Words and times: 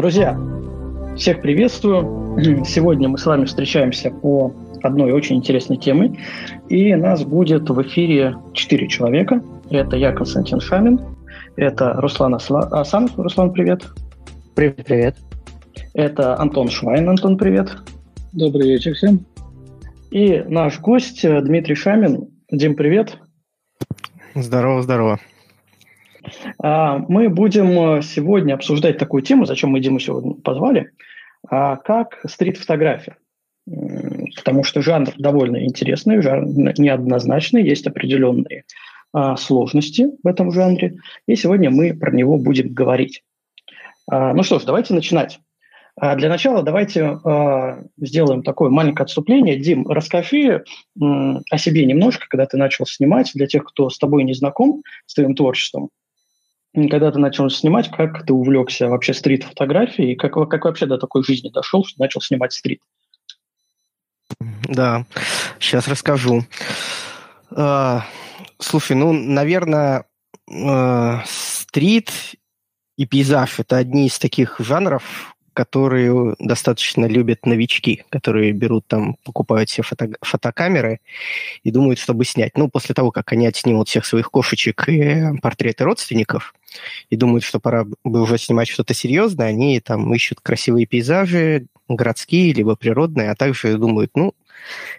Друзья, 0.00 0.34
всех 1.14 1.42
приветствую. 1.42 2.64
Сегодня 2.64 3.10
мы 3.10 3.18
с 3.18 3.26
вами 3.26 3.44
встречаемся 3.44 4.10
по 4.10 4.50
одной 4.82 5.12
очень 5.12 5.36
интересной 5.36 5.76
теме. 5.76 6.18
И 6.70 6.94
нас 6.94 7.22
будет 7.22 7.68
в 7.68 7.82
эфире 7.82 8.34
четыре 8.54 8.88
человека. 8.88 9.42
Это 9.68 9.98
я, 9.98 10.12
Константин 10.12 10.58
Шамин. 10.58 11.00
Это 11.56 11.92
Руслан 12.00 12.34
Асанов. 12.34 13.18
Руслан, 13.18 13.52
привет. 13.52 13.84
Привет, 14.54 14.86
привет. 14.86 15.16
Это 15.92 16.34
Антон 16.40 16.70
Швайн. 16.70 17.06
Антон, 17.06 17.36
привет. 17.36 17.76
Добрый 18.32 18.70
вечер 18.70 18.94
всем. 18.94 19.26
И 20.10 20.42
наш 20.48 20.80
гость 20.80 21.20
Дмитрий 21.28 21.74
Шамин. 21.74 22.26
Дим, 22.50 22.74
привет. 22.74 23.18
Здорово, 24.34 24.80
здорово. 24.80 25.20
А, 26.58 26.98
мы 27.08 27.28
будем 27.28 28.02
сегодня 28.02 28.54
обсуждать 28.54 28.98
такую 28.98 29.22
тему, 29.22 29.44
зачем 29.44 29.70
мы 29.70 29.80
Диму 29.80 29.98
сегодня 29.98 30.34
позвали, 30.34 30.90
а, 31.48 31.76
как 31.76 32.20
стрит-фотография. 32.26 33.16
Потому 34.36 34.64
что 34.64 34.82
жанр 34.82 35.12
довольно 35.16 35.64
интересный, 35.64 36.20
жанр 36.22 36.46
неоднозначный, 36.78 37.62
есть 37.62 37.86
определенные 37.86 38.64
а, 39.12 39.36
сложности 39.36 40.08
в 40.22 40.26
этом 40.26 40.50
жанре, 40.50 40.96
и 41.26 41.36
сегодня 41.36 41.70
мы 41.70 41.94
про 41.94 42.10
него 42.10 42.38
будем 42.38 42.72
говорить. 42.72 43.22
Ну 44.10 44.42
что 44.42 44.58
ж, 44.58 44.64
давайте 44.64 44.92
начинать. 44.92 45.38
Для 45.96 46.28
начала 46.28 46.64
давайте 46.64 47.20
сделаем 47.96 48.42
такое 48.42 48.68
маленькое 48.68 49.04
отступление. 49.04 49.56
Дим, 49.56 49.86
расскажи 49.86 50.64
о 50.98 51.58
себе 51.58 51.86
немножко, 51.86 52.26
когда 52.28 52.46
ты 52.46 52.56
начал 52.56 52.86
снимать, 52.86 53.30
для 53.34 53.46
тех, 53.46 53.62
кто 53.62 53.88
с 53.88 53.98
тобой 53.98 54.24
не 54.24 54.32
знаком, 54.32 54.82
с 55.06 55.14
твоим 55.14 55.36
творчеством. 55.36 55.90
Когда 56.72 57.10
ты 57.10 57.18
начал 57.18 57.50
снимать, 57.50 57.90
как 57.90 58.24
ты 58.24 58.32
увлекся 58.32 58.88
вообще 58.88 59.12
стрит-фотографией, 59.12 60.14
как, 60.14 60.34
как 60.48 60.64
вообще 60.64 60.86
до 60.86 60.98
такой 60.98 61.24
жизни 61.24 61.50
дошел, 61.50 61.84
что 61.84 62.00
начал 62.00 62.20
снимать 62.20 62.52
стрит? 62.52 62.80
Да, 64.68 65.04
сейчас 65.58 65.88
расскажу. 65.88 66.44
А, 67.50 68.06
слушай, 68.60 68.96
ну, 68.96 69.12
наверное, 69.12 70.04
а, 70.48 71.24
стрит 71.26 72.12
и 72.96 73.06
пейзаж– 73.06 73.54
это 73.58 73.76
одни 73.76 74.06
из 74.06 74.18
таких 74.18 74.60
жанров, 74.60 75.34
которые 75.54 76.34
достаточно 76.38 77.06
любят 77.06 77.46
новички, 77.46 78.04
которые 78.10 78.52
берут 78.52 78.86
там, 78.86 79.16
покупают 79.24 79.68
себе 79.68 79.84
фото 79.84 80.10
фотокамеры 80.22 81.00
и 81.62 81.70
думают, 81.70 81.98
чтобы 81.98 82.24
снять. 82.24 82.56
Ну, 82.56 82.68
после 82.68 82.94
того, 82.94 83.10
как 83.10 83.32
они 83.32 83.46
отснимут 83.46 83.88
всех 83.88 84.04
своих 84.04 84.30
кошечек 84.30 84.88
и 84.88 85.38
портреты 85.42 85.84
родственников, 85.84 86.54
и 87.08 87.16
думают, 87.16 87.44
что 87.44 87.58
пора 87.60 87.84
бы 88.04 88.22
уже 88.22 88.38
снимать 88.38 88.68
что-то 88.68 88.94
серьезное, 88.94 89.48
они 89.48 89.80
там 89.80 90.12
ищут 90.14 90.40
красивые 90.40 90.86
пейзажи, 90.86 91.66
городские, 91.88 92.52
либо 92.52 92.76
природные, 92.76 93.30
а 93.30 93.34
также 93.34 93.76
думают, 93.76 94.12
ну, 94.14 94.34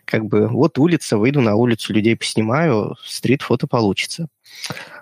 как 0.06 0.26
бы 0.26 0.48
вот 0.48 0.78
улица, 0.78 1.18
выйду 1.18 1.42
на 1.42 1.56
улицу, 1.56 1.94
людей 1.94 2.16
поснимаю, 2.16 2.96
стрит-фото 3.06 3.68
получится. 3.68 4.28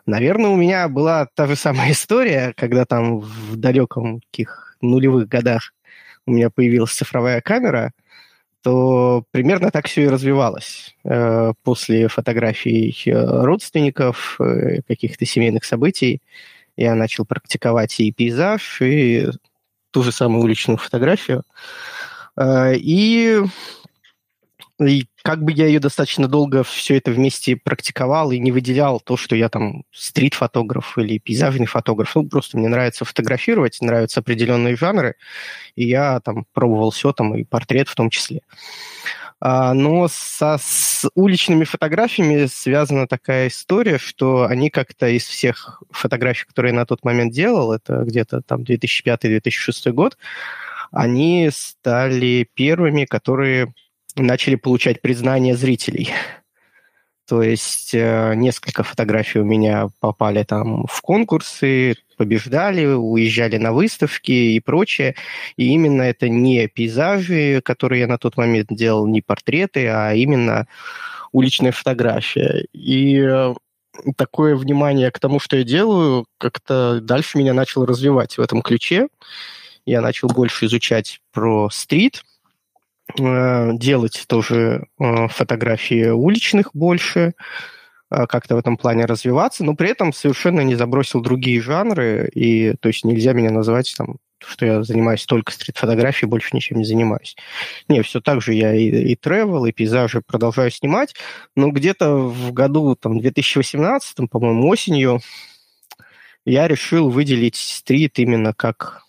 Наверное, 0.06 0.52
у 0.52 0.56
меня 0.56 0.88
была 0.88 1.28
та 1.34 1.48
же 1.48 1.56
самая 1.56 1.92
история, 1.94 2.54
когда 2.56 2.86
там 2.86 3.20
в 3.20 3.56
далеком 3.56 4.22
каких 4.22 4.69
нулевых 4.82 5.28
годах 5.28 5.74
у 6.26 6.32
меня 6.32 6.50
появилась 6.50 6.92
цифровая 6.92 7.42
камера, 7.42 7.92
то 8.62 9.24
примерно 9.32 9.72
так 9.72 9.88
все 9.88 10.04
и 10.04 10.08
развивалось. 10.08 10.96
Э, 11.04 11.54
после 11.64 12.08
фотографий 12.08 12.96
э, 13.06 13.12
родственников, 13.14 14.38
э, 14.40 14.82
каких-то 14.88 15.26
семейных 15.26 15.64
событий, 15.64 16.22
я 16.76 16.96
начал 16.96 17.26
практиковать 17.26 18.00
и 18.00 18.12
пейзаж, 18.12 18.82
и 18.82 19.28
ту 19.92 20.04
же 20.04 20.12
самую 20.12 20.44
уличную 20.44 20.78
фотографию. 20.78 21.44
И 22.42 23.42
и 24.80 25.08
как 25.24 25.44
бы 25.44 25.52
я 25.52 25.68
ее 25.68 25.80
достаточно 25.80 26.28
долго 26.28 26.64
все 26.64 26.98
это 26.98 27.12
вместе 27.12 27.56
практиковал 27.56 28.32
и 28.32 28.40
не 28.40 28.52
выделял 28.52 29.00
то, 29.00 29.18
что 29.18 29.36
я 29.36 29.50
там 29.50 29.84
стрит-фотограф 29.92 30.98
или 30.98 31.18
пейзажный 31.18 31.66
фотограф. 31.66 32.16
Ну, 32.16 32.28
просто 32.28 32.58
мне 32.58 32.68
нравится 32.68 33.06
фотографировать, 33.06 33.78
нравятся 33.82 34.22
определенные 34.22 34.76
жанры, 34.76 35.16
и 35.76 35.86
я 35.86 36.20
там 36.22 36.46
пробовал 36.54 36.92
все, 36.92 37.12
там 37.12 37.36
и 37.36 37.44
портрет 37.44 37.90
в 37.90 37.96
том 37.96 38.10
числе. 38.10 38.42
А, 39.42 39.74
но 39.74 40.08
со, 40.10 40.58
с 40.60 41.10
уличными 41.16 41.64
фотографиями 41.64 42.46
связана 42.48 43.08
такая 43.08 43.48
история, 43.48 43.98
что 43.98 44.46
они 44.46 44.70
как-то 44.70 45.08
из 45.08 45.24
всех 45.24 45.82
фотографий, 45.92 46.46
которые 46.46 46.72
я 46.72 46.80
на 46.80 46.86
тот 46.86 47.06
момент 47.06 47.34
делал, 47.34 47.72
это 47.72 48.04
где-то 48.04 48.42
там 48.42 48.62
2005-2006 48.64 49.92
год, 49.92 50.18
они 50.92 51.50
стали 51.54 52.50
первыми, 52.54 53.06
которые 53.06 53.74
начали 54.16 54.56
получать 54.56 55.02
признание 55.02 55.56
зрителей. 55.56 56.12
То 57.30 57.44
есть 57.44 57.94
э, 57.94 58.34
несколько 58.36 58.82
фотографий 58.82 59.38
у 59.38 59.46
меня 59.46 59.90
попали 60.00 60.42
там 60.42 60.88
в 60.88 61.00
конкурсы, 61.02 61.96
побеждали, 62.18 62.86
уезжали 62.86 63.58
на 63.58 63.72
выставки 63.72 64.32
и 64.32 64.60
прочее. 64.60 65.16
И 65.56 65.68
именно 65.68 66.02
это 66.02 66.28
не 66.28 66.68
пейзажи, 66.68 67.62
которые 67.64 68.02
я 68.02 68.08
на 68.08 68.18
тот 68.18 68.36
момент 68.36 68.70
делал, 68.72 69.06
не 69.06 69.22
портреты, 69.22 69.88
а 69.90 70.16
именно 70.16 70.68
уличная 71.32 71.72
фотография. 71.72 72.66
И 72.74 73.20
э, 73.20 73.54
такое 74.18 74.56
внимание 74.56 75.12
к 75.12 75.20
тому, 75.20 75.40
что 75.40 75.58
я 75.58 75.64
делаю, 75.64 76.26
как-то 76.40 77.00
дальше 77.00 77.38
меня 77.38 77.54
начало 77.54 77.86
развивать 77.86 78.40
в 78.40 78.42
этом 78.42 78.64
ключе. 78.64 79.08
Я 79.86 80.02
начал 80.02 80.30
больше 80.30 80.66
изучать 80.66 81.20
про 81.32 81.70
стрит, 81.70 82.24
делать 83.18 84.26
тоже 84.28 84.86
э, 85.00 85.28
фотографии 85.30 86.10
уличных 86.10 86.72
больше, 86.74 87.34
э, 88.12 88.28
как-то 88.28 88.56
в 88.56 88.60
этом 88.60 88.78
плане 88.78 89.06
развиваться, 89.06 89.64
но 89.64 89.76
при 89.76 89.90
этом 89.90 90.14
совершенно 90.14 90.62
не 90.62 90.76
забросил 90.76 91.22
другие 91.22 91.62
жанры, 91.62 92.30
и 92.34 92.74
то 92.80 92.88
есть 92.90 93.04
нельзя 93.04 93.34
меня 93.34 93.52
называть 93.52 93.94
там, 93.98 94.18
что 94.46 94.66
я 94.66 94.84
занимаюсь 94.84 95.26
только 95.26 95.52
стрит-фотографией, 95.52 96.30
больше 96.30 96.50
ничем 96.54 96.78
не 96.78 96.86
занимаюсь. 96.86 97.36
Не, 97.88 98.02
все 98.04 98.22
так 98.22 98.42
же 98.42 98.54
я 98.54 98.74
и, 98.74 98.86
и 98.86 99.16
travel, 99.16 99.68
и 99.68 99.72
пейзажи 99.72 100.22
продолжаю 100.22 100.72
снимать, 100.72 101.16
но 101.56 101.70
где-то 101.72 102.16
в 102.16 102.54
году 102.54 102.96
там 102.96 103.20
2018, 103.20 104.30
по-моему, 104.30 104.68
осенью 104.68 105.20
я 106.46 106.68
решил 106.68 107.10
выделить 107.10 107.56
стрит 107.56 108.18
именно 108.20 108.54
как 108.54 109.04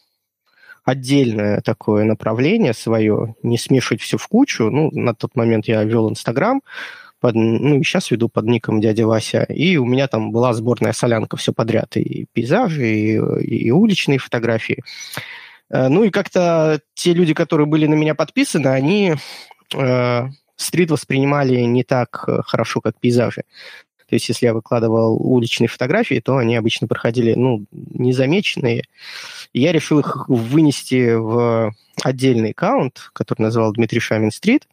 отдельное 0.84 1.60
такое 1.60 2.04
направление 2.04 2.74
свое, 2.74 3.34
не 3.42 3.58
смешивать 3.58 4.02
все 4.02 4.16
в 4.16 4.26
кучу. 4.28 4.70
Ну, 4.70 4.90
на 4.92 5.14
тот 5.14 5.36
момент 5.36 5.66
я 5.68 5.84
вел 5.84 6.10
Инстаграм, 6.10 6.62
под, 7.20 7.34
ну, 7.34 7.78
и 7.78 7.82
сейчас 7.82 8.10
веду 8.10 8.28
под 8.28 8.46
ником 8.46 8.80
дядя 8.80 9.06
Вася, 9.06 9.44
и 9.44 9.76
у 9.76 9.84
меня 9.84 10.08
там 10.08 10.32
была 10.32 10.54
сборная 10.54 10.92
солянка 10.92 11.36
все 11.36 11.52
подряд, 11.52 11.96
и 11.96 12.26
пейзажи, 12.32 12.88
и, 12.88 13.14
и 13.14 13.70
уличные 13.70 14.18
фотографии. 14.18 14.82
Э, 15.70 15.88
ну 15.88 16.04
и 16.04 16.10
как-то 16.10 16.80
те 16.94 17.12
люди, 17.12 17.34
которые 17.34 17.66
были 17.66 17.86
на 17.86 17.94
меня 17.94 18.14
подписаны, 18.14 18.68
они 18.68 19.14
э, 19.74 20.22
стрит 20.56 20.90
воспринимали 20.90 21.60
не 21.60 21.84
так 21.84 22.24
э, 22.26 22.40
хорошо, 22.44 22.80
как 22.80 22.98
пейзажи. 22.98 23.44
То 24.10 24.16
есть, 24.16 24.28
если 24.28 24.46
я 24.46 24.54
выкладывал 24.54 25.16
уличные 25.20 25.68
фотографии, 25.68 26.20
то 26.20 26.36
они 26.36 26.56
обычно 26.56 26.88
проходили, 26.88 27.34
ну, 27.34 27.64
незамеченные. 27.70 28.82
Я 29.52 29.70
решил 29.70 30.00
их 30.00 30.28
вынести 30.28 31.14
в 31.14 31.72
отдельный 32.02 32.50
аккаунт, 32.50 33.10
который 33.12 33.42
называл 33.42 33.72
Дмитрий 33.72 34.00
Шамин 34.00 34.32
Стрит, 34.32 34.66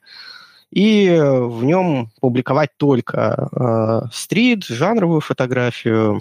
и 0.72 1.08
в 1.22 1.64
нем 1.64 2.10
публиковать 2.20 2.72
только 2.78 3.48
э, 3.52 4.10
стрит, 4.12 4.66
жанровую 4.66 5.22
фотографию, 5.22 6.20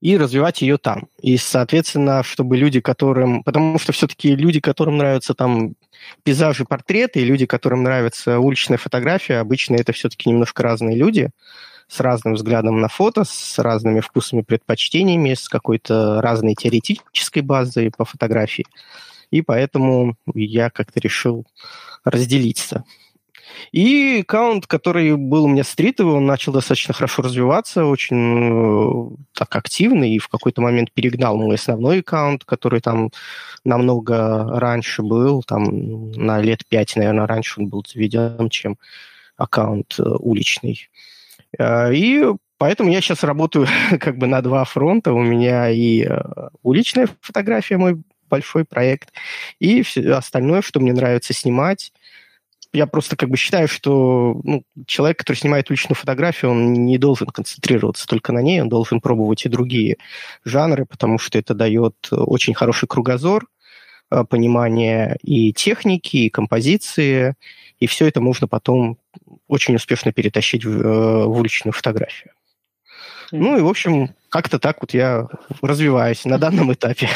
и 0.00 0.16
развивать 0.16 0.62
ее 0.62 0.78
там. 0.78 1.08
И, 1.20 1.36
соответственно, 1.36 2.22
чтобы 2.22 2.56
люди, 2.56 2.80
которым... 2.80 3.42
Потому 3.42 3.78
что 3.78 3.92
все-таки 3.92 4.34
люди, 4.36 4.60
которым 4.60 4.96
нравятся 4.96 5.34
там 5.34 5.74
пейзажи, 6.22 6.64
портреты, 6.64 7.20
и 7.20 7.24
люди, 7.24 7.46
которым 7.46 7.82
нравится 7.82 8.38
уличная 8.38 8.78
фотография, 8.78 9.38
обычно 9.38 9.74
это 9.74 9.92
все-таки 9.92 10.30
немножко 10.30 10.62
разные 10.62 10.96
люди 10.96 11.30
с 11.88 12.00
разным 12.00 12.34
взглядом 12.34 12.80
на 12.80 12.88
фото, 12.88 13.24
с 13.24 13.58
разными 13.58 14.00
вкусами, 14.00 14.42
предпочтениями, 14.42 15.34
с 15.34 15.48
какой-то 15.48 16.20
разной 16.20 16.54
теоретической 16.54 17.42
базой 17.42 17.90
по 17.96 18.04
фотографии. 18.04 18.66
И 19.30 19.42
поэтому 19.42 20.16
я 20.34 20.70
как-то 20.70 21.00
решил 21.00 21.46
разделиться. 22.04 22.84
И 23.72 24.20
аккаунт, 24.20 24.66
который 24.66 25.16
был 25.16 25.44
у 25.44 25.48
меня 25.48 25.64
стритовый, 25.64 26.14
он 26.14 26.26
начал 26.26 26.52
достаточно 26.52 26.94
хорошо 26.94 27.22
развиваться, 27.22 27.84
очень 27.84 29.12
э, 29.12 29.16
так 29.32 29.54
активно, 29.56 30.04
и 30.04 30.18
в 30.18 30.28
какой-то 30.28 30.60
момент 30.60 30.92
перегнал 30.92 31.36
мой 31.36 31.56
основной 31.56 32.00
аккаунт, 32.00 32.44
который 32.44 32.80
там 32.80 33.10
намного 33.64 34.58
раньше 34.58 35.02
был, 35.02 35.42
там 35.42 36.12
на 36.12 36.40
лет 36.40 36.66
пять, 36.68 36.96
наверное, 36.96 37.26
раньше 37.26 37.60
он 37.60 37.68
был 37.68 37.84
заведен, 37.86 38.48
чем 38.50 38.76
аккаунт 39.36 39.96
э, 39.98 40.02
уличный. 40.02 40.88
Э, 41.58 41.92
и 41.92 42.24
поэтому 42.58 42.90
я 42.90 43.00
сейчас 43.00 43.22
работаю 43.22 43.66
как 44.00 44.18
бы 44.18 44.26
на 44.26 44.40
два 44.42 44.64
фронта. 44.64 45.12
У 45.12 45.22
меня 45.22 45.68
и 45.70 46.08
уличная 46.62 47.08
фотография, 47.20 47.76
мой 47.76 48.02
большой 48.28 48.64
проект. 48.64 49.12
И 49.58 49.82
все 49.82 50.12
остальное, 50.12 50.62
что 50.62 50.80
мне 50.80 50.92
нравится 50.92 51.32
снимать, 51.32 51.92
я 52.72 52.86
просто 52.86 53.16
как 53.16 53.30
бы 53.30 53.36
считаю, 53.36 53.68
что 53.68 54.40
ну, 54.44 54.62
человек, 54.86 55.18
который 55.18 55.36
снимает 55.36 55.70
уличную 55.70 55.96
фотографию, 55.96 56.50
он 56.50 56.72
не 56.72 56.98
должен 56.98 57.26
концентрироваться 57.28 58.06
только 58.06 58.32
на 58.32 58.40
ней, 58.40 58.60
он 58.60 58.68
должен 58.68 59.00
пробовать 59.00 59.44
и 59.46 59.48
другие 59.48 59.96
жанры, 60.44 60.84
потому 60.84 61.18
что 61.18 61.38
это 61.38 61.54
дает 61.54 61.94
очень 62.10 62.54
хороший 62.54 62.86
кругозор, 62.86 63.46
э, 64.10 64.24
понимание 64.24 65.16
и 65.22 65.52
техники, 65.52 66.16
и 66.16 66.30
композиции, 66.30 67.34
и 67.80 67.86
все 67.86 68.06
это 68.06 68.20
можно 68.20 68.46
потом 68.46 68.98
очень 69.46 69.74
успешно 69.74 70.12
перетащить 70.12 70.64
в, 70.64 70.80
э, 70.80 71.24
в 71.24 71.38
уличную 71.38 71.72
фотографию. 71.72 72.32
Ну 73.30 73.58
и, 73.58 73.62
в 73.62 73.68
общем, 73.68 74.14
как-то 74.30 74.58
так 74.58 74.78
вот 74.80 74.94
я 74.94 75.26
развиваюсь 75.62 76.24
на 76.24 76.38
данном 76.38 76.72
этапе. 76.72 77.08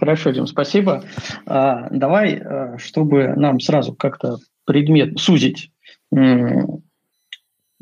Хорошо, 0.00 0.30
Дим, 0.30 0.46
спасибо. 0.46 1.04
А, 1.44 1.88
давай, 1.90 2.40
э, 2.42 2.78
чтобы 2.78 3.34
нам 3.36 3.60
сразу 3.60 3.94
как-то 3.94 4.38
предмет 4.64 5.18
сузить 5.18 5.70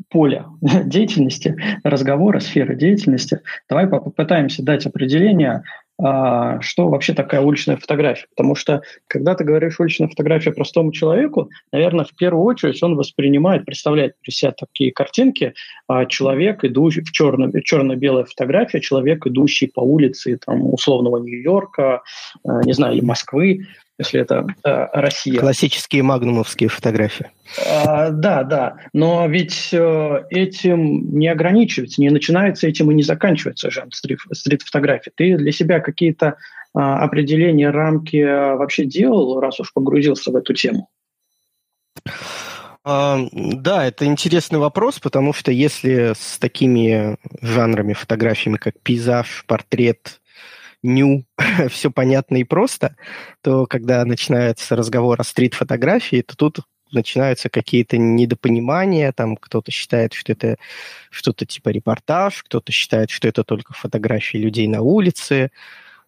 поле 0.09 0.45
деятельности, 0.61 1.55
разговора, 1.83 2.39
сферы 2.39 2.75
деятельности, 2.75 3.41
давай 3.69 3.87
попытаемся 3.87 4.63
дать 4.63 4.85
определение 4.85 5.63
а, 6.01 6.61
что 6.61 6.87
вообще 6.87 7.13
такая 7.13 7.41
уличная 7.41 7.75
фотография. 7.75 8.27
Потому 8.29 8.55
что, 8.55 8.81
когда 9.07 9.35
ты 9.35 9.43
говоришь 9.43 9.79
уличная 9.79 10.07
фотография 10.07 10.51
простому 10.51 10.93
человеку, 10.93 11.49
наверное, 11.73 12.05
в 12.05 12.15
первую 12.15 12.45
очередь 12.45 12.81
он 12.81 12.95
воспринимает, 12.95 13.65
представляет 13.65 14.13
при 14.21 14.31
себе 14.31 14.53
такие 14.57 14.93
картинки, 14.93 15.53
а, 15.87 16.05
человек, 16.05 16.63
идущий 16.63 17.01
в 17.01 17.11
черно, 17.11 17.51
черно-белая 17.59 18.23
фотография, 18.23 18.79
человек, 18.79 19.27
идущий 19.27 19.67
по 19.67 19.81
улице 19.81 20.39
там, 20.45 20.73
условного 20.73 21.17
Нью-Йорка, 21.17 22.01
а, 22.45 22.63
не 22.63 22.71
знаю, 22.71 22.95
или 22.95 23.03
Москвы, 23.03 23.65
если 23.99 24.21
это 24.21 24.47
э, 24.63 24.87
Россия. 24.93 25.39
Классические 25.39 26.03
магнумовские 26.03 26.69
фотографии. 26.69 27.29
А, 27.67 28.09
да, 28.09 28.43
да. 28.43 28.77
Но 28.93 29.27
ведь 29.27 29.69
э, 29.73 30.23
этим 30.29 31.19
не 31.19 31.27
ограничивается, 31.27 32.01
не 32.01 32.09
начинается 32.09 32.67
этим 32.67 32.89
и 32.89 32.95
не 32.95 33.03
заканчивается 33.03 33.69
жанр 33.69 33.91
стрит-фотографии. 33.93 35.11
Ты 35.13 35.37
для 35.37 35.51
себя 35.51 35.81
какие-то 35.81 36.25
э, 36.27 36.79
определения, 36.79 37.69
рамки 37.69 38.23
вообще 38.55 38.85
делал, 38.85 39.39
раз 39.41 39.59
уж 39.59 39.73
погрузился 39.73 40.31
в 40.31 40.35
эту 40.37 40.53
тему? 40.53 40.89
А, 42.85 43.19
да, 43.33 43.85
это 43.85 44.05
интересный 44.05 44.59
вопрос, 44.59 44.99
потому 44.99 45.33
что 45.33 45.51
если 45.51 46.13
с 46.17 46.39
такими 46.39 47.17
жанрами 47.41 47.91
фотографиями, 47.91 48.57
как 48.57 48.79
пейзаж, 48.81 49.43
портрет, 49.45 50.21
ню, 50.83 51.25
все 51.69 51.91
понятно 51.91 52.37
и 52.37 52.43
просто, 52.43 52.95
то 53.41 53.65
когда 53.65 54.05
начинается 54.05 54.75
разговор 54.75 55.19
о 55.19 55.23
стрит-фотографии, 55.23 56.21
то 56.21 56.35
тут 56.35 56.59
начинаются 56.91 57.49
какие-то 57.49 57.97
недопонимания, 57.97 59.11
там 59.11 59.37
кто-то 59.37 59.71
считает, 59.71 60.13
что 60.13 60.31
это 60.31 60.57
что-то 61.11 61.45
типа 61.45 61.69
репортаж, 61.69 62.43
кто-то 62.43 62.71
считает, 62.71 63.09
что 63.09 63.27
это 63.27 63.43
только 63.43 63.73
фотографии 63.73 64.37
людей 64.37 64.67
на 64.67 64.81
улице, 64.81 65.51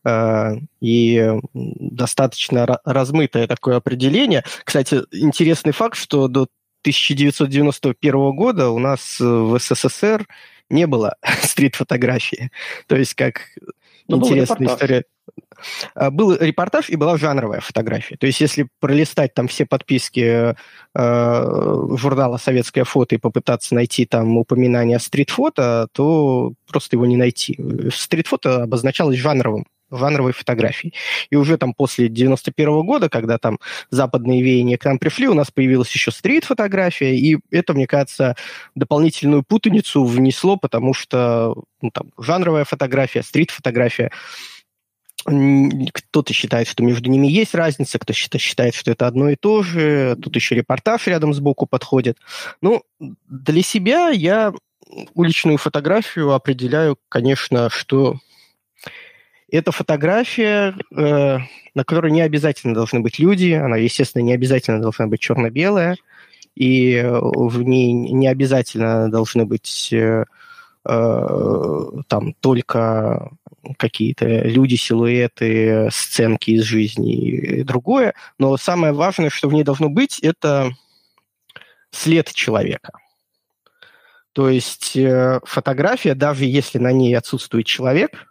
а, 0.03 0.53
и 0.79 1.31
достаточно 1.53 2.79
размытое 2.83 3.47
такое 3.47 3.77
определение. 3.77 4.43
Кстати, 4.63 5.01
интересный 5.11 5.73
факт, 5.73 5.97
что 5.97 6.27
до 6.27 6.47
1991 6.81 8.35
года 8.35 8.69
у 8.69 8.79
нас 8.79 9.19
в 9.19 9.59
СССР 9.59 10.25
не 10.69 10.87
было 10.87 11.15
стрит-фотографии. 11.43 12.51
То 12.87 12.95
есть 12.95 13.13
как 13.13 13.41
ну, 14.17 14.25
интересная 14.25 14.67
история. 14.67 15.03
А, 15.95 16.09
был 16.11 16.35
репортаж 16.35 16.89
и 16.89 16.95
была 16.95 17.17
жанровая 17.17 17.59
фотография. 17.59 18.17
То 18.17 18.27
есть, 18.27 18.41
если 18.41 18.67
пролистать 18.79 19.33
там 19.33 19.47
все 19.47 19.65
подписки 19.65 20.55
э, 20.95 21.95
журнала 21.97 22.37
«Советское 22.37 22.83
фото» 22.83 23.15
и 23.15 23.19
попытаться 23.19 23.75
найти 23.75 24.05
там 24.05 24.37
упоминание 24.37 24.99
стрит-фото, 24.99 25.87
то 25.91 26.53
просто 26.67 26.95
его 26.95 27.05
не 27.05 27.17
найти. 27.17 27.59
Стрит-фото 27.93 28.63
обозначалось 28.63 29.17
жанровым 29.17 29.65
жанровой 29.91 30.33
фотографии. 30.33 30.93
И 31.29 31.35
уже 31.35 31.57
там 31.57 31.73
после 31.73 32.07
91 32.09 32.69
-го 32.69 32.83
года, 32.83 33.09
когда 33.09 33.37
там 33.37 33.59
западные 33.89 34.41
веяния 34.41 34.77
к 34.77 34.85
нам 34.85 34.99
пришли, 34.99 35.27
у 35.27 35.33
нас 35.33 35.51
появилась 35.51 35.91
еще 35.91 36.11
стрит-фотография, 36.11 37.15
и 37.15 37.37
это, 37.51 37.73
мне 37.73 37.87
кажется, 37.87 38.35
дополнительную 38.75 39.43
путаницу 39.43 40.03
внесло, 40.03 40.57
потому 40.57 40.93
что 40.93 41.55
ну, 41.81 41.91
там, 41.91 42.11
жанровая 42.17 42.63
фотография, 42.63 43.23
стрит-фотография, 43.23 44.11
кто-то 45.23 46.33
считает, 46.33 46.67
что 46.67 46.83
между 46.83 47.09
ними 47.09 47.27
есть 47.27 47.53
разница, 47.53 47.99
кто 47.99 48.13
считает, 48.13 48.73
что 48.73 48.91
это 48.91 49.05
одно 49.05 49.29
и 49.29 49.35
то 49.35 49.61
же. 49.61 50.17
Тут 50.21 50.35
еще 50.35 50.55
репортаж 50.55 51.05
рядом 51.07 51.33
сбоку 51.33 51.67
подходит. 51.67 52.17
Ну, 52.61 52.83
для 52.99 53.61
себя 53.61 54.09
я 54.09 54.53
уличную 55.13 55.57
фотографию 55.57 56.31
определяю, 56.31 56.97
конечно, 57.09 57.69
что 57.69 58.17
это 59.51 59.71
фотография, 59.71 60.75
э, 60.95 61.37
на 61.75 61.83
которой 61.83 62.11
не 62.11 62.21
обязательно 62.21 62.73
должны 62.73 63.01
быть 63.01 63.19
люди, 63.19 63.51
она, 63.51 63.77
естественно, 63.77 64.23
не 64.23 64.33
обязательно 64.33 64.81
должна 64.81 65.07
быть 65.07 65.19
черно-белая, 65.19 65.97
и 66.55 67.01
в 67.03 67.61
ней 67.61 67.93
не 67.93 68.27
обязательно 68.27 69.09
должны 69.09 69.45
быть 69.45 69.91
э, 69.93 70.25
э, 70.85 71.87
там 72.07 72.33
только 72.39 73.29
какие-то 73.77 74.25
люди, 74.25 74.75
силуэты, 74.75 75.89
сценки 75.91 76.51
из 76.51 76.63
жизни 76.63 77.15
и 77.15 77.63
другое. 77.63 78.13
Но 78.37 78.57
самое 78.57 78.93
важное, 78.93 79.29
что 79.29 79.49
в 79.49 79.53
ней 79.53 79.63
должно 79.63 79.89
быть, 79.89 80.19
это 80.19 80.71
след 81.91 82.31
человека. 82.33 82.91
То 84.33 84.49
есть 84.49 84.95
э, 84.95 85.39
фотография, 85.43 86.15
даже 86.15 86.45
если 86.45 86.79
на 86.79 86.91
ней 86.91 87.17
отсутствует 87.17 87.65
человек, 87.65 88.30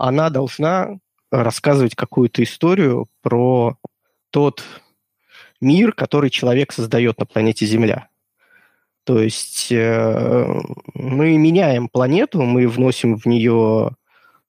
она 0.00 0.30
должна 0.30 0.98
рассказывать 1.30 1.94
какую-то 1.94 2.42
историю 2.42 3.06
про 3.22 3.76
тот 4.30 4.62
мир, 5.60 5.92
который 5.92 6.30
человек 6.30 6.72
создает 6.72 7.18
на 7.18 7.26
планете 7.26 7.66
Земля. 7.66 8.08
То 9.04 9.20
есть 9.20 9.70
э, 9.70 10.60
мы 10.94 11.36
меняем 11.36 11.88
планету, 11.88 12.42
мы 12.42 12.68
вносим 12.68 13.16
в 13.16 13.26
нее 13.26 13.90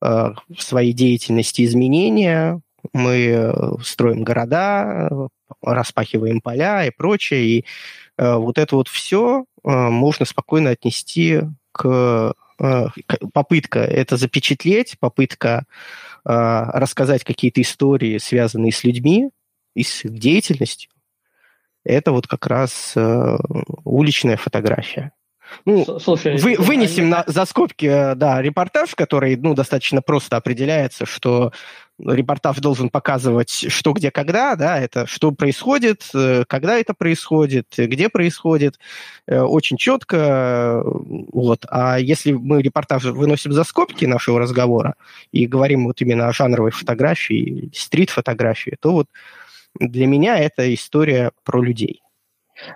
э, 0.02 0.34
в 0.50 0.62
своей 0.62 0.94
деятельности 0.94 1.66
изменения, 1.66 2.62
мы 2.94 3.54
строим 3.84 4.24
города, 4.24 5.30
распахиваем 5.62 6.42
поля 6.42 6.86
и 6.86 6.92
прочее. 6.92 7.46
И 7.46 7.66
э, 8.18 8.36
вот 8.36 8.58
это 8.58 8.76
вот 8.76 8.88
все 8.88 9.46
э, 9.64 9.70
можно 9.70 10.26
спокойно 10.26 10.72
отнести 10.72 11.42
к 11.72 12.34
попытка 13.34 13.80
это 13.80 14.18
запечатлеть, 14.18 14.98
попытка 15.00 15.66
э, 16.26 16.30
рассказать 16.30 17.24
какие-то 17.24 17.62
истории, 17.62 18.18
связанные 18.18 18.72
с 18.72 18.84
людьми 18.84 19.30
и 19.76 19.84
с 19.84 20.06
их 20.06 20.14
деятельностью, 20.14 20.92
это 21.84 22.12
вот 22.12 22.28
как 22.28 22.46
раз 22.48 22.94
э, 22.96 23.38
уличная 23.84 24.38
фотография. 24.38 25.12
Ну, 25.66 26.00
Слушай, 26.00 26.38
вы, 26.38 26.56
вынесем 26.58 27.04
они... 27.04 27.12
на, 27.12 27.24
за 27.28 27.46
скобки, 27.46 27.86
э, 27.86 28.16
да, 28.16 28.42
репортаж, 28.42 28.96
который, 28.96 29.36
ну, 29.36 29.54
достаточно 29.54 30.02
просто 30.02 30.38
определяется, 30.38 31.06
что 31.06 31.52
репортаж 32.06 32.58
должен 32.58 32.90
показывать, 32.90 33.50
что, 33.50 33.94
где, 33.94 34.12
когда, 34.12 34.56
да, 34.56 34.80
это 34.80 35.06
что 35.08 35.32
происходит, 35.32 36.10
э, 36.14 36.44
когда 36.48 36.78
это 36.78 36.94
происходит, 36.94 37.68
где 37.78 38.10
происходит, 38.10 38.80
э, 39.28 39.40
очень 39.40 39.78
четко, 39.78 40.82
вот. 40.86 41.66
А 41.70 42.00
если 42.00 42.32
мы 42.32 42.62
репортаж 42.62 43.04
выносим 43.06 43.52
за 43.52 43.64
скобки 43.64 44.06
нашего 44.06 44.40
разговора 44.40 44.96
и 45.32 45.46
говорим 45.46 45.86
вот 45.86 46.02
именно 46.02 46.28
о 46.28 46.34
жанровой 46.34 46.72
фотографии, 46.72 47.70
стрит-фотографии, 47.74 48.76
то 48.80 48.92
вот 48.92 49.08
для 49.80 50.08
меня 50.08 50.38
это 50.38 50.74
история 50.74 51.32
про 51.44 51.62
людей. 51.62 52.02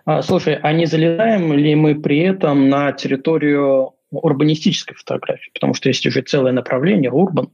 А, 0.05 0.21
слушай, 0.21 0.55
а 0.55 0.73
не 0.73 0.85
залезаем 0.85 1.53
ли 1.53 1.75
мы 1.75 1.95
при 1.95 2.19
этом 2.19 2.69
на 2.69 2.91
территорию 2.91 3.93
урбанистической 4.11 4.95
фотографии? 4.95 5.51
Потому 5.53 5.73
что 5.73 5.89
есть 5.89 6.05
уже 6.05 6.21
целое 6.21 6.51
направление, 6.51 7.11
урбан, 7.11 7.49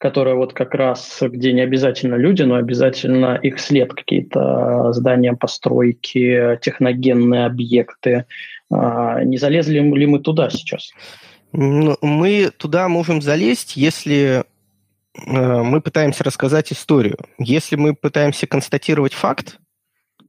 которое 0.00 0.34
вот 0.34 0.54
как 0.54 0.74
раз, 0.74 1.18
где 1.20 1.52
не 1.52 1.60
обязательно 1.60 2.14
люди, 2.14 2.42
но 2.42 2.54
обязательно 2.54 3.38
их 3.42 3.60
след, 3.60 3.92
какие-то 3.92 4.92
здания, 4.94 5.34
постройки, 5.34 6.58
техногенные 6.62 7.44
объекты. 7.44 8.24
А, 8.72 9.22
не 9.22 9.36
залезли 9.36 9.78
ли 9.78 10.06
мы 10.06 10.18
туда 10.20 10.48
сейчас? 10.48 10.92
Ну, 11.52 11.98
мы 12.00 12.50
туда 12.56 12.88
можем 12.88 13.20
залезть, 13.20 13.76
если 13.76 14.42
э, 15.14 15.62
мы 15.62 15.82
пытаемся 15.82 16.24
рассказать 16.24 16.72
историю. 16.72 17.18
Если 17.38 17.76
мы 17.76 17.94
пытаемся 17.94 18.46
констатировать 18.46 19.12
факт, 19.12 19.58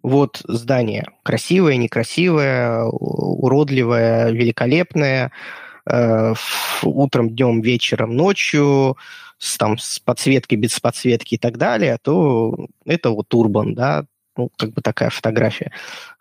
вот 0.04 0.42
здание 0.50 1.06
красивое, 1.24 1.78
некрасивое, 1.78 2.84
уродливое, 2.84 4.32
великолепное, 4.32 5.32
э, 5.90 6.34
утром, 6.84 7.30
днем, 7.30 7.62
вечером, 7.62 8.18
ночью, 8.18 8.98
с, 9.42 9.58
там, 9.58 9.78
с 9.80 10.00
подсветкой, 10.00 10.60
без 10.60 10.80
подсветки 10.80 11.36
и 11.36 11.38
так 11.38 11.58
далее, 11.58 11.98
то 12.02 12.68
это 12.86 13.10
вот 13.10 13.34
урбан, 13.34 13.74
да, 13.74 14.06
ну, 14.38 14.52
как 14.56 14.72
бы 14.72 14.82
такая 14.82 15.10
фотография. 15.10 15.72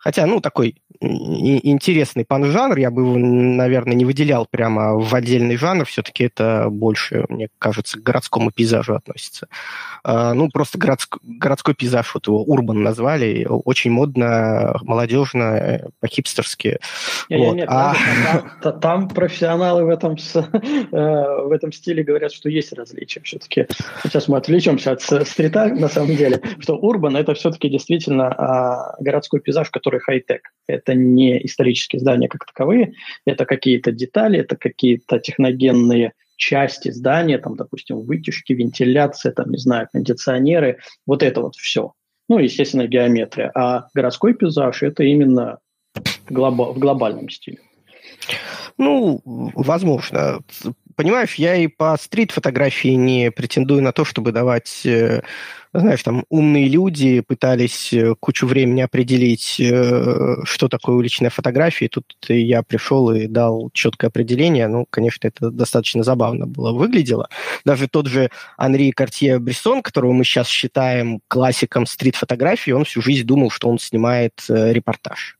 Хотя, 0.01 0.25
ну, 0.25 0.41
такой 0.41 0.75
интересный 0.99 2.25
пан-жанр, 2.25 2.77
я 2.77 2.91
бы 2.91 3.01
его, 3.01 3.17
наверное, 3.17 3.95
не 3.95 4.05
выделял 4.05 4.45
прямо 4.49 4.99
в 4.99 5.13
отдельный 5.15 5.57
жанр, 5.57 5.85
все-таки 5.85 6.25
это 6.25 6.67
больше, 6.69 7.25
мне 7.29 7.49
кажется, 7.57 7.97
к 7.97 8.03
городскому 8.03 8.51
пейзажу 8.51 8.93
относится. 8.93 9.47
А, 10.03 10.33
ну, 10.33 10.49
просто 10.49 10.77
городск, 10.77 11.17
городской 11.23 11.73
пейзаж, 11.73 12.13
вот 12.13 12.27
его 12.27 12.43
урбан 12.43 12.83
назвали, 12.83 13.47
очень 13.49 13.91
модно, 13.91 14.75
молодежно, 14.83 15.89
по-хипстерски. 15.99 16.79
Нет, 17.29 17.39
вот. 17.39 17.55
нет, 17.55 17.67
а... 17.69 17.95
там, 18.61 18.79
там 18.79 19.09
профессионалы 19.09 19.85
в 19.85 19.89
этом, 19.89 20.15
э, 20.35 20.41
в 20.91 21.51
этом 21.51 21.71
стиле 21.71 22.03
говорят, 22.03 22.31
что 22.31 22.49
есть 22.49 22.73
различия 22.73 23.21
все-таки. 23.21 23.67
Сейчас 24.03 24.27
мы 24.27 24.37
отвлечемся 24.37 24.91
от 24.91 25.01
стрита, 25.01 25.67
на 25.67 25.89
самом 25.89 26.15
деле, 26.15 26.41
что 26.59 26.75
урбан 26.75 27.17
это 27.17 27.33
все-таки 27.33 27.69
действительно 27.69 28.27
а, 28.27 28.95
городской 28.99 29.39
пейзаж, 29.39 29.69
который 29.71 29.90
хай-тек. 29.99 30.41
Это 30.67 30.81
это 30.81 30.93
не 30.93 31.45
исторические 31.45 31.99
здания 31.99 32.27
как 32.27 32.45
таковые, 32.45 32.93
это 33.25 33.45
какие-то 33.45 33.91
детали, 33.91 34.39
это 34.39 34.55
какие-то 34.55 35.19
техногенные 35.19 36.13
части 36.37 36.89
здания, 36.89 37.37
там, 37.37 37.55
допустим, 37.55 38.01
вытяжки, 38.01 38.53
вентиляция, 38.53 39.31
там, 39.31 39.51
не 39.51 39.57
знаю, 39.57 39.87
кондиционеры, 39.91 40.79
вот 41.05 41.21
это 41.23 41.41
вот 41.41 41.55
все. 41.55 41.93
Ну, 42.29 42.39
естественно, 42.39 42.87
геометрия. 42.87 43.51
А 43.53 43.87
городской 43.93 44.33
пейзаж– 44.33 44.81
это 44.83 45.03
именно 45.03 45.59
глоба- 46.29 46.73
в 46.73 46.79
глобальном 46.79 47.29
стиле. 47.29 47.59
Ну, 48.77 49.21
возможно. 49.25 50.39
Понимаешь, 51.01 51.33
я 51.33 51.55
и 51.55 51.65
по 51.65 51.97
стрит-фотографии 51.99 52.89
не 52.89 53.31
претендую 53.31 53.81
на 53.81 53.91
то, 53.91 54.05
чтобы 54.05 54.31
давать, 54.31 54.85
э, 54.85 55.23
знаешь, 55.73 56.03
там 56.03 56.25
умные 56.29 56.67
люди 56.67 57.21
пытались 57.21 57.91
э, 57.91 58.13
кучу 58.19 58.45
времени 58.45 58.81
определить, 58.81 59.59
э, 59.59 60.35
что 60.43 60.67
такое 60.67 60.95
уличная 60.95 61.31
фотография, 61.31 61.85
и 61.85 61.89
тут 61.89 62.05
я 62.27 62.61
пришел 62.61 63.09
и 63.09 63.25
дал 63.25 63.71
четкое 63.73 64.09
определение. 64.09 64.67
Ну, 64.67 64.85
конечно, 64.91 65.27
это 65.27 65.49
достаточно 65.49 66.03
забавно 66.03 66.45
было 66.45 66.71
выглядело. 66.71 67.29
Даже 67.65 67.87
тот 67.87 68.05
же 68.05 68.29
Анри 68.55 68.91
Картье-Брессон, 68.91 69.81
которого 69.81 70.11
мы 70.11 70.23
сейчас 70.23 70.47
считаем 70.47 71.19
классиком 71.27 71.87
стрит-фотографии, 71.87 72.69
он 72.69 72.85
всю 72.85 73.01
жизнь 73.01 73.25
думал, 73.25 73.49
что 73.49 73.69
он 73.69 73.79
снимает 73.79 74.39
репортаж. 74.47 75.39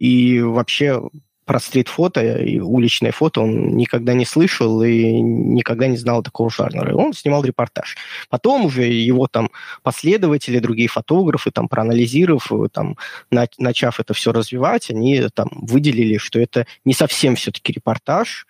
И 0.00 0.40
вообще 0.40 1.00
про 1.48 1.60
стрит-фото 1.60 2.20
и 2.20 2.60
уличное 2.60 3.10
фото 3.10 3.40
он 3.40 3.74
никогда 3.74 4.12
не 4.12 4.26
слышал 4.26 4.82
и 4.82 5.02
никогда 5.18 5.86
не 5.86 5.96
знал 5.96 6.22
такого 6.22 6.50
жанра. 6.50 6.94
Он 6.94 7.14
снимал 7.14 7.42
репортаж. 7.42 7.96
Потом 8.28 8.66
уже 8.66 8.84
его 8.84 9.28
там 9.28 9.50
последователи, 9.82 10.58
другие 10.58 10.90
фотографы, 10.90 11.50
там, 11.50 11.66
проанализировав, 11.66 12.52
там, 12.70 12.98
на, 13.30 13.46
начав 13.56 13.98
это 13.98 14.12
все 14.12 14.30
развивать, 14.30 14.90
они 14.90 15.26
там 15.32 15.48
выделили, 15.52 16.18
что 16.18 16.38
это 16.38 16.66
не 16.84 16.92
совсем 16.92 17.34
все-таки 17.34 17.72
репортаж, 17.72 18.46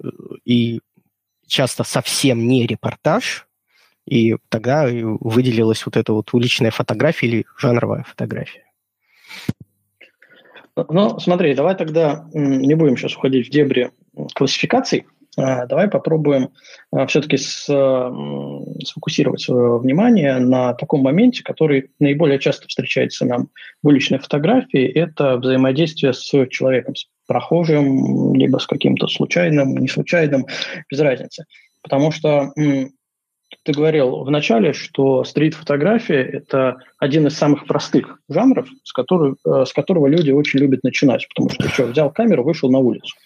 э, 0.00 0.08
и 0.44 0.80
часто 1.48 1.82
совсем 1.82 2.46
не 2.46 2.64
репортаж, 2.64 3.48
и 4.06 4.36
тогда 4.50 4.86
выделилась 4.86 5.84
вот 5.84 5.96
эта 5.96 6.12
вот 6.12 6.32
уличная 6.32 6.70
фотография 6.70 7.26
или 7.26 7.46
жанровая 7.58 8.04
фотография. 8.04 8.66
Ну, 10.76 11.18
смотри, 11.18 11.54
давай 11.54 11.74
тогда 11.74 12.28
не 12.32 12.74
будем 12.74 12.96
сейчас 12.96 13.16
уходить 13.16 13.48
в 13.48 13.50
дебри 13.50 13.90
классификаций. 14.34 15.06
А, 15.38 15.66
давай 15.66 15.88
попробуем 15.88 16.50
а, 16.90 17.06
все-таки 17.06 17.36
сфокусировать 17.36 19.40
свое 19.40 19.78
внимание 19.78 20.38
на 20.38 20.72
таком 20.74 21.02
моменте, 21.02 21.42
который 21.42 21.90
наиболее 21.98 22.38
часто 22.38 22.68
встречается 22.68 23.26
нам 23.26 23.48
в 23.82 23.88
уличной 23.88 24.18
фотографии. 24.18 24.86
Это 24.86 25.36
взаимодействие 25.36 26.14
с 26.14 26.46
человеком, 26.48 26.94
с 26.94 27.06
прохожим, 27.26 28.34
либо 28.34 28.58
с 28.58 28.66
каким-то 28.66 29.08
случайным, 29.08 29.76
не 29.76 29.88
случайным, 29.88 30.46
без 30.90 31.00
разницы. 31.00 31.44
Потому 31.82 32.12
что 32.12 32.52
ты 33.62 33.72
говорил 33.72 34.24
в 34.24 34.30
начале, 34.30 34.72
что 34.72 35.24
стрит-фотография– 35.24 36.22
это 36.32 36.78
один 36.98 37.26
из 37.26 37.36
самых 37.36 37.66
простых 37.66 38.20
жанров, 38.28 38.68
с, 38.84 38.92
которого, 38.92 39.36
э, 39.44 39.64
с 39.64 39.72
которого 39.72 40.06
люди 40.06 40.30
очень 40.30 40.60
любят 40.60 40.82
начинать, 40.84 41.26
потому 41.28 41.50
что 41.50 41.68
что, 41.68 41.86
взял 41.86 42.10
камеру, 42.10 42.44
вышел 42.44 42.70
на 42.70 42.78
улицу. 42.78 43.16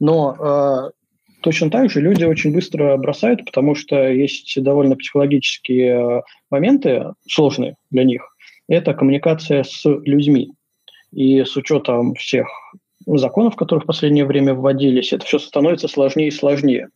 Но 0.00 0.36
э, 0.38 0.90
точно 1.42 1.70
так 1.70 1.90
же 1.90 2.00
люди 2.00 2.24
очень 2.24 2.52
быстро 2.52 2.96
бросают, 2.96 3.44
потому 3.44 3.74
что 3.74 4.10
есть 4.10 4.62
довольно 4.62 4.96
психологические 4.96 6.18
э, 6.18 6.22
моменты, 6.50 7.12
сложные 7.28 7.76
для 7.90 8.04
них. 8.04 8.34
Это 8.68 8.94
коммуникация 8.94 9.62
с 9.64 9.84
людьми. 9.84 10.52
И 11.12 11.44
с 11.44 11.56
учетом 11.56 12.14
всех 12.14 12.48
законов, 13.06 13.56
которые 13.56 13.82
в 13.82 13.86
последнее 13.86 14.24
время 14.24 14.54
вводились, 14.54 15.12
это 15.12 15.26
все 15.26 15.38
становится 15.38 15.88
сложнее 15.88 16.28
и 16.28 16.30
сложнее. 16.30 16.88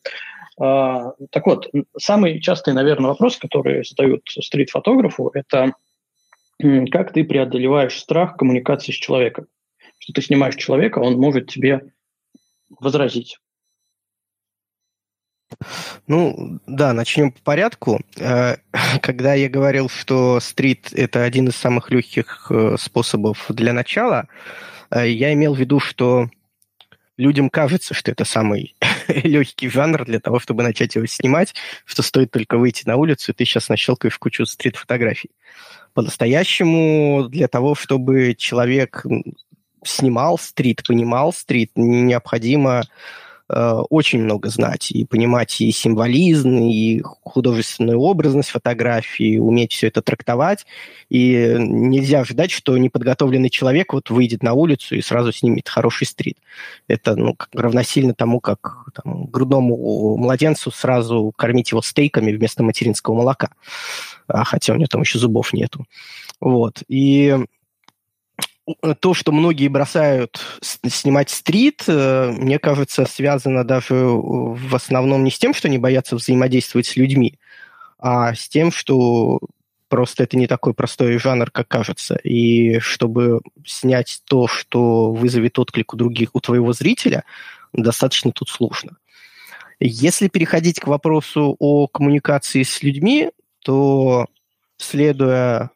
А, 0.58 1.12
так 1.30 1.46
вот, 1.46 1.70
самый 1.98 2.40
частый, 2.40 2.74
наверное, 2.74 3.08
вопрос, 3.08 3.36
который 3.36 3.84
задают 3.84 4.22
стрит-фотографу, 4.28 5.30
это 5.34 5.72
как 6.90 7.12
ты 7.12 7.24
преодолеваешь 7.24 7.98
страх 7.98 8.36
коммуникации 8.36 8.92
с 8.92 8.96
человеком. 8.96 9.46
Что 9.98 10.14
ты 10.14 10.22
снимаешь 10.22 10.56
человека, 10.56 11.00
он 11.00 11.14
может 11.14 11.50
тебе 11.50 11.92
возразить. 12.80 13.38
Ну, 16.06 16.60
да, 16.66 16.92
начнем 16.92 17.30
по 17.30 17.40
порядку. 17.42 18.00
Э, 18.18 18.56
когда 19.02 19.34
я 19.34 19.48
говорил, 19.48 19.88
что 19.88 20.40
стрит– 20.40 20.92
это 20.92 21.22
один 21.22 21.48
из 21.48 21.56
самых 21.56 21.90
легких 21.90 22.50
э, 22.50 22.76
способов 22.78 23.46
для 23.48 23.72
начала, 23.72 24.28
э, 24.90 25.08
я 25.08 25.32
имел 25.32 25.54
в 25.54 25.58
виду, 25.58 25.80
что 25.80 26.28
людям 27.16 27.50
кажется, 27.50 27.94
что 27.94 28.10
это 28.10 28.24
самый 28.24 28.74
легкий 29.08 29.68
жанр 29.68 30.04
для 30.04 30.20
того, 30.20 30.38
чтобы 30.38 30.62
начать 30.62 30.94
его 30.94 31.06
снимать, 31.06 31.54
что 31.84 32.02
стоит 32.02 32.30
только 32.30 32.58
выйти 32.58 32.86
на 32.86 32.96
улицу, 32.96 33.32
и 33.32 33.34
ты 33.34 33.44
сейчас 33.44 33.68
нащелкаешь 33.68 34.18
кучу 34.18 34.46
стрит-фотографий. 34.46 35.30
По-настоящему 35.94 37.28
для 37.28 37.48
того, 37.48 37.74
чтобы 37.74 38.34
человек 38.36 39.04
снимал 39.84 40.38
стрит, 40.38 40.82
понимал 40.86 41.32
стрит, 41.32 41.72
необходимо 41.76 42.84
очень 43.48 44.22
много 44.22 44.48
знать 44.48 44.90
и 44.90 45.04
понимать 45.04 45.60
и 45.60 45.70
символизм, 45.70 46.58
и 46.58 47.00
художественную 47.02 48.00
образность 48.00 48.50
фотографии, 48.50 49.38
уметь 49.38 49.72
все 49.72 49.86
это 49.88 50.02
трактовать. 50.02 50.66
И 51.08 51.54
нельзя 51.58 52.24
ждать, 52.24 52.50
что 52.50 52.76
неподготовленный 52.76 53.50
человек 53.50 53.92
вот 53.92 54.10
выйдет 54.10 54.42
на 54.42 54.54
улицу 54.54 54.96
и 54.96 55.00
сразу 55.00 55.32
снимет 55.32 55.68
хороший 55.68 56.06
стрит. 56.06 56.38
Это 56.88 57.14
ну, 57.14 57.34
как, 57.34 57.48
равносильно 57.54 58.14
тому, 58.14 58.40
как 58.40 58.86
там, 58.94 59.26
грудному 59.26 60.16
младенцу 60.16 60.70
сразу 60.72 61.32
кормить 61.36 61.70
его 61.70 61.82
стейками 61.82 62.32
вместо 62.32 62.64
материнского 62.64 63.14
молока. 63.14 63.50
А, 64.28 64.44
хотя 64.44 64.72
у 64.72 64.76
него 64.76 64.88
там 64.88 65.02
еще 65.02 65.18
зубов 65.18 65.52
нету. 65.52 65.86
Вот. 66.40 66.82
И 66.88 67.36
то, 69.00 69.14
что 69.14 69.32
многие 69.32 69.68
бросают 69.68 70.40
снимать 70.60 71.30
стрит, 71.30 71.84
э, 71.86 72.30
мне 72.36 72.58
кажется, 72.58 73.06
связано 73.06 73.64
даже 73.64 73.94
в 73.94 74.74
основном 74.74 75.24
не 75.24 75.30
с 75.30 75.38
тем, 75.38 75.54
что 75.54 75.68
они 75.68 75.78
боятся 75.78 76.16
взаимодействовать 76.16 76.86
с 76.86 76.96
людьми, 76.96 77.38
а 77.98 78.34
с 78.34 78.48
тем, 78.48 78.72
что 78.72 79.40
просто 79.88 80.24
это 80.24 80.36
не 80.36 80.48
такой 80.48 80.74
простой 80.74 81.18
жанр, 81.18 81.50
как 81.50 81.68
кажется. 81.68 82.16
И 82.16 82.80
чтобы 82.80 83.40
снять 83.64 84.20
то, 84.24 84.48
что 84.48 85.12
вызовет 85.12 85.58
отклик 85.58 85.94
у 85.94 85.96
других, 85.96 86.30
у 86.34 86.40
твоего 86.40 86.72
зрителя, 86.72 87.24
достаточно 87.72 88.32
тут 88.32 88.48
сложно. 88.48 88.96
Если 89.78 90.28
переходить 90.28 90.80
к 90.80 90.88
вопросу 90.88 91.54
о 91.58 91.86
коммуникации 91.86 92.62
с 92.62 92.82
людьми, 92.82 93.30
то 93.60 94.26
следуя 94.78 95.70
Э, 95.70 95.75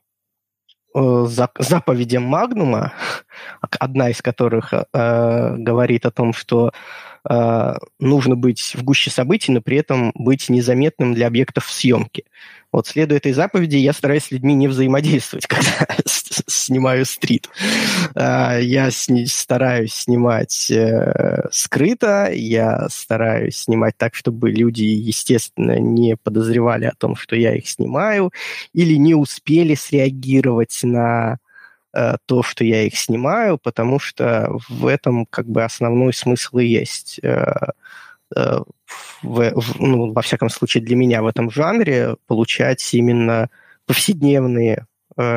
заповедям 0.95 2.25
Магнума, 2.25 2.93
одна 3.79 4.11
из 4.11 4.23
которых 4.23 4.73
э, 4.73 5.57
говорит 5.57 6.07
о 6.07 6.11
том, 6.11 6.33
что 6.33 6.73
э, 7.29 7.75
нужно 7.99 8.37
быть 8.37 8.75
в 8.77 8.83
гуще 8.83 9.11
событий, 9.11 9.53
но 9.53 9.61
при 9.61 9.79
этом 9.79 10.13
быть 10.15 10.49
незаметным 10.49 11.15
для 11.15 11.27
объектов 11.27 11.71
съемки. 11.71 12.25
Вот 12.73 12.87
следуя 12.87 13.19
этой 13.19 13.33
заповеди, 13.33 13.77
я 13.77 13.93
стараюсь 13.93 14.25
с 14.25 14.31
людьми 14.31 14.55
не 14.55 14.69
взаимодействовать, 14.69 15.47
когда 15.49 15.87
снимаю 16.55 17.05
стрит. 17.07 17.49
А, 18.15 18.59
я 18.59 18.91
стараюсь 18.91 19.95
снимать 19.95 20.71
э, 20.71 21.49
скрыто, 21.51 22.31
я 22.33 22.89
стараюсь 22.89 23.59
снимать 23.59 23.97
так, 23.97 24.15
чтобы 24.15 24.51
люди, 24.51 24.83
естественно, 24.83 25.79
не 25.79 26.17
подозревали 26.17 26.87
о 26.87 26.95
том, 26.97 27.17
что 27.17 27.37
я 27.37 27.55
их 27.55 27.69
снимаю, 27.69 28.33
или 28.73 28.95
не 28.95 29.15
успели 29.15 29.75
среагировать 29.75 30.81
на 30.83 31.39
э, 31.93 32.17
то, 32.27 32.43
что 32.43 32.65
я 32.65 32.83
их 32.83 32.97
снимаю, 32.97 33.59
потому 33.59 33.99
что 33.99 34.59
в 34.69 34.87
этом 34.87 35.27
как 35.27 35.47
бы 35.47 35.65
основной 35.65 36.13
смысл 36.13 36.59
и 36.59 36.67
есть. 36.67 37.21
Э, 37.23 37.71
в, 39.23 39.51
в, 39.55 39.81
ну, 39.81 40.13
во 40.13 40.23
всяком 40.23 40.49
случае, 40.49 40.85
для 40.85 40.97
меня 40.97 41.23
в 41.23 41.27
этом 41.27 41.51
жанре 41.51 42.17
получать 42.27 42.95
именно 42.95 43.51
повседневные 43.87 44.87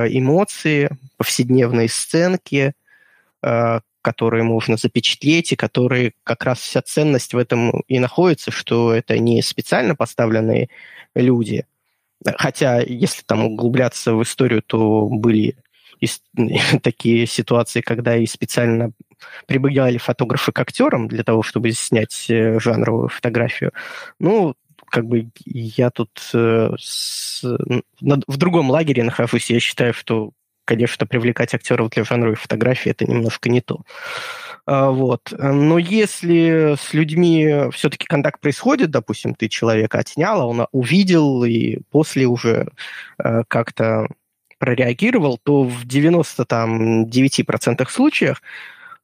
эмоции, 0.10 0.90
повседневные 1.18 1.90
сценки, 1.90 2.74
э, 3.42 3.80
которые 4.02 4.44
можно 4.44 4.78
запечатлеть, 4.78 5.54
и 5.54 5.56
которые 5.56 6.14
как 6.24 6.44
раз 6.44 6.60
вся 6.60 6.82
ценность 6.82 7.34
в 7.34 7.38
этом 7.38 7.84
и 7.88 8.00
находится, 8.00 8.52
что 8.52 8.94
это 8.94 9.18
не 9.18 9.42
специально 9.42 9.96
поставленные 9.96 10.70
люди. 11.16 11.66
Хотя, 12.38 12.82
если 12.82 13.24
там 13.24 13.46
углубляться 13.46 14.14
в 14.14 14.24
историю, 14.24 14.62
то 14.62 15.08
были 15.08 15.56
такие 16.82 17.26
ситуации, 17.26 17.82
когда 17.82 18.18
и 18.18 18.26
специально 18.26 18.92
прибегали 19.46 19.98
фотографы 19.98 20.52
к 20.52 20.60
актерам 20.60 21.08
для 21.08 21.24
того, 21.24 21.44
чтобы 21.44 21.72
снять 21.72 22.26
э, 22.30 22.60
жанровую 22.60 23.10
фотографию. 23.10 23.72
Ну, 24.20 24.56
как 24.94 25.08
бы 25.08 25.30
я 25.44 25.90
тут 25.90 26.12
э, 26.36 26.70
с, 26.78 27.42
в 27.42 28.38
другом 28.38 28.70
лагере 28.70 29.04
нахожусь. 29.04 29.50
Я 29.50 29.60
считаю, 29.60 29.92
что 29.92 30.34
конечно, 30.66 31.08
привлекать 31.08 31.56
актеров 31.56 31.90
для 31.90 32.04
жанровой 32.04 32.36
фотографии 32.36 32.92
это 32.92 33.06
немножко 33.06 33.50
не 33.50 33.60
то. 33.60 33.82
А, 34.68 34.92
вот. 34.92 35.34
Но 35.36 35.80
если 35.80 36.76
с 36.80 36.94
людьми 36.94 37.72
все-таки 37.74 38.06
контакт 38.06 38.40
происходит, 38.40 38.92
допустим, 38.92 39.34
ты 39.34 39.50
человека 39.50 39.98
отснял, 39.98 40.42
а 40.42 40.46
он 40.46 40.68
увидел 40.72 41.44
и 41.44 41.80
после 41.90 42.28
уже 42.28 42.68
э, 43.18 43.42
как-то 43.48 44.08
прореагировал, 44.60 45.40
то 45.42 45.64
в 45.64 45.88
99% 45.88 47.90
случаях 47.90 48.44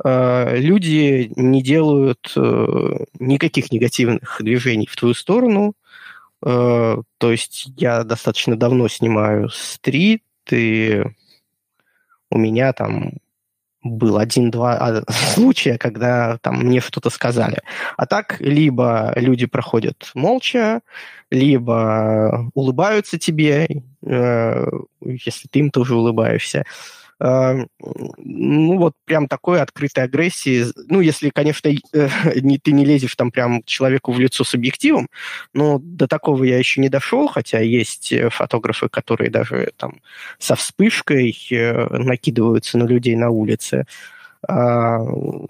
люди 0.03 1.31
не 1.35 1.61
делают 1.61 2.33
э, 2.35 3.05
никаких 3.19 3.71
негативных 3.71 4.37
движений 4.39 4.87
в 4.87 4.95
твою 4.95 5.13
сторону. 5.13 5.73
То 6.41 7.03
есть 7.21 7.67
я 7.75 8.05
достаточно 8.05 8.55
давно 8.55 8.87
снимаю 8.87 9.49
стрит, 9.49 10.23
и 10.49 11.03
у 12.29 12.37
меня 12.37 12.71
там 12.71 13.11
был 13.83 14.17
один-два 14.17 14.77
а, 14.77 15.03
случая, 15.33 15.77
когда 15.77 16.37
там 16.39 16.59
мне 16.59 16.81
что-то 16.81 17.09
сказали. 17.09 17.59
А 17.97 18.05
так, 18.05 18.39
либо 18.39 19.13
люди 19.15 19.45
проходят 19.45 20.11
молча, 20.13 20.81
либо 21.31 22.49
улыбаются 22.53 23.17
тебе, 23.17 23.67
э, 24.05 24.65
если 25.01 25.47
ты 25.47 25.59
им 25.59 25.71
тоже 25.71 25.95
улыбаешься. 25.95 26.65
Эм, 27.21 27.67
ну, 28.17 28.77
вот 28.77 28.93
прям 29.05 29.27
такой 29.27 29.61
открытой 29.61 30.05
агрессии, 30.05 30.65
ну, 30.87 31.01
если, 31.01 31.29
конечно, 31.29 31.67
э, 31.67 31.75
не, 32.41 32.57
ты 32.57 32.71
не 32.71 32.85
лезешь 32.85 33.15
там 33.15 33.31
прям 33.31 33.61
человеку 33.63 34.13
в 34.13 34.19
лицо 34.19 34.45
с 34.45 34.55
объективом, 34.55 35.09
но 35.53 35.79
до 35.81 36.07
такого 36.07 36.45
я 36.45 36.57
еще 36.57 36.79
не 36.79 36.87
дошел, 36.87 37.27
хотя 37.27 37.59
есть 37.59 38.13
э, 38.13 38.29
фотографы, 38.29 38.87
которые 38.87 39.29
даже 39.29 39.73
там 39.75 39.99
со 40.37 40.55
вспышкой 40.55 41.35
э, 41.51 41.87
накидываются 41.97 42.77
на 42.77 42.85
людей 42.85 43.15
на 43.17 43.29
улице. 43.29 43.85
А, 44.47 44.99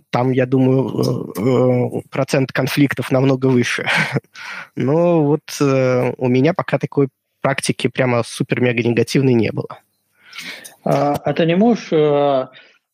там, 0.10 0.32
я 0.32 0.48
думаю, 0.48 2.04
процент 2.10 2.52
конфликтов 2.52 3.12
намного 3.12 3.46
выше. 3.46 3.88
Но 4.76 5.24
вот 5.24 5.44
у 5.62 6.28
меня 6.28 6.56
пока 6.56 6.80
такой 6.80 7.10
практики 7.42 7.86
прямо 7.86 8.24
супер-мега 8.24 8.82
негативной 8.82 9.34
не 9.34 9.52
было. 9.52 9.78
А, 10.84 11.16
а 11.16 11.34
ты 11.34 11.46
не 11.46 11.56
можешь 11.56 11.92
э, 11.92 12.48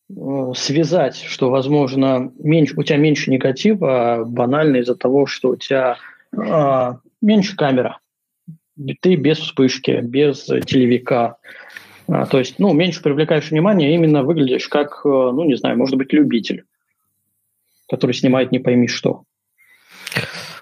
э, 0.09 0.53
связать, 0.55 1.17
что, 1.17 1.49
возможно, 1.49 2.31
меньше, 2.39 2.73
у 2.77 2.83
тебя 2.83 2.97
меньше 2.97 3.31
негатива, 3.31 4.13
а 4.13 4.25
банально 4.25 4.77
из-за 4.77 4.95
того, 4.95 5.25
что 5.25 5.49
у 5.49 5.55
тебя 5.55 5.97
а, 6.35 6.99
меньше 7.21 7.55
камера. 7.55 7.99
Ты 9.01 9.15
без 9.15 9.37
вспышки, 9.37 10.01
без 10.03 10.45
телевика. 10.45 11.37
А, 12.07 12.25
то 12.25 12.39
есть, 12.39 12.59
ну, 12.59 12.73
меньше 12.73 13.01
привлекаешь 13.01 13.51
внимание, 13.51 13.93
именно 13.93 14.23
выглядишь 14.23 14.67
как, 14.67 15.01
э, 15.05 15.07
ну, 15.09 15.43
не 15.45 15.55
знаю, 15.55 15.77
может 15.77 15.95
быть, 15.95 16.11
любитель, 16.11 16.65
который 17.87 18.13
снимает 18.13 18.51
не 18.51 18.59
пойми 18.59 18.87
что. 18.87 19.23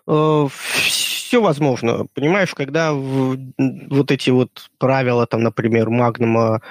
Все 0.06 1.42
возможно. 1.42 2.06
Понимаешь, 2.14 2.54
когда 2.54 2.94
вот 2.94 4.12
эти 4.12 4.30
вот 4.30 4.70
правила, 4.78 5.26
там, 5.26 5.42
например, 5.42 5.90
Магнума 5.90 6.62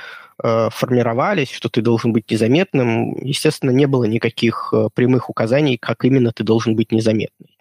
Э, 0.44 0.70
формировались, 0.72 1.52
что 1.52 1.68
ты 1.68 1.82
должен 1.82 2.12
быть 2.12 2.28
незаметным, 2.28 3.14
естественно, 3.22 3.70
не 3.70 3.86
было 3.86 4.04
никаких 4.04 4.70
э, 4.72 4.88
прямых 4.92 5.30
указаний, 5.30 5.78
как 5.78 6.04
именно 6.04 6.32
ты 6.32 6.42
должен 6.42 6.74
быть 6.74 6.90
незаметный. 6.90 7.56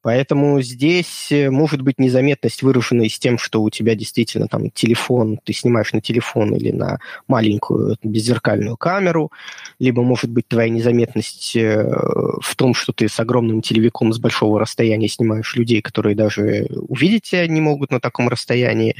Поэтому 0.00 0.62
здесь 0.62 1.32
э, 1.32 1.50
может 1.50 1.82
быть 1.82 1.98
незаметность 1.98 2.62
выражена 2.62 3.08
с 3.08 3.18
тем, 3.18 3.36
что 3.36 3.60
у 3.60 3.68
тебя 3.68 3.96
действительно 3.96 4.46
там 4.46 4.70
телефон, 4.70 5.40
ты 5.42 5.52
снимаешь 5.52 5.92
на 5.92 6.00
телефон 6.00 6.54
или 6.54 6.70
на 6.70 7.00
маленькую 7.26 7.96
беззеркальную 8.04 8.76
камеру, 8.76 9.32
либо 9.80 10.04
может 10.04 10.30
быть 10.30 10.46
твоя 10.46 10.68
незаметность 10.68 11.56
в 11.56 12.54
том, 12.54 12.74
что 12.74 12.92
ты 12.92 13.08
с 13.08 13.18
огромным 13.18 13.60
телевиком 13.60 14.12
с 14.12 14.20
большого 14.20 14.60
расстояния 14.60 15.08
снимаешь 15.08 15.56
людей, 15.56 15.82
которые 15.82 16.14
даже 16.14 16.68
увидеть 16.76 17.24
тебя 17.24 17.48
не 17.48 17.60
могут 17.60 17.90
на 17.90 17.98
таком 17.98 18.28
расстоянии, 18.28 18.94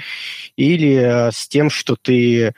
или 0.56 1.30
с 1.30 1.46
тем, 1.46 1.70
что 1.70 1.94
ты 1.94 2.54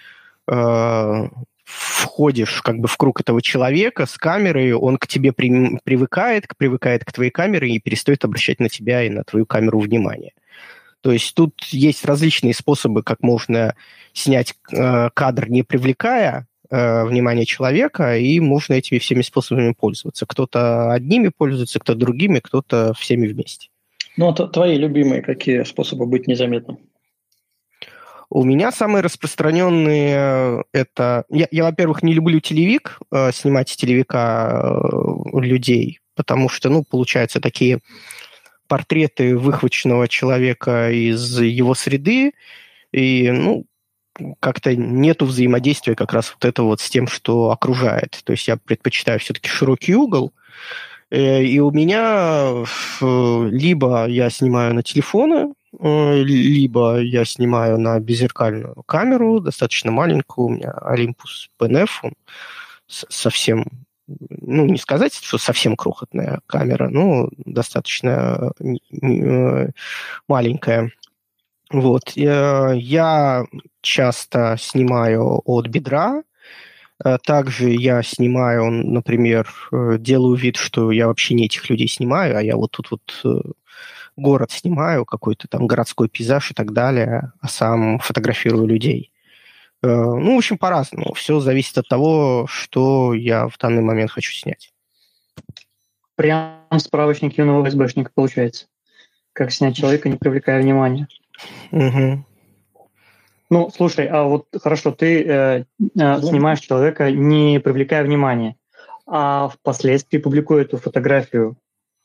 э, 0.52 1.28
входишь 1.64 2.60
как 2.62 2.78
бы 2.78 2.88
в 2.88 2.96
круг 2.96 3.20
этого 3.20 3.40
человека 3.40 4.06
с 4.06 4.16
камерой, 4.18 4.72
он 4.72 4.98
к 4.98 5.06
тебе 5.06 5.32
при, 5.32 5.78
привыкает, 5.84 6.46
привыкает 6.56 7.04
к 7.04 7.12
твоей 7.12 7.30
камере 7.30 7.70
и 7.70 7.80
перестает 7.80 8.24
обращать 8.24 8.60
на 8.60 8.68
тебя 8.68 9.02
и 9.02 9.08
на 9.08 9.24
твою 9.24 9.46
камеру 9.46 9.80
внимание. 9.80 10.32
То 11.00 11.10
есть 11.12 11.34
тут 11.34 11.60
есть 11.70 12.04
различные 12.04 12.54
способы, 12.54 13.02
как 13.02 13.22
можно 13.22 13.74
снять 14.12 14.54
э, 14.70 15.10
кадр, 15.14 15.48
не 15.48 15.62
привлекая 15.62 16.46
э, 16.70 17.04
внимание 17.04 17.44
человека, 17.44 18.16
и 18.16 18.38
можно 18.38 18.74
этими 18.74 18.98
всеми 18.98 19.22
способами 19.22 19.72
пользоваться. 19.72 20.26
Кто-то 20.26 20.92
одними 20.92 21.30
пользуется, 21.36 21.80
кто-то 21.80 21.98
другими, 21.98 22.38
кто-то 22.38 22.92
всеми 22.96 23.26
вместе. 23.26 23.68
Ну, 24.16 24.28
а 24.28 24.32
твои 24.32 24.76
любимые 24.76 25.22
какие 25.22 25.64
способы 25.64 26.06
быть 26.06 26.28
незаметным? 26.28 26.78
У 28.34 28.44
меня 28.44 28.72
самые 28.72 29.02
распространенные 29.02 30.14
э, 30.16 30.62
это... 30.72 31.26
Я, 31.28 31.48
я 31.50 31.64
во-первых, 31.64 32.02
не 32.02 32.14
люблю 32.14 32.40
телевик, 32.40 32.98
э, 33.10 33.30
снимать 33.30 33.68
с 33.68 33.76
телевика 33.76 34.62
э, 34.62 35.38
людей, 35.38 36.00
потому 36.14 36.48
что, 36.48 36.70
ну, 36.70 36.82
получаются 36.82 37.40
такие 37.40 37.80
портреты 38.68 39.36
выхваченного 39.36 40.08
человека 40.08 40.90
из 40.90 41.40
его 41.40 41.74
среды, 41.74 42.32
и, 42.90 43.30
ну, 43.30 43.66
как-то 44.40 44.74
нету 44.74 45.26
взаимодействия 45.26 45.94
как 45.94 46.14
раз 46.14 46.32
вот 46.32 46.46
это 46.46 46.62
вот 46.62 46.80
с 46.80 46.88
тем, 46.88 47.08
что 47.08 47.50
окружает. 47.50 48.18
То 48.24 48.32
есть 48.32 48.48
я 48.48 48.56
предпочитаю 48.56 49.18
все-таки 49.20 49.50
широкий 49.50 49.94
угол, 49.94 50.32
и 51.12 51.58
у 51.60 51.70
меня 51.70 52.64
либо 53.00 54.06
я 54.06 54.30
снимаю 54.30 54.74
на 54.74 54.82
телефоны, 54.82 55.52
Э, 55.80 56.22
либо 56.22 57.00
я 57.00 57.24
снимаю 57.24 57.78
на 57.78 57.98
беззеркальную 57.98 58.82
камеру, 58.86 59.40
достаточно 59.40 59.90
маленькую, 59.90 60.46
у 60.46 60.50
меня 60.50 60.74
Olympus 60.82 61.48
PNF, 61.58 61.90
он 62.02 62.12
совсем, 62.86 63.64
ну, 64.06 64.66
не 64.66 64.76
сказать, 64.76 65.14
что 65.14 65.38
совсем 65.38 65.76
крохотная 65.76 66.40
камера, 66.46 66.88
но 66.88 67.30
достаточно 67.38 68.52
э, 68.60 69.68
маленькая. 70.28 70.92
Вот. 71.70 72.10
Я 72.10 73.44
часто 73.80 74.56
снимаю 74.58 75.40
от 75.46 75.68
бедра, 75.68 76.22
также 77.24 77.70
я 77.70 78.02
снимаю, 78.02 78.70
например, 78.70 79.48
э, 79.72 79.96
делаю 79.98 80.36
вид, 80.36 80.56
что 80.56 80.90
я 80.90 81.06
вообще 81.06 81.34
не 81.34 81.46
этих 81.46 81.68
людей 81.70 81.88
снимаю, 81.88 82.36
а 82.36 82.42
я 82.42 82.56
вот 82.56 82.70
тут 82.72 82.90
вот 82.90 83.54
город 84.16 84.50
снимаю, 84.50 85.04
какой-то 85.04 85.48
там 85.48 85.66
городской 85.66 86.08
пейзаж 86.08 86.50
и 86.50 86.54
так 86.54 86.72
далее, 86.72 87.32
а 87.40 87.48
сам 87.48 87.98
фотографирую 87.98 88.66
людей. 88.66 89.12
Э, 89.82 89.88
ну, 89.88 90.34
в 90.34 90.38
общем, 90.38 90.58
по-разному. 90.58 91.12
Все 91.14 91.40
зависит 91.40 91.76
от 91.78 91.88
того, 91.88 92.46
что 92.48 93.14
я 93.14 93.48
в 93.48 93.58
данный 93.58 93.82
момент 93.82 94.10
хочу 94.10 94.32
снять. 94.32 94.72
Прям 96.14 96.60
справочник 96.78 97.36
юного 97.38 97.68
СБшника 97.68 98.10
получается. 98.14 98.66
Как 99.32 99.50
снять 99.50 99.76
человека, 99.76 100.08
не 100.08 100.16
привлекая 100.16 100.62
внимания. 100.62 101.08
Угу. 101.70 102.24
Ну, 103.52 103.70
слушай, 103.74 104.06
а 104.06 104.24
вот 104.24 104.46
хорошо, 104.62 104.92
ты 104.92 105.22
э, 105.22 105.64
э, 105.80 106.20
снимаешь 106.22 106.60
человека, 106.60 107.10
не 107.10 107.60
привлекая 107.60 108.02
внимания, 108.02 108.56
а 109.06 109.48
впоследствии 109.48 110.18
публикуя 110.18 110.62
эту 110.62 110.78
фотографию 110.78 111.56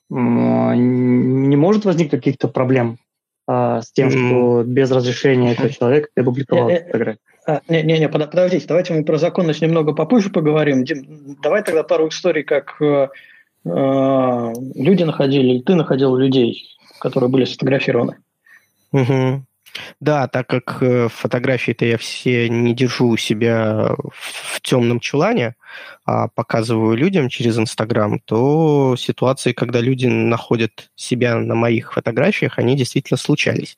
не 0.09 1.55
может 1.55 1.85
возникнуть 1.85 2.21
каких-то 2.21 2.47
проблем? 2.47 2.97
а, 3.47 3.81
с 3.81 3.91
тем, 3.91 4.09
mm-hmm. 4.09 4.27
что 4.27 4.63
без 4.63 4.91
разрешения 4.91 5.53
этого 5.53 5.69
человека 5.69 6.09
ты 6.13 6.21
опубликовал 6.21 6.69
фотографию. 6.69 7.19
Не-не-не, 7.69 8.09
подождите, 8.09 8.67
давайте 8.67 8.93
мы 8.93 9.05
про 9.05 9.17
законность 9.17 9.61
немного 9.61 9.93
попозже 9.93 10.29
поговорим. 10.29 10.83
Дим, 10.83 11.37
давай 11.41 11.63
тогда 11.63 11.83
пару 11.83 12.09
историй, 12.09 12.43
как 12.43 12.75
э, 12.81 13.07
э 13.65 14.53
люди 14.75 15.03
находили, 15.03 15.47
или 15.47 15.61
ты 15.61 15.75
находил 15.75 16.17
людей, 16.17 16.77
которые 16.99 17.29
были 17.29 17.45
сфотографированы. 17.45 18.17
Угу. 18.91 19.43
Да, 19.99 20.27
так 20.27 20.47
как 20.47 20.77
э, 20.81 21.07
фотографии-то 21.09 21.85
я 21.85 21.97
все 21.97 22.49
не 22.49 22.73
держу 22.73 23.07
у 23.09 23.17
себя 23.17 23.95
в 24.11 24.61
темном 24.61 24.99
чулане, 24.99 25.55
а 26.05 26.27
показываю 26.27 26.95
людям 26.95 27.29
через 27.29 27.57
Инстаграм, 27.57 28.19
то 28.19 28.95
ситуации, 28.97 29.53
когда 29.53 29.81
люди 29.81 30.05
находят 30.05 30.89
себя 30.95 31.37
на 31.37 31.55
моих 31.55 31.93
фотографиях, 31.93 32.59
они 32.59 32.75
действительно 32.77 33.17
случались. 33.17 33.77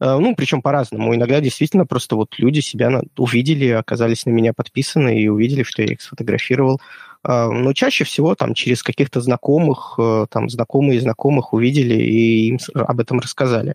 Э, 0.00 0.16
ну, 0.18 0.34
причем 0.34 0.62
по-разному. 0.62 1.14
Иногда 1.14 1.40
действительно 1.40 1.86
просто 1.86 2.16
вот 2.16 2.38
люди 2.38 2.60
себя 2.60 3.02
увидели, 3.16 3.68
оказались 3.68 4.26
на 4.26 4.30
меня 4.30 4.52
подписаны 4.52 5.20
и 5.20 5.28
увидели, 5.28 5.62
что 5.62 5.82
я 5.82 5.92
их 5.92 6.02
сфотографировал. 6.02 6.80
Э, 7.24 7.48
но 7.48 7.72
чаще 7.72 8.04
всего 8.04 8.34
там 8.34 8.54
через 8.54 8.82
каких-то 8.82 9.20
знакомых, 9.20 9.98
там 10.30 10.48
знакомые 10.48 11.00
знакомых 11.00 11.52
увидели 11.52 11.94
и 11.94 12.48
им 12.48 12.58
об 12.74 13.00
этом 13.00 13.20
рассказали. 13.20 13.74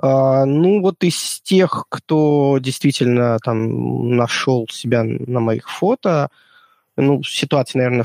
А, 0.00 0.44
ну, 0.44 0.80
вот 0.80 1.02
из 1.02 1.40
тех, 1.42 1.86
кто 1.88 2.58
действительно 2.60 3.38
там 3.42 4.16
нашел 4.16 4.66
себя 4.70 5.02
на 5.04 5.40
моих 5.40 5.68
фото, 5.68 6.30
ну, 6.96 7.22
ситуации, 7.22 7.78
наверное, 7.78 8.04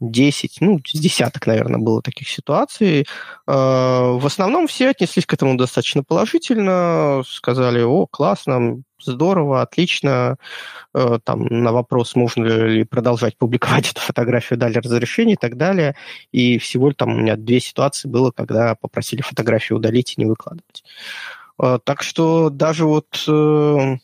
10, 0.00 0.58
ну, 0.60 0.80
с 0.86 0.98
десяток, 0.98 1.46
наверное, 1.46 1.80
было 1.80 2.02
таких 2.02 2.28
ситуаций. 2.28 3.06
А, 3.46 4.12
в 4.12 4.26
основном 4.26 4.68
все 4.68 4.90
отнеслись 4.90 5.26
к 5.26 5.34
этому 5.34 5.56
достаточно 5.56 6.04
положительно, 6.04 7.22
сказали, 7.26 7.82
о, 7.82 8.06
классно, 8.06 8.82
здорово, 9.00 9.62
отлично. 9.62 10.36
А, 10.92 11.18
там 11.18 11.46
на 11.46 11.72
вопрос, 11.72 12.14
можно 12.14 12.44
ли 12.44 12.84
продолжать 12.84 13.36
публиковать 13.36 13.90
эту 13.90 14.00
фотографию, 14.00 14.58
дали 14.58 14.78
разрешение 14.78 15.34
и 15.34 15.38
так 15.38 15.56
далее. 15.56 15.94
И 16.32 16.58
всего 16.58 16.92
там 16.92 17.14
у 17.14 17.18
меня 17.18 17.36
две 17.36 17.60
ситуации 17.60 18.08
было, 18.08 18.30
когда 18.30 18.74
попросили 18.74 19.22
фотографию 19.22 19.78
удалить 19.78 20.14
и 20.16 20.20
не 20.20 20.26
выкладывать. 20.26 20.84
А, 21.58 21.78
так 21.78 22.02
что 22.02 22.50
даже 22.50 22.86
вот 22.86 23.24
э, 23.28 23.96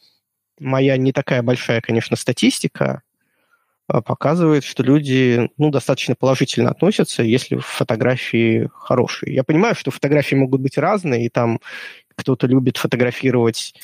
моя 0.58 0.96
не 0.96 1.12
такая 1.12 1.42
большая, 1.42 1.80
конечно, 1.80 2.16
статистика, 2.16 3.02
показывает, 3.86 4.64
что 4.64 4.82
люди 4.82 5.50
ну, 5.58 5.70
достаточно 5.70 6.14
положительно 6.14 6.70
относятся, 6.70 7.22
если 7.22 7.56
фотографии 7.56 8.70
хорошие. 8.74 9.34
Я 9.34 9.44
понимаю, 9.44 9.74
что 9.74 9.90
фотографии 9.90 10.34
могут 10.34 10.62
быть 10.62 10.78
разные, 10.78 11.26
и 11.26 11.28
там 11.28 11.60
кто-то 12.16 12.46
любит 12.46 12.78
фотографировать 12.78 13.74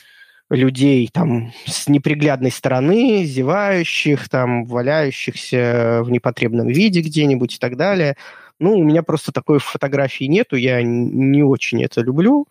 людей 0.51 1.09
там 1.13 1.53
с 1.67 1.89
неприглядной 1.89 2.51
стороны, 2.51 3.25
зевающих, 3.25 4.29
там, 4.29 4.65
валяющихся 4.67 6.01
в 6.03 6.11
непотребном 6.11 6.69
виде 6.69 7.01
где-нибудь 7.01 7.55
и 7.55 7.59
так 7.59 7.77
далее. 7.77 8.17
Ну, 8.59 8.79
у 8.79 8.85
меня 8.85 9.03
просто 9.03 9.33
такой 9.33 9.59
фотографии 9.59 10.25
нету, 10.25 10.57
я 10.57 10.83
не 10.83 11.43
очень 11.43 11.83
это 11.83 12.03
люблю. 12.03 12.47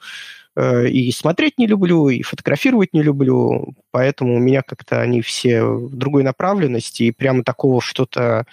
Э, 0.55 0.88
и 0.88 1.12
смотреть 1.12 1.57
не 1.57 1.67
люблю, 1.67 2.09
и 2.09 2.21
фотографировать 2.21 2.93
не 2.93 3.03
люблю, 3.03 3.75
поэтому 3.91 4.35
у 4.35 4.39
меня 4.39 4.62
как-то 4.62 5.01
они 5.01 5.21
все 5.21 5.63
в 5.63 5.95
другой 5.95 6.23
направленности, 6.23 7.03
и 7.03 7.12
прямо 7.12 7.43
такого 7.43 7.81
что-то 7.81 8.45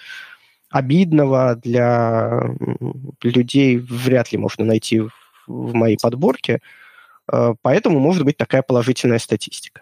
обидного 0.69 1.55
для 1.55 2.51
людей 3.23 3.77
вряд 3.77 4.31
ли 4.31 4.37
можно 4.37 4.65
найти 4.65 5.01
в 5.47 5.73
моей 5.73 5.97
подборке, 6.01 6.59
поэтому 7.61 7.99
может 7.99 8.23
быть 8.23 8.37
такая 8.37 8.61
положительная 8.61 9.19
статистика. 9.19 9.81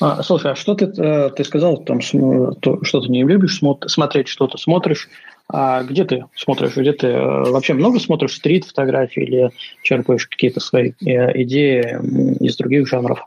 А, 0.00 0.22
слушай, 0.22 0.52
а 0.52 0.54
что 0.54 0.74
ты, 0.74 0.86
э, 0.86 1.30
ты 1.30 1.44
сказал, 1.44 1.78
там, 1.78 2.00
что 2.00 2.54
ты 2.54 3.08
не 3.08 3.24
любишь 3.24 3.60
смотреть, 3.86 4.28
что-то 4.28 4.56
смотришь, 4.56 5.08
а 5.50 5.82
где 5.82 6.04
ты 6.04 6.24
смотришь? 6.36 6.76
Где 6.76 6.92
ты 6.92 7.08
э, 7.08 7.50
вообще 7.50 7.74
много 7.74 7.98
смотришь 7.98 8.36
стрит-фотографии 8.36 9.22
или 9.22 9.50
черпаешь 9.82 10.28
какие-то 10.28 10.60
свои 10.60 10.92
э, 11.04 11.42
идеи 11.42 11.98
из 12.44 12.56
других 12.56 12.86
жанров? 12.86 13.26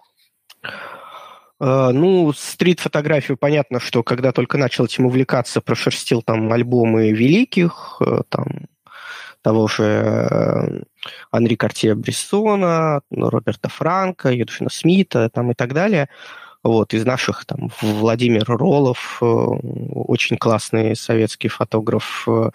Ну, 1.64 2.34
стрит-фотографию, 2.36 3.38
понятно, 3.38 3.80
что 3.80 4.02
когда 4.02 4.32
только 4.32 4.58
начал 4.58 4.86
этим 4.86 5.06
увлекаться, 5.06 5.62
прошерстил 5.62 6.24
там 6.24 6.52
альбомы 6.52 7.12
великих, 7.12 8.02
там 8.30 8.66
того 9.42 9.68
же 9.68 10.86
Анри 11.32 11.56
Картье 11.56 11.96
Брессона, 11.96 13.02
Роберта 13.10 13.70
Франка, 13.70 14.32
Юдшина 14.32 14.70
Смита 14.70 15.30
там 15.30 15.52
и 15.52 15.54
так 15.54 15.74
далее– 15.74 16.10
вот, 16.64 16.94
из 16.94 17.06
наших 17.06 17.46
там 17.46 17.72
Владимир 17.82 18.46
Роллов, 18.46 19.18
э, 19.22 19.26
очень 19.26 20.38
классный 20.38 20.96
советский 20.96 21.48
фотограф. 21.48 22.28
Э, 22.28 22.52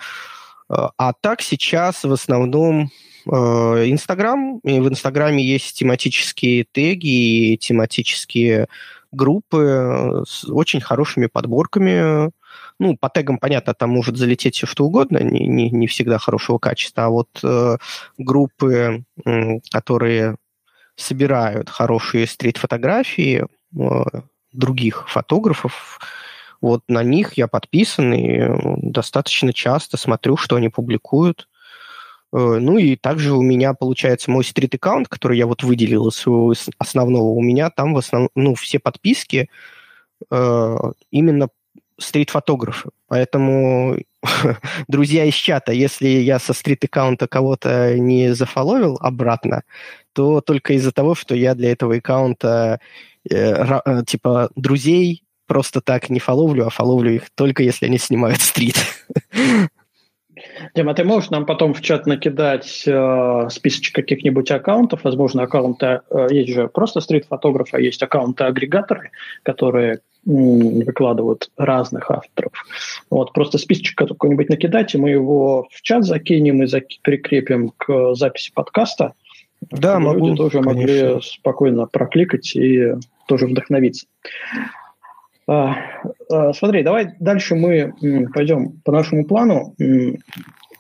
а 0.69 1.13
так 1.21 1.43
сейчас 1.43 2.05
в 2.05 2.13
основном 2.13 2.91
э, 3.27 3.31
Инстаграм. 3.33 4.61
И 4.61 4.79
в 4.79 4.89
Инстаграме 4.89 5.45
есть 5.45 5.77
тематические 5.79 6.67
теги 6.71 7.53
и 7.53 7.59
тематические 7.59 8.69
группы 9.11 10.23
с 10.29 10.45
очень 10.45 10.81
хорошими 10.81 11.27
подборками. 11.27 12.31
Ну, 12.79 12.97
по 12.97 13.09
тегам, 13.09 13.39
понятно, 13.39 13.75
там 13.75 13.91
может 13.91 14.17
залететь 14.17 14.57
все 14.57 14.67
что 14.67 14.85
угодно, 14.85 15.19
не, 15.19 15.47
не, 15.47 15.71
не 15.71 15.87
всегда 15.87 16.19
хорошего 16.19 16.59
качества. 16.59 17.05
А 17.05 17.09
вот 17.09 17.29
э, 17.43 17.77
группы, 18.19 19.05
э, 19.25 19.61
которые 19.71 20.37
собирают 20.97 21.69
хорошие 21.69 22.27
стрит-фотографии, 22.27 23.47
Э, 23.79 24.05
других 24.53 25.07
фотографов. 25.11 26.01
Вот 26.63 26.83
на 26.89 27.03
них 27.03 27.35
я 27.35 27.47
подписан 27.47 28.15
и 28.15 28.39
э, 28.39 28.57
достаточно 28.79 29.53
часто 29.53 29.99
смотрю, 29.99 30.39
что 30.39 30.57
они 30.57 30.71
публикуют. 30.71 31.47
Э, 32.33 32.39
ну 32.39 32.79
и 32.79 32.97
также 32.97 33.35
у 33.35 33.43
меня 33.43 33.75
получается 33.75 34.31
мой 34.31 34.45
стрит-аккаунт, 34.45 35.09
который 35.09 35.37
я 35.37 35.47
вот 35.47 35.63
выделил 35.63 36.09
из 36.09 36.15
своего 36.15 36.55
основного. 36.79 37.25
У 37.25 37.43
меня 37.43 37.69
там 37.69 37.93
в 37.93 37.99
основном, 37.99 38.31
ну, 38.35 38.55
все 38.55 38.79
подписки 38.79 39.51
э, 40.31 40.77
именно 41.11 41.49
стрит-фотографы. 41.99 42.91
Поэтому, 43.09 43.99
друзья 44.89 45.25
из 45.25 45.35
чата, 45.35 45.73
если 45.73 46.09
я 46.09 46.39
со 46.39 46.53
стрит-аккаунта 46.53 47.29
кого-то 47.29 47.99
не 47.99 48.35
зафоловил 48.35 48.99
обратно, 49.01 49.63
то 50.13 50.41
только 50.41 50.75
из-за 50.75 50.93
того, 50.93 51.15
что 51.15 51.35
я 51.35 51.55
для 51.55 51.73
этого 51.73 51.97
аккаунта 51.97 52.81
Э, 53.31 53.81
э, 53.85 54.03
типа 54.07 54.51
друзей 54.55 55.23
просто 55.47 55.81
так 55.81 56.11
не 56.11 56.21
фоловлю, 56.21 56.67
а 56.67 56.71
фоловлю 56.71 57.13
их 57.13 57.31
только 57.35 57.63
если 57.63 57.87
они 57.87 57.99
снимают 57.99 58.41
стрит. 58.41 58.77
Дима, 60.75 60.95
ты 60.95 61.05
можешь 61.05 61.31
нам 61.31 61.47
потом 61.47 61.75
в 61.75 61.81
чат 61.81 62.07
накидать 62.07 62.85
э, 62.87 63.49
списочек 63.51 63.95
каких-нибудь 63.95 64.51
аккаунтов? 64.51 65.05
Возможно, 65.05 65.43
аккаунты, 65.43 66.01
э, 66.11 66.27
есть 66.31 66.53
же 66.53 66.69
просто 66.69 67.01
стрит-фотограф, 67.01 67.69
а 67.73 67.81
есть 67.81 68.03
аккаунты-агрегаторы, 68.03 69.11
которые 69.43 70.01
м, 70.27 70.81
выкладывают 70.81 71.51
разных 71.57 72.11
авторов. 72.11 72.53
Вот, 73.11 73.33
просто 73.33 73.59
списочек 73.59 73.97
какой-нибудь 73.97 74.49
накидайте, 74.49 74.99
мы 74.99 75.11
его 75.11 75.69
в 75.71 75.83
чат 75.83 76.05
закинем 76.05 76.63
и 76.63 76.67
зак- 76.67 76.99
прикрепим 77.03 77.73
к 77.77 78.15
записи 78.15 78.51
подкаста. 78.53 79.13
Да, 79.71 79.99
могу. 79.99 80.29
Люди 80.29 80.37
тоже 80.37 80.63
конечно. 80.63 80.81
могли 80.81 81.23
спокойно 81.23 81.87
прокликать 81.87 82.55
и 82.57 82.95
тоже 83.27 83.47
вдохновиться. 83.47 84.07
А, 85.49 85.77
а, 86.31 86.53
смотри, 86.53 86.83
давай 86.83 87.15
дальше 87.21 87.55
мы 87.55 87.93
пойдем 88.35 88.81
по 88.85 88.93
нашему 88.93 89.27
плану. 89.27 89.75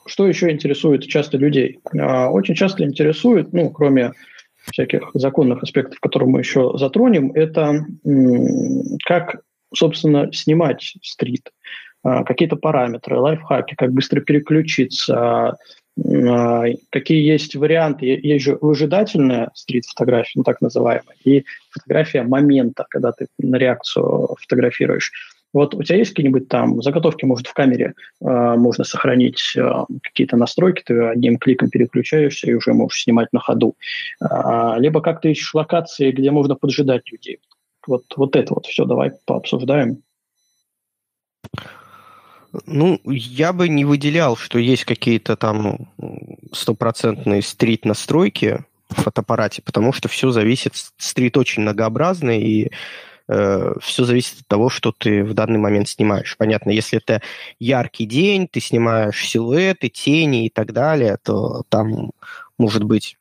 Что 0.06 0.28
еще 0.28 0.50
интересует 0.50 1.06
часто 1.06 1.36
людей? 1.36 1.80
А, 1.98 2.30
очень 2.30 2.54
часто 2.54 2.84
интересует, 2.84 3.52
ну, 3.52 3.70
кроме 3.70 4.12
всяких 4.70 5.10
законных 5.14 5.62
аспектов, 5.62 6.00
которые 6.00 6.28
мы 6.28 6.40
еще 6.40 6.72
затронем, 6.76 7.30
это 7.32 7.86
как, 9.04 9.42
собственно, 9.72 10.32
снимать 10.32 10.96
стрит, 11.02 11.52
какие-то 12.02 12.56
параметры, 12.56 13.16
лайфхаки, 13.16 13.76
как 13.76 13.92
быстро 13.92 14.20
переключиться, 14.20 15.56
какие 16.90 17.24
есть 17.26 17.54
варианты. 17.56 18.06
Есть 18.06 18.44
же 18.44 18.58
выжидательная 18.60 19.50
стрит-фотография, 19.54 20.32
ну 20.36 20.42
так 20.42 20.60
называемая, 20.60 21.16
и 21.24 21.44
фотография 21.70 22.22
момента, 22.22 22.86
когда 22.88 23.12
ты 23.12 23.28
на 23.38 23.56
реакцию 23.56 24.36
фотографируешь. 24.40 25.12
Вот 25.52 25.74
у 25.74 25.82
тебя 25.82 25.96
есть 25.96 26.10
какие-нибудь 26.10 26.48
там 26.48 26.82
заготовки, 26.82 27.24
может, 27.24 27.46
в 27.46 27.54
камере 27.54 27.94
э, 28.20 28.24
можно 28.26 28.84
сохранить 28.84 29.54
э, 29.56 29.62
какие-то 30.02 30.36
настройки, 30.36 30.82
ты 30.84 31.02
одним 31.04 31.38
кликом 31.38 31.70
переключаешься 31.70 32.50
и 32.50 32.52
уже 32.52 32.74
можешь 32.74 33.04
снимать 33.04 33.32
на 33.32 33.40
ходу. 33.40 33.74
Э, 34.20 34.74
либо 34.76 35.00
как 35.00 35.22
ты 35.22 35.30
ищешь 35.30 35.54
локации, 35.54 36.10
где 36.10 36.30
можно 36.30 36.56
поджидать 36.56 37.10
людей. 37.10 37.38
Вот, 37.86 38.04
вот 38.16 38.36
это 38.36 38.52
вот 38.52 38.66
все 38.66 38.84
давай 38.84 39.12
пообсуждаем. 39.24 40.02
Ну, 42.66 43.00
я 43.04 43.52
бы 43.52 43.68
не 43.68 43.84
выделял, 43.84 44.36
что 44.36 44.58
есть 44.58 44.84
какие-то 44.84 45.36
там 45.36 45.90
стопроцентные 46.52 47.42
стрит-настройки 47.42 48.64
фотоаппарате, 48.88 49.62
потому 49.62 49.92
что 49.92 50.08
все 50.08 50.30
зависит, 50.30 50.72
стрит 50.96 51.36
очень 51.36 51.62
многообразный, 51.62 52.40
и 52.40 52.70
э, 53.28 53.74
все 53.80 54.04
зависит 54.04 54.40
от 54.40 54.48
того, 54.48 54.68
что 54.68 54.92
ты 54.92 55.24
в 55.24 55.34
данный 55.34 55.58
момент 55.58 55.88
снимаешь. 55.88 56.36
Понятно, 56.36 56.70
если 56.70 56.98
это 56.98 57.22
яркий 57.58 58.06
день, 58.06 58.48
ты 58.48 58.60
снимаешь 58.60 59.26
силуэты, 59.26 59.88
тени 59.88 60.46
и 60.46 60.50
так 60.50 60.72
далее, 60.72 61.18
то 61.22 61.64
там 61.68 62.12
может 62.58 62.84
быть 62.84 63.16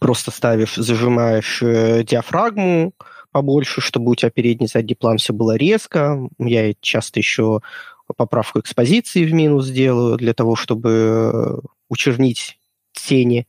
просто 0.00 0.30
ставишь, 0.30 0.74
зажимаешь 0.76 1.62
э, 1.62 2.02
диафрагму 2.04 2.92
побольше, 3.32 3.80
чтобы 3.80 4.12
у 4.12 4.14
тебя 4.14 4.30
передний 4.30 4.66
задний 4.66 4.94
план 4.94 5.18
все 5.18 5.32
было 5.32 5.56
резко. 5.56 6.18
Я 6.38 6.72
часто 6.80 7.20
еще 7.20 7.60
поправку 8.14 8.60
экспозиции 8.60 9.24
в 9.24 9.32
минус 9.32 9.68
делаю 9.68 10.16
для 10.16 10.34
того, 10.34 10.56
чтобы 10.56 10.90
э, 11.32 11.58
учернить 11.88 12.58
тени. 12.92 13.46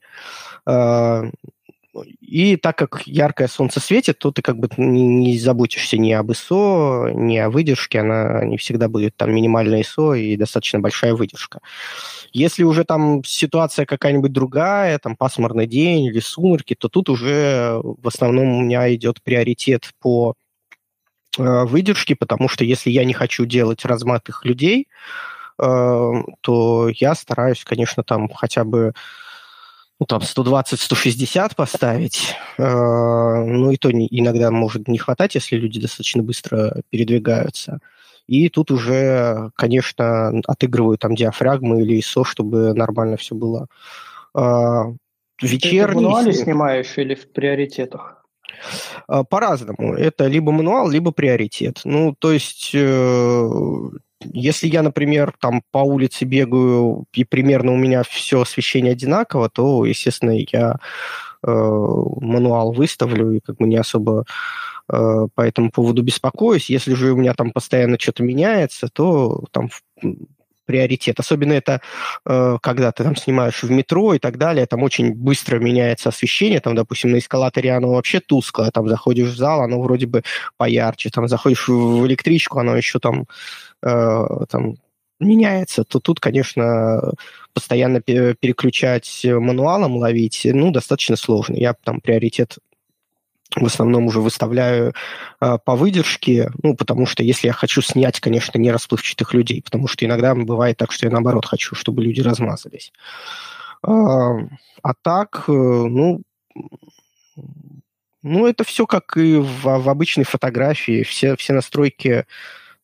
А, 0.66 1.24
и 2.22 2.58
так 2.58 2.78
как 2.78 3.08
яркое 3.08 3.48
солнце 3.48 3.80
светит, 3.80 4.20
то 4.20 4.32
ты 4.32 4.42
как 4.42 4.58
бы 4.58 4.70
не 4.78 5.38
заботишься 5.40 5.98
ни 5.98 6.12
об 6.12 6.32
ISO, 6.32 7.12
ни 7.14 7.38
о 7.38 7.50
выдержке, 7.50 8.00
она 8.00 8.44
не 8.46 8.58
всегда 8.58 8.88
будет 8.88 9.16
там 9.16 9.34
минимальная 9.34 9.82
ISO 9.82 10.20
и 10.20 10.36
достаточно 10.36 10.80
большая 10.80 11.14
выдержка. 11.14 11.60
Если 12.34 12.64
уже 12.64 12.84
там 12.84 13.24
ситуация 13.24 13.86
какая-нибудь 13.86 14.32
другая, 14.32 15.00
там 15.00 15.16
пасмурный 15.16 15.68
день 15.68 16.06
или 16.06 16.20
сумерки, 16.20 16.76
то 16.76 16.90
тут 16.90 17.10
уже 17.10 17.80
в 17.82 18.08
основном 18.08 18.58
у 18.58 18.62
меня 18.62 18.94
идет 18.94 19.22
приоритет 19.24 19.92
по 20.00 20.36
э, 21.38 21.66
выдержке, 21.66 22.16
потому 22.16 22.50
что 22.50 22.64
если 22.64 22.90
я 22.90 23.06
не 23.06 23.14
хочу 23.14 23.46
делать 23.46 23.86
разматых 23.86 24.46
людей, 24.46 24.88
э, 25.60 26.12
то 26.42 26.90
я 26.90 27.16
стараюсь, 27.16 27.64
конечно, 27.64 28.04
там 28.04 28.30
хотя 28.30 28.64
бы 28.64 28.94
ну, 30.00 30.06
там 30.06 30.22
120-160 30.22 31.56
поставить. 31.56 32.36
Э, 32.58 32.64
ну, 32.64 33.72
и 33.72 33.78
то 33.78 33.92
иногда 33.92 34.52
может 34.52 34.88
не 34.88 34.98
хватать, 34.98 35.36
если 35.36 35.56
люди 35.56 35.80
достаточно 35.80 36.22
быстро 36.22 36.82
передвигаются. 36.90 37.80
И 38.28 38.50
тут 38.50 38.72
уже, 38.72 39.52
конечно, 39.56 40.42
отыгрываю 40.46 40.98
там 40.98 41.16
диафрагмы 41.16 41.82
или 41.82 42.00
ISO, 42.00 42.26
чтобы 42.26 42.74
нормально 42.74 43.18
все 43.18 43.36
было. 43.36 43.68
Э, 44.36 44.84
вечерний... 45.42 46.24
Ты 46.24 46.32
в 46.32 46.36
снимаешь 46.36 46.98
или 46.98 47.16
в 47.16 47.32
приоритетах? 47.32 48.17
Э, 49.08 49.24
по-разному. 49.30 49.94
Это 49.94 50.28
либо 50.28 50.52
мануал, 50.52 50.90
либо 50.90 51.12
приоритет. 51.12 51.82
Ну, 51.84 52.16
то 52.18 52.32
есть 52.32 52.76
если 54.24 54.68
я, 54.68 54.82
например, 54.82 55.34
там 55.40 55.62
по 55.72 55.80
улице 55.80 56.26
бегаю, 56.26 57.06
и 57.14 57.24
примерно 57.24 57.74
у 57.74 57.78
меня 57.78 58.04
все 58.04 58.42
освещение 58.42 58.94
одинаково, 58.94 59.50
то, 59.50 59.86
естественно, 59.86 60.32
я 60.32 60.78
э, 61.44 61.52
мануал 61.52 62.74
выставлю 62.74 63.32
и 63.32 63.40
как 63.40 63.58
бы 63.58 63.68
не 63.68 63.78
особо 63.78 64.26
э, 64.92 65.28
по 65.34 65.42
этому 65.42 65.72
поводу 65.72 66.02
беспокоюсь. 66.02 66.70
Если 66.70 66.94
же 66.96 67.14
у 67.14 67.18
меня 67.18 67.34
там 67.34 67.52
постоянно 67.52 68.00
что-то 68.00 68.24
меняется, 68.24 68.90
то 68.92 69.46
там 69.52 69.70
приоритет. 70.68 71.20
Особенно 71.20 71.54
это, 71.54 71.82
э, 72.26 72.58
когда 72.62 72.92
ты 72.92 73.04
там 73.04 73.16
снимаешь 73.16 73.64
в 73.64 73.72
метро 73.72 74.14
и 74.14 74.20
так 74.20 74.38
далее, 74.38 74.68
там 74.68 74.84
очень 74.84 75.14
быстро 75.16 75.58
меняется 75.60 76.10
освещение, 76.10 76.60
там, 76.60 76.76
допустим, 76.76 77.12
на 77.12 77.18
эскалаторе 77.18 77.72
оно 77.72 77.94
вообще 77.94 78.20
тусклое, 78.20 78.70
там 78.72 78.88
заходишь 78.88 79.30
в 79.30 79.38
зал, 79.38 79.62
оно 79.62 79.82
вроде 79.82 80.06
бы 80.06 80.24
поярче, 80.58 81.10
там 81.10 81.28
заходишь 81.28 81.68
в 81.68 82.06
электричку, 82.06 82.60
оно 82.60 82.76
еще 82.78 83.00
там, 83.00 83.26
э, 83.82 84.26
там 84.50 84.76
меняется, 85.20 85.84
то 85.84 86.00
тут, 86.00 86.20
конечно, 86.20 87.14
постоянно 87.54 88.02
переключать 88.02 89.26
мануалом, 89.26 89.98
ловить, 89.98 90.42
ну, 90.46 90.72
достаточно 90.72 91.16
сложно. 91.16 91.56
Я 91.56 91.74
там 91.74 92.02
приоритет 92.02 92.58
в 93.56 93.66
основном 93.66 94.06
уже 94.06 94.20
выставляю 94.20 94.94
э, 95.40 95.58
по 95.64 95.76
выдержке, 95.76 96.50
ну, 96.64 96.76
потому 96.76 97.06
что 97.06 97.24
если 97.24 97.48
я 97.48 97.54
хочу 97.54 97.82
снять, 97.82 98.20
конечно, 98.20 98.58
не 98.58 98.72
расплывчатых 98.72 99.34
людей, 99.34 99.62
потому 99.62 99.88
что 99.88 100.06
иногда 100.06 100.36
бывает 100.36 100.78
так, 100.78 100.92
что 100.92 101.06
я 101.06 101.12
наоборот 101.12 101.46
хочу, 101.46 101.76
чтобы 101.76 102.04
люди 102.04 102.22
размазались. 102.22 102.92
Э, 103.86 103.90
а 103.90 104.94
так, 105.02 105.46
э, 105.48 105.52
ну, 105.52 106.22
ну, 108.24 108.48
это 108.48 108.64
все 108.64 108.86
как 108.86 109.16
и 109.18 109.38
в, 109.38 109.64
в 109.64 109.90
обычной 109.90 110.26
фотографии, 110.26 111.04
все, 111.04 111.36
все 111.36 111.54
настройки 111.54 112.26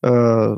э, 0.02 0.56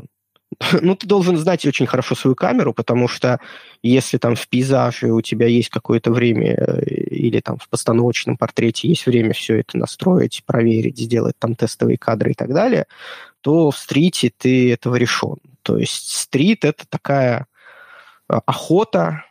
ну, 0.81 0.95
ты 0.95 1.05
должен 1.07 1.37
знать 1.37 1.65
очень 1.65 1.85
хорошо 1.85 2.15
свою 2.15 2.35
камеру, 2.35 2.73
потому 2.73 3.07
что 3.07 3.39
если 3.83 4.17
там 4.17 4.35
в 4.35 4.47
пейзаже 4.47 5.11
у 5.11 5.21
тебя 5.21 5.47
есть 5.47 5.69
какое-то 5.69 6.11
время 6.11 6.55
э, 6.55 6.83
или 6.83 7.39
там 7.39 7.57
в 7.57 7.69
постановочном 7.69 8.37
портрете 8.37 8.87
есть 8.87 9.05
время 9.05 9.33
все 9.33 9.59
это 9.59 9.77
настроить, 9.77 10.43
проверить, 10.45 10.97
сделать 10.97 11.35
там 11.37 11.55
тестовые 11.55 11.97
кадры 11.97 12.31
и 12.31 12.33
так 12.33 12.53
далее, 12.53 12.87
то 13.41 13.71
в 13.71 13.77
стрите 13.77 14.31
ты 14.35 14.73
этого 14.73 14.95
решен. 14.95 15.37
То 15.61 15.77
есть 15.77 16.11
стрит– 16.11 16.65
это 16.65 16.85
такая 16.87 17.45
э, 18.29 18.39
охота, 18.45 19.23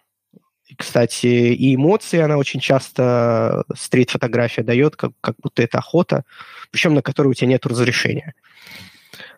кстати, 0.77 1.27
и 1.27 1.75
эмоции 1.75 2.19
она 2.19 2.37
очень 2.37 2.61
часто 2.61 3.65
стрит-фотография 3.75 4.63
дает, 4.63 4.97
как, 4.97 5.13
как 5.21 5.37
будто 5.43 5.63
это 5.63 5.79
охота, 5.79 6.25
причем 6.71 6.95
на 6.95 7.03
которой 7.03 7.29
у 7.29 7.35
тебя 7.35 7.49
нет 7.49 7.67
разрешения. 7.67 8.35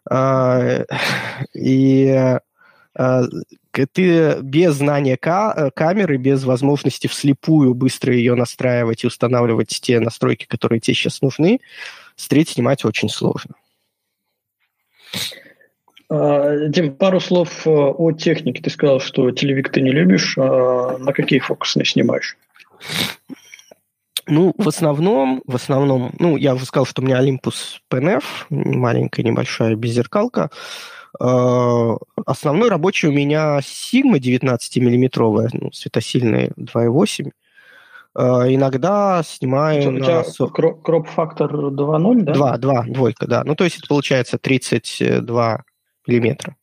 А, 0.08 0.84
и 1.54 2.38
а, 2.94 3.22
ты 3.72 4.40
без 4.40 4.74
знания 4.74 5.16
камеры, 5.16 6.16
без 6.16 6.44
возможности 6.44 7.06
вслепую 7.06 7.74
быстро 7.74 8.14
ее 8.14 8.34
настраивать 8.34 9.04
и 9.04 9.06
устанавливать 9.06 9.68
те 9.68 10.00
настройки, 10.00 10.46
которые 10.46 10.80
тебе 10.80 10.94
сейчас 10.94 11.22
нужны, 11.22 11.60
стрит 12.16 12.48
снимать 12.48 12.84
очень 12.84 13.08
сложно. 13.08 13.54
А, 16.10 16.68
Дим, 16.68 16.94
пару 16.94 17.20
слов 17.20 17.66
э, 17.66 17.70
о 17.70 18.12
технике. 18.12 18.62
Ты 18.62 18.70
сказал, 18.70 18.98
что 18.98 19.30
телевик 19.30 19.70
ты 19.70 19.80
не 19.82 19.90
любишь. 19.90 20.36
На 20.36 21.12
какие 21.12 21.38
фокусные 21.38 21.84
снимаешь? 21.84 22.36
Ну, 24.28 24.54
в 24.58 24.68
основном, 24.68 25.42
в 25.46 25.56
основном, 25.56 26.12
ну, 26.18 26.36
я 26.36 26.54
уже 26.54 26.66
сказал, 26.66 26.84
что 26.84 27.00
у 27.00 27.04
меня 27.04 27.22
Olympus 27.22 27.78
PNF, 27.90 28.24
маленькая 28.50 29.22
небольшая 29.22 29.74
беззеркалка. 29.74 30.50
Э, 31.18 31.96
основной 32.26 32.68
рабочий 32.68 33.08
у 33.08 33.12
меня 33.12 33.58
Sigma 33.60 34.18
19-миллиметровая, 34.18 35.48
ну, 35.52 35.72
светосильная 35.72 36.52
2.8. 36.58 37.30
Э, 38.14 38.20
иногда 38.54 39.22
снимаю... 39.24 39.94
У 39.94 39.98
тебя 39.98 40.24
на... 40.38 40.74
кроп-фактор 40.82 41.54
2.0, 41.54 42.22
да? 42.22 42.32
2, 42.34 42.58
2, 42.58 42.82
двойка, 42.88 43.26
да. 43.26 43.44
Ну, 43.44 43.54
то 43.54 43.64
есть 43.64 43.78
это 43.78 43.88
получается 43.88 44.36
32 44.36 45.62
миллиметра. 46.06 46.56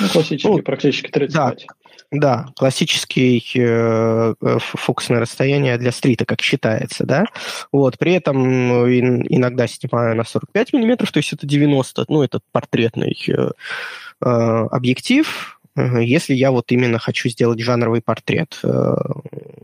Ну, 0.00 0.08
классический, 0.08 0.48
ну, 0.48 0.58
практически 0.62 1.10
35. 1.10 1.66
Да, 1.68 1.74
да, 2.10 2.48
классический 2.56 3.44
э, 3.54 4.34
э 4.40 4.58
фокусное 4.58 5.20
расстояние 5.20 5.78
для 5.78 5.92
стрита, 5.92 6.24
как 6.24 6.42
считается, 6.42 7.04
да. 7.04 7.26
Вот, 7.72 7.98
при 7.98 8.14
этом 8.14 8.86
э, 8.86 8.98
иногда 9.28 9.66
снимаю 9.66 10.16
на 10.16 10.24
45 10.24 10.72
миллиметров, 10.72 11.12
то 11.12 11.18
есть 11.18 11.32
это 11.32 11.46
90, 11.46 12.06
ну, 12.08 12.22
это 12.22 12.40
портретный 12.52 13.16
э, 13.28 13.32
э, 13.32 14.26
объектив, 14.26 15.58
если 15.76 16.32
я 16.32 16.52
вот 16.52 16.72
именно 16.72 16.98
хочу 16.98 17.28
сделать 17.28 17.60
жанровый 17.60 18.00
портрет 18.00 18.58
э, 18.62 18.94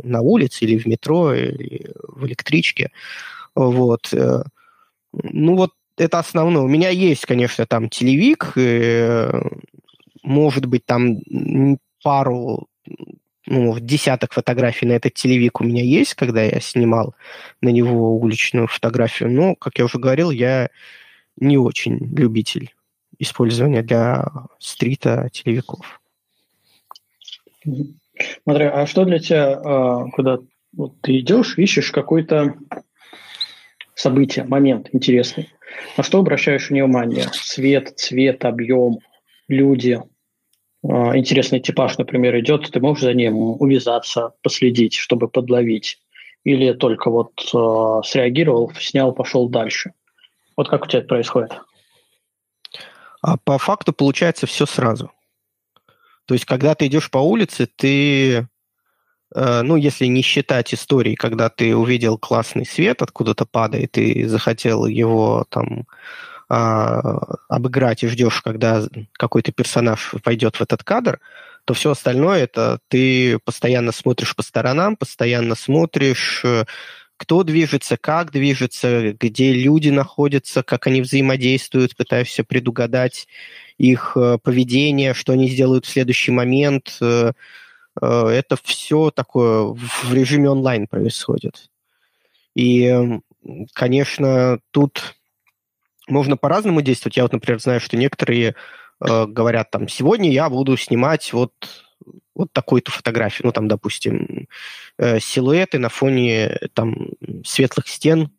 на 0.03 0.21
улице 0.21 0.65
или 0.67 0.77
в 0.77 0.87
метро, 0.87 1.33
или 1.33 1.91
в 2.03 2.27
электричке, 2.27 2.91
вот. 3.55 4.13
Э, 4.13 4.43
ну, 5.13 5.57
вот 5.57 5.73
это 5.97 6.19
основное. 6.19 6.63
У 6.63 6.69
меня 6.69 6.89
есть, 6.89 7.27
конечно, 7.27 7.67
там 7.67 7.89
телевик, 7.89 8.53
э, 8.57 9.33
может 10.23 10.67
быть, 10.67 10.85
там 10.87 11.19
пару, 12.03 12.69
ну, 13.47 13.79
десяток 13.79 14.33
фотографий 14.33 14.87
на 14.87 14.93
этот 14.93 15.15
телевик 15.15 15.61
у 15.61 15.65
меня 15.65 15.83
есть, 15.83 16.15
когда 16.15 16.43
я 16.43 16.61
снимал 16.61 17.15
на 17.61 17.69
него 17.69 18.17
уличную 18.19 18.67
фотографию. 18.67 19.31
Но, 19.31 19.55
как 19.55 19.79
я 19.79 19.85
уже 19.85 19.99
говорил, 19.99 20.31
я 20.31 20.71
не 21.37 21.59
очень 21.59 21.99
любитель 22.15 22.75
использования 23.19 23.83
для 23.83 24.27
стрита 24.59 25.29
телевиков. 25.33 26.01
Смотри, 28.45 28.67
а 28.67 28.87
что 28.87 29.05
для 29.05 29.19
тебя, 29.19 29.61
а, 29.65 30.11
когда 30.11 30.39
вот 30.73 31.01
ты 31.01 31.19
идешь, 31.21 31.59
ищешь 31.59 31.91
какое-то 31.91 32.55
событие, 33.95 34.45
момент 34.45 34.89
интересный, 34.93 35.53
на 35.97 36.03
что 36.03 36.19
обращаешь 36.19 36.71
внимание? 36.71 37.27
Свет, 37.33 37.99
цвет, 37.99 38.45
объем, 38.45 38.99
люди, 39.49 40.01
интересный 40.85 41.61
типаж, 41.61 41.99
например, 41.99 42.39
идет, 42.41 42.71
ты 42.71 42.81
можешь 42.81 43.05
за 43.05 43.15
ним 43.15 43.37
увязаться, 43.37 44.35
последить, 44.43 44.95
чтобы 44.95 45.29
подловить. 45.29 45.99
Или 46.45 46.73
только 46.73 47.09
вот 47.09 47.33
э, 47.55 48.01
среагировал, 48.05 48.73
снял, 48.79 49.13
пошел 49.13 49.49
дальше. 49.49 49.93
Вот 50.57 50.69
как 50.69 50.85
у 50.85 50.89
тебя 50.89 50.99
это 50.99 51.09
происходит? 51.09 51.53
А 53.21 53.37
по 53.37 53.59
факту 53.59 53.93
получается 53.93 54.47
все 54.47 54.67
сразу. 54.67 55.13
То 56.27 56.35
есть, 56.35 56.45
когда 56.45 56.75
ты 56.75 56.87
идешь 56.87 57.11
по 57.11 57.19
улице, 57.19 57.67
ты 57.67 58.49
Э, 59.35 59.63
ну, 59.63 59.77
если 59.77 60.07
не 60.07 60.23
считать 60.23 60.75
истории, 60.75 61.15
когда 61.15 61.49
ты 61.49 61.75
увидел 61.75 62.19
классный 62.19 62.67
свет, 62.67 63.03
откуда-то 63.03 63.47
падает, 63.47 63.97
и 63.99 64.25
захотел 64.25 64.87
его 64.87 65.45
там 65.49 65.85
а, 66.55 67.39
обыграть 67.49 68.03
и 68.03 68.09
ждешь, 68.09 68.43
когда 68.43 68.83
какой-то 69.15 69.53
персонаж 69.53 70.15
пойдет 70.23 70.57
в 70.57 70.61
этот 70.61 70.85
кадр, 70.85 71.19
то 71.65 71.73
все 71.73 71.93
остальное 71.93 72.41
это 72.41 72.79
ты 72.89 73.39
постоянно 73.39 73.91
смотришь 73.91 74.37
по 74.37 74.43
сторонам, 74.43 74.97
постоянно 74.97 75.55
смотришь, 75.55 76.43
э, 76.45 76.67
кто 77.17 77.43
движется, 77.43 77.97
как 77.97 78.33
движется, 78.33 79.15
где 79.19 79.55
люди 79.55 79.89
находятся, 79.89 80.63
как 80.63 80.87
они 80.89 81.01
взаимодействуют, 81.01 81.97
пытаешься 81.97 82.45
предугадать 82.45 83.29
их 83.79 84.13
э, 84.17 84.37
поведение, 84.37 85.15
что 85.15 85.33
они 85.33 85.49
сделают 85.49 85.87
в 85.87 85.91
следующий 85.91 86.33
момент. 86.33 86.99
Э, 87.01 87.33
это 87.99 88.59
все 88.63 89.11
такое 89.11 89.75
в 89.75 90.13
режиме 90.13 90.51
онлайн 90.51 90.87
происходит. 90.87 91.71
И, 92.55 92.95
конечно, 93.73 94.59
тут 94.71 95.15
можно 96.09 96.37
по-разному 96.37 96.83
действовать. 96.83 97.17
Я 97.17 97.23
вот, 97.25 97.33
например, 97.33 97.61
знаю, 97.61 97.81
что 97.81 97.97
некоторые 97.97 98.55
э, 99.01 99.27
говорят 99.27 99.71
там, 99.71 99.89
сегодня 99.89 100.31
я 100.31 100.49
буду 100.49 100.77
снимать 100.77 101.33
вот, 101.33 101.53
вот 102.35 102.53
такую-то 102.53 102.91
фотографию, 102.91 103.47
ну, 103.47 103.53
там, 103.53 103.69
допустим, 103.69 104.49
э, 104.99 105.21
силуэты 105.21 105.79
на 105.79 105.89
фоне 105.89 106.59
там 106.75 107.11
светлых 107.45 107.89
стен, 107.89 108.31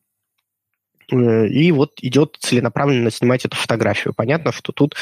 э, 1.12 1.48
и 1.48 1.72
вот 1.72 1.94
идет 2.02 2.38
целенаправленно 2.40 3.12
снимать 3.12 3.46
эту 3.46 3.56
фотографию. 3.56 4.14
Понятно, 4.14 4.52
что 4.52 4.72
тут 4.72 4.96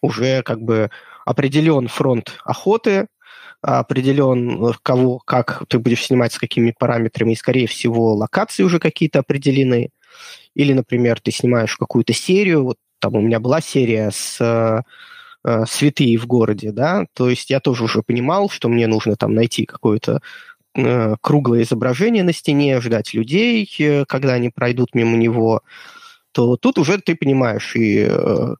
уже 0.00 0.42
как 0.42 0.60
бы 0.60 0.90
определен 1.24 1.88
фронт 1.88 2.38
охоты, 2.44 3.08
определен, 3.60 4.66
э, 4.66 4.72
кого, 4.82 5.18
как 5.18 5.64
ты 5.68 5.78
будешь 5.78 6.06
снимать, 6.06 6.32
с 6.32 6.38
какими 6.38 6.74
параметрами, 6.78 7.32
и, 7.32 7.36
скорее 7.36 7.66
всего, 7.66 8.14
локации 8.14 8.62
уже 8.62 8.78
какие-то 8.78 9.20
определены. 9.20 9.90
Или, 10.54 10.72
например, 10.72 11.20
ты 11.20 11.30
снимаешь 11.30 11.76
какую-то 11.76 12.12
серию, 12.12 12.64
вот 12.64 12.76
там 12.98 13.14
у 13.14 13.20
меня 13.20 13.40
была 13.40 13.60
серия 13.60 14.10
с 14.12 14.40
э, 14.40 14.82
э, 15.44 15.64
святые 15.66 16.18
в 16.18 16.26
городе, 16.26 16.72
да, 16.72 17.06
то 17.14 17.28
есть 17.28 17.50
я 17.50 17.60
тоже 17.60 17.84
уже 17.84 18.02
понимал, 18.02 18.50
что 18.50 18.68
мне 18.68 18.86
нужно 18.86 19.16
там 19.16 19.34
найти 19.34 19.66
какое-то 19.66 20.20
э, 20.74 21.14
круглое 21.20 21.62
изображение 21.62 22.24
на 22.24 22.32
стене, 22.32 22.80
ждать 22.80 23.14
людей, 23.14 23.70
э, 23.78 24.04
когда 24.06 24.34
они 24.34 24.50
пройдут 24.50 24.94
мимо 24.94 25.16
него, 25.16 25.62
то 26.32 26.56
тут 26.56 26.78
уже 26.78 26.98
ты 26.98 27.14
понимаешь 27.14 27.76
и 27.76 28.06
э, 28.08 28.54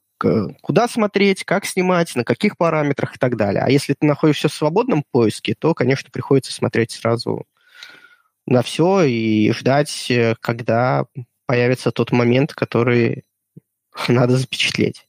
куда 0.60 0.88
смотреть, 0.88 1.44
как 1.44 1.64
снимать, 1.64 2.14
на 2.16 2.24
каких 2.24 2.56
параметрах 2.56 3.16
и 3.16 3.18
так 3.18 3.36
далее. 3.36 3.62
А 3.62 3.70
если 3.70 3.94
ты 3.98 4.06
находишься 4.06 4.48
в 4.48 4.54
свободном 4.54 5.04
поиске, 5.10 5.54
то, 5.58 5.74
конечно, 5.74 6.10
приходится 6.10 6.52
смотреть 6.52 6.92
сразу 6.92 7.44
на 8.46 8.62
все 8.62 9.02
и 9.02 9.52
ждать, 9.52 10.10
э, 10.10 10.34
когда 10.40 11.06
появится 11.48 11.90
тот 11.90 12.12
момент, 12.12 12.52
который 12.52 13.24
надо 14.08 14.36
запечатлеть. 14.36 15.04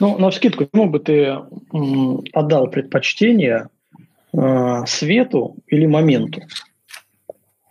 Ну, 0.00 0.18
на 0.18 0.30
вскидку, 0.30 0.66
кому 0.66 0.90
бы 0.90 0.98
ты 0.98 1.36
отдал 2.32 2.68
предпочтение 2.68 3.68
э, 4.32 4.86
свету 4.86 5.56
или 5.68 5.86
моменту? 5.86 6.42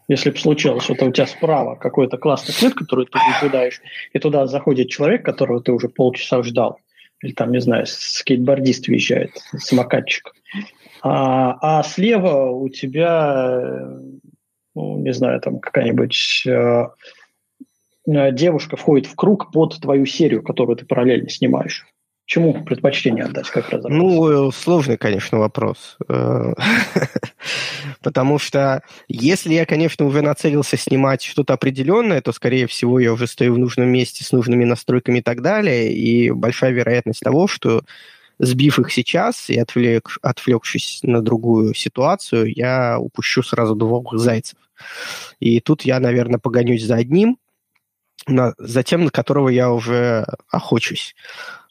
если 0.09 0.29
бы 0.29 0.37
случилось, 0.37 0.87
вот 0.87 1.01
у 1.01 1.11
тебя 1.11 1.27
справа 1.27 1.75
какой-то 1.75 2.17
классный 2.17 2.53
цвет, 2.53 2.75
который 2.75 3.07
ты 3.07 3.19
наблюдаешь, 3.19 3.81
и 4.13 4.19
туда 4.19 4.47
заходит 4.47 4.87
человек, 4.87 5.25
которого 5.25 5.61
ты 5.61 5.73
уже 5.73 5.89
полчаса 5.89 6.41
ждал, 6.43 6.79
или 7.21 7.33
там, 7.33 7.51
не 7.51 7.59
знаю, 7.59 7.85
скейтбордист 7.87 8.87
въезжает, 8.87 9.31
самокатчик, 9.57 10.33
а, 11.01 11.79
а 11.79 11.83
слева 11.83 12.51
у 12.51 12.69
тебя, 12.69 13.99
ну, 14.75 14.97
не 14.99 15.11
знаю, 15.11 15.41
там 15.41 15.59
какая-нибудь 15.59 16.43
э 16.45 16.85
девушка 18.07 18.77
входит 18.77 19.05
в 19.05 19.15
круг 19.15 19.51
под 19.51 19.79
твою 19.79 20.05
серию, 20.05 20.41
которую 20.41 20.77
ты 20.77 20.85
параллельно 20.85 21.29
снимаешь. 21.29 21.85
Чему 22.25 22.61
предпочтение 22.65 23.23
отдать, 23.23 23.49
как 23.49 23.69
разобраться? 23.69 23.97
Ну, 23.97 24.51
сложный, 24.51 24.97
конечно, 24.97 25.39
вопрос. 25.39 25.95
Э, 26.09 26.53
потому 28.03 28.37
что 28.37 28.83
если 29.07 29.53
я, 29.53 29.65
конечно, 29.65 30.05
уже 30.05 30.21
нацелился 30.21 30.75
снимать 30.75 31.21
что-то 31.21 31.53
определенное, 31.53 32.21
то, 32.21 32.33
скорее 32.33 32.67
всего, 32.67 32.99
я 32.99 33.13
уже 33.13 33.27
стою 33.27 33.53
в 33.53 33.57
нужном 33.57 33.87
месте 33.87 34.25
с 34.25 34.33
нужными 34.33 34.65
настройками 34.65 35.19
и 35.19 35.21
так 35.21 35.41
далее, 35.41 35.93
и 35.93 36.29
большая 36.31 36.71
вероятность 36.71 37.21
того, 37.21 37.47
что 37.47 37.83
сбив 38.39 38.77
их 38.79 38.91
сейчас 38.91 39.49
и 39.49 39.57
отвлек, 39.57 40.17
отвлекшись 40.21 40.99
на 41.03 41.21
другую 41.21 41.73
ситуацию, 41.75 42.53
я 42.53 42.99
упущу 42.99 43.41
сразу 43.41 43.73
двух 43.73 44.13
зайцев. 44.17 44.59
И 45.39 45.61
тут 45.61 45.83
я, 45.83 46.01
наверное, 46.01 46.39
погонюсь 46.39 46.83
за 46.83 46.95
одним, 46.95 47.37
на, 48.27 48.53
за 48.57 48.83
тем, 48.83 49.05
на 49.05 49.09
которого 49.09 49.49
я 49.49 49.71
уже 49.71 50.25
охочусь. 50.49 51.15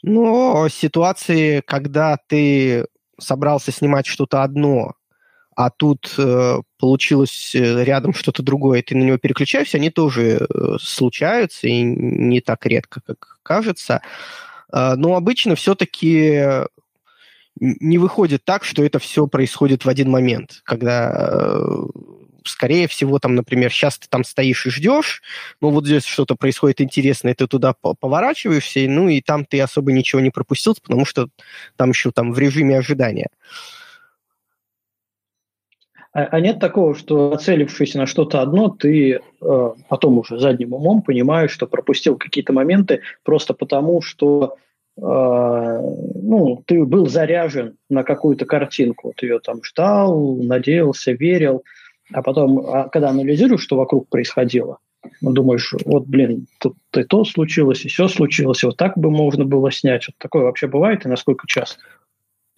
Но 0.03 0.69
ситуации, 0.69 1.61
когда 1.61 2.19
ты 2.27 2.87
собрался 3.19 3.73
снимать 3.73 4.07
что-то 4.07 4.43
одно, 4.43 4.95
а 5.55 5.71
тут 5.71 6.15
э, 6.19 6.59
получилось 6.79 7.55
э, 7.55 7.83
рядом 7.83 8.13
что-то 8.13 8.43
другое, 8.43 8.83
ты 8.83 8.95
на 8.95 9.05
него 9.05 9.17
переключаешься, 9.17 9.79
они 9.79 9.89
тоже 9.89 10.47
э, 10.49 10.77
случаются, 10.79 11.67
и 11.67 11.83
не 11.83 12.43
так 12.43 12.67
редко, 12.67 13.01
как 13.07 13.39
кажется. 13.43 14.03
Э, 14.71 14.95
но 14.97 15.17
обычно 15.17 15.57
все-таки 15.57 16.67
не 17.59 17.97
выходит 17.97 18.45
так, 18.45 18.65
что 18.65 18.85
это 18.85 18.99
все 18.99 19.27
происходит 19.27 19.87
в 19.87 19.89
один 19.89 20.11
момент, 20.11 20.61
когда 20.65 21.31
э, 21.33 21.67
скорее 22.47 22.89
всего, 22.89 23.19
там, 23.19 23.35
например, 23.35 23.71
сейчас 23.71 23.99
ты 23.99 24.09
там 24.09 24.25
стоишь 24.25 24.67
и 24.67 24.71
ждешь, 24.71 25.23
но 25.61 25.71
вот 25.71 25.87
здесь 25.87 26.05
что-то 26.05 26.35
происходит 26.37 26.81
интересное, 26.81 27.35
ты 27.35 27.47
туда 27.47 27.75
поворачиваешься, 28.01 28.81
ну 28.89 29.09
и 29.09 29.21
там 29.21 29.45
ты 29.45 29.61
особо 29.61 29.93
ничего 29.93 30.21
не 30.21 30.31
пропустил, 30.31 30.75
потому 30.83 31.05
что 31.05 31.29
там 31.77 31.91
еще 31.91 32.11
там 32.11 32.33
в 32.33 32.39
режиме 32.39 32.79
ожидания. 32.79 33.29
А, 36.17 36.29
а 36.31 36.41
нет 36.41 36.61
такого, 36.61 36.95
что 36.95 37.29
нацелившись 37.29 37.95
на 37.95 38.07
что-то 38.07 38.41
одно, 38.41 38.71
ты 38.71 39.21
э, 39.43 39.71
потом 39.91 40.19
уже 40.19 40.39
задним 40.39 40.73
умом 40.73 41.03
понимаешь, 41.03 41.51
что 41.51 41.67
пропустил 41.67 42.17
какие-то 42.17 42.55
моменты 42.55 43.03
просто 43.23 43.53
потому, 43.53 44.01
что 44.01 44.57
э, 44.97 45.01
ну, 45.03 46.63
ты 46.65 46.83
был 46.87 47.07
заряжен 47.07 47.77
на 47.91 48.03
какую-то 48.03 48.47
картинку, 48.47 49.13
ты 49.15 49.27
ее 49.27 49.41
там 49.41 49.63
ждал, 49.63 50.37
надеялся, 50.37 51.13
верил, 51.13 51.65
а 52.13 52.23
потом, 52.23 52.61
а 52.67 52.89
когда 52.89 53.11
анализируешь, 53.11 53.63
что 53.63 53.77
вокруг 53.77 54.09
происходило, 54.09 54.79
ну, 55.21 55.33
думаешь, 55.33 55.75
вот, 55.85 56.07
блин, 56.07 56.47
тут 56.59 56.77
и 56.95 57.05
то 57.05 57.25
случилось, 57.25 57.85
и 57.85 57.89
все 57.89 58.09
случилось, 58.09 58.63
и 58.63 58.67
вот 58.67 58.77
так 58.77 58.97
бы 58.97 59.11
можно 59.11 59.45
было 59.45 59.71
снять. 59.71 60.07
Вот 60.09 60.17
такое 60.19 60.45
вообще 60.45 60.67
бывает, 60.67 61.05
и 61.05 61.09
насколько 61.09 61.47
часто? 61.47 61.81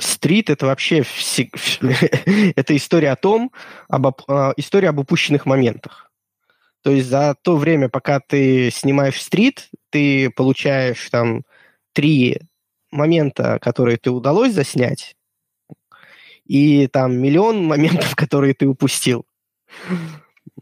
Стрит 0.00 0.48
это 0.48 0.66
вообще 0.66 1.02
это 2.56 2.76
история 2.76 3.10
о 3.10 3.16
том, 3.16 3.50
об, 3.88 4.06
а, 4.28 4.52
история 4.56 4.90
об 4.90 4.98
упущенных 4.98 5.44
моментах. 5.44 6.10
То 6.82 6.92
есть 6.92 7.08
за 7.08 7.34
то 7.42 7.56
время, 7.56 7.88
пока 7.88 8.20
ты 8.20 8.70
снимаешь 8.70 9.20
стрит, 9.20 9.68
ты 9.90 10.30
получаешь 10.30 11.08
там 11.10 11.42
три 11.92 12.38
момента, 12.90 13.58
которые 13.60 13.96
ты 13.96 14.10
удалось 14.10 14.54
заснять, 14.54 15.16
и 16.44 16.86
там 16.86 17.18
миллион 17.18 17.64
моментов, 17.64 18.14
которые 18.16 18.54
ты 18.54 18.66
упустил. 18.66 19.26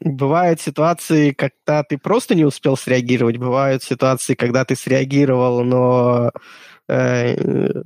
Бывают 0.01 0.61
ситуации, 0.61 1.33
когда 1.33 1.83
ты 1.83 1.97
просто 1.99 2.35
не 2.35 2.45
успел 2.45 2.77
среагировать, 2.77 3.38
бывают 3.38 3.83
ситуации, 3.83 4.35
когда 4.35 4.64
ты 4.64 4.77
среагировал, 4.77 5.64
но 5.64 6.33
э, 6.88 7.83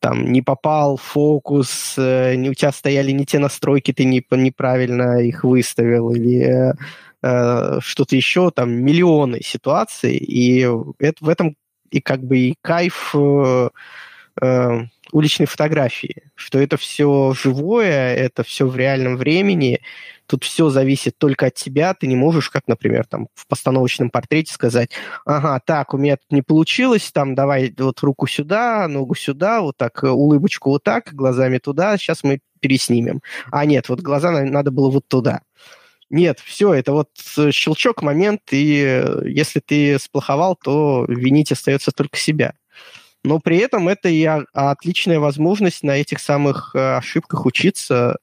там 0.00 0.32
не 0.32 0.42
попал 0.42 0.96
фокус, 0.96 1.94
э, 1.96 2.36
у 2.36 2.54
тебя 2.54 2.72
стояли 2.72 3.12
не 3.12 3.24
те 3.24 3.38
настройки, 3.38 3.92
ты 3.92 4.04
не, 4.04 4.24
неправильно 4.30 5.20
их 5.22 5.44
выставил, 5.44 6.10
или 6.10 6.74
э, 7.22 7.80
что-то 7.80 8.16
еще, 8.16 8.50
там 8.50 8.70
миллионы 8.72 9.40
ситуаций, 9.42 10.16
и 10.16 10.68
это, 10.98 11.24
в 11.24 11.28
этом 11.28 11.56
и 11.90 12.00
как 12.00 12.22
бы 12.22 12.38
и 12.38 12.54
кайф 12.62 13.14
э, 13.14 13.70
э, 14.40 14.80
уличной 15.12 15.46
фотографии, 15.46 16.22
что 16.34 16.58
это 16.58 16.76
все 16.76 17.34
живое, 17.36 18.14
это 18.14 18.42
все 18.42 18.66
в 18.66 18.76
реальном 18.76 19.16
времени, 19.16 19.80
тут 20.30 20.44
все 20.44 20.68
зависит 20.68 21.18
только 21.18 21.46
от 21.46 21.54
тебя, 21.54 21.92
ты 21.92 22.06
не 22.06 22.14
можешь, 22.14 22.50
как, 22.50 22.68
например, 22.68 23.04
там 23.04 23.26
в 23.34 23.48
постановочном 23.48 24.10
портрете 24.10 24.52
сказать, 24.52 24.90
ага, 25.26 25.60
так, 25.66 25.92
у 25.92 25.98
меня 25.98 26.18
тут 26.18 26.30
не 26.30 26.42
получилось, 26.42 27.10
там, 27.10 27.34
давай 27.34 27.74
вот 27.76 27.98
руку 28.02 28.28
сюда, 28.28 28.86
ногу 28.86 29.16
сюда, 29.16 29.60
вот 29.60 29.76
так, 29.76 30.04
улыбочку 30.04 30.70
вот 30.70 30.84
так, 30.84 31.12
глазами 31.12 31.58
туда, 31.58 31.98
сейчас 31.98 32.22
мы 32.22 32.38
переснимем. 32.60 33.22
А 33.50 33.64
нет, 33.66 33.88
вот 33.88 34.02
глаза 34.02 34.30
надо 34.30 34.70
было 34.70 34.88
вот 34.88 35.08
туда. 35.08 35.40
Нет, 36.10 36.38
все, 36.38 36.74
это 36.74 36.92
вот 36.92 37.08
щелчок, 37.50 38.02
момент, 38.02 38.42
и 38.52 39.04
если 39.24 39.58
ты 39.58 39.98
сплоховал, 39.98 40.54
то 40.54 41.06
винить 41.08 41.50
остается 41.50 41.90
только 41.90 42.16
себя 42.16 42.54
но 43.22 43.38
при 43.38 43.58
этом 43.58 43.86
это 43.86 44.08
и 44.08 44.24
отличная 44.54 45.20
возможность 45.20 45.82
на 45.82 45.98
этих 45.98 46.20
самых 46.20 46.74
э, 46.74 46.96
ошибках 46.96 47.44
учиться, 47.44 48.16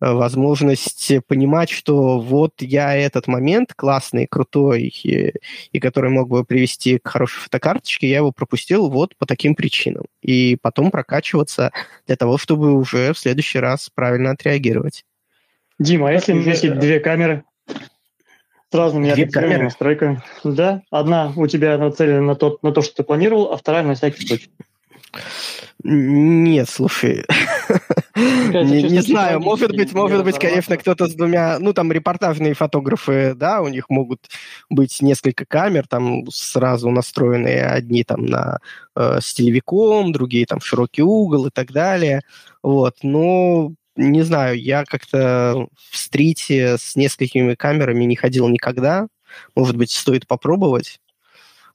возможность 0.00 1.12
понимать, 1.26 1.70
что 1.70 2.20
вот 2.20 2.54
я 2.58 2.96
этот 2.96 3.26
момент 3.26 3.74
классный, 3.74 4.26
крутой, 4.26 4.92
и, 5.02 5.34
и 5.72 5.80
который 5.80 6.10
мог 6.10 6.28
бы 6.28 6.44
привести 6.44 6.98
к 6.98 7.08
хорошей 7.08 7.40
фотокарточке, 7.40 8.08
я 8.08 8.18
его 8.18 8.32
пропустил 8.32 8.88
вот 8.90 9.16
по 9.16 9.26
таким 9.26 9.54
причинам. 9.54 10.04
И 10.22 10.56
потом 10.60 10.90
прокачиваться 10.90 11.70
для 12.06 12.16
того, 12.16 12.38
чтобы 12.38 12.74
уже 12.74 13.12
в 13.12 13.18
следующий 13.18 13.58
раз 13.58 13.90
правильно 13.94 14.30
отреагировать. 14.30 15.04
Дима, 15.78 16.10
а 16.10 16.12
если 16.12 16.34
есть 16.34 16.68
две 16.78 17.00
камеры 17.00 17.44
с 18.70 18.74
разными 18.74 19.10
объективными 19.10 19.64
настройками? 19.64 20.22
Да, 20.44 20.82
одна 20.90 21.32
у 21.36 21.46
тебя 21.46 21.76
нацелена 21.78 22.20
на 22.20 22.34
то, 22.34 22.58
на 22.62 22.72
то, 22.72 22.82
что 22.82 22.96
ты 22.96 23.02
планировал, 23.02 23.52
а 23.52 23.56
вторая 23.56 23.82
на 23.82 23.94
всякий 23.94 24.26
случай. 24.26 24.50
Нет, 25.82 26.68
слушай, 26.68 27.24
не, 28.20 28.82
не 28.82 29.00
знаю, 29.00 29.40
может 29.40 29.74
быть, 29.74 29.92
может 29.92 30.24
быть, 30.24 30.38
конечно, 30.38 30.76
кто-то 30.76 31.06
с 31.06 31.14
двумя, 31.14 31.58
ну, 31.58 31.72
там, 31.72 31.92
репортажные 31.92 32.54
фотографы, 32.54 33.34
да, 33.34 33.60
у 33.60 33.68
них 33.68 33.88
могут 33.88 34.28
быть 34.68 35.00
несколько 35.02 35.44
камер, 35.46 35.86
там, 35.88 36.26
сразу 36.30 36.90
настроенные, 36.90 37.66
одни 37.66 38.04
там 38.04 38.26
на 38.26 38.58
э, 38.96 39.18
с 39.20 39.34
телевиком, 39.34 40.12
другие 40.12 40.46
там 40.46 40.60
в 40.60 40.66
широкий 40.66 41.02
угол 41.02 41.46
и 41.46 41.50
так 41.50 41.72
далее, 41.72 42.22
вот, 42.62 42.96
но 43.02 43.72
не 43.96 44.22
знаю, 44.22 44.60
я 44.60 44.84
как-то 44.84 45.66
в 45.90 45.96
стрите 45.96 46.76
с 46.78 46.96
несколькими 46.96 47.54
камерами 47.54 48.04
не 48.04 48.16
ходил 48.16 48.48
никогда, 48.48 49.08
может 49.54 49.76
быть, 49.76 49.90
стоит 49.90 50.26
попробовать. 50.26 51.00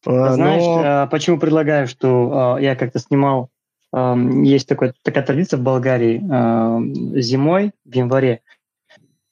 А, 0.05 0.33
знаешь, 0.33 0.61
но... 0.61 0.81
А, 0.85 1.07
почему 1.07 1.39
предлагаю, 1.39 1.87
что 1.87 2.55
а, 2.55 2.59
я 2.59 2.75
как-то 2.75 2.99
снимал 2.99 3.49
есть 4.43 4.67
такой, 4.67 4.93
такая 5.03 5.23
традиция 5.23 5.57
в 5.57 5.63
Болгарии 5.63 6.19
зимой, 7.21 7.71
в 7.85 7.95
январе, 7.95 8.41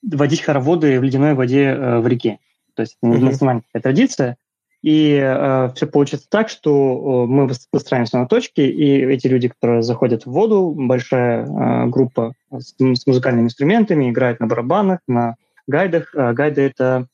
водить 0.04 0.42
хороводы 0.42 1.00
в 1.00 1.04
ледяной 1.04 1.34
воде 1.34 1.64
э, 1.64 2.00
в 2.00 2.08
реке. 2.08 2.40
То 2.76 2.82
есть 2.82 2.98
mm-hmm. 3.04 3.20
национальная 3.20 3.64
традиция. 3.82 4.38
И 4.82 5.18
э, 5.22 5.70
все 5.76 5.88
получится 5.88 6.28
так, 6.30 6.50
что 6.50 7.26
мы 7.26 7.50
выстраиваемся 7.72 8.18
на 8.18 8.28
точке, 8.28 8.70
и 8.70 9.06
эти 9.06 9.28
люди, 9.28 9.48
которые 9.48 9.82
заходят 9.82 10.26
в 10.26 10.32
воду, 10.32 10.74
большая 10.76 11.46
э, 11.46 11.86
группа 11.88 12.34
с, 12.52 12.76
с 12.78 13.08
музыкальными 13.08 13.46
инструментами, 13.46 14.10
играют 14.10 14.42
на 14.42 14.48
барабанах, 14.48 15.00
на 15.08 15.36
гайдах. 15.68 16.14
Э, 16.14 16.34
гайды— 16.34 16.62
это 16.64 17.08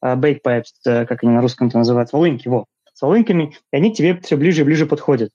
э, 0.00 0.14
bagpipes, 0.14 0.62
э, 0.86 1.06
как 1.06 1.24
они 1.24 1.32
на 1.32 1.42
русском 1.42 1.66
это 1.66 1.78
называют, 1.78 2.12
волынки, 2.12 2.46
вот, 2.46 2.66
с 2.94 3.02
волынками, 3.02 3.56
и 3.72 3.76
они 3.76 3.90
к 3.90 3.96
тебе 3.96 4.16
все 4.18 4.36
ближе 4.36 4.60
и 4.60 4.64
ближе 4.64 4.86
подходят 4.86 5.30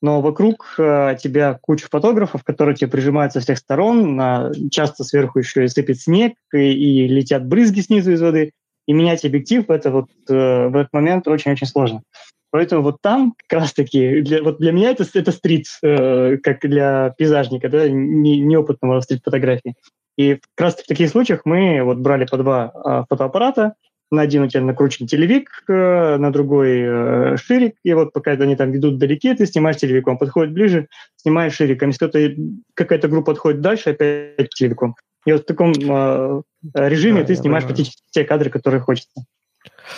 но 0.00 0.20
вокруг 0.20 0.74
э, 0.78 1.16
тебя 1.20 1.58
куча 1.60 1.86
фотографов, 1.90 2.44
которые 2.44 2.76
тебе 2.76 2.90
прижимают 2.90 3.32
со 3.32 3.40
всех 3.40 3.58
сторон, 3.58 4.16
на, 4.16 4.52
часто 4.70 5.04
сверху 5.04 5.38
еще 5.38 5.64
и 5.64 5.68
сыпет 5.68 6.00
снег, 6.00 6.34
и, 6.52 6.58
и 6.58 7.08
летят 7.08 7.46
брызги 7.46 7.80
снизу 7.80 8.12
из 8.12 8.22
воды, 8.22 8.52
и 8.86 8.92
менять 8.92 9.24
объектив 9.24 9.68
это 9.70 9.90
вот 9.90 10.08
э, 10.28 10.68
в 10.68 10.76
этот 10.76 10.92
момент 10.92 11.26
очень-очень 11.28 11.66
сложно. 11.66 12.02
Поэтому 12.50 12.82
вот 12.82 12.98
там 13.02 13.34
как 13.48 13.60
раз-таки, 13.60 14.20
для, 14.20 14.42
вот 14.42 14.58
для 14.58 14.70
меня 14.70 14.90
это, 14.90 15.04
это 15.12 15.32
стрит, 15.32 15.66
э, 15.82 16.36
как 16.36 16.60
для 16.60 17.12
пейзажника, 17.18 17.68
да, 17.68 17.88
не, 17.88 18.38
неопытного 18.38 19.00
стрит-фотографии. 19.00 19.74
И 20.16 20.34
как 20.34 20.66
раз 20.66 20.74
в 20.76 20.86
таких 20.86 21.10
случаях 21.10 21.40
мы 21.44 21.82
вот 21.82 21.98
брали 21.98 22.26
по 22.26 22.36
два 22.36 22.72
э, 22.72 23.04
фотоаппарата, 23.08 23.74
на 24.10 24.22
один 24.22 24.42
у 24.42 24.48
тебя 24.48 24.62
накручен 24.62 25.06
телевик, 25.06 25.64
э, 25.68 26.16
на 26.16 26.30
другой 26.30 26.80
э, 26.80 27.36
ширик, 27.36 27.76
и 27.82 27.92
вот 27.94 28.12
пока 28.12 28.32
они 28.32 28.56
там 28.56 28.70
ведут 28.70 28.98
далеки, 28.98 29.34
ты 29.34 29.46
снимаешь 29.46 29.76
телевиком, 29.76 30.18
подходит 30.18 30.52
ближе, 30.52 30.88
снимаешь 31.16 31.54
шириком. 31.54 31.88
Если 31.88 32.06
кто-то, 32.06 32.34
какая-то 32.74 33.08
группа 33.08 33.32
подходит 33.32 33.60
дальше, 33.60 33.90
опять 33.90 34.50
телевиком. 34.50 34.94
И 35.26 35.32
вот 35.32 35.42
в 35.42 35.46
таком 35.46 35.72
э, 35.72 36.42
режиме 36.74 37.22
да, 37.22 37.26
ты 37.26 37.36
снимаешь 37.36 37.64
практически 37.64 38.02
те 38.10 38.24
кадры, 38.24 38.50
которые 38.50 38.80
хочется. 38.80 39.24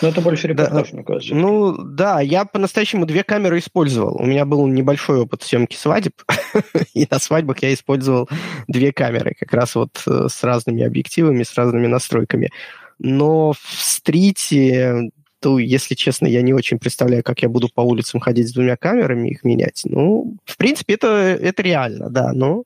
Ну, 0.01 0.09
это 0.09 0.21
больше 0.21 0.47
репортаж, 0.47 0.89
да, 0.89 0.95
мне 0.95 1.03
кажется. 1.03 1.35
Ну, 1.35 1.77
да, 1.77 2.21
я 2.21 2.45
по-настоящему 2.45 3.05
две 3.05 3.23
камеры 3.23 3.59
использовал. 3.59 4.15
У 4.21 4.25
меня 4.25 4.45
был 4.45 4.67
небольшой 4.67 5.21
опыт 5.21 5.43
съемки 5.43 5.75
свадеб, 5.75 6.13
и 6.93 7.07
на 7.09 7.19
свадьбах 7.19 7.59
я 7.59 7.73
использовал 7.73 8.29
две 8.67 8.91
камеры, 8.91 9.33
как 9.37 9.53
раз 9.53 9.75
вот 9.75 10.01
э, 10.07 10.27
с 10.29 10.43
разными 10.43 10.83
объективами, 10.83 11.43
с 11.43 11.55
разными 11.55 11.87
настройками 11.87 12.51
но 12.99 13.53
в 13.53 13.59
стрите, 13.71 15.11
то, 15.39 15.59
если 15.59 15.93
честно, 15.95 16.25
я 16.25 16.41
не 16.41 16.53
очень 16.53 16.79
представляю, 16.79 17.23
как 17.23 17.41
я 17.41 17.49
буду 17.49 17.69
по 17.73 17.81
улицам 17.81 18.19
ходить 18.19 18.49
с 18.49 18.53
двумя 18.53 18.75
камерами, 18.75 19.29
их 19.29 19.43
менять. 19.43 19.83
Ну, 19.85 20.35
в 20.45 20.57
принципе, 20.57 20.95
это, 20.95 21.07
это 21.07 21.61
реально, 21.61 22.09
да, 22.09 22.33
но 22.33 22.63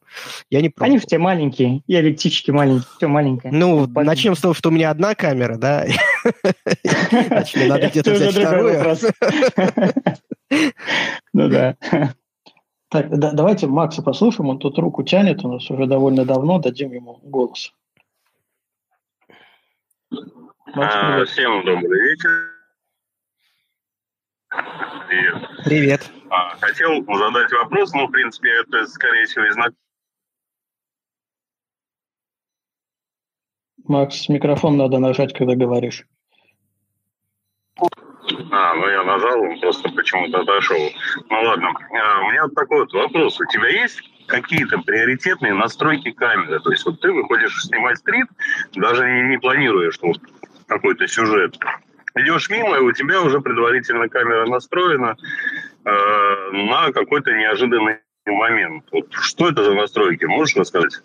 я 0.49 0.61
не 0.61 0.69
пробовал. 0.69 0.91
Они 0.95 1.05
все 1.05 1.17
маленькие, 1.17 1.81
и 1.87 1.95
объективчики 1.95 2.51
маленькие, 2.51 2.87
все 2.97 3.07
маленькое. 3.07 3.53
Ну, 3.53 3.87
начнем 3.87 4.35
с 4.35 4.39
того, 4.39 4.53
что 4.53 4.69
у 4.69 4.71
меня 4.71 4.89
одна 4.89 5.15
камера, 5.15 5.57
да. 5.57 5.85
Надо 7.67 7.87
где-то 7.89 8.13
взять 8.13 8.35
вторую. 8.35 8.95
Ну 11.33 11.47
да. 11.47 11.77
Так, 12.89 13.07
давайте 13.17 13.67
Макса 13.67 14.01
послушаем, 14.01 14.49
он 14.49 14.59
тут 14.59 14.77
руку 14.77 15.01
тянет, 15.03 15.45
у 15.45 15.53
нас 15.53 15.71
уже 15.71 15.85
довольно 15.85 16.25
давно, 16.25 16.59
дадим 16.59 16.91
ему 16.91 17.21
голос. 17.23 17.71
А, 20.73 21.25
всем 21.25 21.63
добрый 21.65 22.01
вечер. 22.01 22.51
Привет. 25.07 25.35
Привет. 25.65 26.11
А, 26.29 26.55
хотел 26.57 27.03
задать 27.05 27.51
вопрос, 27.51 27.93
но, 27.93 28.07
в 28.07 28.11
принципе, 28.11 28.49
это, 28.61 28.85
скорее 28.87 29.25
всего, 29.25 29.45
из 29.45 29.55
Макс, 33.85 34.29
микрофон 34.29 34.77
надо 34.77 34.99
нажать, 34.99 35.33
когда 35.33 35.55
говоришь. 35.55 36.05
А, 38.51 38.73
ну 38.75 38.87
я 38.87 39.03
нажал, 39.03 39.41
он 39.41 39.59
просто 39.59 39.89
почему-то 39.89 40.41
отошел. 40.41 40.89
Ну 41.29 41.41
ладно, 41.41 41.69
а, 41.69 42.21
у 42.21 42.31
меня 42.31 42.43
вот 42.43 42.53
такой 42.53 42.81
вот 42.81 42.93
вопрос. 42.93 43.39
У 43.39 43.45
тебя 43.45 43.67
есть 43.67 44.01
какие-то 44.31 44.79
приоритетные 44.79 45.53
настройки 45.53 46.11
камеры? 46.11 46.59
То 46.59 46.71
есть 46.71 46.85
вот 46.85 46.99
ты 47.01 47.11
выходишь 47.11 47.63
снимать 47.63 47.97
стрит, 47.97 48.27
даже 48.73 49.05
не, 49.29 49.37
планируя, 49.37 49.91
что 49.91 50.07
вот 50.07 50.19
какой-то 50.67 51.07
сюжет. 51.07 51.57
Идешь 52.15 52.49
мимо, 52.49 52.77
и 52.77 52.81
у 52.81 52.91
тебя 52.91 53.21
уже 53.21 53.41
предварительно 53.41 54.09
камера 54.09 54.45
настроена 54.47 55.15
э, 55.85 56.51
на 56.51 56.91
какой-то 56.91 57.31
неожиданный 57.31 57.97
момент. 58.25 58.85
Вот 58.91 59.07
что 59.11 59.49
это 59.49 59.63
за 59.63 59.73
настройки? 59.73 60.25
Можешь 60.25 60.55
рассказать? 60.55 61.01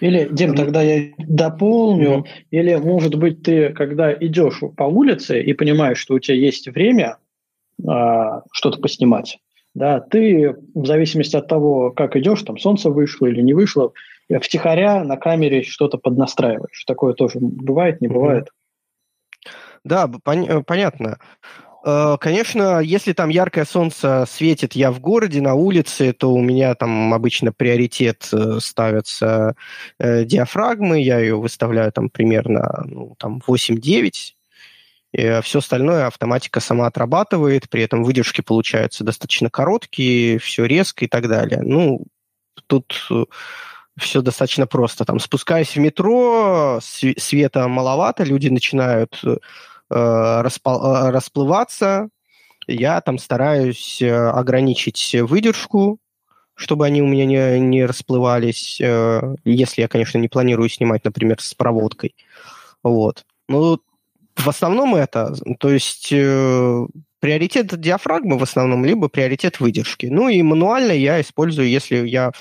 Или, 0.00 0.28
Дим, 0.30 0.54
тогда 0.54 0.82
я 0.82 1.12
дополню. 1.18 2.18
Mm-hmm. 2.18 2.26
Или, 2.50 2.74
может 2.76 3.14
быть, 3.16 3.42
ты, 3.42 3.72
когда 3.72 4.12
идешь 4.12 4.60
по 4.76 4.84
улице 4.84 5.42
и 5.42 5.52
понимаешь, 5.52 5.98
что 5.98 6.14
у 6.14 6.18
тебя 6.18 6.36
есть 6.36 6.68
время 6.68 7.18
а, 7.86 8.42
что-то 8.52 8.80
поснимать, 8.80 9.38
да, 9.76 10.00
ты 10.00 10.56
в 10.74 10.86
зависимости 10.86 11.36
от 11.36 11.48
того, 11.48 11.90
как 11.90 12.16
идешь, 12.16 12.42
там 12.42 12.56
солнце 12.56 12.88
вышло 12.88 13.26
или 13.26 13.42
не 13.42 13.52
вышло, 13.52 13.92
втихаря 14.40 15.04
на 15.04 15.18
камере 15.18 15.62
что-то 15.62 15.98
поднастраиваешь. 15.98 16.84
Такое 16.86 17.12
тоже 17.12 17.38
бывает, 17.40 18.00
не 18.00 18.08
бывает? 18.08 18.48
Да, 19.84 20.10
пон- 20.24 20.48
э, 20.48 20.62
понятно. 20.62 21.18
Э, 21.84 22.16
конечно, 22.18 22.80
если 22.80 23.12
там 23.12 23.28
яркое 23.28 23.66
солнце 23.66 24.24
светит, 24.26 24.72
я 24.72 24.90
в 24.90 24.98
городе, 24.98 25.42
на 25.42 25.52
улице, 25.52 26.14
то 26.14 26.32
у 26.32 26.40
меня 26.40 26.74
там 26.74 27.12
обычно 27.12 27.52
приоритет 27.52 28.30
э, 28.32 28.58
ставятся 28.60 29.56
диафрагмы, 30.00 31.02
я 31.02 31.18
ее 31.18 31.36
выставляю 31.36 31.92
там 31.92 32.08
примерно 32.08 32.82
ну, 32.86 33.14
там 33.18 33.42
8-9, 33.46 34.35
и 35.12 35.40
все 35.42 35.60
остальное 35.60 36.06
автоматика 36.06 36.60
сама 36.60 36.86
отрабатывает, 36.86 37.68
при 37.70 37.82
этом 37.82 38.04
выдержки 38.04 38.40
получаются 38.40 39.04
достаточно 39.04 39.50
короткие, 39.50 40.38
все 40.38 40.64
резко 40.66 41.04
и 41.04 41.08
так 41.08 41.28
далее. 41.28 41.60
Ну, 41.62 42.04
тут 42.66 42.92
все 43.96 44.20
достаточно 44.20 44.66
просто. 44.66 45.04
Там, 45.04 45.18
спускаясь 45.18 45.74
в 45.74 45.78
метро, 45.78 46.80
света 46.80 47.68
маловато, 47.68 48.24
люди 48.24 48.48
начинают 48.48 49.20
э, 49.24 49.36
э, 49.90 50.40
расплываться. 50.42 52.08
Я 52.66 53.00
там 53.00 53.18
стараюсь 53.18 54.02
э, 54.02 54.12
ограничить 54.12 55.14
выдержку, 55.20 55.98
чтобы 56.54 56.86
они 56.86 57.00
у 57.00 57.06
меня 57.06 57.24
не, 57.26 57.60
не 57.60 57.86
расплывались, 57.86 58.80
э, 58.80 59.36
если 59.44 59.82
я, 59.82 59.88
конечно, 59.88 60.18
не 60.18 60.28
планирую 60.28 60.68
снимать, 60.68 61.04
например, 61.04 61.40
с 61.40 61.54
проводкой. 61.54 62.14
Вот. 62.82 63.24
Ну, 63.48 63.80
в 64.36 64.48
основном 64.48 64.94
это, 64.94 65.34
то 65.58 65.70
есть 65.70 66.12
э, 66.12 66.86
приоритет 67.20 67.78
диафрагмы 67.80 68.38
в 68.38 68.42
основном, 68.42 68.84
либо 68.84 69.08
приоритет 69.08 69.60
выдержки. 69.60 70.06
Ну 70.06 70.28
и 70.28 70.42
мануально 70.42 70.92
я 70.92 71.20
использую, 71.20 71.68
если 71.68 72.06
я 72.06 72.32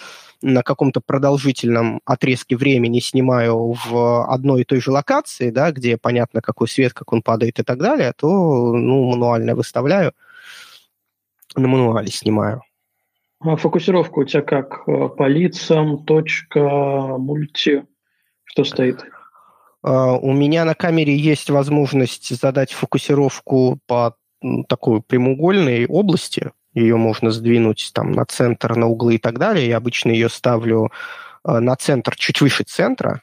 на 0.42 0.62
каком-то 0.62 1.02
продолжительном 1.02 2.02
отрезке 2.06 2.56
времени 2.56 3.00
снимаю 3.00 3.76
в 3.86 4.26
одной 4.32 4.62
и 4.62 4.66
той 4.66 4.82
же 4.82 4.92
локации, 4.92 5.50
да, 5.50 5.72
где 5.72 5.98
понятно, 5.98 6.42
какой 6.42 6.68
свет, 6.68 6.94
как 6.94 7.14
он 7.14 7.22
падает 7.22 7.60
и 7.60 7.64
так 7.64 7.80
далее, 7.80 8.14
то 8.16 8.28
ну, 8.28 9.10
мануально 9.10 9.56
выставляю, 9.56 10.14
на 11.56 11.68
мануале 11.68 12.10
снимаю. 12.10 12.62
А 13.40 13.56
фокусировка 13.56 14.20
у 14.20 14.24
тебя 14.24 14.42
как? 14.42 14.84
Э, 14.88 15.10
по 15.10 15.28
лицам, 15.28 16.06
точка, 16.06 16.60
мульти? 17.18 17.86
Что 18.44 18.64
стоит? 18.64 19.04
Uh, 19.86 20.18
у 20.20 20.34
меня 20.34 20.66
на 20.66 20.74
камере 20.74 21.16
есть 21.16 21.52
возможность 21.52 22.36
задать 22.36 22.74
фокусировку 22.74 23.78
по 23.86 24.16
такой 24.68 25.02
прямоугольной 25.04 25.86
области. 25.86 26.52
Ее 26.74 26.96
можно 26.98 27.30
сдвинуть 27.30 27.92
там 27.94 28.12
на 28.12 28.26
центр, 28.26 28.76
на 28.76 28.88
углы 28.88 29.16
и 29.16 29.18
так 29.20 29.38
далее. 29.38 29.68
Я 29.68 29.78
обычно 29.78 30.10
ее 30.10 30.30
ставлю 30.30 30.92
uh, 31.46 31.60
на 31.60 31.76
центр, 31.76 32.16
чуть 32.16 32.42
выше 32.42 32.64
центра. 32.64 33.22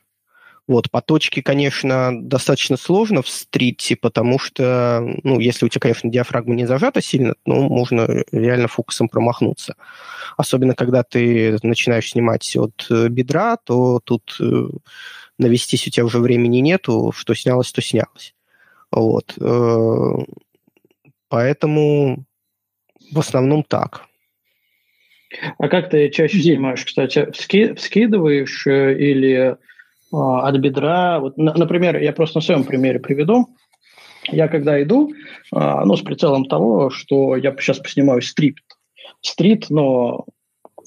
Вот, 0.68 0.90
по 0.92 1.02
точке, 1.02 1.42
конечно, 1.42 2.12
достаточно 2.14 2.76
сложно 2.76 3.22
в 3.22 3.28
стрите, 3.28 3.96
потому 3.96 4.38
что, 4.38 5.02
ну, 5.24 5.40
если 5.40 5.66
у 5.66 5.68
тебя, 5.68 5.80
конечно, 5.80 6.08
диафрагма 6.08 6.54
не 6.54 6.66
зажата 6.66 7.02
сильно, 7.02 7.34
ну, 7.44 7.68
можно 7.68 8.06
реально 8.30 8.68
фокусом 8.68 9.08
промахнуться. 9.08 9.74
Особенно, 10.36 10.76
когда 10.76 11.02
ты 11.02 11.58
начинаешь 11.64 12.10
снимать 12.10 12.56
от 12.56 12.86
э, 12.90 13.08
бедра, 13.08 13.56
то 13.56 14.00
тут 14.04 14.36
э, 14.40 14.68
навестись 15.43 15.86
у 15.86 15.90
тебя 15.90 16.05
уже 16.05 16.18
времени 16.18 16.59
нету, 16.59 17.12
что 17.14 17.34
снялось, 17.34 17.72
то 17.72 17.82
снялось. 17.82 18.34
Вот. 18.90 19.34
Э, 19.40 20.24
поэтому 21.28 22.24
в 23.12 23.18
основном 23.18 23.62
так. 23.62 24.07
А 25.59 25.68
как 25.68 25.90
ты 25.90 26.11
чаще 26.11 26.40
снимаешь, 26.40 26.84
кстати? 26.84 27.30
Вски, 27.32 27.74
вскидываешь 27.74 28.66
или 28.66 29.57
а, 30.12 30.49
от 30.49 30.57
бедра. 30.59 31.20
Вот, 31.20 31.36
например, 31.36 31.99
я 31.99 32.12
просто 32.12 32.38
на 32.38 32.43
своем 32.43 32.64
примере 32.64 33.01
приведу. 33.01 33.49
Я 34.28 34.49
когда 34.49 34.80
иду, 34.82 35.12
а, 35.53 35.84
ну, 35.84 35.97
с 35.97 36.03
прицелом 36.03 36.45
того, 36.45 36.90
что 36.90 37.36
я 37.36 37.55
сейчас 37.59 37.78
поснимаю 37.78 38.22
стрит. 38.22 38.59
Стрит, 39.20 39.66
но 39.70 40.26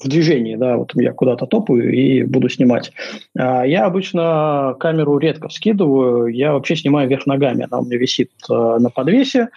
в 0.02 0.08
движении, 0.08 0.56
да, 0.56 0.76
вот 0.76 0.92
я 0.94 1.12
куда-то 1.12 1.46
топаю 1.46 1.92
и 1.92 2.22
буду 2.22 2.48
снимать. 2.48 2.92
А, 3.38 3.66
я 3.66 3.84
обычно 3.86 4.76
камеру 4.78 5.18
редко 5.18 5.48
скидываю, 5.48 6.26
я 6.26 6.52
вообще 6.52 6.76
снимаю 6.76 7.08
вверх 7.08 7.26
ногами, 7.26 7.66
она 7.68 7.80
у 7.80 7.84
меня 7.84 7.98
висит 7.98 8.30
на 8.48 8.90
подвесе, 8.90 9.48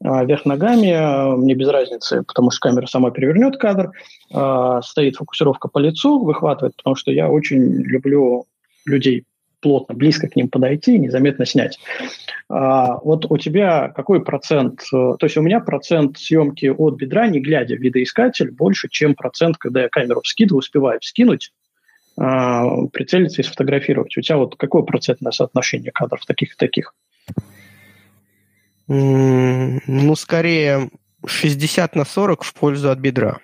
вверх 0.00 0.44
ногами, 0.44 1.36
мне 1.36 1.54
без 1.54 1.68
разницы, 1.68 2.22
потому 2.22 2.50
что 2.50 2.68
камера 2.68 2.86
сама 2.86 3.10
перевернет 3.10 3.56
кадр, 3.56 3.90
стоит 4.82 5.16
фокусировка 5.16 5.66
по 5.68 5.78
лицу, 5.78 6.22
выхватывает, 6.22 6.76
потому 6.76 6.94
что 6.94 7.10
я 7.10 7.28
очень 7.28 7.82
люблю 7.82 8.46
людей 8.86 9.24
плотно, 9.60 9.94
близко 9.94 10.28
к 10.28 10.36
ним 10.36 10.48
подойти 10.48 10.94
и 10.94 10.98
незаметно 10.98 11.46
снять. 11.46 11.78
А, 12.48 12.98
вот 12.98 13.30
у 13.30 13.36
тебя 13.38 13.88
какой 13.88 14.24
процент, 14.24 14.82
э, 14.92 15.16
то 15.18 15.18
есть 15.22 15.36
у 15.36 15.42
меня 15.42 15.60
процент 15.60 16.18
съемки 16.18 16.66
от 16.66 16.96
бедра, 16.96 17.26
не 17.26 17.40
глядя 17.40 17.76
в 17.76 17.80
видоискатель, 17.80 18.50
больше, 18.50 18.88
чем 18.88 19.14
процент, 19.14 19.58
когда 19.58 19.82
я 19.82 19.88
камеру 19.88 20.20
вскидываю, 20.22 20.60
успеваю 20.60 21.00
вскинуть, 21.00 21.52
а, 22.16 22.86
прицелиться 22.86 23.42
и 23.42 23.44
сфотографировать. 23.44 24.16
У 24.16 24.20
тебя 24.20 24.38
вот 24.38 24.56
какое 24.56 24.82
процентное 24.82 25.32
соотношение 25.32 25.92
кадров 25.92 26.24
таких 26.26 26.54
и 26.54 26.56
таких? 26.56 26.94
Ну, 28.88 30.14
скорее 30.16 30.90
60 31.26 31.94
на 31.94 32.04
40 32.04 32.42
в 32.42 32.54
пользу 32.54 32.90
от 32.90 32.98
бедра. 32.98 33.38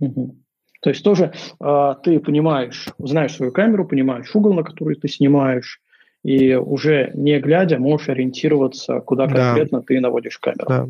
Угу. 0.00 0.39
То 0.80 0.90
есть 0.90 1.04
тоже 1.04 1.32
э, 1.60 1.94
ты 2.02 2.18
понимаешь, 2.20 2.88
знаешь 2.98 3.34
свою 3.34 3.52
камеру, 3.52 3.86
понимаешь 3.86 4.34
угол, 4.34 4.54
на 4.54 4.62
который 4.62 4.96
ты 4.96 5.08
снимаешь, 5.08 5.80
и 6.22 6.54
уже 6.54 7.10
не 7.14 7.38
глядя 7.38 7.78
можешь 7.78 8.08
ориентироваться, 8.08 9.00
куда 9.00 9.26
конкретно 9.26 9.80
да. 9.80 9.84
ты 9.86 10.00
наводишь 10.00 10.38
камеру. 10.38 10.66
Да. 10.68 10.86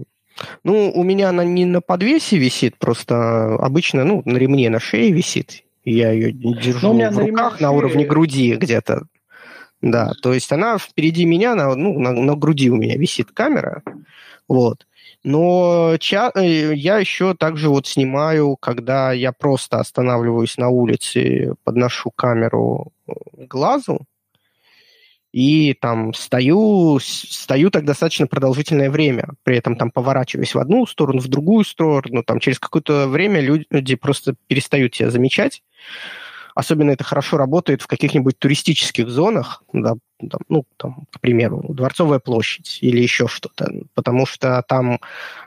Ну, 0.65 0.91
у 0.95 1.03
меня 1.03 1.29
она 1.29 1.45
не 1.45 1.65
на 1.67 1.81
подвесе 1.81 2.39
висит, 2.39 2.79
просто 2.79 3.57
обычно, 3.57 4.05
ну, 4.05 4.23
на 4.25 4.37
ремне 4.37 4.71
на 4.71 4.81
шее 4.81 5.13
висит. 5.13 5.65
Я 5.85 6.13
ее 6.13 6.33
держу 6.33 6.93
в 6.93 7.19
руках 7.19 7.61
на, 7.61 7.69
на 7.69 7.73
уровне 7.73 8.05
груди 8.05 8.55
где-то. 8.55 9.03
Да, 9.83 10.13
то 10.23 10.35
есть 10.35 10.53
она 10.53 10.79
впереди 10.79 11.25
меня, 11.25 11.55
на, 11.55 11.75
ну, 11.75 11.99
на, 11.99 12.13
на 12.13 12.37
груди 12.37 12.71
у 12.71 12.77
меня 12.77 12.97
висит 12.97 13.31
камера. 13.33 13.83
Вот. 14.47 14.87
Но 15.23 15.97
ча- 15.99 16.33
э, 16.35 16.75
я 16.75 16.99
еще 16.99 17.35
также 17.35 17.69
вот 17.69 17.87
снимаю, 17.87 18.57
когда 18.57 19.13
я 19.13 19.33
просто 19.33 19.79
останавливаюсь 19.79 20.57
на 20.57 20.69
улице, 20.69 21.55
подношу 21.65 22.11
камеру 22.11 22.93
к 23.07 23.47
глазу, 23.47 24.07
и 25.33 25.75
там 25.75 26.13
стою, 26.15 26.99
стою 27.01 27.71
так 27.71 27.85
достаточно 27.85 28.27
продолжительное 28.27 28.91
время, 28.91 29.29
при 29.45 29.59
этом 29.59 29.77
там 29.77 29.91
поворачиваюсь 29.91 30.55
в 30.55 30.59
одну 30.59 30.87
сторону, 30.87 31.21
в 31.21 31.29
другую 31.29 31.65
сторону, 31.65 32.25
там 32.25 32.41
через 32.41 32.59
какое-то 32.59 33.07
время 33.07 33.41
люди 33.41 33.95
просто 33.95 34.35
перестают 34.49 34.93
тебя 34.93 35.11
замечать, 35.11 35.63
Особенно 36.55 36.91
это 36.91 37.05
хорошо 37.05 37.37
работает 37.37 37.83
в 37.83 37.87
каких-нибудь 37.87 38.39
туристических 38.39 39.09
зонах, 39.09 39.63
да, 39.73 39.95
там, 40.29 40.41
ну, 40.49 40.65
там, 40.77 41.07
к 41.11 41.21
примеру, 41.21 41.65
Дворцовая 41.69 42.19
площадь 42.19 42.79
или 42.83 43.01
еще 43.01 43.27
что-то, 43.27 43.73
потому 43.95 44.27
что 44.27 44.63
там 44.69 45.01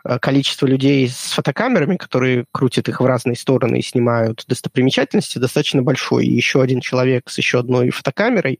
э, 0.04 0.20
количество 0.20 0.66
людей 0.66 1.08
с 1.08 1.34
фотокамерами, 1.34 1.98
которые 1.98 2.46
крутят 2.52 2.90
их 2.90 3.00
в 3.02 3.06
разные 3.06 3.36
стороны 3.36 3.78
и 3.78 3.84
снимают 3.84 4.44
достопримечательности, 4.48 5.38
достаточно 5.38 5.84
большое. 5.84 6.28
И 6.28 6.34
еще 6.34 6.62
один 6.62 6.82
человек 6.82 7.30
с 7.30 7.38
еще 7.38 7.60
одной 7.60 7.92
фотокамерой, 7.92 8.60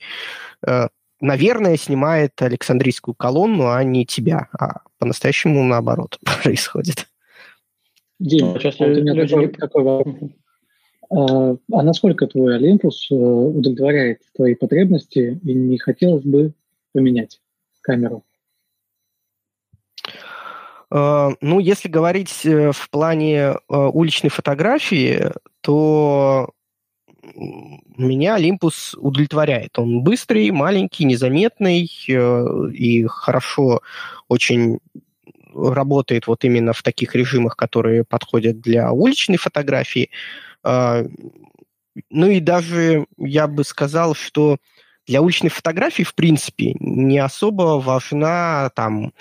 э, 0.66 0.88
наверное, 1.20 1.78
снимает 1.78 2.40
Александрийскую 2.42 3.16
колонну, 3.16 3.70
а 3.70 3.84
не 3.84 4.06
тебя, 4.06 4.50
а 4.60 4.82
по-настоящему 5.00 5.64
наоборот 5.64 6.20
происходит. 6.44 7.08
Дима, 8.20 8.60
сейчас 8.60 8.80
у 8.80 8.86
меня 8.86 9.50
такой 9.50 9.84
вопрос. 9.84 10.16
А, 10.16 10.43
а 11.16 11.84
насколько 11.84 12.28
твой 12.28 12.56
Олимпус 12.56 13.08
э, 13.12 13.16
удовлетворяет 13.16 14.22
твои 14.36 14.56
потребности 14.56 15.40
и 15.44 15.54
не 15.54 15.78
хотелось 15.78 16.24
бы 16.24 16.54
поменять 16.92 17.40
камеру? 17.82 18.24
А, 20.90 21.32
ну, 21.42 21.60
если 21.60 21.88
говорить 21.88 22.46
э, 22.46 22.72
в 22.72 22.90
плане 22.90 23.38
э, 23.38 23.56
уличной 23.70 24.30
фотографии, 24.30 25.32
то 25.62 26.50
меня 27.98 28.36
Олимпус 28.36 28.96
удовлетворяет. 28.96 29.80
Он 29.80 30.04
быстрый, 30.04 30.52
маленький, 30.52 31.06
незаметный 31.06 31.90
и 32.08 33.06
хорошо 33.08 33.82
очень 34.28 34.80
работает 35.54 36.28
вот 36.28 36.44
именно 36.44 36.74
в 36.74 36.84
таких 36.84 37.16
режимах, 37.16 37.56
которые 37.56 38.04
подходят 38.04 38.60
для 38.60 38.92
уличной 38.92 39.38
фотографии. 39.38 40.10
А, 40.10 40.53
ну 40.64 42.28
и 42.28 42.40
даже 42.40 43.06
я 43.18 43.48
бы 43.48 43.64
сказал, 43.64 44.16
что 44.16 44.58
для 45.06 45.22
уличной 45.22 45.50
фотографии, 45.50 46.04
в 46.04 46.16
принципе, 46.16 46.76
не 46.80 47.20
особо 47.20 47.80
важна 47.80 48.70
там 48.76 49.14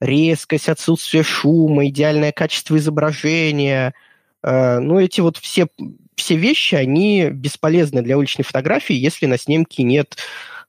резкость, 0.00 0.68
отсутствие 0.68 1.22
шума, 1.22 1.86
идеальное 1.88 2.32
качество 2.32 2.76
изображения. 2.76 3.94
А, 4.42 4.80
ну, 4.80 4.98
эти 5.00 5.20
вот 5.20 5.38
все, 5.38 5.66
все 6.14 6.36
вещи, 6.36 6.74
они 6.74 7.30
бесполезны 7.30 8.02
для 8.02 8.18
уличной 8.18 8.44
фотографии, 8.44 8.94
если 8.94 9.26
на 9.26 9.38
снимке 9.38 9.82
нет 9.82 10.16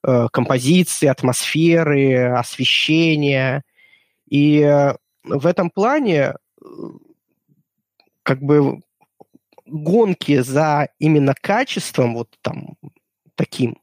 а, 0.04 0.30
композиции, 0.30 1.08
атмосферы, 1.08 2.30
освещения. 2.30 3.64
И 4.30 4.62
в 5.24 5.46
этом 5.46 5.70
плане 5.70 6.36
как 8.24 8.42
бы 8.42 8.82
гонки 9.66 10.40
за 10.40 10.90
именно 11.00 11.34
качеством, 11.40 12.16
вот 12.16 12.30
там 12.42 12.76
таким, 13.36 13.78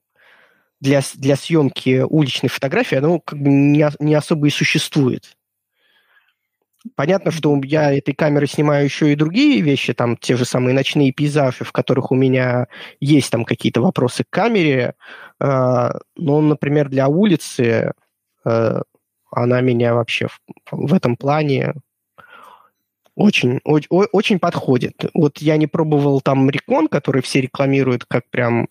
для, 0.81 1.01
для 1.15 1.37
съемки 1.37 2.05
уличной 2.09 2.49
фотографии, 2.49 2.97
оно 2.99 3.21
как 3.21 3.39
бы 3.39 3.49
не, 3.51 3.89
не 4.01 4.15
особо 4.15 4.49
и 4.49 4.51
существует. 4.51 5.37
Понятно, 6.97 7.31
что 7.31 7.61
я 7.63 7.97
этой 7.97 8.13
камерой 8.13 8.49
снимаю 8.49 8.85
еще 8.85 9.13
и 9.13 9.17
другие 9.17 9.61
вещи, 9.61 9.95
там 9.95 10.17
те 10.17 10.37
же 10.37 10.45
самые 10.45 10.75
ночные 10.75 11.13
пейзажи, 11.13 11.63
в 11.65 11.71
которых 11.71 12.11
у 12.11 12.17
меня 12.17 12.67
есть 12.99 13.31
там 13.31 13.45
какие-то 13.45 13.81
вопросы 13.81 14.25
к 14.25 14.31
камере, 14.31 14.95
э, 15.39 15.91
но, 16.17 16.41
например, 16.41 16.89
для 16.89 17.07
улицы 17.07 17.93
э, 18.45 18.81
она 19.31 19.61
меня 19.61 19.95
вообще 19.95 20.27
в, 20.27 20.41
в 20.73 20.93
этом 20.93 21.17
плане 21.17 21.75
очень, 23.23 23.61
очень, 23.65 23.89
очень 23.89 24.39
подходит. 24.39 25.05
Вот 25.15 25.39
я 25.39 25.57
не 25.57 25.69
пробовал 25.69 26.21
там 26.21 26.51
Рекон, 26.51 26.89
который 26.89 27.23
все 27.23 27.41
рекламируют 27.41 28.05
как 28.05 28.29
прям 28.31 28.69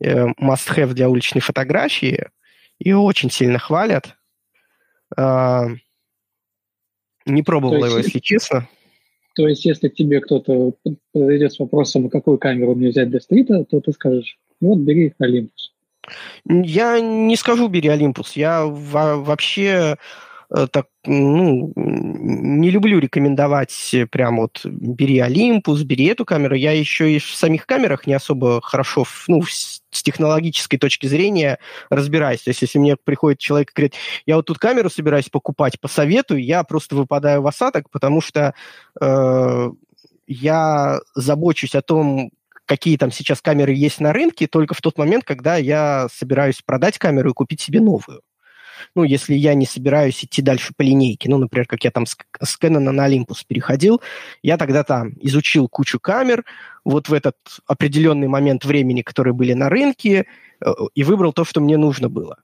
э, 0.00 0.26
must-have 0.40 0.92
для 0.92 1.08
уличной 1.08 1.40
фотографии, 1.40 2.26
и 2.80 2.92
очень 2.92 3.30
сильно 3.30 3.58
хвалят. 3.60 4.16
А, 5.16 5.68
не 7.26 7.42
пробовал 7.42 7.84
его, 7.84 7.98
если 7.98 8.18
честно. 8.18 8.68
То 9.34 9.46
есть, 9.46 9.64
если 9.64 9.88
к 9.88 9.94
тебе 9.94 10.20
кто-то 10.20 10.74
подойдет 11.12 11.52
с 11.52 11.58
вопросом, 11.60 12.10
какую 12.10 12.38
камеру 12.38 12.74
мне 12.74 12.88
взять 12.88 13.08
для 13.08 13.20
стрита, 13.20 13.64
то 13.64 13.80
ты 13.80 13.92
скажешь, 13.92 14.36
вот, 14.60 14.78
бери 14.78 15.14
Олимпус. 15.18 15.72
Я 16.44 17.00
не 17.00 17.36
скажу, 17.36 17.68
бери 17.68 17.88
Олимпус. 17.88 18.32
Я 18.32 18.64
вообще 18.66 19.62
э, 19.62 19.96
так, 20.70 20.86
ну, 21.06 21.72
не 21.76 22.70
люблю 22.70 22.98
рекомендовать 22.98 23.94
прям 24.10 24.36
вот 24.36 24.60
бери 24.64 25.18
Олимпус, 25.18 25.82
бери 25.82 26.06
эту 26.06 26.24
камеру. 26.24 26.54
Я 26.54 26.72
еще 26.72 27.10
и 27.10 27.18
в 27.18 27.34
самих 27.34 27.66
камерах 27.66 28.06
не 28.06 28.12
особо 28.12 28.60
хорошо, 28.62 29.04
ну, 29.28 29.42
с 29.42 30.02
технологической 30.02 30.78
точки 30.78 31.06
зрения 31.06 31.58
разбираюсь. 31.88 32.42
То 32.42 32.50
есть, 32.50 32.62
если 32.62 32.78
мне 32.78 32.96
приходит 32.96 33.38
человек 33.38 33.70
и 33.70 33.74
говорит, 33.74 33.94
я 34.26 34.36
вот 34.36 34.46
тут 34.46 34.58
камеру 34.58 34.90
собираюсь 34.90 35.28
покупать, 35.30 35.80
посоветую, 35.80 36.44
я 36.44 36.64
просто 36.64 36.96
выпадаю 36.96 37.42
в 37.42 37.46
осадок, 37.46 37.88
потому 37.90 38.20
что 38.20 38.54
э, 39.00 39.70
я 40.26 41.00
забочусь 41.14 41.74
о 41.74 41.82
том, 41.82 42.30
какие 42.66 42.96
там 42.96 43.10
сейчас 43.10 43.40
камеры 43.40 43.72
есть 43.72 44.00
на 44.00 44.12
рынке, 44.12 44.46
только 44.46 44.74
в 44.74 44.80
тот 44.80 44.98
момент, 44.98 45.24
когда 45.24 45.56
я 45.56 46.08
собираюсь 46.12 46.60
продать 46.64 46.98
камеру 46.98 47.30
и 47.30 47.34
купить 47.34 47.60
себе 47.60 47.80
новую. 47.80 48.22
Ну, 48.94 49.04
если 49.04 49.34
я 49.34 49.54
не 49.54 49.66
собираюсь 49.66 50.24
идти 50.24 50.42
дальше 50.42 50.72
по 50.76 50.82
линейке, 50.82 51.28
ну, 51.28 51.38
например, 51.38 51.66
как 51.66 51.84
я 51.84 51.90
там 51.90 52.06
с, 52.06 52.16
с 52.42 52.58
Canon 52.60 52.90
на 52.90 53.08
Olympus 53.08 53.44
переходил, 53.46 54.00
я 54.42 54.56
тогда 54.56 54.84
там 54.84 55.12
изучил 55.20 55.68
кучу 55.68 55.98
камер, 56.00 56.44
вот 56.84 57.08
в 57.08 57.14
этот 57.14 57.36
определенный 57.66 58.28
момент 58.28 58.64
времени, 58.64 59.02
которые 59.02 59.34
были 59.34 59.52
на 59.52 59.68
рынке, 59.68 60.26
э, 60.64 60.72
и 60.94 61.04
выбрал 61.04 61.32
то, 61.32 61.44
что 61.44 61.60
мне 61.60 61.76
нужно 61.76 62.08
было. 62.08 62.38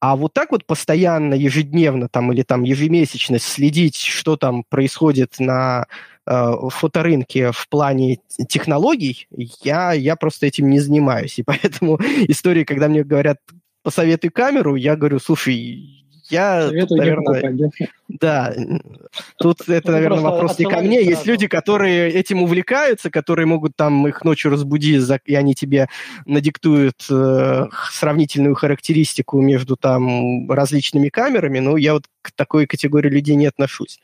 А 0.00 0.16
вот 0.16 0.34
так 0.34 0.50
вот 0.50 0.66
постоянно, 0.66 1.32
ежедневно 1.32 2.08
там 2.08 2.30
или 2.30 2.42
там 2.42 2.62
ежемесячно 2.62 3.38
следить, 3.38 3.96
что 3.96 4.36
там 4.36 4.62
происходит 4.68 5.36
на 5.38 5.86
э, 6.26 6.52
фоторынке 6.68 7.52
в 7.52 7.68
плане 7.68 8.18
технологий, 8.48 9.26
я, 9.30 9.92
я 9.92 10.16
просто 10.16 10.44
этим 10.46 10.68
не 10.68 10.78
занимаюсь. 10.78 11.38
И 11.38 11.42
поэтому 11.42 11.98
истории, 12.28 12.64
когда 12.64 12.88
мне 12.88 13.02
говорят, 13.02 13.38
посоветуй 13.84 14.30
камеру, 14.30 14.74
я 14.74 14.96
говорю, 14.96 15.20
слушай, 15.20 16.04
я, 16.30 16.68
Советую 16.68 16.98
наверное, 16.98 17.70
да, 18.08 18.54
тут 19.38 19.60
это, 19.68 19.92
наверное, 19.92 20.20
вопрос 20.20 20.58
не 20.58 20.64
ко 20.64 20.80
мне. 20.80 21.02
Есть 21.02 21.26
люди, 21.26 21.46
которые 21.46 22.10
этим 22.10 22.42
увлекаются, 22.42 23.10
которые 23.10 23.44
могут 23.46 23.76
там 23.76 24.08
их 24.08 24.24
ночью 24.24 24.50
разбудить, 24.50 25.02
и 25.26 25.34
они 25.34 25.54
тебе 25.54 25.88
надиктуют 26.24 27.06
э, 27.10 27.66
сравнительную 27.90 28.54
характеристику 28.54 29.40
между 29.42 29.76
там 29.76 30.50
различными 30.50 31.10
камерами. 31.10 31.58
Но 31.58 31.76
я 31.76 31.92
вот 31.92 32.06
к 32.22 32.32
такой 32.32 32.66
категории 32.66 33.10
людей 33.10 33.36
не 33.36 33.46
отношусь. 33.46 34.00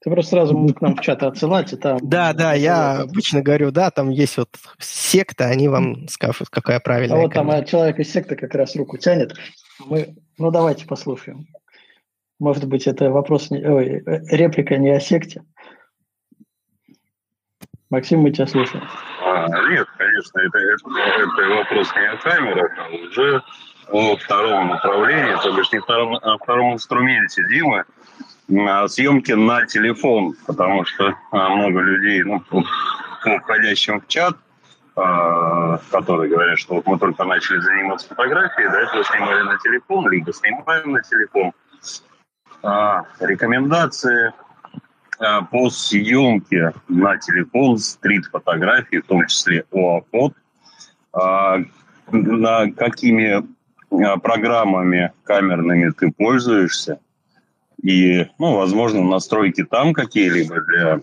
Ты 0.00 0.10
просто 0.10 0.30
сразу 0.30 0.56
к 0.74 0.80
нам 0.80 0.94
в 0.94 1.00
чат 1.00 1.24
отсылать, 1.24 1.72
и 1.72 1.76
там... 1.76 1.98
Да, 2.00 2.32
да, 2.32 2.54
я 2.54 3.00
обычно 3.00 3.42
говорю, 3.42 3.72
да, 3.72 3.90
там 3.90 4.10
есть 4.10 4.36
вот 4.36 4.48
секта, 4.78 5.46
они 5.46 5.68
вам 5.68 6.06
скажут, 6.06 6.48
какая 6.50 6.78
правильная. 6.78 7.18
А 7.18 7.20
вот 7.22 7.34
там 7.34 7.64
человек 7.64 7.98
из 7.98 8.12
секты 8.12 8.36
как 8.36 8.54
раз 8.54 8.76
руку 8.76 8.96
тянет. 8.96 9.34
Мы... 9.84 10.14
Ну, 10.38 10.52
давайте 10.52 10.86
послушаем. 10.86 11.46
Может 12.38 12.68
быть, 12.68 12.86
это 12.86 13.10
вопрос, 13.10 13.50
не... 13.50 13.58
Ой, 13.66 14.04
реплика 14.30 14.76
не 14.76 14.90
о 14.90 15.00
секте. 15.00 15.42
Максим, 17.90 18.20
мы 18.20 18.30
тебя 18.30 18.46
слушаем. 18.46 18.84
А, 19.24 19.48
нет, 19.70 19.86
конечно, 19.96 20.38
это, 20.40 20.58
это, 20.58 20.90
это 21.00 21.54
вопрос 21.56 21.88
не 21.96 22.06
о 22.06 22.16
камерах, 22.18 22.70
а 22.78 22.88
уже 22.90 23.42
о 23.90 24.16
втором 24.16 24.68
направлении, 24.68 25.34
то 25.42 25.56
бишь 25.56 25.72
не 25.72 25.80
втором, 25.80 26.14
о 26.14 26.38
втором 26.38 26.74
инструменте 26.74 27.42
Димы, 27.48 27.84
съемки 28.48 29.32
на 29.32 29.66
телефон, 29.66 30.34
потому 30.46 30.84
что 30.84 31.14
а, 31.30 31.48
много 31.50 31.80
людей, 31.80 32.22
ну, 32.22 32.40
по 32.50 33.38
входящим 33.40 34.00
в 34.00 34.08
чат, 34.08 34.36
а, 34.96 35.78
которые 35.90 36.30
говорят, 36.30 36.58
что 36.58 36.76
вот 36.76 36.86
мы 36.86 36.98
только 36.98 37.24
начали 37.24 37.60
заниматься 37.60 38.08
фотографией, 38.08 38.68
до 38.68 38.78
этого 38.78 39.04
снимали 39.04 39.42
на 39.42 39.58
телефон, 39.58 40.08
либо 40.08 40.32
снимаем 40.32 40.92
на 40.92 41.02
телефон. 41.02 41.52
А, 42.62 43.04
рекомендации 43.20 44.32
по 45.50 45.68
съемке 45.68 46.72
на 46.86 47.18
телефон 47.18 47.78
стрит-фотографии, 47.78 48.98
в 48.98 49.06
том 49.06 49.26
числе 49.26 49.64
ОАФОТ, 49.72 50.32
на 52.12 52.70
какими 52.70 53.44
программами 54.22 55.12
камерными 55.24 55.90
ты 55.90 56.12
пользуешься, 56.12 57.00
и, 57.82 58.26
ну, 58.38 58.56
возможно, 58.56 59.02
настройки 59.02 59.64
там 59.64 59.92
какие-либо 59.92 60.60
для 60.62 61.00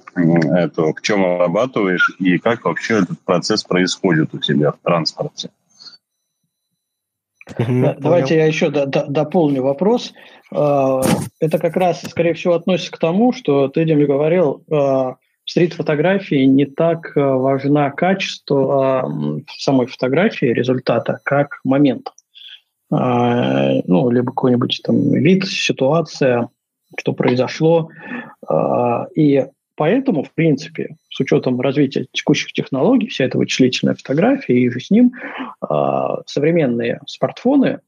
этого, 0.63 0.93
в 0.93 1.01
чем 1.01 1.26
обрабатываешь 1.26 2.15
и 2.19 2.38
как 2.38 2.65
вообще 2.65 2.99
этот 2.99 3.19
процесс 3.21 3.63
происходит 3.63 4.34
у 4.34 4.39
тебя 4.39 4.71
в 4.71 4.78
транспорте. 4.84 5.49
Да, 7.57 7.95
давайте 7.99 8.36
я 8.36 8.45
еще 8.45 8.69
дополню 8.69 9.61
вопрос. 9.61 10.13
А, 10.51 11.01
это 11.39 11.59
как 11.59 11.76
раз, 11.76 12.01
скорее 12.01 12.34
всего, 12.34 12.55
относится 12.55 12.91
к 12.91 12.97
тому, 12.97 13.34
что 13.34 13.67
ты, 13.67 13.86
Дим, 13.86 14.03
говорил, 14.05 14.63
а, 14.71 15.15
в 15.43 15.49
стрит-фотографии 15.49 16.43
не 16.45 16.65
так 16.65 17.15
а, 17.15 17.36
важна 17.36 17.91
качество 17.91 19.11
самой 19.57 19.86
фотографии, 19.88 20.47
результата, 20.47 21.19
как 21.23 21.59
момент. 21.63 22.11
Ну, 22.91 24.09
либо 24.11 24.28
какой-нибудь 24.28 24.82
там 24.84 25.11
вид, 25.11 25.45
ситуация, 25.45 26.49
что 26.97 27.13
произошло. 27.13 27.89
А, 28.47 29.07
и 29.15 29.45
поэтому, 29.75 30.23
в 30.23 30.33
принципе, 30.33 30.95
с 31.09 31.19
учетом 31.19 31.59
развития 31.59 32.07
текущих 32.11 32.53
технологий, 32.53 33.07
вся 33.07 33.25
эта 33.25 33.38
вычислительная 33.38 33.95
фотография 33.95 34.57
и 34.57 34.69
же 34.69 34.79
с 34.79 34.91
ним, 34.91 35.13
а, 35.61 36.21
современные 36.25 36.99
смартфоны 37.07 37.79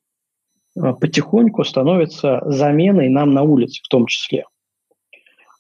а, 0.78 0.94
потихоньку 0.94 1.64
становятся 1.64 2.42
заменой 2.46 3.10
нам 3.10 3.34
на 3.34 3.44
улице 3.44 3.82
в 3.84 3.88
том 3.88 4.08
числе. 4.08 4.46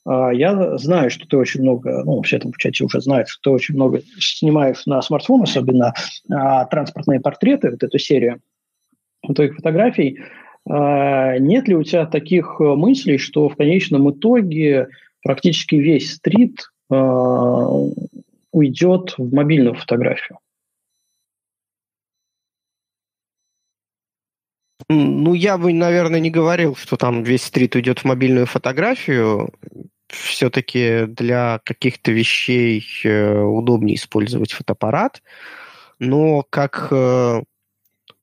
Я 0.09 0.77
знаю, 0.77 1.09
что 1.09 1.27
ты 1.27 1.35
очень 1.35 1.63
много, 1.63 2.01
ну, 2.05 2.21
все 2.21 2.39
там 2.39 2.53
в 2.53 2.57
чате 2.57 2.85
уже 2.85 3.01
знают, 3.01 3.27
что 3.27 3.41
ты 3.41 3.49
очень 3.49 3.75
много 3.75 3.99
снимаешь 4.17 4.85
на 4.85 5.01
смартфон, 5.01 5.41
особенно 5.41 5.93
транспортные 6.29 7.19
портреты, 7.19 7.71
вот 7.71 7.83
эту 7.83 7.99
серию 7.99 8.39
твоих 9.35 9.55
фотографий. 9.55 10.19
А, 10.69 11.37
нет 11.37 11.67
ли 11.67 11.75
у 11.75 11.83
тебя 11.83 12.05
таких 12.05 12.57
э, 12.59 12.63
мыслей, 12.63 13.17
что 13.17 13.47
в 13.49 13.55
конечном 13.55 14.11
итоге 14.11 14.87
практически 15.23 15.75
весь 15.75 16.13
стрит 16.13 16.71
а, 16.89 17.67
уйдет 18.51 19.15
в 19.17 19.33
мобильную 19.33 19.75
фотографию? 19.75 20.39
Ну, 24.89 25.33
я 25.33 25.57
бы, 25.57 25.73
наверное, 25.73 26.21
не 26.21 26.31
говорил, 26.31 26.75
что 26.75 26.95
там 26.95 27.23
весь 27.23 27.43
стрит 27.43 27.75
уйдет 27.75 27.99
в 27.99 28.05
мобильную 28.05 28.45
фотографию. 28.45 29.53
Все-таки 30.07 31.05
для 31.07 31.59
каких-то 31.65 32.13
вещей 32.13 32.85
э, 33.03 33.39
удобнее 33.41 33.95
использовать 33.95 34.53
фотоаппарат. 34.53 35.21
Но 35.99 36.45
как 36.49 36.87
э, 36.91 37.43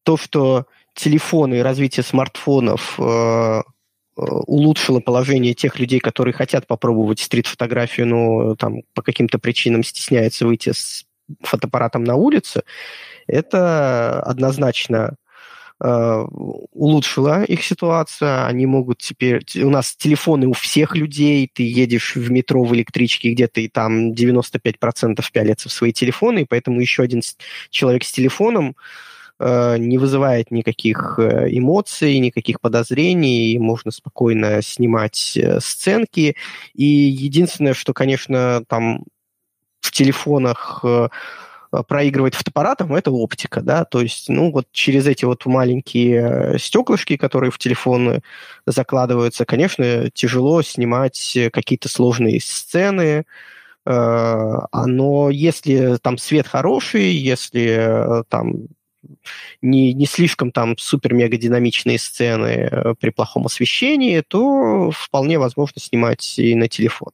то, 0.05 0.17
что 0.17 0.67
телефоны 0.95 1.57
и 1.57 1.63
развитие 1.63 2.05
смартфонов 2.05 2.99
э, 2.99 3.03
э, 3.03 3.63
улучшило 4.17 5.01
положение 5.01 5.55
тех 5.55 5.79
людей, 5.79 6.01
которые 6.01 6.33
хотят 6.33 6.67
попробовать 6.67 7.21
стрит-фотографию, 7.21 8.07
но 8.07 8.55
там 8.57 8.83
по 8.95 9.03
каким-то 9.03 9.39
причинам 9.39 9.83
стесняются 9.83 10.47
выйти 10.47 10.73
с 10.73 11.05
фотоаппаратом 11.41 12.05
на 12.05 12.17
улицу, 12.17 12.63
это 13.27 14.23
однозначно 14.23 15.17
э, 15.83 16.25
улучшило 16.73 17.45
их 17.45 17.65
ситуацию. 17.65 18.47
Они 18.47 18.67
могут 18.67 18.99
теперь... 18.99 19.43
У 19.57 19.71
нас 19.71 19.97
телефоны 19.97 20.47
у 20.47 20.53
всех 20.53 20.95
людей. 20.95 21.51
Ты 21.53 21.63
едешь 21.63 22.15
в 22.15 22.31
метро, 22.31 22.63
в 22.63 22.75
электричке, 22.75 23.33
где-то 23.33 23.63
и 23.63 23.69
там 23.69 24.13
95% 24.13 25.25
пялятся 25.33 25.69
в 25.69 25.73
свои 25.73 25.93
телефоны, 25.93 26.41
и 26.41 26.47
поэтому 26.47 26.81
еще 26.81 27.03
один 27.03 27.23
человек 27.71 28.05
с 28.05 28.13
телефоном 28.13 28.77
Э, 28.77 28.81
не 29.41 29.99
вызывает 29.99 30.53
никаких 30.53 31.19
э, 31.19 31.49
эмоций, 31.51 32.19
никаких 32.19 32.61
подозрений, 32.61 33.59
можно 33.59 33.91
спокойно 33.91 34.63
снимать 34.63 35.37
э, 35.37 35.59
сценки. 35.61 36.37
И 36.73 36.85
единственное, 36.85 37.75
что, 37.75 37.93
конечно, 37.93 38.65
там 38.69 39.05
в 39.81 39.91
телефонах 39.91 40.85
проигрывать 41.89 42.37
фотоаппаратом, 42.37 42.95
это 42.95 43.11
оптика, 43.11 43.61
да, 43.61 43.85
то 43.85 44.01
есть, 44.01 44.29
ну, 44.29 44.53
вот 44.53 44.69
через 44.71 45.09
эти 45.09 45.25
вот 45.25 45.45
маленькие 45.45 46.57
стеклышки, 46.61 47.17
которые 47.17 47.51
в 47.51 47.59
телефоны 47.59 48.23
закладываются, 48.65 49.45
конечно, 49.45 50.09
тяжело 50.11 50.63
снимать 50.63 51.37
какие-то 51.53 51.89
сложные 51.89 52.41
сцены, 52.41 53.27
но 53.85 55.31
если 55.31 55.97
там 55.97 56.17
свет 56.17 56.47
хороший, 56.47 57.11
если 57.11 58.23
там 58.29 58.69
не, 59.63 59.93
не 59.93 60.07
слишком 60.07 60.53
там 60.53 60.77
супер-мега 60.79 61.37
динамичные 61.37 61.99
сцены 61.99 62.69
э, 62.71 62.95
при 62.99 63.11
плохом 63.11 63.47
освещении, 63.47 64.21
то 64.21 64.91
вполне 64.91 65.39
возможно 65.39 65.81
снимать 65.81 66.39
и 66.39 66.55
на 66.55 66.69
телефон. 66.69 67.13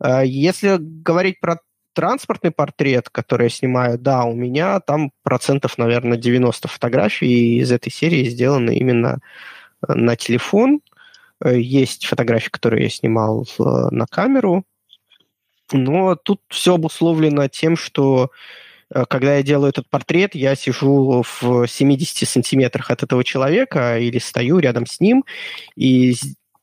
А 0.00 0.24
если 0.24 0.76
говорить 0.78 1.40
про 1.40 1.58
транспортный 1.94 2.50
портрет, 2.50 3.08
который 3.08 3.44
я 3.44 3.50
снимаю, 3.50 3.98
да, 3.98 4.24
у 4.24 4.34
меня 4.34 4.80
там 4.80 5.12
процентов, 5.22 5.78
наверное, 5.78 6.18
90 6.18 6.68
фотографий 6.68 7.58
из 7.58 7.72
этой 7.72 7.90
серии 7.90 8.24
сделаны 8.24 8.74
именно 8.74 9.20
на 9.86 10.16
телефон. 10.16 10.80
Есть 11.44 12.06
фотографии, 12.06 12.50
которые 12.50 12.84
я 12.84 12.90
снимал 12.90 13.46
на 13.58 14.06
камеру. 14.06 14.64
Но 15.72 16.16
тут 16.16 16.40
все 16.48 16.74
обусловлено 16.74 17.48
тем, 17.48 17.76
что 17.76 18.30
когда 19.08 19.36
я 19.36 19.42
делаю 19.42 19.70
этот 19.70 19.88
портрет, 19.88 20.34
я 20.34 20.54
сижу 20.54 21.24
в 21.40 21.66
70 21.66 22.28
сантиметрах 22.28 22.90
от 22.90 23.02
этого 23.02 23.24
человека 23.24 23.98
или 23.98 24.18
стою 24.18 24.58
рядом 24.58 24.86
с 24.86 25.00
ним, 25.00 25.24
и 25.76 26.14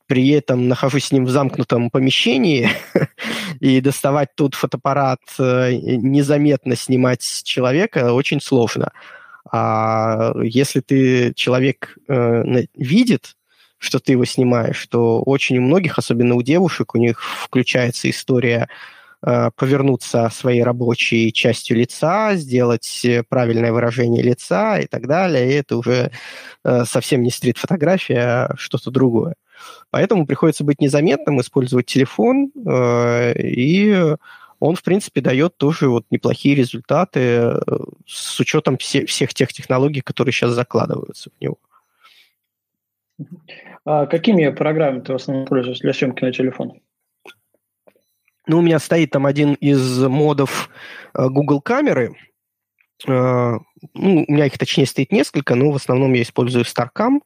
при 0.06 0.28
этом 0.28 0.68
нахожусь 0.68 1.06
с 1.06 1.12
ним 1.12 1.24
в 1.24 1.30
замкнутом 1.30 1.88
помещении, 1.88 2.68
и 3.60 3.80
доставать 3.80 4.34
тут 4.34 4.54
фотоаппарат, 4.54 5.20
э, 5.38 5.72
незаметно 5.72 6.76
снимать 6.76 7.22
человека 7.44 8.12
очень 8.12 8.40
сложно. 8.40 8.92
А 9.50 10.34
если 10.42 10.80
ты 10.80 11.32
человек 11.34 11.96
э, 12.08 12.66
видит, 12.74 13.36
что 13.78 13.98
ты 14.00 14.12
его 14.12 14.24
снимаешь, 14.24 14.86
то 14.86 15.22
очень 15.22 15.58
у 15.58 15.62
многих, 15.62 15.98
особенно 15.98 16.34
у 16.34 16.42
девушек, 16.42 16.94
у 16.94 16.98
них 16.98 17.22
включается 17.22 18.10
история 18.10 18.68
э, 18.68 19.01
повернуться 19.22 20.28
своей 20.30 20.62
рабочей 20.62 21.32
частью 21.32 21.76
лица, 21.76 22.34
сделать 22.34 23.06
правильное 23.28 23.72
выражение 23.72 24.22
лица 24.22 24.78
и 24.78 24.86
так 24.86 25.06
далее. 25.06 25.48
И 25.48 25.54
это 25.54 25.76
уже 25.76 26.10
э, 26.64 26.84
совсем 26.84 27.22
не 27.22 27.30
стрит-фотография, 27.30 28.20
а 28.20 28.56
что-то 28.56 28.90
другое. 28.90 29.34
Поэтому 29.90 30.26
приходится 30.26 30.64
быть 30.64 30.80
незаметным, 30.80 31.40
использовать 31.40 31.86
телефон, 31.86 32.50
э, 32.66 33.34
и 33.38 34.16
он, 34.58 34.76
в 34.76 34.82
принципе, 34.82 35.20
дает 35.20 35.56
тоже 35.56 35.88
вот 35.88 36.06
неплохие 36.10 36.54
результаты 36.54 37.20
э, 37.20 37.60
с 38.06 38.38
учетом 38.40 38.78
все, 38.78 39.06
всех 39.06 39.34
тех 39.34 39.52
технологий, 39.52 40.00
которые 40.00 40.32
сейчас 40.32 40.52
закладываются 40.52 41.30
в 41.30 41.42
него. 41.42 41.58
А 43.84 44.06
какими 44.06 44.48
программами 44.50 45.00
ты 45.00 45.12
в 45.12 45.16
основном 45.16 45.46
пользуешься 45.46 45.82
для 45.82 45.92
съемки 45.92 46.24
на 46.24 46.32
телефон? 46.32 46.80
Ну, 48.46 48.58
у 48.58 48.62
меня 48.62 48.78
стоит 48.78 49.10
там 49.10 49.26
один 49.26 49.54
из 49.54 50.00
модов 50.00 50.68
э, 51.14 51.28
Google 51.28 51.60
камеры. 51.60 52.16
Ну, 53.04 53.60
у 53.94 54.32
меня 54.32 54.46
их, 54.46 54.56
точнее, 54.58 54.86
стоит 54.86 55.10
несколько, 55.10 55.56
но 55.56 55.72
в 55.72 55.76
основном 55.76 56.12
я 56.12 56.22
использую 56.22 56.64
Starcam 56.64 57.20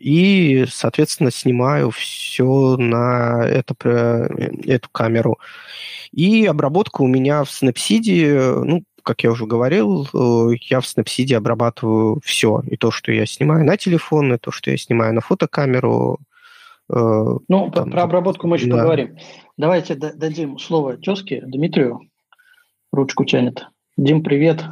и, 0.00 0.64
соответственно, 0.70 1.30
снимаю 1.30 1.90
все 1.90 2.76
на 2.78 3.44
это, 3.46 3.74
эту 4.64 4.88
камеру. 4.90 5.38
И 6.10 6.46
обработка 6.46 7.02
у 7.02 7.06
меня 7.06 7.44
в 7.44 7.48
Snapseed, 7.48 8.64
ну, 8.64 8.82
как 9.02 9.22
я 9.22 9.30
уже 9.30 9.46
говорил, 9.46 10.08
э, 10.12 10.56
я 10.68 10.80
в 10.80 10.84
Snapseed 10.84 11.34
обрабатываю 11.34 12.20
все. 12.24 12.62
И 12.66 12.76
то, 12.76 12.90
что 12.90 13.12
я 13.12 13.26
снимаю 13.26 13.64
на 13.64 13.76
телефон, 13.76 14.34
и 14.34 14.38
то, 14.38 14.50
что 14.50 14.70
я 14.70 14.76
снимаю 14.76 15.14
на 15.14 15.20
фотокамеру. 15.20 16.18
Ну, 16.92 17.70
там, 17.70 17.90
про 17.90 18.02
обработку 18.02 18.46
мы 18.46 18.56
еще 18.56 18.68
да. 18.68 18.76
поговорим. 18.76 19.16
Давайте 19.56 19.94
дадим 19.94 20.58
слово 20.58 20.96
тезке 20.96 21.42
Дмитрию. 21.46 22.00
Ручку 22.92 23.24
тянет. 23.24 23.66
Дим, 23.96 24.22
привет. 24.22 24.64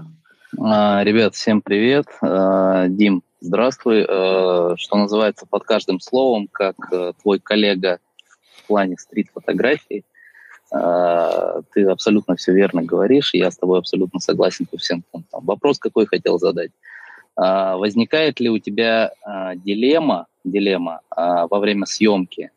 А, 0.59 1.05
ребят, 1.05 1.35
всем 1.35 1.63
привет. 1.63 2.07
А, 2.23 2.89
Дим, 2.89 3.23
Здравствуй. 3.41 4.05
Э, 4.09 4.75
что 4.77 4.97
называется, 4.97 5.47
под 5.47 5.63
каждым 5.63 6.01
словом, 6.01 6.49
как 6.51 6.75
э, 6.93 7.13
твой 7.23 7.39
коллега 7.39 8.01
в 8.57 8.67
плане 8.67 8.97
стрит-фотографии, 8.99 10.05
э, 10.75 11.63
ты 11.73 11.85
абсолютно 11.85 12.35
все 12.35 12.53
верно 12.53 12.83
говоришь, 12.83 13.35
я 13.35 13.51
с 13.51 13.57
тобой 13.57 13.79
абсолютно 13.79 14.19
согласен 14.19 14.67
по 14.67 14.77
всем 14.77 15.05
пунктам. 15.11 15.45
Вопрос 15.45 15.79
какой 15.79 16.07
хотел 16.07 16.39
задать. 16.39 16.71
Возникает 17.37 18.41
ли 18.41 18.51
у 18.51 18.59
тебя 18.59 19.13
дилемма, 19.65 20.27
дилемма 20.51 21.01
во 21.17 21.59
время 21.59 21.87
съемки, 21.87 22.51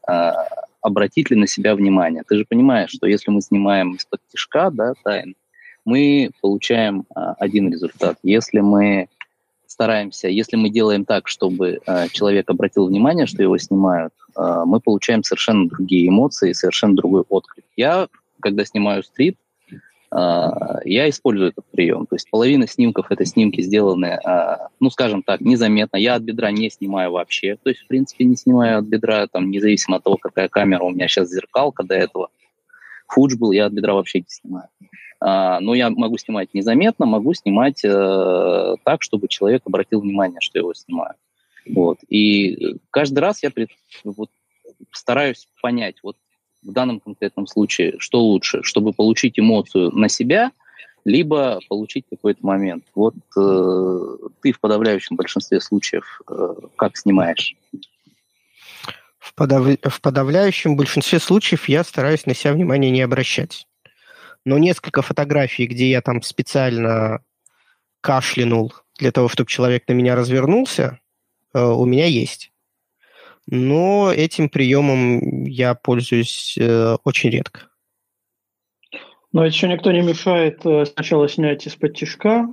обратить 0.81 1.29
ли 1.31 1.37
на 1.37 1.47
себя 1.47 1.75
внимание? 1.75 2.23
Ты 2.27 2.37
же 2.37 2.45
понимаешь, 2.45 2.91
что 2.91 3.07
если 3.07 3.31
мы 3.31 3.41
снимаем 3.41 3.93
из-под 3.93 4.19
тяжка, 4.31 4.69
да, 4.71 4.93
тайн, 5.03 5.35
мы 5.85 6.31
получаем 6.41 7.05
один 7.39 7.71
результат. 7.71 8.17
Если 8.23 8.59
мы 8.59 9.07
стараемся, 9.71 10.27
если 10.27 10.57
мы 10.57 10.69
делаем 10.69 11.05
так, 11.05 11.27
чтобы 11.27 11.79
э, 11.85 12.07
человек 12.09 12.49
обратил 12.49 12.87
внимание, 12.87 13.25
что 13.25 13.41
его 13.41 13.57
снимают, 13.57 14.13
э, 14.35 14.63
мы 14.65 14.79
получаем 14.81 15.23
совершенно 15.23 15.67
другие 15.69 16.09
эмоции, 16.09 16.51
совершенно 16.51 16.95
другой 16.95 17.23
отклик. 17.29 17.65
Я, 17.77 18.07
когда 18.41 18.65
снимаю 18.65 19.01
стрит, 19.01 19.37
э, 19.37 19.51
я 20.14 21.09
использую 21.09 21.51
этот 21.51 21.66
прием. 21.72 22.05
То 22.05 22.16
есть 22.16 22.30
половина 22.30 22.68
снимков 22.68 23.12
это 23.12 23.26
снимки 23.26 23.62
сделаны, 23.62 24.20
э, 24.26 24.57
ну, 24.82 24.89
скажем 24.89 25.24
так, 25.24 25.39
незаметно. 25.39 25.95
Я 25.97 26.16
от 26.16 26.24
бедра 26.24 26.51
не 26.51 26.70
снимаю 26.70 27.12
вообще. 27.12 27.55
То 27.64 27.70
есть, 27.70 27.84
в 27.84 27.88
принципе, 27.88 28.26
не 28.26 28.36
снимаю 28.36 28.80
от 28.80 28.86
бедра, 28.86 29.28
там, 29.28 29.49
независимо 29.49 29.97
от 29.97 30.03
того, 30.03 30.18
какая 30.18 30.49
камера 30.49 30.84
у 30.84 30.89
меня 30.89 31.07
сейчас 31.07 31.30
зеркалка 31.30 31.84
до 31.84 31.95
этого. 31.95 32.30
Фудж 33.07 33.36
был, 33.38 33.51
я 33.51 33.68
от 33.68 33.74
бедра 33.74 33.93
вообще 33.93 34.20
не 34.20 34.26
снимаю. 34.28 34.68
А, 35.22 35.59
но 35.59 35.76
я 35.76 35.89
могу 35.89 36.18
снимать 36.18 36.53
незаметно, 36.53 37.05
могу 37.05 37.34
снимать 37.34 37.86
э, 37.86 38.76
так, 38.84 39.03
чтобы 39.03 39.28
человек 39.28 39.62
обратил 39.66 40.01
внимание, 40.01 40.41
что 40.41 40.57
я 40.57 40.62
его 40.62 40.74
снимаю. 40.74 41.14
Вот. 41.70 41.99
И 42.09 42.78
каждый 42.89 43.20
раз 43.20 43.43
я 43.43 43.51
вот, 44.03 44.30
стараюсь 44.91 45.47
понять, 45.62 45.97
вот 46.03 46.18
в 46.64 46.72
данном 46.72 46.99
конкретном 46.99 47.47
случае, 47.47 47.95
что 47.99 48.22
лучше, 48.22 48.64
чтобы 48.64 48.93
получить 48.93 49.39
эмоцию 49.39 49.91
на 49.91 50.09
себя, 50.09 50.51
либо 51.03 51.59
получить 51.68 52.05
какой-то 52.09 52.45
момент. 52.45 52.84
Вот 52.93 53.16
э, 53.36 53.99
ты 54.41 54.51
в 54.51 54.59
подавляющем 54.59 55.16
большинстве 55.16 55.59
случаев 55.59 56.22
э, 56.30 56.53
как 56.76 56.95
снимаешь? 56.95 57.55
В, 59.18 59.34
подав... 59.34 59.66
в 59.66 60.01
подавляющем 60.01 60.76
большинстве 60.76 61.20
случаев 61.20 61.68
я 61.68 61.84
стараюсь 61.84 62.26
на 62.26 62.36
себя 62.36 62.53
внимание 62.53 62.91
не 62.91 63.01
обращать 63.01 63.66
но 64.45 64.57
несколько 64.57 65.01
фотографий, 65.01 65.68
где 65.68 65.89
я 65.89 66.01
там 66.01 66.22
специально 66.22 67.24
кашлянул 68.01 68.74
для 68.97 69.12
того, 69.12 69.28
чтобы 69.28 69.49
человек 69.49 69.88
на 69.88 69.93
меня 69.93 70.16
развернулся, 70.16 70.99
э, 71.53 71.62
у 71.64 71.86
меня 71.86 72.05
есть. 72.05 72.51
Но 73.47 74.11
этим 74.11 74.49
приемом 74.49 75.45
я 75.45 75.75
пользуюсь 75.75 76.57
э, 76.59 76.95
очень 77.03 77.31
редко. 77.31 77.67
Но 79.33 79.45
еще 79.45 79.67
никто 79.67 79.91
не 79.91 80.01
мешает 80.01 80.65
э, 80.65 80.85
сначала 80.85 81.27
снять 81.27 81.65
из-под 81.65 81.95
тяжка, 81.95 82.47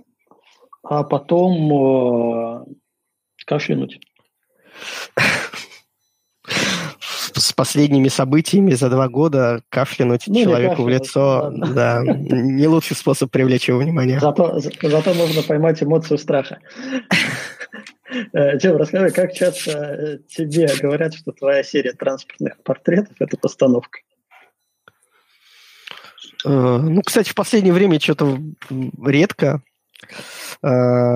а 0.82 1.04
потом 1.04 2.66
кашлянуть. 3.44 4.00
с 7.34 7.52
последними 7.52 8.08
событиями 8.08 8.72
за 8.72 8.90
два 8.90 9.08
года 9.08 9.62
кашлянуть 9.68 10.24
ну, 10.26 10.42
человеку 10.42 10.82
в 10.82 10.88
лицо, 10.88 11.52
да, 11.52 12.02
не 12.04 12.66
лучший 12.66 12.96
способ 12.96 13.30
привлечь 13.30 13.68
его 13.68 13.78
внимание. 13.78 14.20
Зато, 14.20 14.60
зато 14.82 15.14
можно 15.14 15.42
поймать 15.42 15.82
эмоцию 15.82 16.18
страха. 16.18 16.58
Тем, 18.10 18.74
э, 18.74 18.76
расскажи, 18.76 19.10
как 19.10 19.32
часто 19.32 19.70
э, 19.70 20.18
тебе 20.28 20.68
говорят, 20.80 21.14
что 21.14 21.32
твоя 21.32 21.62
серия 21.62 21.92
транспортных 21.92 22.62
портретов– 22.62 23.16
это 23.18 23.36
постановка? 23.36 24.00
Э, 26.44 26.48
ну, 26.48 27.02
кстати, 27.02 27.30
в 27.30 27.34
последнее 27.34 27.74
время 27.74 28.00
что-то 28.00 28.38
редко. 29.04 29.62
По, 30.60 31.10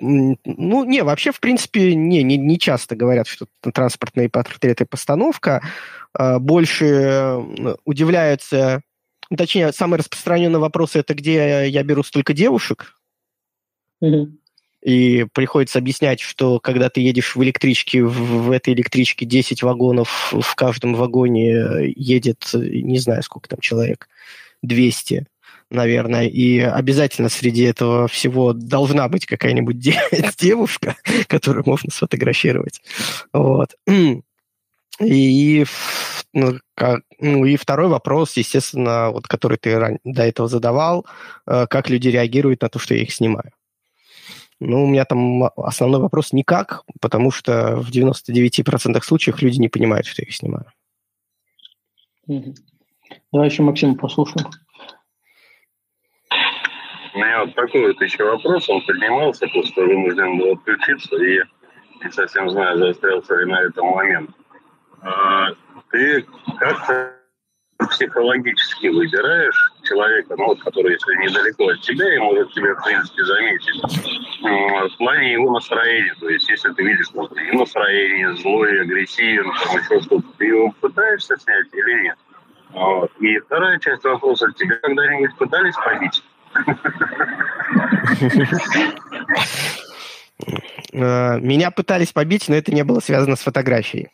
ну, 0.00 0.84
не, 0.84 1.02
вообще, 1.02 1.32
в 1.32 1.40
принципе, 1.40 1.94
не, 1.94 2.22
не, 2.22 2.38
не 2.38 2.58
часто 2.58 2.96
говорят, 2.96 3.26
что 3.26 3.46
транспортные 3.60 4.28
портреты 4.30 4.86
постановка. 4.86 5.62
Больше 6.18 7.44
удивляются, 7.84 8.82
точнее, 9.36 9.72
самый 9.72 9.98
распространенный 9.98 10.58
вопрос 10.58 10.96
это 10.96 11.14
где 11.14 11.68
я 11.68 11.82
беру 11.82 12.02
столько 12.02 12.32
девушек. 12.32 12.98
Mm-hmm. 14.02 14.39
И 14.82 15.26
приходится 15.34 15.78
объяснять, 15.78 16.20
что 16.20 16.58
когда 16.58 16.88
ты 16.88 17.00
едешь 17.00 17.36
в 17.36 17.42
электричке, 17.42 18.02
в, 18.02 18.50
этой 18.50 18.72
электричке 18.72 19.26
10 19.26 19.62
вагонов, 19.62 20.32
в 20.32 20.54
каждом 20.54 20.94
вагоне 20.94 21.92
едет, 21.94 22.48
не 22.54 22.98
знаю, 22.98 23.22
сколько 23.22 23.48
там 23.48 23.60
человек, 23.60 24.08
200 24.62 25.26
наверное, 25.70 26.26
и 26.26 26.58
обязательно 26.58 27.28
среди 27.28 27.62
этого 27.62 28.08
всего 28.08 28.52
должна 28.52 29.08
быть 29.08 29.24
какая-нибудь 29.24 29.78
девушка, 30.38 30.96
которую 31.28 31.64
можно 31.64 31.90
сфотографировать. 31.92 32.82
Вот. 33.32 33.76
И, 35.00 35.64
ну, 36.34 36.58
как, 36.74 37.02
ну, 37.20 37.44
и 37.46 37.56
второй 37.56 37.88
вопрос, 37.88 38.36
естественно, 38.36 39.10
вот, 39.10 39.26
который 39.26 39.56
ты 39.56 39.78
ран, 39.78 39.98
до 40.04 40.24
этого 40.24 40.46
задавал, 40.46 41.06
э, 41.46 41.66
как 41.70 41.88
люди 41.88 42.08
реагируют 42.08 42.60
на 42.60 42.68
то, 42.68 42.78
что 42.78 42.94
я 42.94 43.02
их 43.02 43.12
снимаю. 43.12 43.50
Ну, 44.60 44.84
у 44.84 44.86
меня 44.86 45.06
там 45.06 45.44
основной 45.56 46.00
вопрос 46.00 46.32
никак, 46.34 46.84
потому 47.00 47.30
что 47.30 47.76
в 47.76 47.90
99% 47.90 49.00
случаев 49.02 49.40
люди 49.40 49.58
не 49.58 49.68
понимают, 49.68 50.06
что 50.06 50.20
я 50.22 50.28
их 50.28 50.34
снимаю. 50.34 50.66
Давай 53.32 53.48
еще 53.48 53.62
Максима 53.62 53.96
послушаем. 53.96 54.46
у 57.14 57.18
меня 57.18 57.44
вот 57.44 57.54
такой 57.54 57.86
вот 57.86 58.00
еще 58.02 58.24
вопрос, 58.24 58.68
он 58.68 58.84
поднимался, 58.86 59.48
просто 59.48 59.80
вынужден 59.80 60.38
был 60.38 60.52
отключиться, 60.52 61.16
и 61.16 61.40
не 62.04 62.12
совсем 62.12 62.50
знаю, 62.50 62.78
заострялся 62.78 63.36
ли 63.36 63.46
на 63.46 63.62
этом 63.62 63.86
момент. 63.86 64.30
А, 65.00 65.48
ты 65.90 66.26
как-то 66.58 67.16
психологически 67.78 68.88
выбираешь 68.88 69.69
человека, 69.82 70.34
ну, 70.36 70.46
вот, 70.46 70.62
который, 70.62 70.92
если 70.92 71.14
недалеко 71.16 71.68
от 71.68 71.80
тебя, 71.80 72.14
и 72.14 72.18
может 72.18 72.52
тебя, 72.52 72.74
в 72.74 72.84
принципе, 72.84 73.24
заметить, 73.24 73.82
в 74.92 74.96
плане 74.98 75.32
его 75.32 75.52
настроения. 75.52 76.14
То 76.20 76.28
есть, 76.28 76.48
если 76.48 76.72
ты 76.72 76.82
видишь, 76.82 77.08
его 77.12 77.58
настроение 77.58 78.36
злой, 78.36 78.82
агрессивен, 78.82 79.44
там 79.44 79.76
еще 79.76 80.00
что-то, 80.02 80.26
ты 80.38 80.46
его 80.46 80.72
пытаешься 80.80 81.36
снять 81.36 81.66
или 81.72 82.02
нет? 82.04 82.18
Вот. 82.70 83.10
И 83.20 83.38
вторая 83.40 83.78
часть 83.78 84.04
вопроса. 84.04 84.46
Тебя 84.56 84.76
когда-нибудь 84.76 85.36
пытались 85.36 85.74
побить? 85.76 86.22
Э, 90.92 91.38
меня 91.38 91.70
пытались 91.70 92.12
побить, 92.12 92.48
но 92.48 92.56
это 92.56 92.72
не 92.72 92.82
было 92.82 93.00
связано 93.00 93.36
с 93.36 93.40
фотографией. 93.40 94.08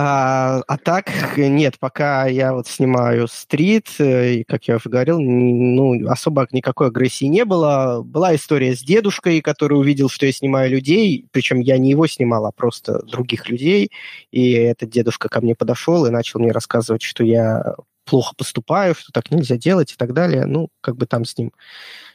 А, 0.00 0.62
а 0.68 0.78
так, 0.78 1.10
нет, 1.36 1.76
пока 1.80 2.26
я 2.26 2.52
вот 2.52 2.68
снимаю 2.68 3.26
стрит, 3.26 3.88
и, 3.98 4.44
как 4.46 4.68
я 4.68 4.76
уже 4.76 4.88
говорил, 4.88 5.18
ну, 5.18 6.08
особо 6.08 6.46
никакой 6.52 6.86
агрессии 6.86 7.24
не 7.24 7.44
было. 7.44 8.02
Была 8.04 8.32
история 8.36 8.76
с 8.76 8.80
дедушкой, 8.82 9.40
который 9.40 9.74
увидел, 9.76 10.08
что 10.08 10.26
я 10.26 10.30
снимаю 10.32 10.70
людей, 10.70 11.26
причем 11.32 11.58
я 11.58 11.78
не 11.78 11.90
его 11.90 12.06
снимал, 12.06 12.46
а 12.46 12.52
просто 12.52 13.02
других 13.06 13.48
людей, 13.48 13.90
и 14.30 14.52
этот 14.52 14.88
дедушка 14.90 15.28
ко 15.28 15.40
мне 15.40 15.56
подошел 15.56 16.06
и 16.06 16.10
начал 16.10 16.38
мне 16.38 16.52
рассказывать, 16.52 17.02
что 17.02 17.24
я 17.24 17.74
плохо 18.08 18.34
поступаю, 18.36 18.94
что 18.94 19.12
так 19.12 19.30
нельзя 19.30 19.56
делать 19.56 19.92
и 19.92 19.96
так 19.96 20.12
далее. 20.12 20.46
Ну, 20.46 20.68
как 20.80 20.96
бы 20.96 21.06
там 21.06 21.24
с 21.24 21.36
ним 21.36 21.52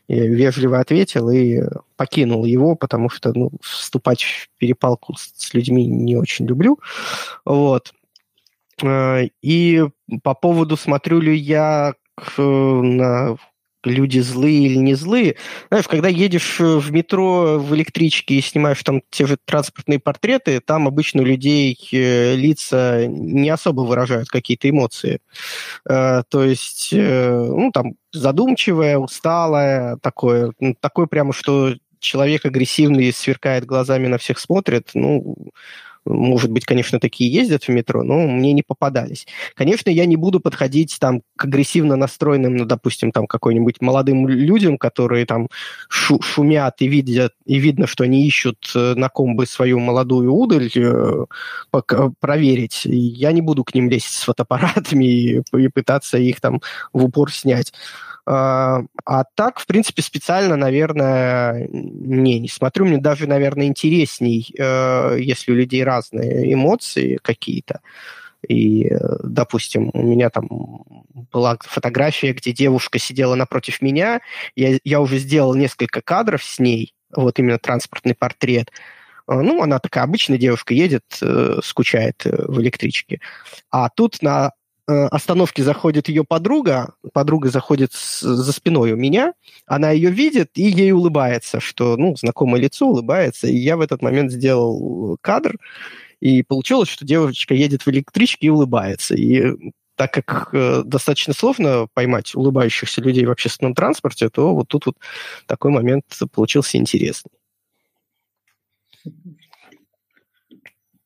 вежливо 0.08 0.80
ответил 0.80 1.30
и 1.30 1.62
покинул 1.96 2.46
его, 2.46 2.76
потому 2.76 3.10
что 3.10 3.32
ну, 3.34 3.52
вступать 3.62 4.24
в 4.24 4.50
перепалку 4.58 5.16
с, 5.16 5.54
людьми 5.54 5.86
не 5.86 6.18
очень 6.18 6.46
люблю. 6.46 6.80
Вот. 7.46 7.94
Э, 8.82 9.28
и 9.42 9.84
по 10.24 10.34
поводу, 10.34 10.78
смотрю 10.78 11.20
ли 11.22 11.36
я 11.36 11.94
на 12.38 13.38
люди 13.86 14.20
злые 14.20 14.66
или 14.66 14.78
не 14.78 14.96
злые. 14.96 15.36
Знаешь, 15.70 15.88
когда 15.88 16.08
едешь 16.08 16.60
э, 16.60 16.78
в 16.78 16.92
метро, 16.92 17.60
в 17.60 17.74
электричке 17.76 18.36
и 18.36 18.42
снимаешь 18.42 18.82
там 18.84 19.02
те 19.10 19.26
же 19.26 19.38
транспортные 19.44 20.00
портреты, 20.00 20.60
там 20.60 20.88
обычно 20.88 21.22
у 21.22 21.26
людей 21.26 21.78
э, 21.92 22.36
лица 22.36 23.06
не 23.08 23.50
особо 23.50 23.82
выражают 23.82 24.30
какие-то 24.30 24.70
эмоции. 24.70 25.20
Э, 25.90 26.24
то 26.30 26.44
есть, 26.44 26.90
ну, 26.94 27.72
там, 27.72 27.94
задумчивое, 28.12 28.98
усталое, 28.98 29.98
такое, 30.02 30.54
ну, 30.60 30.76
такое 30.80 31.08
прямо, 31.08 31.34
что 31.34 31.76
человек 32.00 32.46
агрессивный, 32.46 33.12
сверкает 33.12 33.66
глазами, 33.66 34.08
на 34.08 34.18
всех 34.18 34.40
смотрит, 34.40 34.90
ну, 34.94 35.36
может 36.06 36.52
быть, 36.52 36.66
конечно, 36.66 37.00
такие 37.00 37.32
ездят 37.32 37.64
в 37.64 37.70
метро, 37.70 38.04
но 38.04 38.28
мне 38.28 38.54
не 38.54 38.64
попадались. 38.64 39.26
Конечно, 39.56 39.90
я 39.90 40.06
не 40.06 40.16
буду 40.16 40.40
подходить 40.40 40.98
там 41.00 41.22
к 41.36 41.46
агрессивно 41.46 41.96
настроенным, 41.96 42.56
ну, 42.56 42.66
допустим, 42.66 43.12
там 43.12 43.28
какой-нибудь 43.28 43.82
молодым 43.82 44.28
людям, 44.28 44.78
которые 44.78 45.26
там 45.26 45.48
шу 45.90 46.22
шумят 46.22 46.76
и 46.82 46.88
видят, 46.88 47.34
и 47.46 47.58
видно, 47.58 47.88
что 47.88 48.04
они 48.04 48.28
ищут 48.28 48.72
э, 48.76 48.94
на 48.96 49.10
ком 49.10 49.36
бы 49.36 49.46
свою 49.46 49.80
молодую 49.80 50.34
удаль 50.34 50.70
э, 50.76 51.26
проверить. 52.20 52.82
Я 52.86 53.32
не 53.32 53.42
буду 53.42 53.64
к 53.64 53.74
ним 53.74 53.90
лезть 53.90 54.14
с 54.14 54.24
фотоаппаратами 54.24 55.06
и, 55.06 55.42
и 55.58 55.68
пытаться 55.70 56.18
их 56.18 56.42
там 56.42 56.62
в 56.92 57.06
упор 57.06 57.32
снять. 57.32 57.74
А, 58.26 58.84
а 59.06 59.24
так, 59.36 59.60
в 59.60 59.68
принципе, 59.68 60.02
специально, 60.02 60.56
наверное, 60.56 61.68
не, 61.70 62.40
не 62.40 62.48
смотрю. 62.48 62.86
Мне 62.86 62.98
даже, 62.98 63.28
наверное, 63.28 63.66
интересней, 63.68 64.54
э, 64.58 65.18
если 65.20 65.52
у 65.52 65.56
людей 65.56 65.84
разные 65.84 66.54
эмоции 66.54 67.20
какие-то. 67.22 67.82
И, 68.48 68.88
э, 68.88 68.98
допустим, 69.24 69.90
у 69.94 70.02
меня 70.02 70.30
там 70.30 70.48
была 71.32 71.58
фотография, 71.62 72.34
где 72.34 72.54
девушка 72.54 72.98
сидела 72.98 73.36
напротив 73.36 73.82
меня. 73.82 74.22
Я, 74.56 74.78
я 74.86 75.02
уже 75.02 75.18
сделал 75.18 75.54
несколько 75.54 76.02
кадров 76.02 76.44
с 76.44 76.60
ней, 76.60 76.94
вот 77.14 77.40
именно 77.40 77.60
транспортный 77.60 78.16
портрет. 78.16 78.72
Э, 79.28 79.42
ну, 79.42 79.62
она 79.62 79.80
такая 79.80 80.06
обычная 80.06 80.38
девушка, 80.38 80.74
едет, 80.74 81.04
скучает 81.62 82.24
в 82.24 82.62
электричке. 82.62 83.20
А 83.70 83.90
тут 83.90 84.22
на 84.22 84.54
Э, 84.86 85.06
остановке 85.06 85.64
заходит 85.64 86.10
ее 86.10 86.26
подруга, 86.26 86.96
подруга 87.14 87.50
заходит 87.50 87.94
с, 87.94 88.20
за 88.20 88.52
спиной 88.52 88.92
у 88.92 88.98
меня, 88.98 89.34
она 89.66 89.92
ее 89.92 90.10
видит 90.10 90.52
и 90.56 90.64
ей 90.64 90.92
улыбается, 90.92 91.62
что, 91.62 91.96
ну, 91.96 92.18
знакомое 92.18 92.60
лицо 92.60 92.88
улыбается, 92.88 93.48
и 93.48 93.56
я 93.56 93.78
в 93.78 93.82
этот 93.82 94.02
момент 94.02 94.32
сделал 94.32 95.18
кадр, 95.22 95.58
и 96.20 96.44
получилось, 96.44 96.90
что 96.90 97.06
девочка 97.06 97.54
едет 97.54 97.84
в 97.84 97.88
электричке 97.88 98.48
и 98.48 98.50
улыбается, 98.50 99.16
и 99.16 99.54
так 99.96 100.12
как 100.12 100.50
э, 100.54 100.84
достаточно 100.84 101.34
сложно 101.34 101.88
поймать 101.94 102.36
улыбающихся 102.36 103.00
людей 103.00 103.26
в 103.26 103.32
общественном 103.32 103.76
транспорте, 103.76 104.30
то 104.30 104.54
вот 104.54 104.68
тут 104.68 104.88
вот 104.88 104.98
такой 105.46 105.72
момент 105.72 106.04
получился 106.34 106.78
интересный. 106.78 107.32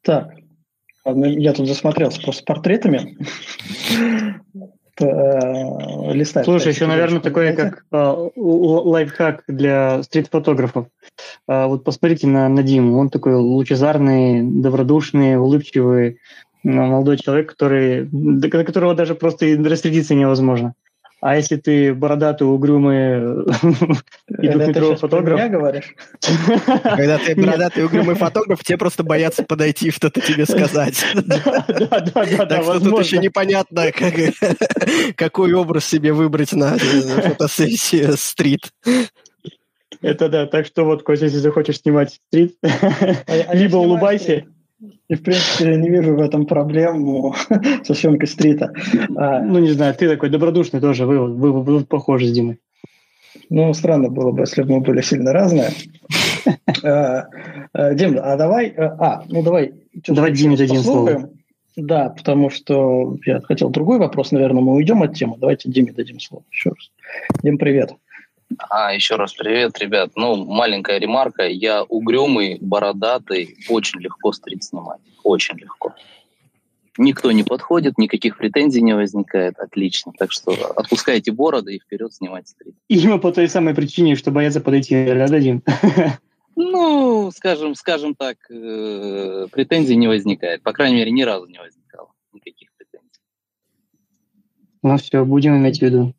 Так, 0.01 0.34
я 1.16 1.53
тут 1.53 1.68
засмотрелся 1.68 2.22
просто 2.22 2.43
портретами. 2.43 3.18
Э, 4.99 6.12
листать. 6.12 6.45
Слушай, 6.45 6.74
еще, 6.74 6.88
наверное, 6.88 7.20
такой 7.20 7.53
как 7.53 7.86
а, 7.91 8.30
лайфхак 8.36 9.43
для 9.47 10.01
стрит-фотографов. 10.01 10.88
А, 11.47 11.68
вот 11.68 11.84
посмотрите 11.84 12.26
на, 12.28 12.49
на 12.49 12.64
Диму. 12.64 12.97
Он 12.97 13.10
такой 13.10 13.36
лучезарный, 13.36 14.41
добродушный, 14.41 15.38
улыбчивый 15.38 16.20
молодой 16.64 17.18
человек, 17.18 17.49
который, 17.49 18.10
до 18.12 18.49
которого 18.49 18.95
даже 18.95 19.16
просто 19.16 19.45
рассредиться 19.64 20.16
невозможно. 20.16 20.74
А 21.20 21.36
если 21.36 21.55
ты 21.55 21.95
бородатый, 21.95 22.43
угрюмый 22.43 23.43
и 24.39 24.47
двухметровый 24.49 24.97
фотограф... 24.97 25.39
Ты 25.41 25.49
говоришь? 25.49 25.95
Когда 26.84 27.18
ты 27.18 27.36
бородатый, 27.41 27.86
угрюмый 27.86 28.15
фотограф, 28.15 28.63
тебе 28.63 28.78
просто 28.78 29.03
боятся 29.03 29.43
подойти 29.43 29.89
что-то 29.89 30.22
тебе 30.22 30.45
сказать. 30.49 31.03
Да, 31.15 31.63
да, 31.74 31.99
да. 31.99 32.45
Так 32.45 32.63
что 32.63 32.80
тут 32.80 33.03
еще 33.03 33.18
непонятно, 33.18 33.86
какой 35.15 35.53
образ 35.53 35.86
себе 35.86 36.13
выбрать 36.13 36.53
на 36.53 36.78
фотосессии 36.78 38.15
стрит. 38.15 38.72
Это 40.01 40.30
да, 40.30 40.45
так 40.45 40.68
что 40.68 40.86
вот, 40.86 41.01
Костя, 41.01 41.26
если 41.26 41.39
захочешь 41.39 41.80
снимать 41.80 42.20
стрит, 42.28 42.57
а 42.61 43.55
либо 43.55 43.78
улыбайся, 43.78 44.45
и, 45.07 45.15
в 45.15 45.23
принципе, 45.23 45.71
я 45.71 45.78
не 45.78 45.89
вижу 45.89 46.15
в 46.15 46.21
этом 46.21 46.45
проблему 46.45 47.34
со 47.84 47.93
съемкой 47.93 48.28
стрита. 48.28 48.73
А, 49.15 49.41
ну, 49.41 49.59
не 49.59 49.71
знаю, 49.71 49.95
ты 49.95 50.07
такой 50.07 50.30
добродушный 50.30 50.80
тоже, 50.80 51.05
вы, 51.05 51.34
вы, 51.34 51.63
вы, 51.63 51.84
похожи 51.84 52.28
с 52.28 52.32
Димой. 52.32 52.59
Ну, 53.49 53.73
странно 53.73 54.09
было 54.09 54.32
бы, 54.32 54.41
если 54.41 54.61
бы 54.63 54.75
мы 54.75 54.82
были 54.82 55.01
сильно 55.01 55.34
разные. 55.34 55.69
А, 56.84 57.28
а, 57.73 57.93
Дим, 57.93 58.19
а 58.21 58.36
давай... 58.36 58.69
А, 58.78 59.23
ну 59.28 59.41
давай... 59.41 59.73
Давай 60.07 60.32
Диме 60.32 60.55
дадим 60.55 60.82
слово. 60.82 61.32
Да, 61.75 62.09
потому 62.09 62.49
что 62.49 63.17
я 63.25 63.39
хотел 63.41 63.69
другой 63.69 63.99
вопрос, 63.99 64.32
наверное, 64.32 64.61
мы 64.61 64.73
уйдем 64.73 65.01
от 65.03 65.15
темы. 65.15 65.38
Давайте 65.38 65.69
Диме 65.69 65.91
дадим 65.91 66.19
слово 66.19 66.43
еще 66.51 66.69
раз. 66.69 66.91
Дим, 67.43 67.57
привет. 67.57 67.93
А, 68.70 68.93
еще 68.93 69.16
раз 69.16 69.34
привет, 69.34 69.78
ребят. 69.80 70.12
Ну, 70.16 70.45
маленькая 70.45 71.00
ремарка. 71.00 71.43
Я 71.43 71.84
угрюмый, 71.84 72.58
бородатый, 72.62 73.58
очень 73.70 74.00
легко 74.00 74.32
стрит 74.32 74.64
снимать. 74.64 75.02
Очень 75.24 75.58
легко. 75.58 75.93
Никто 76.98 77.32
не 77.32 77.43
подходит, 77.43 77.98
никаких 77.98 78.38
претензий 78.38 78.82
не 78.82 78.95
возникает. 78.95 79.60
Отлично. 79.60 80.14
Так 80.18 80.32
что 80.32 80.54
отпускайте 80.76 81.32
бороды 81.32 81.76
и 81.76 81.80
вперед 81.80 82.14
снимать 82.14 82.48
стрит. 82.48 82.76
Именно 82.88 83.20
по 83.20 83.32
той 83.32 83.48
самой 83.48 83.76
причине, 83.76 84.16
что 84.16 84.32
боятся 84.32 84.62
подойти 84.62 84.95
рядом. 84.95 85.64
Ну, 86.60 87.30
скажем, 87.36 87.76
скажем 87.76 88.16
так, 88.16 88.38
э, 88.50 89.45
претензий 89.52 89.95
не 89.95 90.08
возникает. 90.08 90.64
По 90.64 90.74
крайней 90.74 90.95
мере, 90.95 91.12
ни 91.12 91.22
разу 91.22 91.45
не 91.45 91.60
возникало 91.60 92.10
никаких 92.34 92.72
претензий. 92.76 93.22
Ну 94.82 94.98
все, 94.98 95.24
будем 95.24 95.56
иметь 95.58 95.78
в 95.78 95.82
виду. 95.84 96.16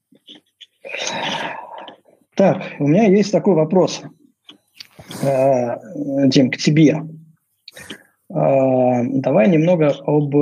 Так, 2.39 2.63
у 2.79 2.87
меня 2.87 3.03
есть 3.09 3.33
такой 3.33 3.57
вопрос, 3.57 4.01
э, 5.25 5.77
Дим, 6.29 6.53
к 6.53 6.57
тебе. 6.57 7.03
Э, 8.31 9.03
давай 9.03 9.49
немного 9.49 9.93
об 10.07 10.37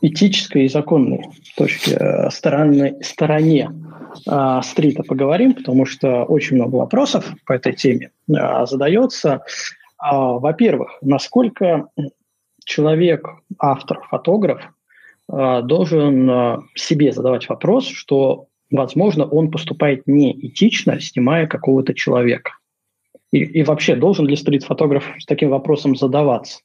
этической 0.00 0.64
и 0.64 0.68
законной 0.70 1.26
точке, 1.54 1.98
э, 2.00 2.30
стороны, 2.30 2.96
стороне 3.02 3.70
стрита 4.62 5.04
поговорим, 5.04 5.52
потому 5.54 5.84
что 5.84 6.24
очень 6.24 6.56
много 6.56 6.76
вопросов 6.76 7.30
по 7.46 7.52
этой 7.52 7.74
теме 7.74 8.10
задается. 8.26 9.44
Во-первых, 10.00 10.98
насколько 11.00 11.86
человек, 12.64 13.28
автор, 13.56 14.00
фотограф 14.10 14.62
должен 15.28 16.66
себе 16.74 17.12
задавать 17.12 17.48
вопрос, 17.48 17.86
что 17.86 18.48
возможно, 18.70 19.24
он 19.24 19.50
поступает 19.50 20.06
неэтично, 20.06 21.00
снимая 21.00 21.46
какого-то 21.46 21.94
человека. 21.94 22.52
И, 23.32 23.38
и 23.38 23.62
вообще, 23.62 23.94
должен 23.94 24.26
ли 24.26 24.36
стрит-фотограф 24.36 25.04
с 25.18 25.26
таким 25.26 25.50
вопросом 25.50 25.96
задаваться? 25.96 26.60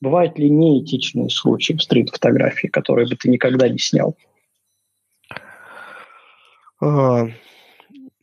Бывают 0.00 0.38
ли 0.38 0.50
неэтичные 0.50 1.30
случаи 1.30 1.74
в 1.74 1.82
стрит-фотографии, 1.82 2.66
которые 2.66 3.08
бы 3.08 3.16
ты 3.16 3.30
никогда 3.30 3.68
не 3.68 3.78
снял? 3.78 4.16
А, 6.80 7.28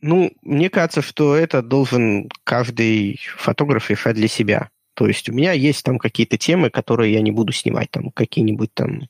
ну, 0.00 0.32
мне 0.42 0.70
кажется, 0.70 1.02
что 1.02 1.34
это 1.34 1.62
должен 1.62 2.28
каждый 2.44 3.18
фотограф 3.36 3.90
решать 3.90 4.14
для 4.14 4.28
себя. 4.28 4.68
То 4.94 5.06
есть 5.06 5.28
у 5.28 5.32
меня 5.32 5.52
есть 5.52 5.84
там 5.84 5.98
какие-то 5.98 6.36
темы, 6.36 6.70
которые 6.70 7.12
я 7.14 7.22
не 7.22 7.32
буду 7.32 7.52
снимать, 7.52 7.90
там 7.90 8.10
какие-нибудь 8.10 8.74
там 8.74 9.08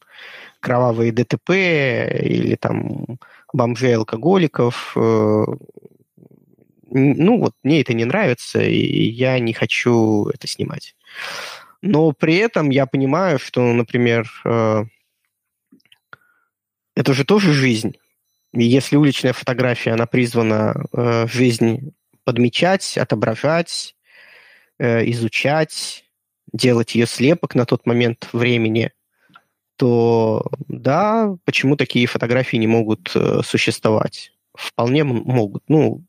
кровавые 0.63 1.13
ДТП 1.13 1.51
или 1.51 2.55
там 2.55 3.19
бомжей, 3.53 3.97
алкоголиков. 3.97 4.95
Э, 4.97 5.45
ну 6.91 7.39
вот 7.39 7.55
мне 7.63 7.81
это 7.83 7.93
не 7.93 8.05
нравится, 8.05 8.63
и 8.63 9.03
я 9.11 9.39
не 9.39 9.53
хочу 9.53 10.29
это 10.29 10.47
снимать. 10.47 10.95
Но 11.83 12.13
при 12.13 12.37
этом 12.37 12.71
я 12.71 12.87
понимаю, 12.87 13.39
что, 13.39 13.61
например, 13.73 14.31
э, 14.45 14.85
это 16.95 17.13
же 17.13 17.25
тоже 17.25 17.53
жизнь. 17.53 17.97
Если 18.55 18.97
уличная 18.97 19.33
фотография, 19.33 19.93
она 19.93 20.07
призвана 20.07 20.85
э, 20.93 21.27
жизнь 21.27 21.93
подмечать, 22.25 22.97
отображать, 22.99 23.97
изучать, 24.79 26.05
делать 26.53 26.95
ее 26.95 27.07
слепок 27.07 27.55
на 27.55 27.67
тот 27.67 27.87
момент 27.87 28.29
времени, 28.33 28.93
то 29.77 30.47
да, 30.69 31.35
почему 31.45 31.77
такие 31.77 32.07
фотографии 32.07 32.57
не 32.57 32.67
могут 32.67 33.13
э, 33.15 33.41
существовать? 33.45 34.33
Вполне 34.55 35.05
могут. 35.05 35.63
Ну, 35.69 36.05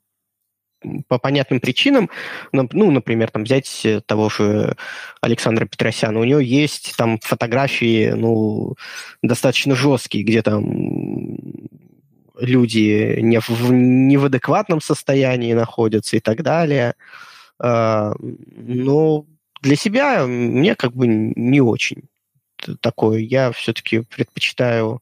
по 1.07 1.18
понятным 1.18 1.59
причинам, 1.59 2.09
ну, 2.51 2.91
например, 2.91 3.32
там 3.32 3.43
взять 3.43 3.86
того 4.05 4.30
же 4.30 4.76
Александра 5.22 5.66
Петросяна, 5.66 6.20
у 6.20 6.24
него 6.24 6.39
есть 6.39 6.95
там 6.97 7.20
фотографии, 7.22 8.11
ну, 8.11 8.76
достаточно 9.22 9.76
жесткие, 9.76 10.24
где 10.24 10.41
там 10.41 11.70
люди 12.38 13.20
не 13.22 13.39
в, 13.39 13.72
не 13.72 14.18
в 14.18 14.26
адекватном 14.26 14.82
состоянии 14.82 15.53
находятся 15.53 16.18
и 16.18 16.20
так 16.20 16.43
далее. 16.43 16.95
А, 17.59 18.14
но 18.20 19.26
для 19.61 19.76
себя 19.76 20.26
мне 20.26 20.76
как 20.76 20.93
бы 20.93 21.07
не 21.07 21.61
очень 21.61 22.03
такое. 22.82 23.20
Я 23.20 23.51
все-таки 23.51 24.01
предпочитаю 24.01 25.01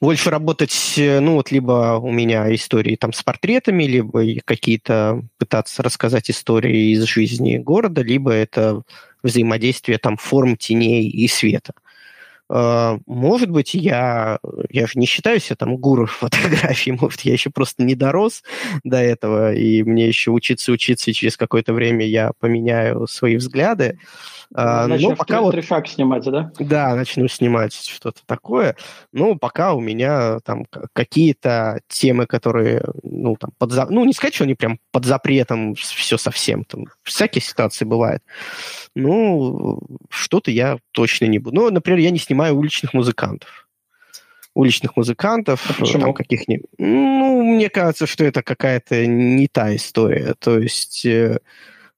больше 0.00 0.30
работать, 0.30 0.94
ну 0.96 1.34
вот 1.34 1.50
либо 1.50 1.98
у 2.02 2.10
меня 2.10 2.52
истории 2.54 2.96
там 2.96 3.12
с 3.12 3.22
портретами, 3.22 3.84
либо 3.84 4.22
какие-то 4.44 5.22
пытаться 5.38 5.82
рассказать 5.82 6.30
истории 6.30 6.92
из 6.92 7.04
жизни 7.04 7.58
города, 7.58 8.02
либо 8.02 8.32
это 8.32 8.82
взаимодействие 9.22 9.98
там 9.98 10.16
форм 10.16 10.56
теней 10.56 11.08
и 11.08 11.28
света. 11.28 11.72
А, 12.50 12.98
может 13.06 13.50
быть, 13.50 13.74
я, 13.74 14.38
я 14.70 14.86
же 14.86 14.98
не 14.98 15.06
считаю 15.06 15.40
себя 15.40 15.56
там 15.56 15.76
гуру 15.76 16.06
фотографии, 16.06 16.90
может, 16.90 17.22
я 17.22 17.32
еще 17.32 17.50
просто 17.50 17.82
не 17.82 17.94
дорос 17.94 18.42
до 18.82 18.98
этого, 18.98 19.54
и 19.54 19.82
мне 19.82 20.06
еще 20.06 20.30
учиться, 20.30 20.72
учиться, 20.72 21.10
и 21.10 21.14
через 21.14 21.36
какое-то 21.36 21.72
время 21.72 22.06
я 22.06 22.32
поменяю 22.38 23.06
свои 23.06 23.36
взгляды. 23.36 23.98
А, 24.54 24.86
Начнешь 24.86 25.10
но 25.10 25.16
пока 25.16 25.40
вот... 25.40 25.64
шаг 25.64 25.88
снимать, 25.88 26.24
да? 26.24 26.52
Да, 26.58 26.94
начну 26.94 27.26
снимать 27.28 27.74
что-то 27.74 28.20
такое. 28.26 28.76
Но 29.12 29.36
пока 29.36 29.74
у 29.74 29.80
меня 29.80 30.38
там 30.40 30.66
какие-то 30.92 31.80
темы, 31.88 32.26
которые, 32.26 32.84
ну, 33.02 33.36
там, 33.36 33.50
под... 33.58 33.90
ну, 33.90 34.04
не 34.04 34.12
сказать, 34.12 34.34
что 34.34 34.44
они 34.44 34.54
прям 34.54 34.78
под 34.94 35.06
запретом 35.06 35.74
все 35.74 36.16
совсем. 36.16 36.64
Там 36.64 36.84
всякие 37.02 37.42
ситуации 37.42 37.84
бывают. 37.84 38.22
Ну, 38.94 39.80
что-то 40.08 40.52
я 40.52 40.78
точно 40.92 41.24
не 41.24 41.40
буду. 41.40 41.56
Ну, 41.56 41.70
например, 41.70 41.98
я 41.98 42.10
не 42.12 42.20
снимаю 42.20 42.56
уличных 42.56 42.94
музыкантов. 42.94 43.68
Уличных 44.54 44.96
музыкантов, 44.96 45.68
а 45.68 45.72
почему? 45.72 46.00
там 46.00 46.14
каких-нибудь... 46.14 46.70
Ну, 46.78 47.42
мне 47.42 47.70
кажется, 47.70 48.06
что 48.06 48.22
это 48.22 48.44
какая-то 48.44 49.04
не 49.04 49.48
та 49.48 49.74
история. 49.74 50.36
То 50.38 50.60
есть 50.60 51.04
э, 51.04 51.40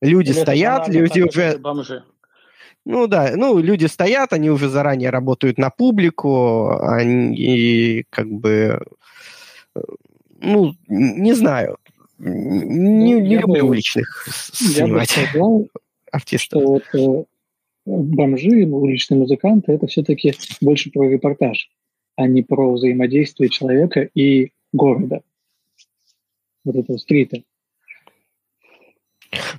люди 0.01 0.31
Или 0.31 0.41
стоят, 0.41 0.89
люди 0.89 1.21
уже... 1.21 1.59
Бомжи. 1.59 2.03
Ну 2.87 3.09
да, 3.09 3.33
ну 3.37 3.59
люди 3.59 3.85
стоят, 3.85 4.33
они 4.33 4.49
уже 4.49 4.71
заранее 4.71 5.11
работают 5.11 5.59
на 5.59 5.69
публику, 5.69 6.81
они 6.81 8.07
как 8.09 8.31
бы, 8.31 8.81
э, 9.75 9.81
ну, 10.41 10.75
не 10.89 11.35
знаю, 11.35 11.77
не, 12.19 13.15
ну, 13.15 13.21
не 13.21 13.37
люблю 13.37 13.65
бы, 13.65 13.71
уличных 13.71 14.29
снимать 14.53 15.11
сказал, 15.11 15.69
артистов. 16.13 16.63
Что 16.63 16.67
вот, 16.67 16.85
э, 16.95 17.25
бомжи, 17.85 18.67
уличные 18.67 19.19
музыканты, 19.19 19.73
это 19.73 19.87
все-таки 19.87 20.35
больше 20.61 20.91
про 20.91 21.09
репортаж, 21.09 21.71
а 22.17 22.27
не 22.27 22.43
про 22.43 22.73
взаимодействие 22.73 23.51
человека 23.51 24.09
и 24.15 24.53
города, 24.73 25.23
вот 26.65 26.77
этого 26.77 26.97
стрита. 26.97 27.43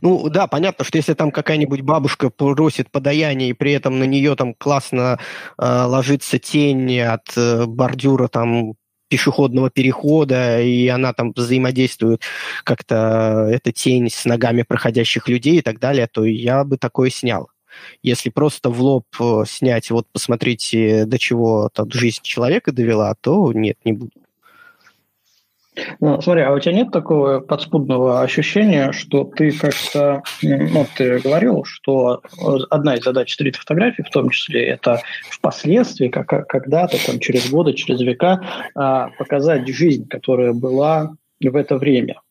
Ну 0.02 0.30
да, 0.30 0.48
понятно, 0.48 0.86
что 0.86 0.98
если 0.98 1.14
там 1.14 1.32
какая-нибудь 1.32 1.82
бабушка 1.82 2.30
просит 2.30 2.90
подаяние, 2.90 3.50
и 3.50 3.54
при 3.54 3.74
этом 3.74 4.00
на 4.00 4.06
нее 4.06 4.36
там 4.36 4.54
классно 4.54 5.20
э, 5.58 5.64
ложится 5.64 6.40
тень 6.40 7.00
от 7.00 7.36
э, 7.36 7.66
бордюра 7.66 8.28
там 8.28 8.74
пешеходного 9.08 9.70
перехода, 9.70 10.62
и 10.62 10.88
она 10.88 11.14
там 11.14 11.34
взаимодействует 11.36 12.22
как-то, 12.64 13.48
эта 13.52 13.72
тень 13.72 14.10
с 14.10 14.26
ногами 14.26 14.64
проходящих 14.64 15.28
людей 15.28 15.60
и 15.60 15.62
так 15.62 15.80
далее, 15.80 16.08
то 16.12 16.26
я 16.26 16.64
бы 16.64 16.78
такое 16.78 17.10
снял. 17.10 17.50
Если 18.02 18.30
просто 18.30 18.70
в 18.70 18.82
лоб 18.82 19.06
э, 19.20 19.44
снять, 19.48 19.92
вот 19.92 20.08
посмотрите, 20.12 21.06
до 21.06 21.20
чего 21.20 21.70
там 21.74 21.92
жизнь 21.92 22.22
человека 22.24 22.72
довела, 22.72 23.14
то 23.22 23.54
нет, 23.54 23.78
не 23.86 23.94
буду. 23.94 24.12
Ну, 26.00 26.22
смотри, 26.22 26.44
а 26.44 26.54
у 26.54 26.60
тебя 26.60 26.74
нет 26.74 26.92
такого 26.92 27.40
подспудного 27.40 28.22
ощущения, 28.22 28.92
что 28.92 29.24
ты 29.24 29.52
как-то, 29.52 30.24
ну, 30.42 30.86
ты 30.96 31.20
говорил, 31.20 31.64
что 31.66 32.22
одна 32.70 32.96
из 32.96 33.04
задач 33.04 33.34
стрит-фотографии, 33.34 34.02
в 34.02 34.10
том 34.10 34.30
числе, 34.30 34.66
это 34.66 35.02
впоследствии, 35.30 36.08
как, 36.08 36.48
когда-то, 36.48 36.98
там, 37.06 37.20
через 37.20 37.50
годы, 37.50 37.74
через 37.74 38.02
века, 38.02 38.42
а, 38.76 39.10
показать 39.18 39.68
жизнь, 39.68 40.08
которая 40.08 40.54
была 40.54 41.16
в 41.42 41.56
это 41.56 41.78
время. 41.78 42.22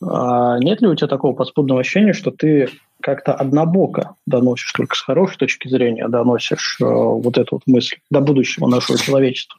А 0.00 0.58
нет 0.58 0.80
ли 0.80 0.88
у 0.88 0.94
тебя 0.94 1.08
такого 1.08 1.34
подспудного 1.34 1.80
ощущения, 1.80 2.12
что 2.12 2.30
ты 2.30 2.68
как-то 3.00 3.34
однобоко 3.34 4.14
доносишь, 4.26 4.72
только 4.72 4.96
с 4.96 5.00
хорошей 5.00 5.38
точки 5.38 5.68
зрения 5.68 6.06
доносишь 6.08 6.78
э, 6.80 6.84
вот 6.84 7.38
эту 7.38 7.56
вот 7.56 7.62
мысль 7.66 7.96
до 8.10 8.20
будущего 8.20 8.66
нашего 8.66 8.98
человечества? 8.98 9.58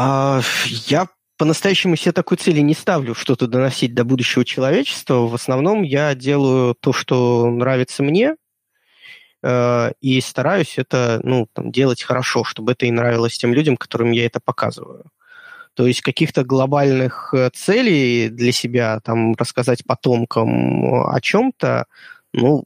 А, 0.00 0.40
я 0.86 1.08
по-настоящему 1.38 1.96
себе 1.96 2.12
такой 2.12 2.36
цели 2.36 2.60
не 2.60 2.74
ставлю, 2.74 3.14
что-то 3.16 3.48
доносить 3.48 3.94
до 3.94 4.04
будущего 4.04 4.44
человечества. 4.44 5.26
В 5.26 5.34
основном 5.34 5.82
я 5.82 6.14
делаю 6.14 6.76
то, 6.78 6.92
что 6.92 7.50
нравится 7.50 8.04
мне, 8.04 8.36
э, 9.42 9.92
и 10.00 10.20
стараюсь 10.20 10.78
это 10.78 11.20
ну, 11.24 11.48
там, 11.52 11.72
делать 11.72 12.04
хорошо, 12.04 12.44
чтобы 12.44 12.72
это 12.72 12.86
и 12.86 12.92
нравилось 12.92 13.38
тем 13.38 13.52
людям, 13.52 13.76
которым 13.76 14.12
я 14.12 14.26
это 14.26 14.38
показываю. 14.38 15.06
То 15.74 15.86
есть 15.86 16.02
каких-то 16.02 16.44
глобальных 16.44 17.34
э, 17.34 17.50
целей 17.52 18.28
для 18.28 18.52
себя, 18.52 19.00
там, 19.00 19.34
рассказать 19.34 19.84
потомкам 19.84 21.06
о 21.12 21.20
чем-то, 21.20 21.86
ну, 22.32 22.64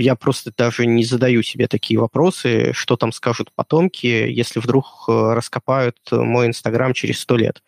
я 0.00 0.16
просто 0.16 0.52
даже 0.56 0.86
не 0.86 1.04
задаю 1.04 1.42
себе 1.42 1.68
такие 1.68 2.00
вопросы, 2.00 2.72
что 2.72 2.96
там 2.96 3.12
скажут 3.12 3.52
потомки, 3.52 4.06
если 4.06 4.60
вдруг 4.60 5.04
э, 5.08 5.32
раскопают 5.34 5.98
мой 6.10 6.46
Инстаграм 6.46 6.92
через 6.94 7.20
сто 7.20 7.36
лет. 7.36 7.62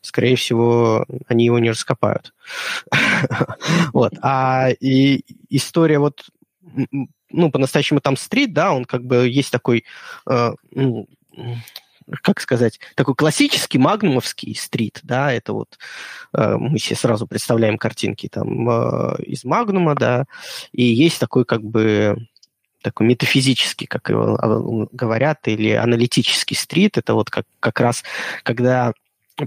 Скорее 0.00 0.36
всего, 0.36 1.06
они 1.26 1.44
его 1.46 1.58
не 1.58 1.70
раскопают. 1.70 2.34
Вот. 3.92 4.12
А 4.22 4.70
и 4.80 5.24
история 5.48 5.98
вот 5.98 6.26
ну, 7.30 7.50
по-настоящему 7.50 8.00
там 8.00 8.16
стрит, 8.16 8.52
да, 8.52 8.72
он 8.72 8.84
как 8.84 9.04
бы 9.04 9.28
есть 9.28 9.50
такой, 9.50 9.84
э, 10.28 10.52
ну, 10.70 11.08
как 12.22 12.40
сказать, 12.40 12.80
такой 12.94 13.14
классический 13.14 13.78
магнумовский 13.78 14.54
стрит, 14.54 15.00
да, 15.02 15.32
это 15.32 15.52
вот 15.52 15.78
э, 16.34 16.56
мы 16.56 16.78
себе 16.78 16.96
сразу 16.96 17.26
представляем 17.26 17.78
картинки 17.78 18.28
там 18.28 18.68
э, 18.68 19.22
из 19.24 19.44
магнума, 19.44 19.94
да, 19.94 20.26
и 20.72 20.82
есть 20.82 21.18
такой 21.18 21.44
как 21.44 21.62
бы 21.62 22.28
такой 22.82 23.06
метафизический, 23.06 23.86
как 23.86 24.08
его 24.08 24.36
а, 24.36 24.86
говорят, 24.92 25.48
или 25.48 25.70
аналитический 25.70 26.56
стрит, 26.56 26.96
это 26.96 27.14
вот 27.14 27.30
как, 27.30 27.44
как 27.60 27.80
раз 27.80 28.04
когда 28.44 28.92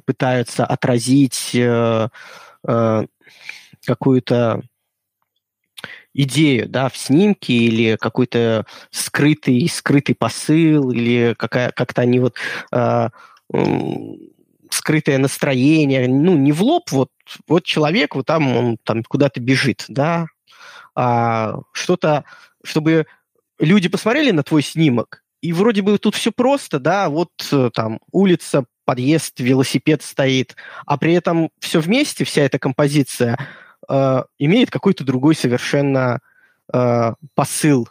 пытаются 0.06 0.66
отразить 0.66 1.52
э, 1.54 2.10
э, 2.68 3.06
какую-то 3.86 4.62
идею 6.14 6.68
да, 6.68 6.90
в 6.90 6.98
снимке 6.98 7.54
или 7.54 7.96
какой-то 7.96 8.66
скрытый, 8.90 9.68
скрытый 9.70 10.16
посыл, 10.16 10.92
или 10.92 11.36
какая, 11.38 11.72
как-то 11.72 12.02
они 12.02 12.20
вот 12.20 12.36
э, 12.72 13.10
скрытое 14.70 15.18
настроение, 15.18 16.08
ну, 16.08 16.36
не 16.36 16.52
в 16.52 16.62
лоб, 16.64 16.92
вот, 16.92 17.10
вот 17.48 17.64
человек, 17.64 18.16
вот 18.16 18.26
там 18.26 18.56
он 18.56 18.78
там 18.84 19.04
куда-то 19.04 19.40
бежит, 19.40 19.86
да, 19.88 20.28
а 20.96 21.60
что-то, 21.74 22.26
чтобы 22.64 23.06
люди 23.60 23.90
посмотрели 23.90 24.32
на 24.32 24.44
твой 24.44 24.64
снимок, 24.64 25.24
и 25.42 25.54
вроде 25.54 25.82
бы 25.82 25.98
тут 25.98 26.16
все 26.16 26.32
просто, 26.32 26.80
да, 26.80 27.10
вот 27.10 27.32
э, 27.52 27.70
там 27.74 28.00
улица, 28.12 28.66
подъезд, 28.86 29.40
велосипед 29.40 30.04
стоит, 30.04 30.56
а 30.86 30.98
при 30.98 31.14
этом 31.14 31.50
все 31.60 31.80
вместе, 31.80 32.26
вся 32.26 32.44
эта 32.44 32.60
композиция 32.60 33.38
э, 33.90 34.24
имеет 34.40 34.72
какой-то 34.72 35.04
другой 35.04 35.36
совершенно 35.36 36.20
э, 36.74 37.14
посыл. 37.36 37.90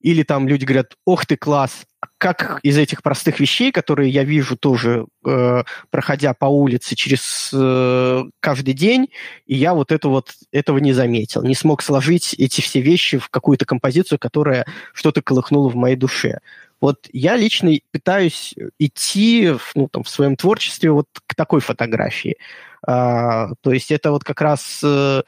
Или 0.00 0.24
там 0.24 0.48
люди 0.48 0.64
говорят, 0.64 0.96
ох 1.04 1.26
ты 1.26 1.36
класс, 1.36 1.86
как 2.18 2.60
из 2.62 2.76
этих 2.76 3.02
простых 3.02 3.40
вещей, 3.40 3.72
которые 3.72 4.10
я 4.10 4.24
вижу 4.24 4.56
тоже, 4.56 5.06
э, 5.24 5.62
проходя 5.90 6.34
по 6.34 6.46
улице 6.46 6.94
через 6.94 7.50
э, 7.52 8.22
каждый 8.40 8.74
день, 8.74 9.08
и 9.46 9.54
я 9.54 9.74
вот 9.74 9.92
это 9.92 10.08
вот 10.08 10.32
этого 10.50 10.78
не 10.78 10.92
заметил, 10.92 11.42
не 11.42 11.54
смог 11.54 11.82
сложить 11.82 12.34
эти 12.34 12.60
все 12.60 12.80
вещи 12.80 13.18
в 13.18 13.28
какую-то 13.28 13.64
композицию, 13.64 14.18
которая 14.18 14.66
что-то 14.92 15.22
колыхнула 15.22 15.68
в 15.68 15.76
моей 15.76 15.96
душе. 15.96 16.38
Вот 16.82 17.08
я 17.12 17.36
лично 17.36 17.70
пытаюсь 17.92 18.56
идти 18.80 19.54
ну, 19.76 19.86
там, 19.86 20.02
в 20.02 20.08
своем 20.08 20.34
творчестве 20.34 20.90
вот 20.90 21.06
к 21.28 21.36
такой 21.36 21.60
фотографии. 21.60 22.36
А, 22.84 23.50
то 23.60 23.72
есть 23.72 23.92
это 23.92 24.10
вот 24.10 24.24
как 24.24 24.40
раз 24.40 24.80
э, 24.82 25.22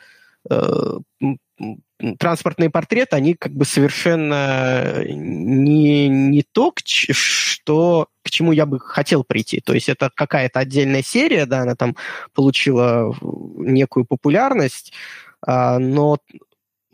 э, 0.50 0.98
транспортные 2.18 2.70
портреты, 2.70 3.14
они 3.14 3.34
как 3.34 3.52
бы 3.52 3.64
совершенно 3.64 5.05
не, 5.07 6.09
не 6.09 6.42
то, 6.42 6.72
к, 6.72 6.80
что, 6.84 8.09
к 8.24 8.30
чему 8.30 8.50
я 8.50 8.66
бы 8.66 8.80
хотел 8.80 9.22
прийти. 9.22 9.61
То 9.61 9.74
есть 9.74 9.88
это 9.88 10.11
какая-то 10.12 10.59
отдельная 10.59 11.05
серия, 11.05 11.46
да, 11.46 11.61
она 11.61 11.76
там 11.76 11.94
получила 12.34 13.14
некую 13.22 14.07
популярность, 14.07 14.92
а, 15.40 15.78
но 15.78 16.18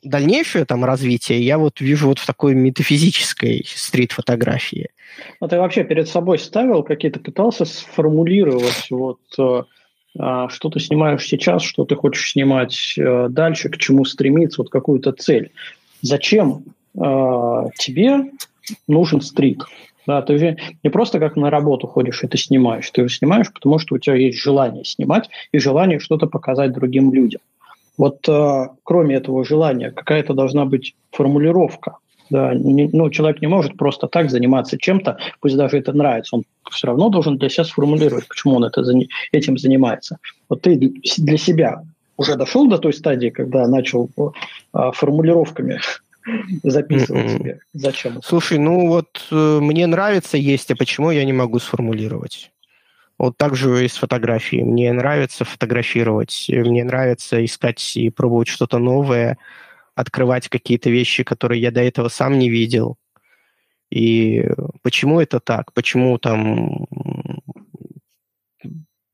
дальнейшее 0.03 0.65
там 0.65 0.85
развитие 0.85 1.41
я 1.43 1.59
вот 1.59 1.81
вижу 1.81 2.09
вот 2.09 2.19
в 2.19 2.27
такой 2.27 2.55
метафизической 2.55 3.65
стрит-фотографии. 3.67 4.91
А 5.41 5.49
ты 5.49 5.59
вообще 5.59 5.85
перед 5.85 6.09
собой 6.09 6.39
ставил 6.39 6.83
какие-то, 6.83 7.21
пытался 7.21 7.65
сформулировать 7.65 8.87
вот 8.91 9.21
э, 9.39 9.63
а, 10.19 10.49
что 10.49 10.71
ты 10.71 10.81
снимаешь 10.81 11.25
сейчас, 11.25 11.63
что 11.63 11.85
ты 11.85 11.95
хочешь 11.95 12.33
снимать 12.33 12.95
э, 12.99 13.29
дальше, 13.29 13.69
к 13.69 13.77
чему 13.79 14.05
стремиться, 14.05 14.63
вот 14.63 14.71
какую-то 14.71 15.13
цель. 15.13 15.53
Зачем 16.03 16.65
э, 16.95 16.99
тебе 17.79 18.31
нужен 18.89 19.21
стрит? 19.21 19.63
Да, 20.07 20.23
ты 20.23 20.39
же 20.39 20.57
не 20.83 20.91
просто 20.91 21.19
как 21.21 21.37
на 21.37 21.51
работу 21.51 21.87
ходишь 21.87 22.25
и 22.25 22.27
ты 22.27 22.39
снимаешь, 22.39 22.91
ты 22.91 23.07
же 23.07 23.15
снимаешь, 23.15 23.53
потому 23.53 23.79
что 23.79 23.95
у 23.95 23.99
тебя 23.99 24.17
есть 24.17 24.39
желание 24.39 24.85
снимать 24.85 25.29
и 25.53 25.59
желание 25.59 26.01
что-то 26.01 26.27
показать 26.27 26.73
другим 26.73 27.13
людям. 27.13 27.41
Вот 28.01 28.27
э, 28.29 28.69
кроме 28.83 29.17
этого 29.17 29.45
желания, 29.45 29.91
какая-то 29.91 30.33
должна 30.33 30.65
быть 30.65 30.95
формулировка. 31.13 31.99
Да, 32.31 32.55
не, 32.55 32.89
ну, 32.91 33.11
человек 33.11 33.43
не 33.43 33.47
может 33.47 33.77
просто 33.77 34.07
так 34.07 34.31
заниматься 34.31 34.79
чем-то, 34.79 35.19
пусть 35.41 35.57
даже 35.57 35.77
это 35.77 35.93
нравится. 35.93 36.37
Он 36.37 36.45
все 36.71 36.87
равно 36.87 37.11
должен 37.11 37.37
для 37.37 37.51
себя 37.51 37.65
сформулировать, 37.65 38.27
почему 38.27 38.55
он 38.55 38.65
это, 38.65 38.83
этим 39.33 39.59
занимается. 39.59 40.17
Вот 40.49 40.63
ты 40.63 40.95
для 41.19 41.37
себя 41.37 41.83
уже 42.17 42.37
дошел 42.37 42.67
до 42.69 42.79
той 42.79 42.95
стадии, 42.95 43.29
когда 43.29 43.69
начал 43.69 44.09
э, 44.17 44.93
формулировками 44.95 45.81
записывать 46.63 47.27
mm-hmm. 47.27 47.39
себе. 47.39 47.59
Зачем? 47.75 48.23
Слушай, 48.25 48.59
ну 48.59 48.89
вот 48.89 49.29
э, 49.31 49.59
мне 49.61 49.87
нравится 49.87 50.39
есть, 50.39 50.71
а 50.71 50.75
почему 50.75 51.11
я 51.11 51.23
не 51.27 51.35
могу 51.35 51.59
сформулировать? 51.59 52.51
Вот 53.21 53.37
так 53.37 53.55
же 53.55 53.85
и 53.85 53.87
с 53.87 53.99
фотографией. 53.99 54.65
Мне 54.65 54.91
нравится 54.95 55.45
фотографировать, 55.45 56.47
мне 56.49 56.85
нравится 56.85 57.45
искать 57.45 57.95
и 57.95 58.09
пробовать 58.09 58.49
что-то 58.49 58.79
новое, 58.79 59.37
открывать 59.95 60.49
какие-то 60.49 60.89
вещи, 60.89 61.23
которые 61.23 61.61
я 61.61 61.71
до 61.71 61.83
этого 61.83 62.09
сам 62.09 62.39
не 62.39 62.49
видел. 62.49 62.97
И 63.91 64.49
почему 64.81 65.21
это 65.21 65.39
так? 65.39 65.75
Почему 65.75 66.17
там 66.17 66.87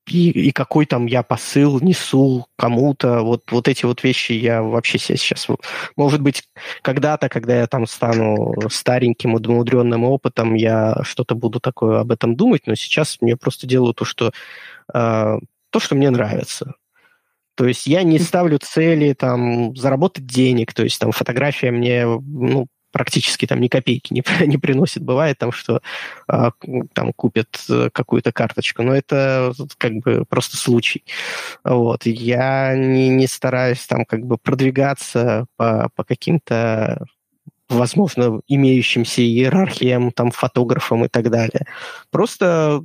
и, 0.07 0.31
и 0.31 0.53
какой 0.53 0.87
там 0.87 1.07
я 1.07 1.23
посыл 1.23 1.81
несу 1.81 2.47
кому-то, 2.57 3.23
вот, 3.23 3.51
вот 3.51 3.69
эти 3.69 3.85
вот 3.85 4.05
вещи 4.05 4.33
я 4.33 4.63
вообще 4.63 4.99
себе 4.99 5.19
сейчас... 5.19 5.49
Может 5.97 6.21
быть, 6.21 6.45
когда-то, 6.83 7.29
когда 7.29 7.59
я 7.59 7.67
там 7.67 7.87
стану 7.87 8.55
стареньким, 8.71 9.35
умудренным 9.35 10.05
опытом, 10.05 10.55
я 10.55 10.97
что-то 11.03 11.35
буду 11.35 11.61
такое 11.61 12.01
об 12.01 12.13
этом 12.13 12.37
думать, 12.37 12.63
но 12.67 12.75
сейчас 12.77 13.19
мне 13.21 13.37
просто 13.37 13.67
делаю 13.67 13.95
то, 13.95 14.05
что, 14.05 14.33
э, 14.95 15.39
то, 15.71 15.81
что 15.81 15.95
мне 15.95 16.11
нравится. 16.11 16.75
То 17.57 17.67
есть 17.67 17.87
я 17.87 18.03
не 18.03 18.19
ставлю 18.19 18.59
цели 18.59 19.15
там 19.15 19.75
заработать 19.75 20.27
денег, 20.27 20.75
то 20.75 20.85
есть 20.85 21.01
там 21.01 21.11
фотография 21.11 21.71
мне 21.71 22.05
ну, 22.05 22.69
практически 22.97 23.47
там 23.47 23.61
ни 23.61 23.69
копейки 23.69 24.15
не, 24.15 24.25
не 24.47 24.57
приносит. 24.57 25.03
Бывает 25.03 25.37
там, 25.37 25.53
что 25.53 25.83
э, 26.33 26.51
там 26.95 27.13
купят 27.13 27.63
э, 27.69 27.91
какую-то 27.93 28.33
карточку, 28.33 28.83
но 28.83 28.95
это 28.95 29.53
как 29.77 29.93
бы 29.97 30.25
просто 30.27 30.57
случай. 30.57 31.05
Вот. 31.63 32.07
Я 32.07 32.75
не, 32.75 33.11
не 33.11 33.27
стараюсь 33.27 33.87
там 33.87 34.07
как 34.07 34.25
бы 34.25 34.39
продвигаться 34.39 35.45
по, 35.57 35.91
по 35.95 36.05
каким-то 36.05 37.05
возможно, 37.69 38.41
имеющимся 38.49 39.21
иерархиям, 39.21 40.11
там, 40.11 40.31
фотографам 40.31 41.05
и 41.05 41.09
так 41.09 41.31
далее. 41.31 41.67
Просто, 42.11 42.83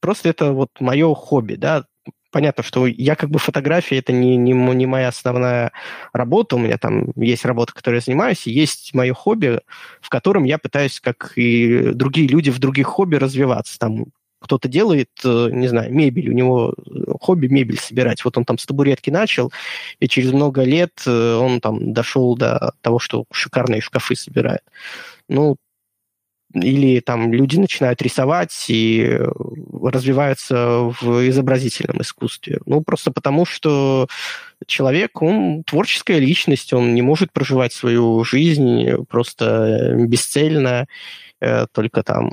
просто 0.00 0.30
это 0.30 0.52
вот 0.52 0.70
мое 0.80 1.14
хобби, 1.14 1.54
да, 1.54 1.84
понятно, 2.30 2.62
что 2.62 2.86
я 2.86 3.14
как 3.16 3.30
бы 3.30 3.38
фотография 3.38 3.98
это 3.98 4.12
не, 4.12 4.36
не, 4.36 4.52
не 4.52 4.86
моя 4.86 5.08
основная 5.08 5.72
работа. 6.12 6.56
У 6.56 6.58
меня 6.58 6.78
там 6.78 7.12
есть 7.16 7.44
работа, 7.44 7.72
которой 7.72 7.96
я 7.96 8.00
занимаюсь, 8.00 8.46
и 8.46 8.52
есть 8.52 8.94
мое 8.94 9.14
хобби, 9.14 9.60
в 10.00 10.08
котором 10.08 10.44
я 10.44 10.58
пытаюсь, 10.58 11.00
как 11.00 11.32
и 11.36 11.92
другие 11.92 12.28
люди 12.28 12.50
в 12.50 12.58
других 12.58 12.86
хобби, 12.86 13.16
развиваться. 13.16 13.78
Там 13.78 14.06
кто-то 14.40 14.68
делает, 14.68 15.10
э, 15.24 15.48
не 15.50 15.68
знаю, 15.68 15.92
мебель, 15.92 16.30
у 16.30 16.32
него 16.32 16.74
хобби 17.20 17.48
мебель 17.48 17.78
собирать. 17.78 18.24
Вот 18.24 18.36
он 18.38 18.44
там 18.44 18.58
с 18.58 18.66
табуретки 18.66 19.10
начал, 19.10 19.52
и 19.98 20.08
через 20.08 20.32
много 20.32 20.62
лет 20.62 21.02
э, 21.06 21.34
он 21.34 21.60
там 21.60 21.92
дошел 21.92 22.36
до 22.36 22.72
того, 22.80 22.98
что 22.98 23.24
шикарные 23.32 23.80
шкафы 23.80 24.14
собирает. 24.14 24.62
Ну, 25.28 25.56
или 26.60 27.00
там 27.00 27.32
люди 27.32 27.56
начинают 27.56 28.02
рисовать 28.02 28.66
и 28.68 29.02
э, 29.02 29.26
развиваются 29.82 30.92
в 31.00 31.28
изобразительном 31.28 32.00
искусстве. 32.02 32.60
Ну, 32.66 32.82
просто 32.82 33.10
потому, 33.10 33.44
что 33.44 34.06
человек, 34.66 35.22
он 35.22 35.64
творческая 35.64 36.18
личность, 36.18 36.72
он 36.72 36.94
не 36.94 37.02
может 37.02 37.32
проживать 37.32 37.72
свою 37.72 38.24
жизнь 38.24 39.04
просто 39.08 39.94
бесцельно, 39.96 40.86
э, 41.40 41.66
только 41.72 42.02
там 42.02 42.32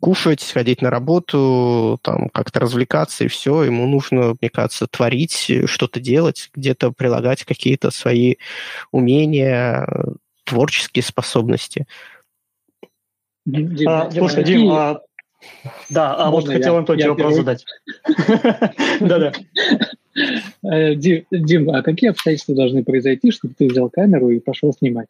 кушать, 0.00 0.42
ходить 0.42 0.82
на 0.82 0.90
работу, 0.90 1.98
там 2.02 2.28
как-то 2.30 2.60
развлекаться 2.60 3.24
и 3.24 3.28
все. 3.28 3.62
Ему 3.62 3.86
нужно, 3.86 4.34
мне 4.40 4.50
кажется, 4.50 4.86
творить, 4.86 5.50
что-то 5.66 6.00
делать, 6.00 6.50
где-то 6.54 6.90
прилагать 6.92 7.44
какие-то 7.44 7.90
свои 7.90 8.36
умения, 8.90 9.86
творческие 10.44 11.02
способности. 11.02 11.86
Дим, 13.48 13.88
а, 13.88 14.10
слушай, 14.10 14.44
Дим, 14.44 14.70
а, 14.70 15.00
да, 15.88 16.14
а 16.14 16.30
вот 16.30 16.46
хотел 16.46 16.74
я, 16.74 16.78
Антон 16.80 16.98
тебе 16.98 17.10
вопрос 17.10 17.34
задать. 17.34 17.64
Да-да. 19.00 19.32
Э, 20.64 20.94
Дим, 20.94 21.70
а 21.70 21.82
какие 21.82 22.10
обстоятельства 22.10 22.54
должны 22.54 22.84
произойти, 22.84 23.30
чтобы 23.30 23.54
ты 23.56 23.68
взял 23.68 23.88
камеру 23.88 24.30
и 24.30 24.38
пошел 24.38 24.72
снимать? 24.72 25.08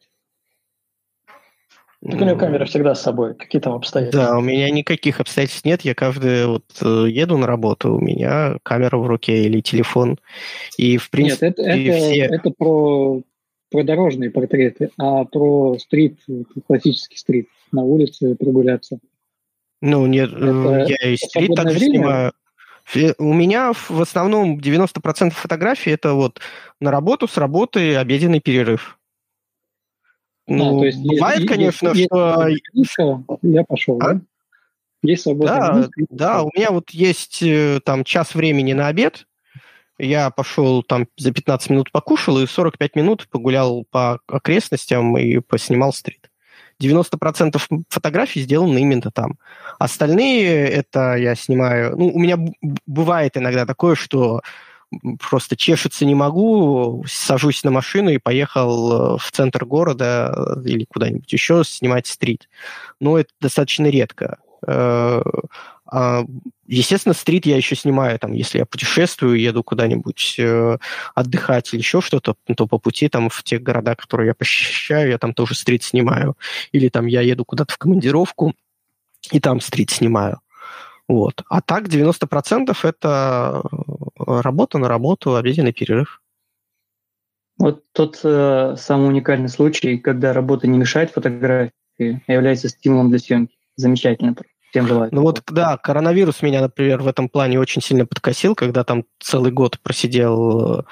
Так 2.01 2.21
у 2.21 2.23
него 2.23 2.37
камера 2.37 2.63
всегда 2.63 2.95
с 2.95 3.01
собой. 3.01 3.35
Какие 3.35 3.61
там 3.61 3.73
обстоятельства? 3.73 4.23
Да, 4.23 4.37
у 4.37 4.41
меня 4.41 4.69
никаких 4.69 5.19
обстоятельств 5.19 5.65
нет. 5.65 5.81
Я 5.81 5.93
каждый 5.95 6.45
вот 6.47 6.63
э, 6.81 7.07
еду 7.09 7.37
на 7.37 7.45
работу, 7.45 7.93
у 7.95 7.99
меня 7.99 8.55
камера 8.63 8.95
в 8.95 9.05
руке 9.05 9.43
или 9.43 9.59
телефон. 9.59 10.17
И 10.77 10.95
в 10.95 11.09
принципе 11.09 11.47
Нет, 11.47 11.59
это, 11.59 11.69
это, 11.69 11.97
все... 11.97 12.19
это 12.21 12.51
про, 12.51 13.21
про 13.69 13.83
дорожные 13.83 14.31
портреты, 14.31 14.91
а 14.97 15.25
про 15.25 15.77
стрит, 15.77 16.19
классический 16.67 17.17
стрит 17.17 17.47
на 17.71 17.83
улице 17.83 18.35
прогуляться. 18.35 18.99
Ну, 19.81 20.05
нет, 20.07 20.31
это, 20.33 20.85
я 20.87 21.11
и 21.11 21.15
стрит 21.15 21.55
также 21.55 21.77
время? 21.77 21.93
снимаю. 21.93 22.33
У 23.19 23.33
меня 23.33 23.71
в 23.73 24.01
основном 24.01 24.57
90% 24.57 25.29
фотографий 25.31 25.91
это 25.91 26.13
вот 26.13 26.39
на 26.79 26.91
работу, 26.91 27.27
с 27.27 27.37
работы, 27.37 27.95
обеденный 27.95 28.39
перерыв. 28.39 28.99
А, 30.47 30.51
ну, 30.51 30.77
а, 30.77 30.79
то 30.79 30.85
есть 30.85 31.05
бывает, 31.05 31.39
есть, 31.39 31.51
конечно, 31.51 31.89
есть, 31.89 32.05
что... 32.07 32.47
Есть 32.47 32.95
я 33.43 33.63
пошел, 33.63 33.97
а? 34.01 34.13
да? 34.15 34.21
Есть 35.01 35.23
свободное 35.23 35.59
да, 35.59 35.71
минутка, 35.71 36.01
да, 36.09 36.43
у 36.43 36.49
меня 36.53 36.71
вот 36.71 36.89
есть 36.89 37.41
э, 37.41 37.79
там 37.85 38.03
час 38.03 38.35
времени 38.35 38.73
на 38.73 38.87
обед, 38.87 39.27
я 39.99 40.29
пошел 40.29 40.81
там 40.81 41.07
за 41.17 41.31
15 41.31 41.69
минут 41.69 41.91
покушал 41.91 42.39
и 42.39 42.47
45 42.47 42.95
минут 42.95 43.27
погулял 43.29 43.85
по 43.91 44.19
окрестностям 44.27 45.17
и 45.17 45.39
поснимал 45.39 45.93
стрит. 45.93 46.29
90% 46.81 47.61
фотографий 47.89 48.41
сделаны 48.41 48.79
именно 48.79 49.11
там. 49.11 49.37
Остальные 49.77 50.69
это 50.69 51.15
я 51.15 51.35
снимаю... 51.35 51.97
Ну, 51.97 52.07
у 52.07 52.19
меня 52.19 52.37
бывает 52.85 53.35
иногда 53.35 53.65
такое, 53.65 53.95
что 53.95 54.41
просто 55.29 55.55
чешется 55.55 56.05
не 56.05 56.15
могу, 56.15 57.03
сажусь 57.07 57.63
на 57.63 57.71
машину 57.71 58.09
и 58.09 58.17
поехал 58.17 59.15
э, 59.15 59.17
в 59.19 59.31
центр 59.31 59.65
города 59.65 60.33
э, 60.35 60.67
или 60.67 60.85
куда-нибудь 60.85 61.31
еще 61.31 61.63
снимать 61.63 62.07
стрит. 62.07 62.49
Но 62.99 63.19
это 63.19 63.29
достаточно 63.39 63.87
редко. 63.87 64.39
Э, 65.91 65.95
а, 65.95 66.25
естественно, 66.67 67.13
стрит 67.13 67.45
я 67.45 67.57
еще 67.57 67.75
снимаю, 67.75 68.19
там, 68.19 68.33
если 68.33 68.59
я 68.59 68.65
путешествую, 68.65 69.39
еду 69.39 69.63
куда-нибудь 69.63 70.35
э, 70.39 70.77
отдыхать 71.15 71.73
или 71.73 71.81
еще 71.81 72.01
что-то, 72.01 72.35
то 72.55 72.67
по 72.67 72.77
пути 72.77 73.09
там 73.09 73.29
в 73.29 73.43
тех 73.43 73.63
городах, 73.63 73.97
которые 73.97 74.27
я 74.27 74.33
посещаю, 74.33 75.09
я 75.09 75.17
там 75.17 75.33
тоже 75.33 75.55
стрит 75.55 75.83
снимаю. 75.83 76.37
Или 76.71 76.89
там 76.89 77.07
я 77.07 77.21
еду 77.21 77.45
куда-то 77.45 77.73
в 77.73 77.77
командировку, 77.77 78.53
и 79.31 79.39
там 79.39 79.61
стрит 79.61 79.89
снимаю. 79.89 80.39
Вот. 81.07 81.43
А 81.49 81.61
так 81.61 81.87
90% 81.87 82.77
это 82.83 83.63
работа 84.17 84.77
на 84.77 84.87
работу, 84.87 85.35
обеденный 85.35 85.73
перерыв. 85.73 86.21
Вот 87.57 87.83
тот 87.91 88.21
э, 88.23 88.75
самый 88.77 89.09
уникальный 89.09 89.49
случай, 89.49 89.97
когда 89.97 90.31
работа 90.31 90.67
не 90.67 90.77
мешает 90.77 91.11
фотографии, 91.11 91.73
а 91.99 92.31
является 92.31 92.69
стимулом 92.69 93.09
для 93.09 93.19
съемки. 93.19 93.57
Замечательно. 93.75 94.35
Всем 94.69 94.87
желаю. 94.87 95.09
Ну 95.11 95.21
вот, 95.21 95.41
да, 95.47 95.77
коронавирус 95.77 96.41
меня, 96.43 96.61
например, 96.61 97.01
в 97.01 97.07
этом 97.07 97.27
плане 97.27 97.59
очень 97.59 97.81
сильно 97.81 98.05
подкосил, 98.05 98.53
когда 98.53 98.83
там 98.83 99.03
целый 99.19 99.51
год 99.51 99.79
просидел 99.79 100.85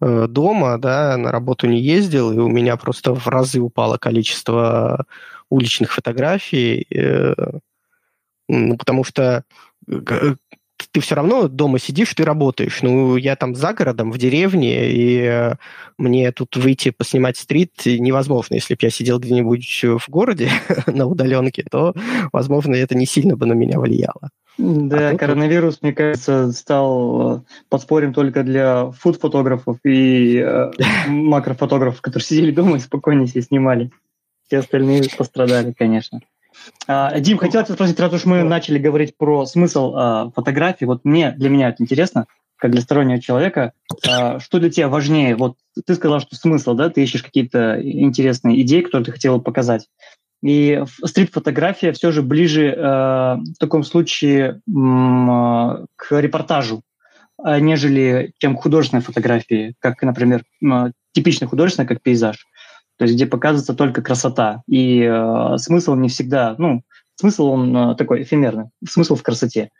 э, 0.00 0.26
дома, 0.28 0.78
да, 0.78 1.16
на 1.16 1.30
работу 1.30 1.68
не 1.68 1.80
ездил, 1.80 2.32
и 2.32 2.38
у 2.38 2.48
меня 2.48 2.76
просто 2.76 3.14
в 3.14 3.28
разы 3.28 3.60
упало 3.60 3.98
количество 3.98 5.04
уличных 5.48 5.92
фотографий, 5.92 6.86
э, 6.92 7.34
ну, 8.48 8.76
потому 8.76 9.04
что 9.04 9.44
э, 9.88 10.34
ты 10.90 11.00
все 11.00 11.14
равно 11.14 11.48
дома 11.48 11.78
сидишь, 11.78 12.14
ты 12.14 12.24
работаешь. 12.24 12.82
Ну, 12.82 13.16
я 13.16 13.36
там 13.36 13.54
за 13.54 13.72
городом, 13.72 14.10
в 14.10 14.18
деревне, 14.18 14.90
и 14.90 15.22
э, 15.22 15.54
мне 15.98 16.32
тут 16.32 16.56
выйти 16.56 16.90
поснимать 16.90 17.36
стрит 17.36 17.72
невозможно. 17.84 18.54
Если 18.54 18.74
бы 18.74 18.78
я 18.82 18.90
сидел 18.90 19.18
где-нибудь 19.18 19.84
в 19.84 20.08
городе 20.08 20.50
на 20.86 21.06
удаленке, 21.06 21.64
то, 21.70 21.94
возможно, 22.32 22.74
это 22.74 22.96
не 22.96 23.06
сильно 23.06 23.36
бы 23.36 23.46
на 23.46 23.52
меня 23.52 23.78
влияло. 23.78 24.30
Да, 24.58 25.10
а 25.10 25.16
коронавирус, 25.16 25.80
мне 25.80 25.92
кажется, 25.92 26.52
стал 26.52 27.38
э, 27.38 27.42
подспорьем 27.68 28.12
только 28.12 28.42
для 28.42 28.90
фуд-фотографов 28.90 29.78
и 29.84 30.36
э, 30.36 30.70
макрофотографов, 31.08 32.00
которые 32.00 32.26
сидели 32.26 32.50
дома 32.50 32.76
и 32.76 32.80
спокойно 32.80 33.26
себе 33.26 33.42
снимали. 33.42 33.90
Все 34.46 34.58
остальные 34.58 35.04
пострадали, 35.16 35.72
конечно. 35.72 36.20
А, 36.86 37.18
Дим, 37.20 37.38
хотел 37.38 37.64
тебя 37.64 37.74
спросить, 37.74 38.00
раз 38.00 38.12
уж 38.12 38.24
мы 38.24 38.42
начали 38.42 38.78
говорить 38.78 39.16
про 39.16 39.46
смысл 39.46 39.92
а, 39.94 40.30
фотографии, 40.34 40.84
вот 40.84 41.04
мне, 41.04 41.32
для 41.32 41.48
меня 41.48 41.68
это 41.68 41.82
интересно, 41.82 42.26
как 42.56 42.72
для 42.72 42.80
стороннего 42.80 43.20
человека, 43.20 43.72
а, 44.08 44.38
что 44.40 44.58
для 44.58 44.70
тебя 44.70 44.88
важнее? 44.88 45.36
Вот 45.36 45.56
ты 45.86 45.94
сказал, 45.94 46.20
что 46.20 46.36
смысл, 46.36 46.74
да, 46.74 46.90
ты 46.90 47.02
ищешь 47.02 47.22
какие-то 47.22 47.80
интересные 47.80 48.60
идеи, 48.62 48.80
которые 48.80 49.06
ты 49.06 49.12
хотел 49.12 49.40
показать. 49.40 49.88
И 50.42 50.82
стрит-фотография 51.04 51.92
все 51.92 52.12
же 52.12 52.22
ближе 52.22 52.74
в 52.74 53.58
таком 53.58 53.84
случае 53.84 54.62
к 54.66 56.18
репортажу, 56.18 56.80
нежели 57.44 58.32
чем 58.38 58.56
к 58.56 58.62
художественной 58.62 59.02
фотографии, 59.02 59.74
как, 59.80 60.00
например, 60.02 60.44
типичная 61.12 61.46
художественная, 61.46 61.86
как 61.86 62.00
пейзаж 62.00 62.46
то 63.00 63.04
есть 63.04 63.14
где 63.16 63.24
показывается 63.24 63.72
только 63.72 64.02
красота. 64.02 64.62
И 64.68 65.00
э, 65.00 65.56
смысл 65.56 65.94
не 65.94 66.10
всегда, 66.10 66.54
ну, 66.58 66.82
смысл 67.16 67.46
он 67.46 67.74
э, 67.74 67.94
такой 67.94 68.24
эфемерный, 68.24 68.66
смысл 68.86 69.14
в 69.14 69.22
красоте. 69.22 69.70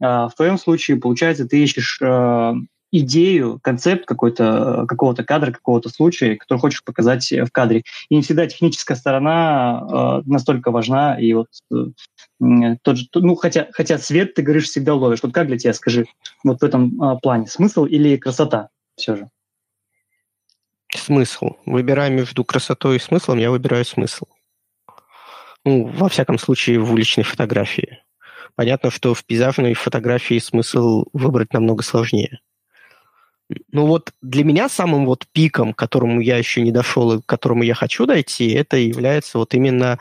А 0.00 0.28
в 0.28 0.36
твоем 0.36 0.58
случае, 0.58 0.96
получается, 0.96 1.48
ты 1.48 1.60
ищешь 1.60 1.98
э, 2.00 2.52
идею, 2.92 3.58
концепт 3.64 4.06
какой-то, 4.06 4.84
какого-то 4.86 5.24
кадра, 5.24 5.50
какого-то 5.50 5.88
случая, 5.88 6.36
который 6.36 6.60
хочешь 6.60 6.84
показать 6.84 7.28
в 7.32 7.50
кадре. 7.50 7.82
И 8.10 8.14
не 8.14 8.22
всегда 8.22 8.46
техническая 8.46 8.96
сторона 8.96 9.82
э, 9.82 10.22
настолько 10.26 10.70
важна. 10.70 11.18
И 11.18 11.32
вот 11.32 11.48
э, 11.72 12.76
тот 12.82 12.96
же, 12.96 13.06
ну, 13.12 13.34
хотя, 13.34 13.66
хотя 13.72 13.98
цвет, 13.98 14.34
ты 14.34 14.42
говоришь, 14.42 14.66
всегда 14.66 14.94
ловишь. 14.94 15.24
Вот 15.24 15.34
как 15.34 15.48
для 15.48 15.58
тебя, 15.58 15.72
скажи, 15.72 16.06
вот 16.44 16.60
в 16.60 16.64
этом 16.64 17.02
э, 17.02 17.18
плане, 17.20 17.48
смысл 17.48 17.86
или 17.86 18.16
красота 18.18 18.68
все 18.94 19.16
же? 19.16 19.28
Смысл. 20.94 21.56
Выбирая 21.66 22.10
между 22.10 22.44
красотой 22.44 22.96
и 22.96 23.00
смыслом, 23.00 23.38
я 23.38 23.50
выбираю 23.50 23.84
смысл. 23.84 24.26
Ну, 25.64 25.86
во 25.86 26.08
всяком 26.08 26.38
случае, 26.38 26.78
в 26.78 26.92
уличной 26.92 27.24
фотографии. 27.24 27.98
Понятно, 28.54 28.90
что 28.90 29.14
в 29.14 29.24
пейзажной 29.24 29.74
фотографии 29.74 30.38
смысл 30.38 31.04
выбрать 31.12 31.52
намного 31.52 31.82
сложнее. 31.82 32.40
Ну 33.72 33.86
вот 33.86 34.12
для 34.20 34.44
меня 34.44 34.68
самым 34.68 35.06
вот 35.06 35.26
пиком, 35.32 35.72
к 35.72 35.78
которому 35.78 36.20
я 36.20 36.36
еще 36.36 36.60
не 36.60 36.72
дошел 36.72 37.12
и 37.12 37.22
к 37.22 37.26
которому 37.26 37.62
я 37.62 37.74
хочу 37.74 38.04
дойти, 38.04 38.50
это 38.52 38.76
является 38.76 39.38
вот 39.38 39.54
именно 39.54 39.98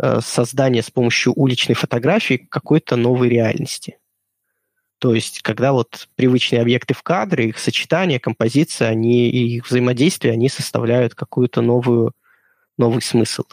э, 0.00 0.20
создание 0.20 0.82
с 0.82 0.90
помощью 0.90 1.32
уличной 1.34 1.74
фотографии 1.74 2.46
какой-то 2.48 2.96
новой 2.96 3.28
реальности. 3.28 3.98
То 4.98 5.14
есть, 5.14 5.42
когда 5.42 5.72
вот 5.72 6.08
привычные 6.16 6.62
объекты 6.62 6.94
в 6.94 7.02
кадре, 7.02 7.50
их 7.50 7.58
сочетание, 7.58 8.18
композиция, 8.18 8.88
они, 8.88 9.28
и 9.28 9.56
их 9.56 9.66
взаимодействие, 9.66 10.32
они 10.32 10.48
составляют 10.48 11.14
какую-то 11.14 11.60
новую, 11.60 12.12
новый 12.78 13.02
смысл. 13.02 13.44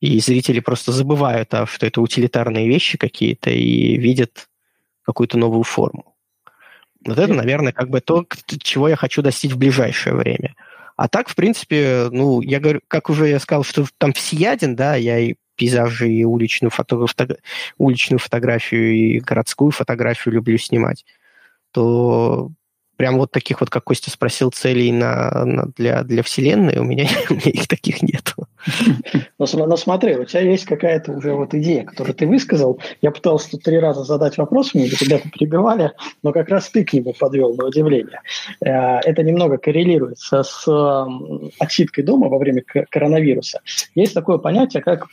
И 0.00 0.18
зрители 0.20 0.60
просто 0.60 0.92
забывают, 0.92 1.54
а, 1.54 1.66
что 1.66 1.86
это 1.86 2.00
утилитарные 2.00 2.68
вещи 2.68 2.98
какие-то, 2.98 3.50
и 3.50 3.96
видят 3.96 4.48
какую-то 5.02 5.38
новую 5.38 5.62
форму. 5.62 6.16
Вот 7.04 7.18
это, 7.18 7.32
наверное, 7.34 7.72
как 7.72 7.88
бы 7.88 8.00
то, 8.00 8.26
чего 8.60 8.88
я 8.88 8.96
хочу 8.96 9.22
достичь 9.22 9.52
в 9.52 9.58
ближайшее 9.58 10.14
время. 10.14 10.54
А 10.96 11.08
так, 11.08 11.28
в 11.28 11.36
принципе, 11.36 12.08
ну, 12.10 12.40
я 12.40 12.58
говорю, 12.58 12.80
как 12.88 13.08
уже 13.08 13.28
я 13.28 13.38
сказал, 13.38 13.62
что 13.62 13.86
там 13.98 14.12
всеяден, 14.12 14.74
да, 14.74 14.96
я 14.96 15.18
и 15.20 15.36
пейзажи, 15.58 16.10
и 16.10 16.24
уличную, 16.24 16.70
фото, 16.70 17.06
уличную 17.76 18.18
фотографию, 18.18 18.94
и 18.94 19.18
городскую 19.18 19.72
фотографию 19.72 20.34
люблю 20.34 20.56
снимать, 20.56 21.04
то 21.72 22.50
прям 22.98 23.16
вот 23.16 23.30
таких 23.30 23.60
вот, 23.60 23.70
как 23.70 23.84
Костя 23.84 24.10
спросил, 24.10 24.50
целей 24.50 24.90
на, 24.90 25.44
на, 25.44 25.66
для, 25.76 26.02
для 26.02 26.22
Вселенной, 26.24 26.78
у 26.78 26.84
меня, 26.84 27.06
у 27.30 27.34
меня 27.34 27.50
их 27.52 27.68
таких 27.68 28.02
нет. 28.02 28.34
Но, 29.38 29.46
но 29.66 29.76
смотри, 29.76 30.16
у 30.16 30.24
тебя 30.24 30.40
есть 30.40 30.64
какая-то 30.64 31.12
уже 31.12 31.32
вот 31.32 31.54
идея, 31.54 31.84
которую 31.84 32.14
ты 32.14 32.26
высказал. 32.26 32.80
Я 33.00 33.12
пытался 33.12 33.52
тут 33.52 33.62
три 33.62 33.78
раза 33.78 34.02
задать 34.02 34.36
вопрос, 34.36 34.74
мне 34.74 34.88
ребята 34.88 35.28
прибивали, 35.32 35.92
но 36.22 36.32
как 36.32 36.48
раз 36.48 36.68
ты 36.70 36.84
к 36.84 36.92
нему 36.92 37.14
подвел 37.18 37.54
на 37.54 37.66
удивление. 37.66 38.20
Э, 38.60 38.98
это 38.98 39.22
немного 39.22 39.58
коррелируется 39.58 40.42
с 40.42 40.66
отсидкой 41.60 42.02
дома 42.02 42.28
во 42.28 42.38
время 42.38 42.62
коронавируса. 42.90 43.60
Есть 43.94 44.14
такое 44.14 44.38
понятие, 44.38 44.82
как 44.82 45.06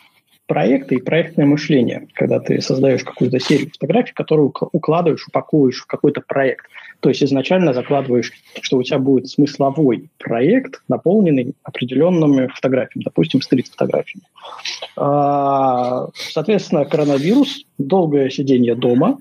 проекты 0.48 0.96
и 0.96 1.02
проектное 1.02 1.46
мышление, 1.46 2.08
когда 2.14 2.40
ты 2.40 2.62
создаешь 2.62 3.04
какую-то 3.04 3.40
серию 3.40 3.70
фотографий, 3.72 4.14
которую 4.14 4.54
укладываешь, 4.72 5.28
упаковываешь 5.28 5.82
в 5.82 5.88
какой-то 5.88 6.22
проект. 6.22 6.68
То 7.00 7.10
есть 7.10 7.24
изначально 7.24 7.74
закладываешь, 7.74 8.32
что 8.62 8.78
у 8.78 8.84
тебя 8.84 9.00
будет 9.00 9.28
смысловой 9.28 10.10
проект, 10.18 10.82
наполненный 10.88 11.56
определенными 11.64 12.48
фотографиями, 12.48 13.04
допустим, 13.04 13.42
стрит-фотографиями. 13.42 14.26
А, 14.96 16.08
соответственно, 16.14 16.86
коронавирус, 16.86 17.66
долгое 17.78 18.30
сидение 18.30 18.76
дома, 18.76 19.20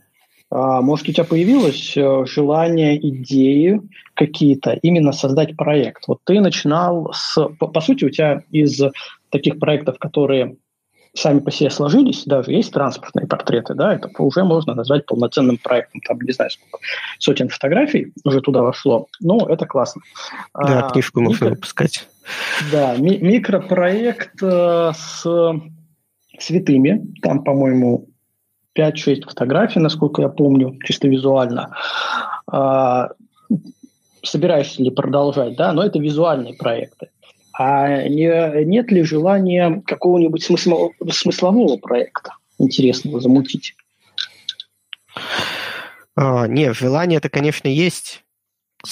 а, 0.50 0.82
может, 0.82 1.08
у 1.08 1.12
тебя 1.12 1.24
появилось 1.24 1.96
э, 1.96 2.24
желание, 2.26 2.96
идеи 3.08 3.80
какие-то, 4.14 4.78
именно 4.82 5.12
создать 5.12 5.56
проект. 5.56 6.06
Вот 6.06 6.20
ты 6.24 6.40
начинал 6.40 7.12
с... 7.12 7.48
По, 7.58 7.66
по 7.66 7.80
сути, 7.80 8.04
у 8.04 8.10
тебя 8.10 8.42
из 8.52 8.80
таких 9.30 9.58
проектов, 9.58 9.98
которые 9.98 10.56
сами 11.14 11.38
по 11.38 11.50
себе 11.50 11.70
сложились, 11.70 12.24
даже 12.24 12.52
есть 12.52 12.72
транспортные 12.72 13.26
портреты, 13.26 13.74
да, 13.74 13.94
это 13.94 14.10
уже 14.18 14.44
можно 14.44 14.74
назвать 14.74 15.06
полноценным 15.06 15.58
проектом. 15.58 16.00
Там, 16.06 16.20
не 16.20 16.32
знаю, 16.32 16.50
сколько 16.50 16.78
сотен 17.18 17.48
фотографий 17.48 18.12
уже 18.24 18.40
туда 18.40 18.62
вошло, 18.62 19.06
но 19.20 19.46
это 19.48 19.66
классно. 19.66 20.02
Да, 20.54 20.86
а, 20.86 20.90
книжку 20.90 21.20
можно 21.20 21.44
микро... 21.44 21.54
выпускать. 21.54 22.08
Да, 22.72 22.96
ми- 22.96 23.18
микропроект 23.18 24.42
э, 24.42 24.92
с 24.96 25.24
святыми, 26.38 27.06
там, 27.22 27.44
по-моему, 27.44 28.08
5-6 28.76 29.22
фотографий, 29.28 29.78
насколько 29.78 30.20
я 30.20 30.28
помню, 30.28 30.78
чисто 30.84 31.06
визуально. 31.06 31.76
А, 32.50 33.10
собираешься 34.22 34.82
ли 34.82 34.90
продолжать, 34.90 35.56
да, 35.56 35.72
но 35.72 35.84
это 35.84 36.00
визуальные 36.00 36.54
проекты. 36.54 37.10
А 37.56 38.08
не, 38.08 38.64
нет 38.64 38.90
ли 38.90 39.04
желания 39.04 39.82
какого-нибудь 39.86 40.42
смыслового, 40.42 40.92
смыслового 41.10 41.76
проекта 41.76 42.36
интересного 42.58 43.20
замутить? 43.20 43.76
А, 46.16 46.48
нет, 46.48 46.76
желание 46.76 47.18
это, 47.18 47.28
конечно, 47.28 47.68
есть. 47.68 48.24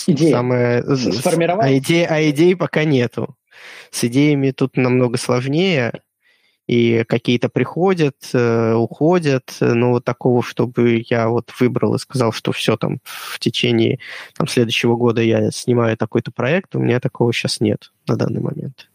Идея. 0.06 0.36
Самое... 0.36 0.96
Сформировать? 0.96 1.66
А 1.66 1.76
идеи, 1.78 2.06
а 2.08 2.30
идей 2.30 2.56
пока 2.56 2.84
нету. 2.84 3.36
С 3.90 4.04
идеями 4.04 4.52
тут 4.52 4.76
намного 4.76 5.18
сложнее. 5.18 5.92
И 6.66 7.04
какие-то 7.04 7.48
приходят, 7.48 8.16
э, 8.32 8.74
уходят, 8.74 9.56
но 9.60 9.90
вот 9.90 10.04
такого, 10.04 10.42
чтобы 10.42 11.04
я 11.08 11.28
вот 11.28 11.50
выбрал 11.58 11.94
и 11.94 11.98
сказал, 11.98 12.32
что 12.32 12.52
все 12.52 12.76
там 12.76 13.00
в 13.04 13.38
течение 13.38 13.98
там, 14.36 14.46
следующего 14.46 14.96
года 14.96 15.22
я 15.22 15.50
снимаю 15.50 15.96
такой-то 15.96 16.30
проект, 16.30 16.74
у 16.76 16.78
меня 16.78 17.00
такого 17.00 17.32
сейчас 17.32 17.60
нет 17.60 17.92
на 18.06 18.16
данный 18.16 18.40
момент. 18.40 18.88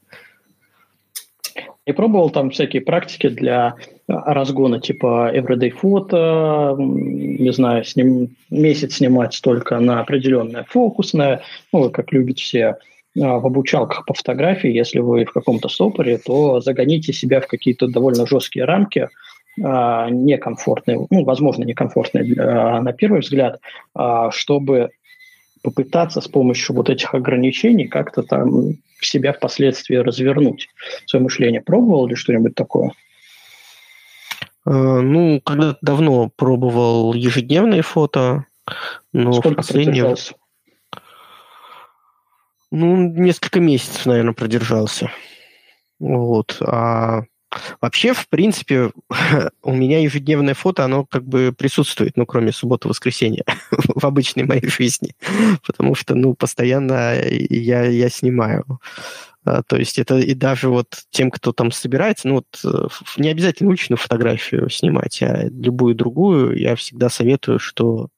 Я 1.86 1.94
пробовал 1.94 2.30
там 2.30 2.50
всякие 2.50 2.82
практики 2.82 3.30
для 3.30 3.76
а, 4.08 4.34
разгона 4.34 4.82
типа 4.82 5.32
everyday 5.34 5.70
фото, 5.70 6.76
не 6.78 7.52
знаю, 7.54 7.86
с 7.86 7.96
ним 7.96 8.36
месяц 8.50 8.96
снимать 8.96 9.40
только 9.42 9.80
на 9.80 10.02
определенное 10.02 10.66
фокусное, 10.70 11.42
ну, 11.72 11.90
как 11.90 12.12
любят 12.12 12.40
все 12.40 12.78
в 13.18 13.46
обучалках 13.46 14.06
по 14.06 14.14
фотографии, 14.14 14.70
если 14.70 15.00
вы 15.00 15.26
в 15.26 15.34
каком-то 15.34 15.70
стопоре, 15.70 16.18
то 16.18 16.62
загоните 16.62 17.14
себя 17.14 17.42
в 17.42 17.48
какие-то 17.48 17.88
довольно 17.88 18.28
жесткие 18.28 18.66
рамки, 18.66 19.10
а, 19.64 20.10
некомфортные, 20.10 21.08
ну, 21.10 21.24
возможно, 21.24 21.64
некомфортные 21.64 22.36
на 22.36 22.94
первый 22.94 23.22
взгляд, 23.22 23.60
чтобы 24.30 24.92
попытаться 25.64 26.22
с 26.22 26.28
помощью 26.28 26.76
вот 26.76 26.90
этих 26.90 27.14
ограничений 27.14 27.88
как-то 27.88 28.24
там 28.24 28.76
себя 29.02 29.34
впоследствии 29.34 29.96
развернуть, 29.96 30.70
свое 31.06 31.24
мышление. 31.24 31.62
Пробовал 31.62 32.08
ли 32.08 32.16
что-нибудь 32.16 32.56
такое? 32.56 32.92
Э, 34.66 34.72
ну, 34.72 35.42
когда 35.44 35.78
давно 35.82 36.30
пробовал 36.36 37.14
ежедневные 37.14 37.82
фото, 37.82 38.46
но 39.14 39.34
Сколько 39.34 39.50
в 39.50 39.56
последнее... 39.58 40.16
Ну, 42.72 43.10
несколько 43.10 43.60
месяцев, 43.60 44.06
наверное, 44.06 44.34
продержался. 44.34 45.12
Вот. 46.00 46.58
А 46.62 47.24
Вообще, 47.82 48.14
в 48.14 48.28
принципе, 48.28 48.92
у 49.64 49.74
меня 49.74 50.00
ежедневное 50.00 50.54
фото, 50.54 50.84
оно 50.84 51.06
как 51.06 51.26
бы 51.26 51.54
присутствует, 51.58 52.18
ну, 52.18 52.26
кроме 52.26 52.52
субботы-воскресенья 52.52 53.44
в 53.72 54.06
обычной 54.06 54.44
моей 54.44 54.68
жизни, 54.68 55.16
потому 55.66 55.96
что, 55.96 56.16
ну, 56.16 56.34
постоянно 56.34 57.16
я, 57.24 57.86
я 57.86 58.10
снимаю. 58.10 58.80
А, 59.46 59.64
то 59.64 59.78
есть 59.78 59.98
это 59.98 60.18
и 60.18 60.34
даже 60.34 60.70
вот 60.70 61.04
тем, 61.10 61.32
кто 61.32 61.54
там 61.54 61.72
собирается, 61.72 62.28
ну, 62.28 62.36
вот 62.36 62.62
э, 62.66 62.88
не 63.18 63.30
обязательно 63.30 63.70
уличную 63.70 63.98
фотографию 63.98 64.70
снимать, 64.70 65.22
а 65.22 65.48
любую 65.50 65.96
другую, 65.96 66.58
я 66.60 66.76
всегда 66.76 67.10
советую, 67.10 67.60
что 67.60 68.10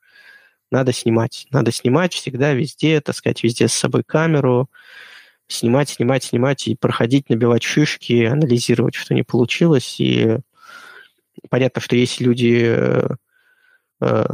надо 0.72 0.94
снимать. 0.94 1.48
Надо 1.52 1.72
снимать 1.72 2.14
всегда, 2.14 2.54
везде, 2.54 3.02
таскать 3.02 3.44
везде 3.44 3.68
с 3.68 3.74
собой 3.74 4.04
камеру, 4.04 4.70
снимать, 5.48 5.90
снимать, 5.90 6.24
снимать 6.24 6.68
и 6.68 6.76
проходить, 6.76 7.30
набивать 7.30 7.64
шишки, 7.64 8.26
анализировать, 8.26 8.96
что 8.96 9.14
не 9.14 9.24
получилось. 9.24 10.00
И 10.00 10.38
понятно, 11.50 11.82
что 11.82 11.96
есть 11.96 12.22
люди 12.22 12.64
э, 12.66 13.10
э, 14.02 14.26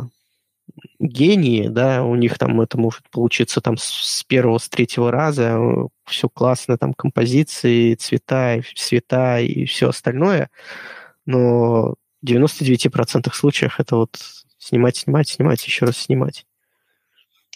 гении, 0.99 1.67
да, 1.67 2.03
у 2.03 2.15
них 2.15 2.37
там 2.37 2.59
это 2.61 2.77
может 2.77 3.09
получиться 3.09 3.61
там 3.61 3.77
с 3.77 4.23
первого, 4.27 4.57
с 4.57 4.69
третьего 4.69 5.11
раза, 5.11 5.57
все 6.05 6.29
классно, 6.29 6.77
там 6.77 6.93
композиции, 6.93 7.95
цвета, 7.95 8.61
цвета 8.75 9.39
и 9.39 9.65
все 9.65 9.89
остальное, 9.89 10.49
но 11.25 11.95
в 12.21 12.25
99% 12.25 13.33
случаев 13.33 13.79
это 13.79 13.95
вот 13.97 14.17
снимать, 14.65 14.97
снимать, 14.97 15.29
снимать, 15.29 15.65
еще 15.65 15.85
раз 15.85 15.97
снимать. 15.97 16.45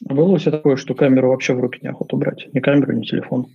А 0.07 0.14
было 0.14 0.38
все 0.38 0.52
такое, 0.52 0.76
что 0.76 0.94
камеру 0.94 1.30
вообще 1.30 1.53
в 1.53 1.60
руки 1.60 1.80
неохота 1.81 2.15
брать? 2.15 2.48
Ни 2.53 2.60
камеру, 2.60 2.94
ни 2.94 3.03
телефон? 3.03 3.48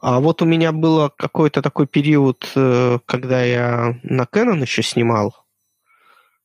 А 0.00 0.20
вот 0.20 0.40
у 0.40 0.46
меня 0.46 0.72
был 0.72 1.10
какой-то 1.10 1.62
такой 1.62 1.86
период, 1.86 2.50
э, 2.56 2.98
когда 3.04 3.42
я 3.42 4.00
на 4.02 4.22
Canon 4.22 4.60
еще 4.60 4.82
снимал, 4.82 5.36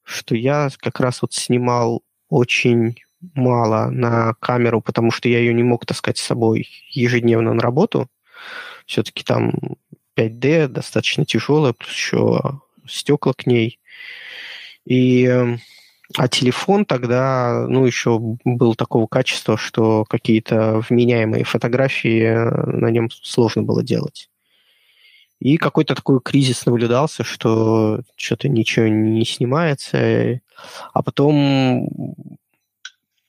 что 0.03 0.35
я 0.35 0.69
как 0.77 0.99
раз 0.99 1.21
вот 1.21 1.33
снимал 1.33 2.03
очень 2.29 2.95
мало 3.33 3.89
на 3.89 4.33
камеру, 4.39 4.81
потому 4.81 5.09
что 5.11 5.29
я 5.29 5.39
ее 5.39 5.53
не 5.53 5.63
мог 5.63 5.85
таскать 5.85 6.17
с 6.17 6.23
собой 6.23 6.67
ежедневно 6.91 7.53
на 7.53 7.61
работу. 7.61 8.07
Все-таки 8.85 9.23
там 9.23 9.53
5D 10.17 10.67
достаточно 10.67 11.25
тяжелая, 11.25 11.73
плюс 11.73 11.91
еще 11.91 12.59
стекла 12.87 13.33
к 13.33 13.45
ней. 13.47 13.79
И 14.85 15.25
эм, 15.25 15.59
а 16.15 16.27
телефон 16.27 16.85
тогда, 16.85 17.65
ну, 17.67 17.85
еще 17.85 18.19
был 18.19 18.75
такого 18.75 19.07
качества, 19.07 19.57
что 19.57 20.05
какие-то 20.05 20.81
вменяемые 20.87 21.43
фотографии 21.43 22.21
э, 22.21 22.65
на 22.67 22.91
нем 22.91 23.09
сложно 23.09 23.63
было 23.63 23.83
делать. 23.83 24.29
И 25.39 25.57
какой-то 25.57 25.95
такой 25.95 26.21
кризис 26.21 26.65
наблюдался, 26.65 27.23
что 27.23 28.01
что-то 28.15 28.47
ничего 28.47 28.87
не 28.87 29.25
снимается. 29.25 30.39
А 30.93 31.03
потом 31.03 31.89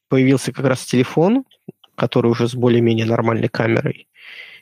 появился 0.09 0.53
как 0.53 0.67
раз 0.67 0.85
телефон, 0.85 1.45
который 1.97 2.31
уже 2.31 2.49
с 2.49 2.55
более-менее 2.55 3.07
нормальной 3.07 3.49
камерой. 3.49 4.09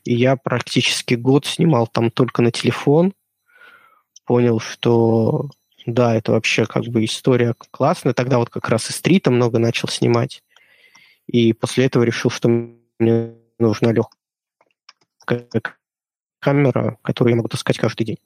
И 0.05 0.15
я 0.15 0.37
практически 0.37 1.15
год 1.15 1.47
снимал 1.47 1.87
там 1.87 2.11
только 2.11 2.43
на 2.43 2.51
телефон. 2.51 3.13
Понял, 4.25 4.61
что 4.61 5.51
да, 5.87 6.15
это 6.15 6.33
вообще 6.33 6.67
как 6.67 6.85
бы 6.85 7.05
история 7.05 7.55
классная. 7.71 8.15
Тогда 8.15 8.39
вот 8.39 8.51
как 8.51 8.69
раз 8.69 8.89
и 8.91 8.93
стрита 8.93 9.31
много 9.31 9.59
начал 9.59 9.89
снимать. 9.89 10.43
И 11.27 11.53
после 11.53 11.87
этого 11.87 12.03
решил, 12.03 12.31
что 12.31 12.49
мне 12.99 13.35
нужна 13.59 13.93
легкая 13.93 15.49
камера, 16.39 16.99
которую 17.03 17.33
я 17.33 17.37
могу 17.37 17.49
таскать 17.49 17.79
каждый 17.79 18.05
день. 18.05 18.19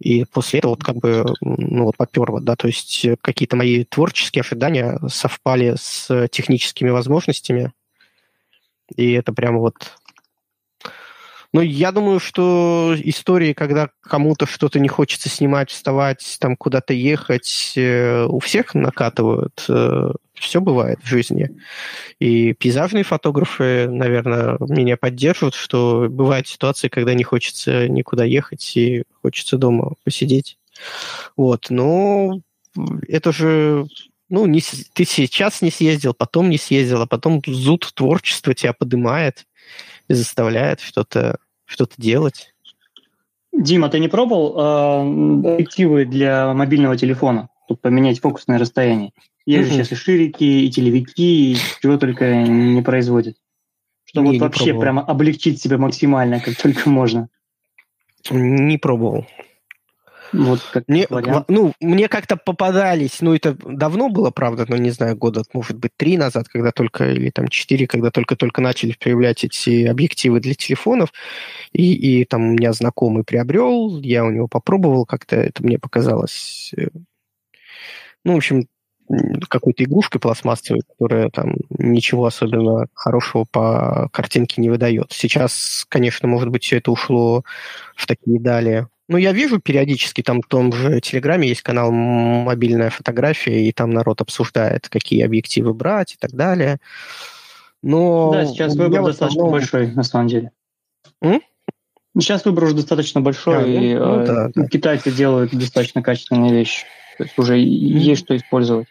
И 0.00 0.24
после 0.24 0.58
этого 0.58 0.72
вот 0.72 0.82
как 0.82 0.96
бы, 0.96 1.24
ну 1.40 1.84
вот 1.84 1.96
поперло, 1.96 2.40
да, 2.40 2.56
то 2.56 2.66
есть 2.66 3.06
какие-то 3.20 3.54
мои 3.54 3.84
творческие 3.84 4.42
ожидания 4.42 4.98
совпали 5.08 5.76
с 5.78 6.28
техническими 6.28 6.90
возможностями, 6.90 7.72
и 8.96 9.12
это 9.12 9.32
прямо 9.32 9.60
вот 9.60 9.96
ну, 11.54 11.60
я 11.60 11.92
думаю, 11.92 12.18
что 12.18 12.96
истории, 12.98 13.52
когда 13.52 13.88
кому-то 14.00 14.44
что-то 14.44 14.80
не 14.80 14.88
хочется 14.88 15.28
снимать, 15.28 15.70
вставать, 15.70 16.36
там 16.40 16.56
куда-то 16.56 16.94
ехать, 16.94 17.74
э, 17.76 18.24
у 18.24 18.40
всех 18.40 18.74
накатывают. 18.74 19.64
Э, 19.68 20.10
Все 20.34 20.60
бывает 20.60 20.98
в 21.00 21.06
жизни. 21.06 21.50
И 22.18 22.54
пейзажные 22.54 23.04
фотографы, 23.04 23.86
наверное, 23.88 24.56
меня 24.58 24.96
поддерживают, 24.96 25.54
что 25.54 26.08
бывают 26.10 26.48
ситуации, 26.48 26.88
когда 26.88 27.14
не 27.14 27.22
хочется 27.22 27.88
никуда 27.88 28.24
ехать 28.24 28.76
и 28.76 29.04
хочется 29.22 29.56
дома 29.56 29.92
посидеть. 30.02 30.58
Вот, 31.36 31.70
но 31.70 32.40
это 33.06 33.32
же 33.32 33.86
ну, 34.34 34.46
не, 34.46 34.60
ты 34.92 35.04
сейчас 35.04 35.62
не 35.62 35.70
съездил, 35.70 36.12
потом 36.12 36.50
не 36.50 36.58
съездил, 36.58 37.02
а 37.02 37.06
потом 37.06 37.40
зуд 37.46 37.92
творчества 37.94 38.52
тебя 38.52 38.72
поднимает 38.72 39.46
и 40.08 40.14
заставляет 40.14 40.80
что-то 40.80 41.38
что-то 41.66 41.94
делать. 41.96 42.52
Дима, 43.52 43.88
ты 43.88 44.00
не 44.00 44.08
пробовал 44.08 44.58
э, 44.58 45.54
объективы 45.54 46.04
для 46.04 46.52
мобильного 46.52 46.96
телефона? 46.96 47.48
Тут 47.68 47.80
поменять 47.80 48.20
фокусное 48.20 48.58
расстояние. 48.58 49.12
Есть 49.46 49.68
же 49.68 49.74
сейчас 49.74 49.92
и 49.92 49.94
ширики, 49.94 50.44
и 50.44 50.70
телевики, 50.70 51.52
и 51.52 51.56
чего 51.80 51.96
только 51.96 52.42
не 52.42 52.82
производят. 52.82 53.36
Чтобы 54.04 54.28
не, 54.28 54.32
вот 54.38 54.46
вообще 54.46 54.64
пробовал. 54.64 54.80
прямо 54.80 55.02
облегчить 55.02 55.62
себя 55.62 55.78
максимально, 55.78 56.40
как 56.40 56.56
только 56.56 56.90
можно. 56.90 57.28
Не 58.30 58.78
пробовал. 58.78 59.26
Вот 60.34 60.60
как 60.72 60.88
мне, 60.88 61.06
ну, 61.48 61.72
мне 61.80 62.08
как-то 62.08 62.36
попадались, 62.36 63.20
ну, 63.20 63.34
это 63.34 63.56
давно 63.64 64.08
было, 64.08 64.30
правда, 64.30 64.66
но 64.68 64.76
не 64.76 64.90
знаю, 64.90 65.16
года, 65.16 65.44
может 65.52 65.78
быть, 65.78 65.92
три 65.96 66.16
назад, 66.16 66.48
когда 66.48 66.72
только, 66.72 67.10
или 67.10 67.30
там 67.30 67.48
четыре, 67.48 67.86
когда 67.86 68.10
только-только 68.10 68.60
начали 68.60 68.96
появлять 68.98 69.44
эти 69.44 69.86
объективы 69.86 70.40
для 70.40 70.54
телефонов, 70.54 71.12
и, 71.72 71.94
и 71.94 72.24
там 72.24 72.50
у 72.50 72.52
меня 72.54 72.72
знакомый 72.72 73.22
приобрел, 73.22 74.00
я 74.00 74.24
у 74.24 74.30
него 74.30 74.48
попробовал, 74.48 75.06
как-то 75.06 75.36
это 75.36 75.62
мне 75.62 75.78
показалось, 75.78 76.72
э, 76.76 76.88
ну, 78.24 78.34
в 78.34 78.36
общем, 78.36 78.66
какой-то 79.48 79.84
игрушкой 79.84 80.20
пластмассовой, 80.20 80.80
которая 80.80 81.28
там 81.28 81.54
ничего 81.78 82.26
особенно 82.26 82.86
хорошего 82.94 83.44
по 83.44 84.08
картинке 84.12 84.60
не 84.62 84.70
выдает. 84.70 85.12
Сейчас, 85.12 85.84
конечно, 85.88 86.26
может 86.26 86.48
быть, 86.48 86.64
все 86.64 86.78
это 86.78 86.90
ушло 86.90 87.44
в 87.94 88.06
такие 88.06 88.40
дали 88.40 88.88
ну, 89.08 89.18
я 89.18 89.32
вижу 89.32 89.60
периодически, 89.60 90.22
там 90.22 90.40
в 90.40 90.46
том 90.46 90.72
же 90.72 91.00
Телеграме 91.00 91.48
есть 91.48 91.62
канал 91.62 91.90
«Мобильная 91.92 92.90
фотография», 92.90 93.68
и 93.68 93.72
там 93.72 93.90
народ 93.90 94.20
обсуждает, 94.20 94.88
какие 94.88 95.22
объективы 95.22 95.74
брать 95.74 96.14
и 96.14 96.16
так 96.18 96.32
далее. 96.32 96.78
Но 97.82 98.32
да, 98.32 98.46
сейчас 98.46 98.74
выбор 98.74 99.00
основном... 99.00 99.10
достаточно 99.10 99.44
большой, 99.44 99.86
на 99.92 100.02
самом 100.02 100.28
деле. 100.28 100.50
М? 101.20 101.42
Сейчас 102.18 102.44
выбор 102.44 102.64
уже 102.64 102.76
достаточно 102.76 103.20
большой, 103.20 103.64
а, 103.64 103.66
и 103.66 103.94
ну, 103.94 104.20
э, 104.20 104.26
да, 104.26 104.50
да. 104.54 104.66
китайцы 104.68 105.10
делают 105.10 105.52
достаточно 105.54 106.02
качественные 106.02 106.52
вещи. 106.52 106.84
То 107.18 107.24
есть 107.24 107.38
уже 107.38 107.58
mm-hmm. 107.58 107.64
есть 107.64 108.24
что 108.24 108.36
использовать. 108.36 108.88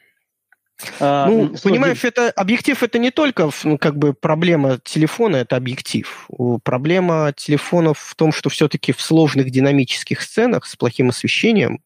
А, 1.00 1.28
ну, 1.28 1.54
понимаешь, 1.64 2.04
это 2.04 2.30
объектив 2.32 2.82
это 2.82 3.00
не 3.00 3.12
только 3.12 3.50
ну, 3.64 3.78
как 3.78 3.98
бы 3.98 4.14
проблема 4.14 4.80
телефона, 4.84 5.38
это 5.38 5.56
объектив. 5.56 6.28
Проблема 6.64 7.34
телефонов 7.36 8.00
в 8.00 8.16
том, 8.16 8.32
что 8.32 8.50
все-таки 8.50 8.91
в 8.91 9.02
сложных 9.02 9.50
динамических 9.50 10.22
сценах 10.22 10.66
с 10.66 10.76
плохим 10.76 11.10
освещением 11.10 11.82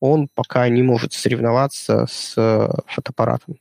он 0.00 0.28
пока 0.32 0.68
не 0.68 0.82
может 0.82 1.12
соревноваться 1.12 2.06
с 2.08 2.34
э, 2.36 2.68
фотоаппаратом. 2.86 3.56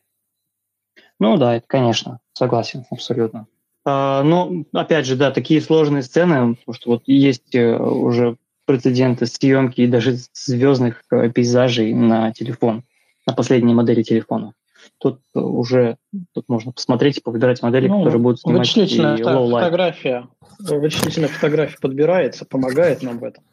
Ну 1.19 1.37
да, 1.37 1.55
это, 1.55 1.65
конечно, 1.65 2.19
согласен, 2.33 2.85
абсолютно. 2.91 3.47
А, 3.85 4.23
но, 4.23 4.51
опять 4.73 5.05
же, 5.05 5.15
да, 5.15 5.31
такие 5.31 5.61
сложные 5.61 6.03
сцены, 6.03 6.55
потому 6.55 6.73
что 6.73 6.89
вот 6.89 7.03
есть 7.05 7.55
э, 7.55 7.77
уже 7.77 8.37
прецеденты 8.65 9.27
съемки 9.27 9.81
и 9.81 9.87
даже 9.87 10.17
звездных 10.33 11.03
э, 11.11 11.29
пейзажей 11.29 11.93
на 11.93 12.33
телефон, 12.33 12.83
на 13.25 13.33
последней 13.33 13.73
модели 13.73 14.03
телефона. 14.03 14.53
Тут 14.97 15.21
уже 15.33 15.97
тут 16.33 16.47
можно 16.47 16.71
посмотреть 16.71 17.17
и 17.17 17.21
повыбирать 17.21 17.61
модели, 17.61 17.87
ну, 17.87 17.99
которые 17.99 18.21
будут 18.21 18.39
снимать 18.39 18.59
вычислительная 18.59 19.17
фото- 19.17 19.49
фотография, 19.49 20.27
вычислительная 20.59 21.29
фотография 21.29 21.77
подбирается, 21.81 22.45
помогает 22.45 23.03
нам 23.03 23.19
в 23.19 23.23
этом. 23.23 23.43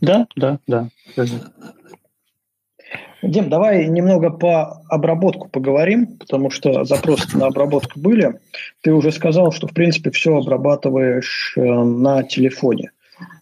Да, 0.00 0.26
да, 0.36 0.58
да. 0.66 0.88
Дим, 3.22 3.48
давай 3.48 3.88
немного 3.88 4.30
по 4.30 4.82
обработку 4.88 5.48
поговорим, 5.48 6.18
потому 6.18 6.50
что 6.50 6.84
запросы 6.84 7.36
на 7.36 7.46
обработку 7.46 7.98
были. 7.98 8.38
Ты 8.82 8.92
уже 8.92 9.10
сказал, 9.10 9.52
что, 9.52 9.66
в 9.66 9.72
принципе, 9.72 10.10
все 10.10 10.36
обрабатываешь 10.36 11.54
э, 11.56 11.62
на 11.62 12.22
телефоне. 12.22 12.92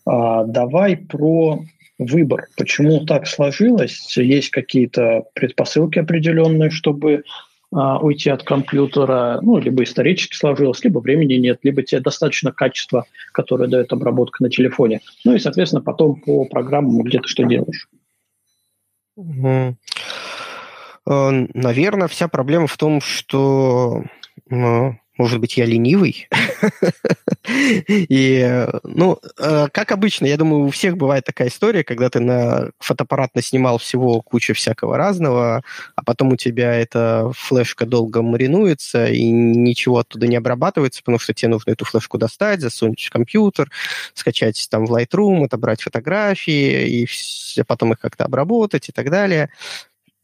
А, 0.07 0.45
давай 0.45 0.97
про 0.97 1.61
выбор. 1.99 2.49
Почему 2.57 3.05
так 3.05 3.27
сложилось? 3.27 4.17
Есть 4.17 4.51
какие-то 4.51 5.25
предпосылки 5.35 5.99
определенные, 5.99 6.71
чтобы 6.71 7.25
а, 7.73 7.99
уйти 7.99 8.31
от 8.31 8.45
компьютера, 8.45 9.41
ну, 9.43 9.59
либо 9.59 9.83
исторически 9.83 10.37
сложилось, 10.37 10.83
либо 10.85 11.01
времени 11.01 11.35
нет, 11.35 11.61
либо 11.63 11.83
тебе 11.83 12.01
достаточно 12.01 12.53
качества, 12.53 13.07
которое 13.33 13.69
дает 13.69 13.93
обработка 13.93 14.43
на 14.43 14.51
телефоне. 14.51 15.01
Ну 15.25 15.35
и, 15.35 15.39
соответственно, 15.39 15.83
потом 15.83 16.21
по 16.21 16.45
программам 16.45 17.03
где 17.03 17.21
ты 17.21 17.29
что 17.29 17.45
делаешь. 17.45 17.89
Угу. 19.17 19.77
Наверное, 21.07 22.09
вся 22.09 22.29
проблема 22.29 22.67
в 22.67 22.77
том, 22.77 23.01
что 23.01 24.05
ну, 24.49 24.97
может 25.17 25.41
быть, 25.41 25.57
я 25.57 25.65
ленивый. 25.65 26.29
И, 27.89 28.67
ну, 28.83 29.21
э, 29.39 29.69
как 29.73 29.93
обычно, 29.93 30.27
я 30.27 30.37
думаю, 30.37 30.65
у 30.65 30.71
всех 30.71 30.97
бывает 30.97 31.25
такая 31.25 31.49
история, 31.49 31.85
когда 31.85 32.11
ты 32.11 32.21
на 32.21 32.71
фотоаппарат 32.79 33.35
наснимал 33.35 33.79
всего 33.79 34.21
кучу 34.23 34.55
всякого 34.55 34.97
разного, 34.97 35.63
а 35.95 36.03
потом 36.05 36.33
у 36.33 36.37
тебя 36.37 36.75
эта 36.75 37.31
флешка 37.35 37.87
долго 37.87 38.23
маринуется, 38.23 39.07
и 39.07 39.31
ничего 39.31 39.99
оттуда 39.99 40.27
не 40.27 40.37
обрабатывается, 40.37 41.01
потому 41.03 41.19
что 41.19 41.35
тебе 41.35 41.51
нужно 41.51 41.73
эту 41.73 41.85
флешку 41.85 42.19
достать, 42.19 42.61
засунуть 42.61 43.05
в 43.05 43.11
компьютер, 43.11 43.71
скачать 44.15 44.67
там 44.71 44.87
в 44.87 44.95
Lightroom, 44.95 45.45
отобрать 45.45 45.83
фотографии, 45.83 47.03
и 47.03 47.63
потом 47.67 47.93
их 47.93 48.01
как-то 48.01 48.25
обработать 48.25 48.89
и 48.89 48.93
так 48.93 49.11
далее 49.11 49.51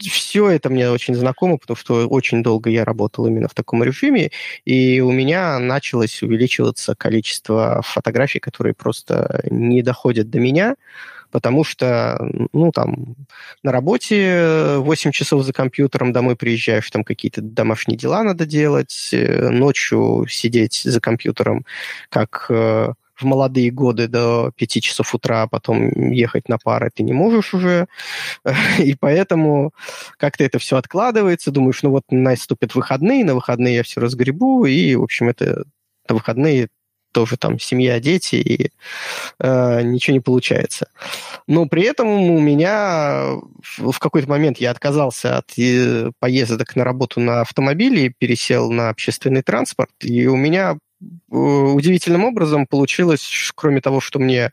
все 0.09 0.49
это 0.49 0.71
мне 0.71 0.91
очень 0.91 1.15
знакомо, 1.15 1.59
потому 1.59 1.77
что 1.77 2.07
очень 2.07 2.43
долго 2.43 2.71
я 2.71 2.85
работал 2.85 3.27
именно 3.27 3.49
в 3.49 3.55
таком 3.55 3.83
режиме, 3.83 4.31
и 4.65 5.01
у 5.01 5.11
меня 5.13 5.59
началось 5.59 6.23
увеличиваться 6.23 6.95
количество 6.95 7.83
фотографий, 7.85 8.41
которые 8.41 8.75
просто 8.75 9.43
не 9.51 9.83
доходят 9.83 10.31
до 10.31 10.39
меня, 10.39 10.77
потому 11.31 11.65
что, 11.65 12.19
ну, 12.53 12.73
там, 12.73 13.17
на 13.63 13.73
работе 13.73 14.77
8 14.79 15.13
часов 15.13 15.45
за 15.45 15.53
компьютером, 15.53 16.13
домой 16.13 16.37
приезжаешь, 16.37 16.91
там 16.91 17.05
какие-то 17.05 17.41
домашние 17.41 17.97
дела 17.99 18.23
надо 18.23 18.47
делать, 18.47 19.11
э, 19.13 19.49
ночью 19.49 20.27
сидеть 20.29 20.83
за 20.85 21.01
компьютером, 21.01 21.65
как 22.09 22.47
э, 22.51 22.93
в 23.21 23.25
молодые 23.25 23.71
годы 23.71 24.09
до 24.09 24.53
5 24.57 24.83
часов 24.83 25.15
утра, 25.15 25.43
а 25.43 25.47
потом 25.47 26.11
ехать 26.11 26.49
на 26.49 26.59
пары 26.59 26.91
ты 26.95 27.03
не 27.03 27.13
можешь 27.13 27.55
уже. 27.55 27.87
И 28.79 28.95
поэтому 28.99 29.73
как-то 30.17 30.45
это 30.45 30.59
все 30.59 30.77
откладывается. 30.77 31.51
Думаешь, 31.51 31.83
ну 31.83 31.91
вот 31.91 32.05
наступят 32.11 32.75
выходные, 32.75 33.25
на 33.25 33.35
выходные 33.35 33.77
я 33.77 33.83
все 33.83 34.01
разгребу, 34.01 34.65
и, 34.65 34.95
в 34.95 35.03
общем, 35.03 35.29
это 35.29 35.65
на 36.09 36.15
выходные 36.15 36.69
тоже 37.13 37.37
там 37.37 37.59
семья, 37.59 38.01
дети, 38.01 38.37
и 38.37 38.71
э, 39.39 39.83
ничего 39.83 40.15
не 40.15 40.21
получается. 40.21 40.89
Но 41.47 41.67
при 41.67 41.83
этом 41.83 42.09
у 42.09 42.41
меня 42.41 43.37
в 43.79 43.99
какой-то 43.99 44.29
момент 44.29 44.59
я 44.59 44.71
отказался 44.71 45.39
от 45.39 45.59
э, 45.59 46.13
поездок 46.19 46.77
на 46.77 46.85
работу 46.85 47.21
на 47.21 47.41
автомобиле, 47.41 48.15
пересел 48.17 48.71
на 48.71 48.91
общественный 48.91 49.43
транспорт, 49.43 49.91
и 50.01 50.27
у 50.27 50.37
меня 50.37 50.79
удивительным 51.29 52.25
образом 52.25 52.67
получилось, 52.67 53.53
кроме 53.55 53.81
того, 53.81 54.01
что 54.01 54.19
мне 54.19 54.53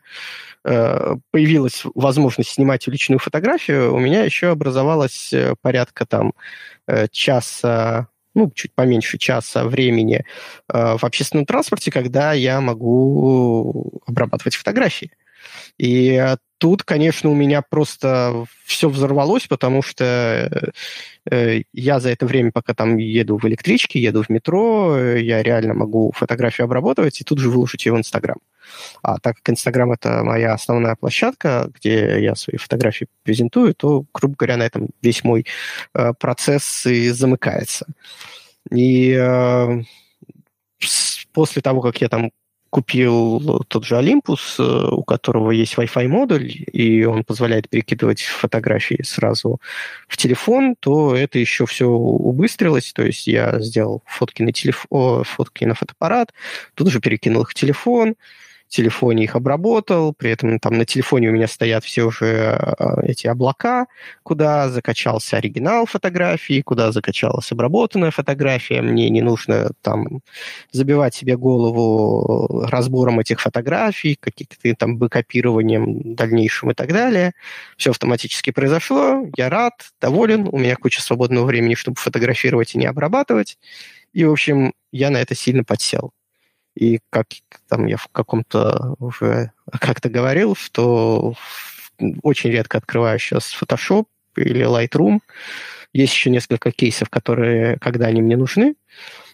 э, 0.64 1.16
появилась 1.30 1.82
возможность 1.94 2.50
снимать 2.50 2.86
личную 2.86 3.18
фотографию, 3.18 3.94
у 3.94 3.98
меня 3.98 4.24
еще 4.24 4.48
образовалась 4.48 5.32
э, 5.32 5.54
порядка 5.60 6.06
там 6.06 6.32
часа, 7.10 8.08
ну, 8.34 8.50
чуть 8.50 8.72
поменьше 8.72 9.18
часа 9.18 9.64
времени 9.64 10.24
в 10.68 11.00
общественном 11.02 11.44
транспорте, 11.44 11.90
когда 11.90 12.32
я 12.32 12.62
могу 12.62 14.00
обрабатывать 14.06 14.54
фотографии. 14.54 15.10
И 15.78 16.36
тут, 16.58 16.82
конечно, 16.82 17.30
у 17.30 17.34
меня 17.34 17.62
просто 17.62 18.44
все 18.64 18.88
взорвалось, 18.88 19.46
потому 19.46 19.82
что 19.82 20.70
э, 21.30 21.62
я 21.72 22.00
за 22.00 22.10
это 22.10 22.26
время, 22.26 22.52
пока 22.52 22.74
там 22.74 22.96
еду 22.96 23.38
в 23.38 23.46
электричке, 23.46 24.00
еду 24.00 24.22
в 24.22 24.28
метро, 24.28 24.96
э, 24.96 25.22
я 25.22 25.42
реально 25.42 25.74
могу 25.74 26.12
фотографию 26.14 26.64
обрабатывать 26.64 27.20
и 27.20 27.24
тут 27.24 27.38
же 27.38 27.48
выложить 27.48 27.86
ее 27.86 27.92
в 27.92 27.98
Инстаграм. 27.98 28.38
А 29.02 29.18
так 29.18 29.36
как 29.36 29.50
Инстаграм 29.50 29.92
это 29.92 30.22
моя 30.24 30.52
основная 30.52 30.96
площадка, 30.96 31.70
где 31.74 32.22
я 32.22 32.34
свои 32.34 32.56
фотографии 32.56 33.06
презентую, 33.22 33.74
то, 33.74 34.04
грубо 34.12 34.34
говоря, 34.36 34.56
на 34.56 34.64
этом 34.64 34.88
весь 35.00 35.24
мой 35.24 35.46
э, 35.94 36.12
процесс 36.18 36.86
и 36.86 37.10
замыкается. 37.10 37.86
И 38.70 39.16
после 41.32 41.62
того, 41.62 41.80
как 41.80 42.00
я 42.00 42.08
там 42.08 42.30
купил 42.70 43.64
тот 43.68 43.84
же 43.84 43.96
Olympus, 43.96 44.58
э, 44.58 44.88
у 44.90 45.02
которого 45.02 45.50
есть 45.50 45.74
Wi-Fi 45.74 46.08
модуль, 46.08 46.50
и 46.72 47.04
он 47.04 47.24
позволяет 47.24 47.68
перекидывать 47.68 48.22
фотографии 48.22 49.02
сразу 49.02 49.60
в 50.06 50.16
телефон, 50.16 50.76
то 50.78 51.14
это 51.14 51.38
еще 51.38 51.66
все 51.66 51.86
убыстрилось. 51.86 52.92
То 52.92 53.02
есть 53.02 53.26
я 53.26 53.60
сделал 53.60 54.02
фотки 54.06 54.42
на, 54.42 54.52
телефон, 54.52 55.24
фотки 55.24 55.64
на 55.64 55.74
фотоаппарат, 55.74 56.32
тут 56.74 56.90
же 56.90 57.00
перекинул 57.00 57.42
их 57.42 57.50
в 57.50 57.54
телефон, 57.54 58.14
телефоне 58.68 59.24
их 59.24 59.34
обработал, 59.34 60.12
при 60.12 60.30
этом 60.30 60.58
там 60.60 60.78
на 60.78 60.84
телефоне 60.84 61.28
у 61.28 61.32
меня 61.32 61.48
стоят 61.48 61.84
все 61.84 62.04
уже 62.04 62.26
э, 62.26 63.02
эти 63.04 63.26
облака, 63.26 63.86
куда 64.22 64.68
закачался 64.68 65.38
оригинал 65.38 65.86
фотографии, 65.86 66.60
куда 66.60 66.92
закачалась 66.92 67.50
обработанная 67.50 68.10
фотография. 68.10 68.82
Мне 68.82 69.08
не 69.10 69.22
нужно 69.22 69.70
там 69.82 70.20
забивать 70.70 71.14
себе 71.14 71.36
голову 71.36 72.66
разбором 72.66 73.20
этих 73.20 73.40
фотографий, 73.40 74.16
каким-то 74.20 74.74
там 74.74 74.98
бэкопированием 74.98 76.14
дальнейшим 76.14 76.70
и 76.70 76.74
так 76.74 76.92
далее. 76.92 77.32
Все 77.76 77.90
автоматически 77.90 78.50
произошло, 78.50 79.26
я 79.36 79.48
рад, 79.48 79.74
доволен, 80.00 80.48
у 80.52 80.58
меня 80.58 80.76
куча 80.76 81.00
свободного 81.00 81.46
времени, 81.46 81.74
чтобы 81.74 81.96
фотографировать 81.96 82.74
и 82.74 82.78
не 82.78 82.86
обрабатывать. 82.86 83.58
И, 84.12 84.24
в 84.24 84.32
общем, 84.32 84.72
я 84.92 85.10
на 85.10 85.18
это 85.18 85.34
сильно 85.34 85.64
подсел. 85.64 86.12
И 86.78 87.00
как 87.10 87.26
там 87.68 87.86
я 87.86 87.96
в 87.96 88.06
каком-то 88.12 88.94
уже 89.00 89.50
как-то 89.80 90.08
говорил, 90.08 90.54
что 90.54 91.34
очень 92.22 92.50
редко 92.50 92.78
открываю 92.78 93.18
сейчас 93.18 93.52
Photoshop 93.60 94.04
или 94.36 94.64
Lightroom. 94.64 95.18
Есть 95.92 96.12
еще 96.12 96.30
несколько 96.30 96.70
кейсов, 96.70 97.10
которые, 97.10 97.78
когда 97.80 98.06
они 98.06 98.22
мне 98.22 98.36
нужны, 98.36 98.76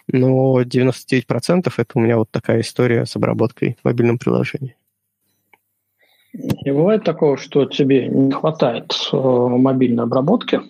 но 0.07 0.59
99% 0.63 1.71
это 1.77 1.91
у 1.93 1.99
меня 1.99 2.17
вот 2.17 2.31
такая 2.31 2.61
история 2.61 3.05
с 3.05 3.15
обработкой 3.15 3.77
в 3.79 3.85
мобильном 3.85 4.17
приложении. 4.17 4.75
И 6.33 6.71
бывает 6.71 7.03
такого, 7.03 7.37
что 7.37 7.65
тебе 7.65 8.07
не 8.07 8.31
хватает 8.31 8.91
э, 9.13 9.15
мобильной 9.15 10.03
обработки, 10.03 10.61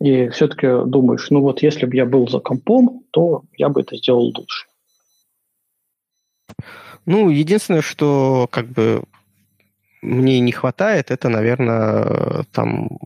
и 0.00 0.28
все-таки 0.28 0.66
думаешь, 0.84 1.30
ну 1.30 1.40
вот 1.40 1.62
если 1.62 1.86
бы 1.86 1.96
я 1.96 2.04
был 2.04 2.28
за 2.28 2.40
компом, 2.40 3.04
то 3.10 3.44
я 3.56 3.70
бы 3.70 3.80
это 3.80 3.96
сделал 3.96 4.34
лучше. 4.36 4.66
Ну, 7.06 7.30
единственное, 7.30 7.82
что 7.82 8.48
как 8.50 8.68
бы 8.68 9.02
мне 10.02 10.40
не 10.40 10.52
хватает, 10.52 11.10
это, 11.10 11.28
наверное, 11.28 12.44
там 12.52 12.98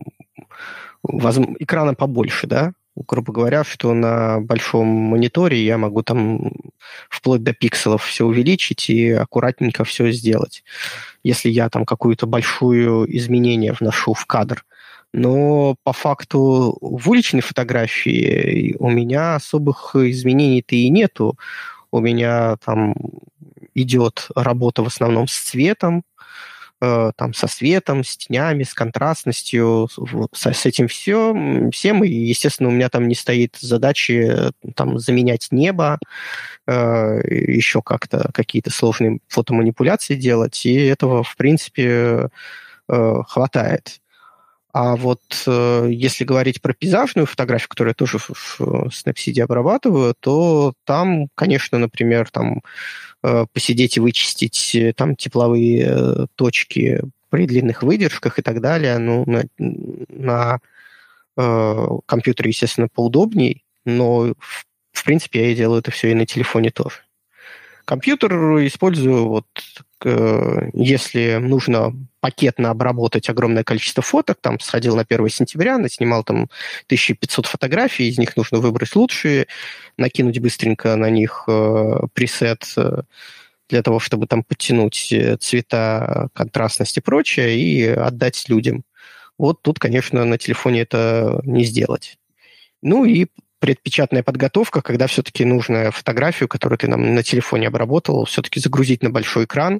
воз... 1.01 1.37
экрана 1.59 1.95
побольше, 1.95 2.47
да, 2.47 2.73
грубо 2.95 3.33
говоря, 3.33 3.63
что 3.63 3.93
на 3.93 4.39
большом 4.39 4.87
мониторе 4.87 5.63
я 5.63 5.77
могу 5.77 6.03
там 6.03 6.51
вплоть 7.09 7.43
до 7.43 7.53
пикселов 7.53 8.03
все 8.03 8.25
увеличить 8.25 8.89
и 8.89 9.11
аккуратненько 9.11 9.83
все 9.83 10.11
сделать. 10.11 10.63
Если 11.23 11.49
я 11.49 11.69
там 11.69 11.85
какую-то 11.85 12.27
большую 12.27 13.05
изменение 13.17 13.73
вношу 13.73 14.13
в 14.13 14.25
кадр, 14.25 14.63
но 15.13 15.75
по 15.83 15.93
факту 15.93 16.77
в 16.81 17.09
уличной 17.09 17.41
фотографии 17.41 18.75
у 18.79 18.89
меня 18.89 19.35
особых 19.35 19.95
изменений-то 19.95 20.75
и 20.75 20.89
нету. 20.89 21.37
У 21.93 21.99
меня 21.99 22.57
там 22.65 22.95
идет 23.75 24.27
работа 24.35 24.81
в 24.81 24.87
основном 24.87 25.27
с 25.27 25.37
цветом, 25.37 26.03
э, 26.81 27.11
там 27.15 27.35
со 27.35 27.45
светом, 27.45 28.03
с 28.03 28.17
тенями, 28.17 28.63
с 28.63 28.73
контрастностью, 28.73 29.87
с, 30.33 30.51
с 30.53 30.65
этим 30.65 30.87
все, 30.87 31.69
всем, 31.71 32.03
и, 32.03 32.09
естественно, 32.09 32.69
у 32.69 32.71
меня 32.71 32.89
там 32.89 33.07
не 33.07 33.13
стоит 33.13 33.57
задачи 33.61 34.51
там 34.73 34.97
заменять 34.97 35.49
небо, 35.51 35.99
э, 36.65 37.21
еще 37.29 37.83
как-то 37.83 38.31
какие-то 38.33 38.71
сложные 38.71 39.19
фотоманипуляции 39.27 40.15
делать, 40.15 40.65
и 40.65 40.73
этого, 40.73 41.21
в 41.21 41.35
принципе, 41.35 42.29
э, 42.89 43.15
хватает. 43.27 43.99
А 44.73 44.95
вот 44.95 45.21
э, 45.45 45.87
если 45.91 46.23
говорить 46.23 46.59
про 46.59 46.73
пейзажную 46.73 47.27
фотографию, 47.27 47.69
которую 47.69 47.91
я 47.91 47.93
тоже 47.93 48.17
в, 48.17 48.31
в 48.57 48.87
Snapseed 48.87 49.39
обрабатываю, 49.39 50.15
то 50.19 50.73
там, 50.83 51.27
конечно, 51.35 51.77
например, 51.77 52.27
там 52.31 52.63
э, 53.21 53.45
посидеть 53.53 53.97
и 53.97 53.99
вычистить 53.99 54.73
э, 54.73 54.93
там 54.93 55.15
тепловые 55.15 55.85
э, 55.87 56.25
точки 56.33 57.03
при 57.29 57.45
длинных 57.45 57.83
выдержках 57.83 58.39
и 58.39 58.41
так 58.41 58.61
далее, 58.61 58.97
ну, 58.97 59.23
на, 59.27 59.43
на 59.59 60.59
э, 61.37 61.87
компьютере, 62.07 62.49
естественно, 62.49 62.87
поудобней, 62.91 63.63
но 63.85 64.33
в, 64.39 64.65
в 64.91 65.03
принципе 65.03 65.49
я 65.49 65.55
делаю 65.55 65.81
это 65.81 65.91
все 65.91 66.09
и 66.09 66.15
на 66.15 66.25
телефоне 66.25 66.71
тоже. 66.71 67.01
Компьютер 67.85 68.33
использую 68.65 69.27
вот 69.27 69.45
Э, 69.75 69.92
если 70.05 71.37
нужно 71.37 71.93
пакетно 72.19 72.69
обработать 72.69 73.29
огромное 73.29 73.63
количество 73.63 74.01
фоток, 74.01 74.37
там 74.39 74.59
сходил 74.59 74.95
на 74.95 75.01
1 75.01 75.29
сентября, 75.29 75.77
снимал 75.89 76.23
там 76.23 76.49
1500 76.85 77.45
фотографий, 77.45 78.07
из 78.07 78.17
них 78.17 78.37
нужно 78.37 78.59
выбрать 78.59 78.95
лучшие, 78.95 79.47
накинуть 79.97 80.39
быстренько 80.39 80.95
на 80.95 81.09
них 81.09 81.43
э, 81.47 81.99
пресет 82.13 82.63
э, 82.77 83.01
для 83.69 83.81
того, 83.81 83.99
чтобы 83.99 84.27
там 84.27 84.43
подтянуть 84.43 85.11
э, 85.11 85.37
цвета, 85.37 86.29
контрастность 86.33 86.97
и 86.97 87.01
прочее, 87.01 87.57
и 87.57 87.87
отдать 87.87 88.45
людям. 88.47 88.83
Вот 89.37 89.61
тут, 89.61 89.79
конечно, 89.79 90.23
на 90.25 90.37
телефоне 90.37 90.81
это 90.81 91.41
не 91.43 91.65
сделать. 91.65 92.17
Ну 92.81 93.05
и 93.05 93.27
предпечатная 93.63 94.23
подготовка, 94.23 94.81
когда 94.81 95.07
все-таки 95.07 95.45
нужно 95.45 95.89
фотографию, 95.91 96.49
которую 96.49 96.77
ты 96.77 96.89
нам 96.89 97.15
на 97.15 97.23
телефоне 97.23 97.69
обработал, 97.69 98.25
все-таки 98.25 98.59
загрузить 98.59 99.01
на 99.03 99.09
большой 99.09 99.45
экран, 99.45 99.79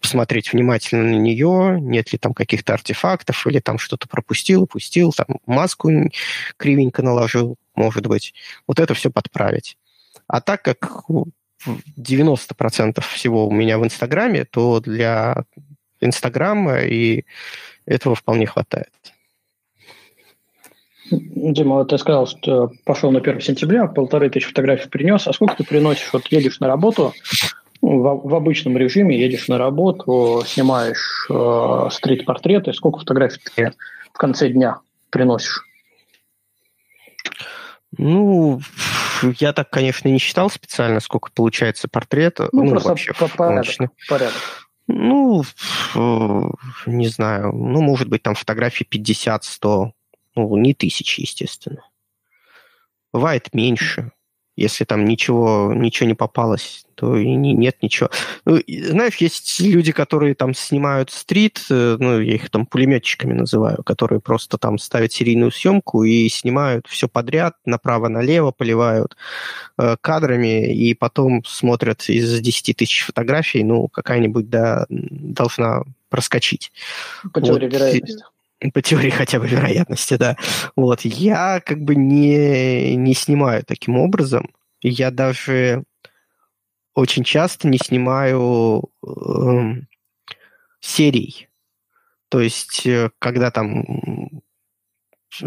посмотреть 0.00 0.50
внимательно 0.54 1.02
на 1.02 1.16
нее, 1.20 1.76
нет 1.78 2.10
ли 2.10 2.18
там 2.18 2.32
каких-то 2.32 2.72
артефактов, 2.72 3.46
или 3.46 3.58
там 3.58 3.78
что-то 3.78 4.08
пропустил, 4.08 4.62
упустил, 4.62 5.12
там 5.12 5.26
маску 5.44 5.90
кривенько 6.56 7.02
наложил, 7.02 7.56
может 7.74 8.06
быть. 8.06 8.32
Вот 8.66 8.80
это 8.80 8.94
все 8.94 9.10
подправить. 9.10 9.76
А 10.26 10.40
так 10.40 10.62
как 10.62 11.02
90% 11.98 13.02
всего 13.02 13.46
у 13.46 13.50
меня 13.50 13.76
в 13.76 13.84
Инстаграме, 13.84 14.46
то 14.46 14.80
для 14.80 15.44
Инстаграма 16.00 16.78
и 16.78 17.26
этого 17.84 18.14
вполне 18.14 18.46
хватает. 18.46 18.88
Дима, 21.10 21.84
ты 21.84 21.98
сказал, 21.98 22.26
что 22.26 22.72
пошел 22.84 23.10
на 23.10 23.20
1 23.20 23.40
сентября, 23.40 23.86
полторы 23.86 24.30
тысячи 24.30 24.48
фотографий 24.48 24.88
принес. 24.88 25.26
А 25.26 25.32
сколько 25.32 25.56
ты 25.56 25.64
приносишь? 25.64 26.12
Вот 26.12 26.26
едешь 26.28 26.60
на 26.60 26.66
работу, 26.66 27.14
ну, 27.80 28.00
в, 28.00 28.28
в 28.28 28.34
обычном 28.34 28.76
режиме 28.76 29.18
едешь 29.18 29.48
на 29.48 29.58
работу, 29.58 30.42
снимаешь 30.46 31.26
э, 31.30 31.88
стрит-портреты. 31.90 32.72
Сколько 32.72 33.00
фотографий 33.00 33.40
ты 33.54 33.72
в 34.12 34.18
конце 34.18 34.48
дня 34.48 34.80
приносишь? 35.10 35.64
Ну, 37.96 38.60
я 39.38 39.52
так, 39.52 39.70
конечно, 39.70 40.08
не 40.08 40.18
считал 40.18 40.50
специально, 40.50 41.00
сколько 41.00 41.30
получается 41.34 41.88
портрета. 41.88 42.48
Ну, 42.52 42.64
ну 42.64 42.70
просто 42.72 42.90
вообще, 42.90 43.12
по 43.14 43.28
порядок, 43.28 43.90
порядок. 44.08 44.34
Ну, 44.88 45.42
не 46.86 47.08
знаю. 47.08 47.52
Ну, 47.52 47.80
может 47.80 48.08
быть, 48.08 48.22
там 48.22 48.34
фотографий 48.34 48.86
50-100 48.90 49.90
ну, 50.38 50.56
не 50.56 50.74
тысячи, 50.74 51.20
естественно. 51.20 51.84
Бывает 53.12 53.54
меньше. 53.54 54.12
Если 54.58 54.84
там 54.84 55.04
ничего, 55.04 55.72
ничего 55.72 56.08
не 56.08 56.16
попалось, 56.16 56.84
то 56.96 57.16
и 57.16 57.32
не, 57.36 57.52
нет 57.52 57.80
ничего. 57.80 58.10
Ну, 58.44 58.58
знаешь, 58.66 59.14
есть 59.18 59.60
люди, 59.60 59.92
которые 59.92 60.34
там 60.34 60.52
снимают 60.52 61.10
стрит, 61.10 61.64
э, 61.70 61.96
ну, 62.00 62.20
я 62.20 62.34
их 62.34 62.50
там 62.50 62.66
пулеметчиками 62.66 63.34
называю, 63.34 63.84
которые 63.84 64.20
просто 64.20 64.58
там 64.58 64.78
ставят 64.78 65.12
серийную 65.12 65.52
съемку 65.52 66.02
и 66.02 66.28
снимают 66.28 66.88
все 66.88 67.06
подряд, 67.06 67.54
направо-налево 67.66 68.50
поливают 68.50 69.16
э, 69.78 69.96
кадрами, 70.00 70.74
и 70.74 70.92
потом 70.92 71.44
смотрят 71.44 72.08
из 72.08 72.40
10 72.40 72.76
тысяч 72.76 73.04
фотографий, 73.04 73.62
ну, 73.62 73.86
какая-нибудь, 73.86 74.50
да, 74.50 74.86
должна 74.88 75.84
проскочить. 76.08 76.72
По 77.32 77.40
теории 77.40 77.66
вот. 77.66 77.74
вероятности. 77.74 78.24
По 78.74 78.82
теории 78.82 79.10
хотя 79.10 79.38
бы 79.38 79.46
вероятности, 79.46 80.14
да. 80.16 80.36
Вот. 80.74 81.02
Я 81.02 81.60
как 81.60 81.80
бы 81.80 81.94
не, 81.94 82.96
не 82.96 83.14
снимаю 83.14 83.64
таким 83.64 83.96
образом. 83.96 84.50
Я 84.80 85.10
даже 85.10 85.84
очень 86.94 87.24
часто 87.24 87.68
не 87.68 87.78
снимаю 87.78 88.90
э, 89.06 89.74
серий. 90.80 91.48
То 92.28 92.40
есть, 92.40 92.86
э, 92.86 93.10
когда 93.20 93.50
там 93.50 93.84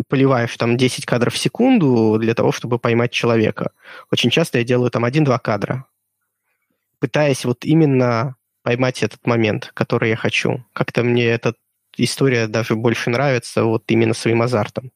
поливаешь 0.08 0.56
там 0.58 0.78
10 0.78 1.06
кадров 1.06 1.34
в 1.34 1.38
секунду 1.38 2.18
для 2.20 2.34
того, 2.34 2.52
чтобы 2.52 2.80
поймать 2.80 3.12
человека. 3.12 3.72
Очень 4.12 4.30
часто 4.30 4.60
я 4.60 4.64
делаю 4.64 4.92
там 4.92 5.04
один-два 5.06 5.40
кадра, 5.40 5.86
пытаясь 7.00 7.46
вот 7.46 7.66
именно 7.66 8.36
поймать 8.64 9.04
этот 9.04 9.26
момент, 9.26 9.72
который 9.74 10.10
я 10.10 10.16
хочу. 10.16 10.64
Как-то 10.74 11.04
мне 11.04 11.26
этот 11.26 11.58
история 11.98 12.48
даже 12.48 12.76
больше 12.76 13.10
нравится 13.10 13.64
вот 13.64 13.84
именно 13.88 14.14
своим 14.14 14.42
азартом. 14.42 14.92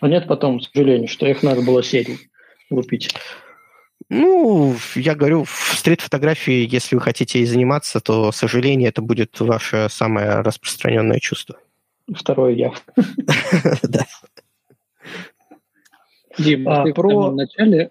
А 0.00 0.08
нет 0.08 0.26
потом, 0.26 0.58
к 0.58 0.64
сожалению, 0.64 1.08
что 1.08 1.26
их 1.26 1.42
надо 1.42 1.62
было 1.62 1.82
серии 1.82 2.18
лупить? 2.70 3.14
Ну, 4.08 4.76
я 4.94 5.14
говорю, 5.14 5.44
в 5.44 5.74
стрит-фотографии, 5.76 6.68
если 6.70 6.96
вы 6.96 7.00
хотите 7.00 7.38
ей 7.38 7.46
заниматься, 7.46 8.00
то, 8.00 8.30
к 8.30 8.34
сожалению, 8.34 8.88
это 8.88 9.00
будет 9.00 9.38
ваше 9.40 9.86
самое 9.88 10.40
распространенное 10.40 11.18
чувство. 11.18 11.56
Второе 12.12 12.54
я. 12.54 12.72
Да. 13.82 14.06
Дим, 16.38 16.68
а, 16.68 16.84
ты 16.84 16.94
про... 16.94 17.08
в 17.08 17.12
самом 17.12 17.36
начале... 17.36 17.90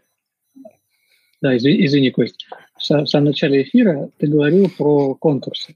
Да, 1.42 1.56
извини, 1.56 1.86
извини, 1.86 2.12
Кость. 2.12 2.48
В 2.78 2.84
самом 3.06 3.26
начале 3.26 3.64
эфира 3.64 4.10
ты 4.18 4.28
говорил 4.28 4.70
про 4.70 5.16
конкурсы. 5.16 5.76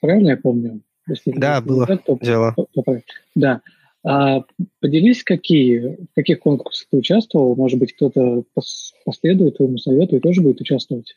Правильно 0.00 0.30
я 0.30 0.36
помню? 0.36 0.80
Если 1.08 1.32
да, 1.32 1.60
было 1.60 1.86
так, 1.86 2.04
то, 2.04 2.18
дело. 2.22 2.52
То, 2.56 2.66
то, 2.72 2.82
то, 2.82 3.00
да. 3.34 3.60
А, 4.04 4.44
поделись, 4.80 5.24
какие, 5.24 5.96
в 6.10 6.14
каких 6.14 6.40
конкурсах 6.40 6.86
ты 6.90 6.96
участвовал. 6.96 7.56
Может 7.56 7.78
быть, 7.78 7.94
кто-то 7.94 8.44
последует 9.04 9.56
твоему 9.56 9.78
совету 9.78 10.16
и 10.16 10.20
тоже 10.20 10.42
будет 10.42 10.60
участвовать. 10.60 11.16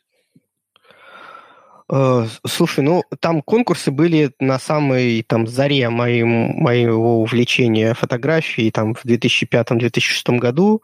Э, 1.92 2.26
слушай, 2.46 2.84
ну 2.84 3.02
там 3.20 3.42
конкурсы 3.42 3.90
были 3.90 4.32
на 4.38 4.58
самой 4.58 5.22
там 5.22 5.46
заре 5.46 5.88
моим, 5.90 6.28
моего 6.28 7.20
увлечения 7.20 7.94
фотографией 7.94 8.70
там 8.70 8.94
в 8.94 9.04
2005-2006 9.04 10.38
году. 10.38 10.82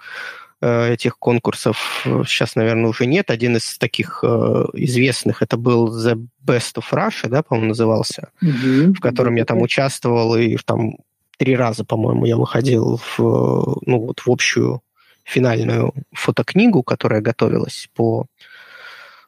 Э, 0.63 0.93
этих 0.95 1.19
конкурсов 1.19 2.07
сейчас, 2.27 2.57
наверное, 2.57 2.89
уже 2.89 3.05
нет. 3.07 3.31
Один 3.31 3.57
из 3.57 3.77
таких 3.77 4.21
э, 4.23 4.65
известных 4.73 5.43
это 5.43 5.59
был 5.59 5.89
The 5.89 6.15
Best 6.45 6.77
of 6.77 6.85
Russia, 6.93 7.29
да, 7.29 7.43
по-моему, 7.43 7.69
назывался, 7.69 8.31
mm-hmm. 8.43 8.95
в 8.95 9.01
котором 9.01 9.37
я 9.37 9.45
там 9.45 9.61
участвовал 9.61 10.35
и 10.37 10.57
там 10.65 10.97
три 11.37 11.55
раза, 11.55 11.85
по-моему, 11.85 12.25
я 12.25 12.39
выходил 12.39 12.97
в, 12.97 13.19
ну, 13.19 14.01
вот, 14.01 14.21
в 14.21 14.31
общую 14.31 14.81
финальную 15.25 15.93
фотокнигу, 16.13 16.83
которая 16.83 17.21
готовилась 17.21 17.91
по, 17.95 18.27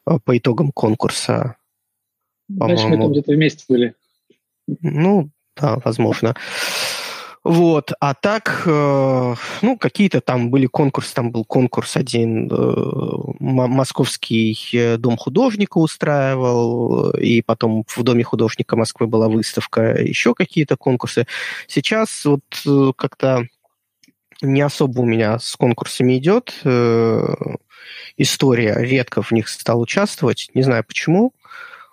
э, 0.06 0.18
по 0.24 0.38
итогам 0.38 0.72
конкурса. 0.72 1.56
Дальше 2.48 2.86
мы 2.86 2.96
там 2.96 3.10
где-то 3.10 3.32
вместе 3.32 3.64
были. 3.68 3.94
Ну, 4.80 5.28
да, 5.56 5.78
возможно. 5.84 6.34
Вот, 7.44 7.92
а 8.00 8.14
так, 8.14 8.62
э, 8.66 9.34
ну, 9.62 9.78
какие-то 9.78 10.20
там 10.20 10.50
были 10.50 10.66
конкурсы, 10.66 11.14
там 11.14 11.30
был 11.30 11.44
конкурс 11.44 11.96
один, 11.96 12.50
э, 12.50 12.74
московский 13.38 14.58
э, 14.72 14.96
дом 14.96 15.16
художника 15.16 15.78
устраивал, 15.78 17.10
и 17.12 17.40
потом 17.42 17.84
в 17.86 18.02
Доме 18.02 18.24
художника 18.24 18.76
Москвы 18.76 19.06
была 19.06 19.28
выставка, 19.28 19.94
еще 20.02 20.34
какие-то 20.34 20.76
конкурсы. 20.76 21.26
Сейчас 21.68 22.24
вот 22.24 22.42
э, 22.66 22.92
как-то 22.96 23.46
не 24.42 24.60
особо 24.60 25.00
у 25.00 25.04
меня 25.04 25.38
с 25.38 25.54
конкурсами 25.56 26.18
идет 26.18 26.54
э, 26.64 27.34
история, 28.16 28.74
редко 28.78 29.22
в 29.22 29.30
них 29.30 29.48
стал 29.48 29.80
участвовать, 29.80 30.50
не 30.54 30.62
знаю 30.62 30.84
почему. 30.84 31.32
Э, 31.34 31.48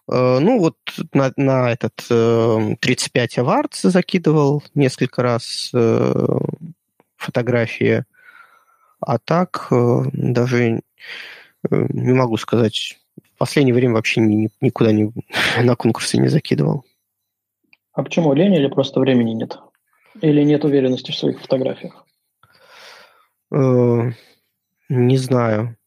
ну, 0.07 0.59
вот 0.59 0.77
на, 1.13 1.31
на 1.35 1.71
этот 1.71 1.95
35 1.97 3.37
Awards 3.39 3.89
закидывал 3.89 4.63
несколько 4.75 5.23
раз 5.23 5.71
фотографии. 7.17 8.05
А 8.99 9.17
так 9.17 9.67
даже 9.71 10.81
не 11.69 12.13
могу 12.13 12.37
сказать. 12.37 12.97
В 13.33 13.37
последнее 13.37 13.73
время 13.73 13.95
вообще 13.95 14.21
ни, 14.21 14.49
никуда 14.61 14.91
не, 14.91 15.11
на 15.61 15.75
конкурсы 15.75 16.17
не 16.17 16.27
закидывал. 16.27 16.85
А 17.93 18.03
почему 18.03 18.33
лень 18.33 18.53
или 18.53 18.67
просто 18.67 18.99
времени 18.99 19.31
нет? 19.31 19.57
Или 20.21 20.43
нет 20.43 20.63
уверенности 20.63 21.11
в 21.11 21.15
своих 21.15 21.41
фотографиях? 21.41 22.05
Не 23.51 25.17
знаю. 25.17 25.77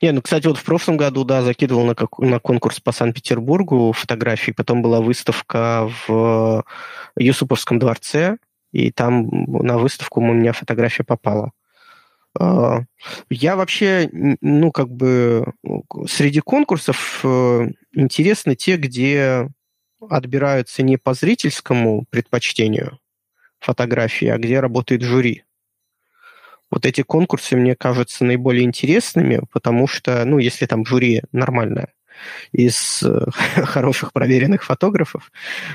Не, 0.00 0.12
ну, 0.12 0.22
кстати, 0.22 0.46
вот 0.46 0.58
в 0.58 0.64
прошлом 0.64 0.96
году, 0.96 1.24
да, 1.24 1.42
закидывал 1.42 1.84
на, 1.84 1.94
как, 1.94 2.18
на 2.18 2.38
конкурс 2.38 2.80
по 2.80 2.92
Санкт-Петербургу 2.92 3.92
фотографии, 3.92 4.52
потом 4.52 4.82
была 4.82 5.00
выставка 5.00 5.90
в 6.06 6.64
Юсуповском 7.18 7.78
дворце, 7.78 8.36
и 8.72 8.90
там 8.90 9.28
на 9.46 9.78
выставку 9.78 10.20
у 10.20 10.32
меня 10.32 10.52
фотография 10.52 11.04
попала. 11.04 11.52
А, 12.38 12.80
я 13.30 13.56
вообще, 13.56 14.08
ну, 14.40 14.72
как 14.72 14.88
бы, 14.88 15.52
среди 16.08 16.40
конкурсов 16.40 17.20
э, 17.24 17.68
интересны 17.92 18.54
те, 18.56 18.76
где 18.76 19.48
отбираются 20.00 20.82
не 20.82 20.96
по 20.96 21.14
зрительскому 21.14 22.06
предпочтению 22.10 22.98
фотографии, 23.60 24.28
а 24.28 24.38
где 24.38 24.60
работает 24.60 25.02
жюри. 25.02 25.44
Вот 26.72 26.86
эти 26.86 27.02
конкурсы 27.02 27.54
мне 27.54 27.76
кажутся 27.76 28.24
наиболее 28.24 28.64
интересными, 28.64 29.42
потому 29.52 29.86
что, 29.86 30.24
ну, 30.24 30.38
если 30.38 30.64
там 30.64 30.86
жюри 30.86 31.20
нормальное, 31.30 31.88
из 32.50 33.02
э, 33.02 33.26
хороших 33.64 34.14
проверенных 34.14 34.64
фотографов. 34.64 35.30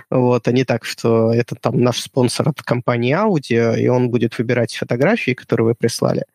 Вот, 0.10 0.48
а 0.48 0.52
не 0.52 0.64
так, 0.64 0.86
что 0.86 1.32
это 1.32 1.56
там 1.56 1.82
наш 1.82 2.02
спонсор 2.02 2.50
от 2.50 2.64
компании 2.64 3.16
Audi, 3.16 3.80
и 3.80 3.88
он 3.88 4.10
будет 4.10 4.40
выбирать 4.40 4.76
фотографии, 4.76 5.36
которые 5.36 5.68
вы 5.68 5.76
прислали. 5.76 6.26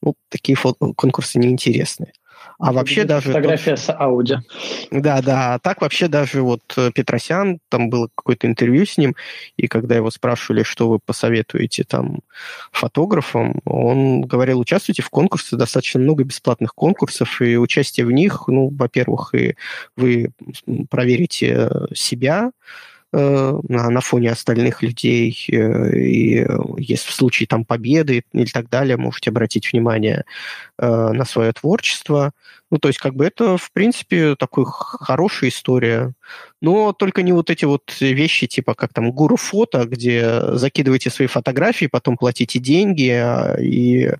Ну, 0.00 0.14
такие 0.28 0.54
фото- 0.54 0.92
конкурсы 0.94 1.40
неинтересные. 1.40 2.12
А 2.58 2.72
вообще 2.72 3.04
даже... 3.04 3.28
Фотография 3.28 3.76
с 3.76 3.88
Audi. 3.88 4.38
Да, 4.90 5.20
да. 5.22 5.54
А 5.54 5.58
так 5.58 5.80
вообще 5.80 6.08
даже 6.08 6.42
вот 6.42 6.62
э, 6.76 6.90
Петросян, 6.94 7.58
там 7.68 7.90
было 7.90 8.08
какое-то 8.14 8.46
интервью 8.46 8.86
с 8.86 8.96
ним, 8.96 9.16
и 9.56 9.66
когда 9.66 9.96
его 9.96 10.10
спрашивали, 10.10 10.62
что 10.62 10.88
вы 10.88 10.98
посоветуете 10.98 11.84
там 11.84 12.20
фотографам, 12.72 13.60
он 13.64 14.22
говорил, 14.22 14.60
участвуйте 14.60 15.02
в 15.02 15.10
конкурсе, 15.10 15.56
достаточно 15.56 16.00
много 16.00 16.24
бесплатных 16.24 16.74
конкурсов, 16.74 17.40
и 17.40 17.56
участие 17.56 18.06
в 18.06 18.12
них, 18.12 18.44
ну, 18.46 18.70
во-первых, 18.70 19.34
и 19.34 19.56
вы 19.96 20.30
проверите 20.90 21.70
себя, 21.94 22.50
э, 22.50 22.93
на, 23.14 23.90
на 23.90 24.00
фоне 24.00 24.30
остальных 24.30 24.82
людей, 24.82 25.46
э, 25.50 25.96
и 25.96 26.46
если 26.78 27.10
в 27.10 27.14
случае 27.14 27.46
там 27.46 27.64
победы 27.64 28.24
или 28.32 28.46
так 28.46 28.68
далее, 28.68 28.96
можете 28.96 29.30
обратить 29.30 29.72
внимание 29.72 30.24
на 30.78 31.24
свое 31.24 31.52
творчество. 31.52 32.32
Ну, 32.70 32.78
то 32.78 32.88
есть, 32.88 32.98
как 32.98 33.14
бы 33.14 33.24
это, 33.24 33.56
в 33.56 33.70
принципе, 33.70 34.34
такая 34.34 34.64
хорошая 34.64 35.50
история. 35.50 36.12
Но 36.60 36.92
только 36.92 37.22
не 37.22 37.32
вот 37.32 37.50
эти 37.50 37.64
вот 37.64 37.94
вещи, 38.00 38.48
типа 38.48 38.74
как 38.74 38.92
там 38.92 39.12
гуру 39.12 39.36
фото, 39.36 39.84
где 39.84 40.40
закидываете 40.56 41.10
свои 41.10 41.28
фотографии, 41.28 41.86
потом 41.86 42.16
платите 42.16 42.58
деньги 42.58 43.10
а, 43.10 43.56
и 43.60 44.10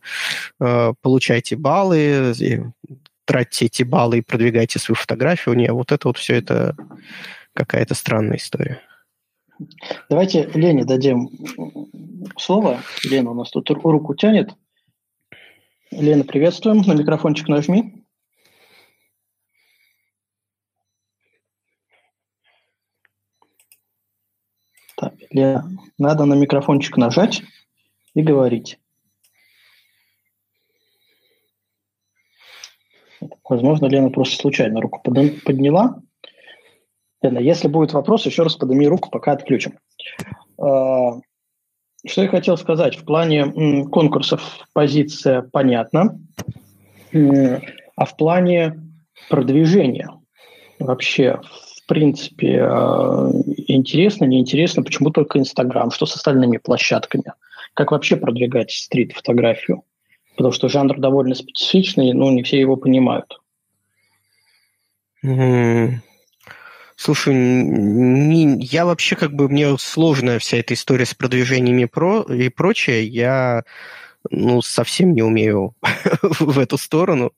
э, 0.61 0.93
получаете 1.03 1.57
баллы, 1.57 2.33
и 2.39 2.62
тратите 3.25 3.66
эти 3.66 3.83
баллы 3.83 4.19
и 4.19 4.23
продвигаете 4.23 4.79
свою 4.79 4.97
фотографию. 4.97 5.57
Не, 5.57 5.73
вот 5.73 5.91
это 5.91 6.09
вот 6.09 6.19
все 6.19 6.37
это 6.37 6.77
какая-то 7.55 7.95
странная 7.95 8.37
история. 8.37 8.83
Давайте 10.11 10.51
Лене 10.55 10.85
дадим 10.85 11.31
слово. 12.37 12.81
Лена 13.05 13.31
у 13.31 13.35
нас 13.35 13.51
тут 13.51 13.71
руку 13.71 14.15
тянет. 14.15 14.51
Лена, 15.91 16.25
приветствуем. 16.25 16.83
На 16.83 16.93
микрофончик 16.93 17.49
нажми. 17.49 18.05
Так, 24.97 25.15
Лена, 25.31 25.69
надо 25.99 26.25
на 26.25 26.35
микрофончик 26.35 26.97
нажать 26.97 27.43
и 28.15 28.23
говорить. 28.23 28.81
Возможно, 33.49 33.87
Лена 33.87 34.11
просто 34.11 34.37
случайно 34.37 34.81
руку 34.81 35.01
подняла. 35.01 36.03
Лена, 37.25 37.39
если 37.39 37.69
будет 37.69 37.93
вопрос, 37.93 38.27
еще 38.27 38.43
раз 38.43 38.57
подними 38.57 38.87
руку, 38.87 39.11
пока 39.11 39.33
отключим. 39.33 39.79
А, 40.59 41.21
что 42.07 42.23
я 42.23 42.29
хотел 42.29 42.57
сказать? 42.57 42.97
В 42.97 43.05
плане 43.05 43.85
конкурсов 43.87 44.43
позиция 44.73 45.43
понятна, 45.43 46.21
а 47.13 48.05
в 48.05 48.17
плане 48.17 48.81
продвижения 49.29 50.11
вообще 50.79 51.41
в 51.85 51.87
принципе, 51.87 52.61
э, 52.63 53.31
интересно, 53.69 54.25
неинтересно, 54.25 54.83
почему 54.83 55.11
только 55.11 55.39
Инстаграм, 55.39 55.91
что 55.91 56.07
с 56.07 56.17
остальными 56.17 56.57
площадками? 56.57 57.35
Как 57.75 57.93
вообще 57.93 58.17
продвигать 58.17 58.71
стрит-фотографию? 58.71 59.83
Потому 60.35 60.53
что 60.53 60.71
жанр 60.71 60.99
довольно 60.99 61.35
специфичный, 61.35 62.15
но 62.15 62.31
не 62.31 62.43
все 62.43 62.59
его 62.59 62.77
понимают. 62.77 63.39
Слушай, 66.97 67.35
не, 67.35 68.59
я 68.65 68.87
вообще 68.87 69.16
как 69.16 69.33
бы, 69.33 69.49
мне 69.49 69.77
сложная 69.79 70.39
вся 70.39 70.59
эта 70.59 70.75
история 70.75 71.07
с 71.07 71.15
продвижениями 71.15 71.87
про, 71.87 72.23
и 72.23 72.49
прочее. 72.49 73.07
Я 73.07 73.65
ну, 74.31 74.62
совсем 74.62 75.12
не 75.12 75.23
умею 75.23 75.75
в 76.23 76.59
эту 76.59 76.79
сторону. 76.79 77.33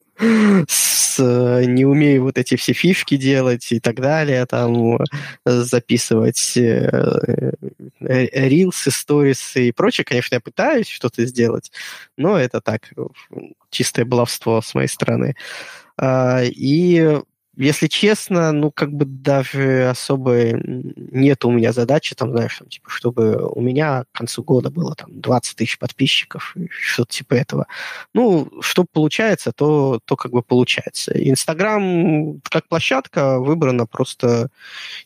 С, 0.69 1.19
не 1.19 1.85
умею 1.85 2.23
вот 2.23 2.39
эти 2.39 2.57
все 2.57 2.73
фишки 2.73 3.17
делать 3.17 3.73
и 3.73 3.81
так 3.81 3.97
далее, 3.97 4.47
там 4.47 4.99
записывать 5.45 6.57
э, 6.57 7.53
рилсы, 8.01 8.91
сторисы 8.91 9.69
и 9.69 9.73
прочее. 9.73 10.05
Конечно, 10.05 10.37
я 10.37 10.41
пытаюсь 10.41 10.89
что-то 10.89 11.25
сделать, 11.27 11.73
но 12.17 12.39
это 12.39 12.61
так, 12.61 12.91
чистое 13.71 14.05
баловство 14.05 14.61
с 14.61 14.75
моей 14.75 14.89
стороны. 14.89 15.35
А, 15.99 16.43
и 16.45 17.21
если 17.57 17.87
честно, 17.87 18.53
ну, 18.53 18.71
как 18.71 18.93
бы 18.93 19.05
даже 19.07 19.89
особо 19.89 20.53
нет 20.53 21.45
у 21.45 21.51
меня 21.51 21.73
задачи, 21.73 22.15
там, 22.15 22.31
знаешь, 22.31 22.59
там, 22.59 22.69
типа, 22.69 22.91
чтобы 22.91 23.49
у 23.49 23.61
меня 23.61 24.05
к 24.13 24.19
концу 24.19 24.43
года 24.43 24.71
было 24.71 24.95
там 24.95 25.21
20 25.21 25.57
тысяч 25.57 25.79
подписчиков, 25.79 26.55
что-то 26.71 27.13
типа 27.13 27.35
этого. 27.35 27.67
Ну, 28.15 28.51
что 28.61 28.85
получается, 28.85 29.53
то, 29.53 30.01
то 30.05 30.17
как 30.17 30.33
бы 30.33 30.43
получается. 30.43 31.13
Инстаграм 31.15 32.41
как 32.43 32.69
площадка 32.69 33.39
выбрана 33.39 33.87
просто 33.87 34.51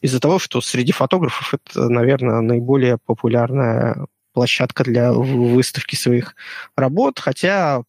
из-за 0.01 0.21
того, 0.21 0.39
что 0.39 0.61
среди 0.61 0.93
фотографов 0.93 1.55
это, 1.55 1.89
наверное, 1.89 2.41
наиболее 2.41 2.99
популярная 2.99 4.07
площадка 4.33 4.85
для 4.85 5.13
выставки 5.13 5.97
своих 5.97 6.35
работ, 6.77 7.19
хотя 7.19 7.83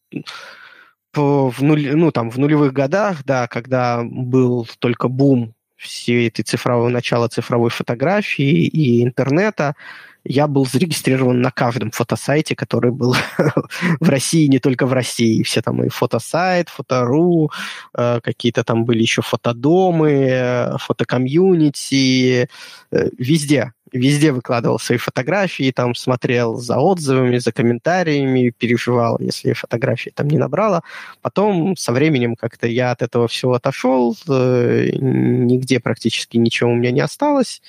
в, 1.16 1.62
нуль, 1.62 1.96
ну, 1.96 2.12
там, 2.12 2.30
в 2.30 2.38
нулевых 2.38 2.74
годах, 2.74 3.24
да, 3.26 3.48
когда 3.48 4.04
был 4.04 4.68
только 4.80 5.08
бум 5.08 5.54
всей 5.76 6.28
этой 6.28 6.44
цифровой, 6.44 6.92
начала 6.92 7.28
цифровой 7.28 7.70
фотографии 7.70 8.66
и 8.68 9.04
интернета, 9.04 9.76
я 10.24 10.48
был 10.48 10.66
зарегистрирован 10.66 11.42
на 11.42 11.50
каждом 11.50 11.90
фотосайте, 11.90 12.56
который 12.56 12.92
был 12.92 13.16
в 14.00 14.10
России, 14.10 14.46
не 14.46 14.60
только 14.60 14.86
в 14.86 14.94
России. 14.94 15.42
Все 15.42 15.62
там 15.62 15.84
и 15.84 15.90
фотосайт, 15.90 16.70
фотору, 16.70 17.52
э, 17.98 18.20
какие-то 18.22 18.64
там 18.64 18.86
были 18.86 19.02
еще 19.02 19.24
фотодомы, 19.24 20.12
э, 20.12 20.78
фотокомьюнити, 20.78 22.48
э, 22.92 23.10
везде 23.18 23.74
везде 23.92 24.32
выкладывал 24.32 24.80
свои 24.80 24.98
фотографии, 24.98 25.72
там 25.72 25.96
смотрел 25.96 26.56
за 26.56 26.78
отзывами, 26.78 27.38
за 27.38 27.52
комментариями, 27.52 28.54
переживал, 28.58 29.18
если 29.20 29.54
фотографии 29.54 30.12
там 30.12 30.28
не 30.28 30.38
набрала. 30.38 30.84
Потом 31.22 31.76
со 31.76 31.92
временем 31.92 32.36
как-то 32.36 32.68
я 32.68 32.92
от 32.92 33.02
этого 33.02 33.28
всего 33.28 33.54
отошел, 33.54 34.16
э, 34.30 34.90
нигде 34.94 35.80
практически 35.80 36.38
ничего 36.38 36.72
у 36.72 36.76
меня 36.76 36.92
не 36.92 37.02
осталось, 37.02 37.62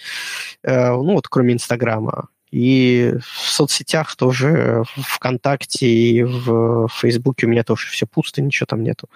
э, 0.63 0.91
ну 0.91 1.15
вот 1.15 1.29
кроме 1.29 1.55
Инстаграма. 1.55 2.29
И 2.51 3.15
в 3.23 3.49
соцсетях 3.51 4.15
тоже, 4.15 4.85
ВКонтакте 4.97 5.87
и 5.87 6.23
в 6.23 6.87
Фейсбуке 6.89 7.47
у 7.47 7.49
меня 7.49 7.65
тоже 7.65 7.89
все 7.89 8.07
пусто, 8.07 8.43
ничего 8.43 8.67
там 8.67 8.83
нету. 8.83 9.09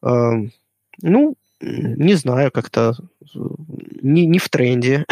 Эм, 0.00 0.52
ну, 1.00 1.34
не 1.62 2.14
знаю, 2.14 2.50
как-то 2.50 2.94
не, 4.02 4.26
не 4.26 4.38
в 4.38 4.48
тренде. 4.48 5.04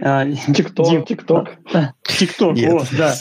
А, 0.00 0.24
тикток, 0.54 1.06
тикток. 1.06 1.50
Тикток, 2.04 2.56
о, 2.56 2.84
да. 2.96 3.14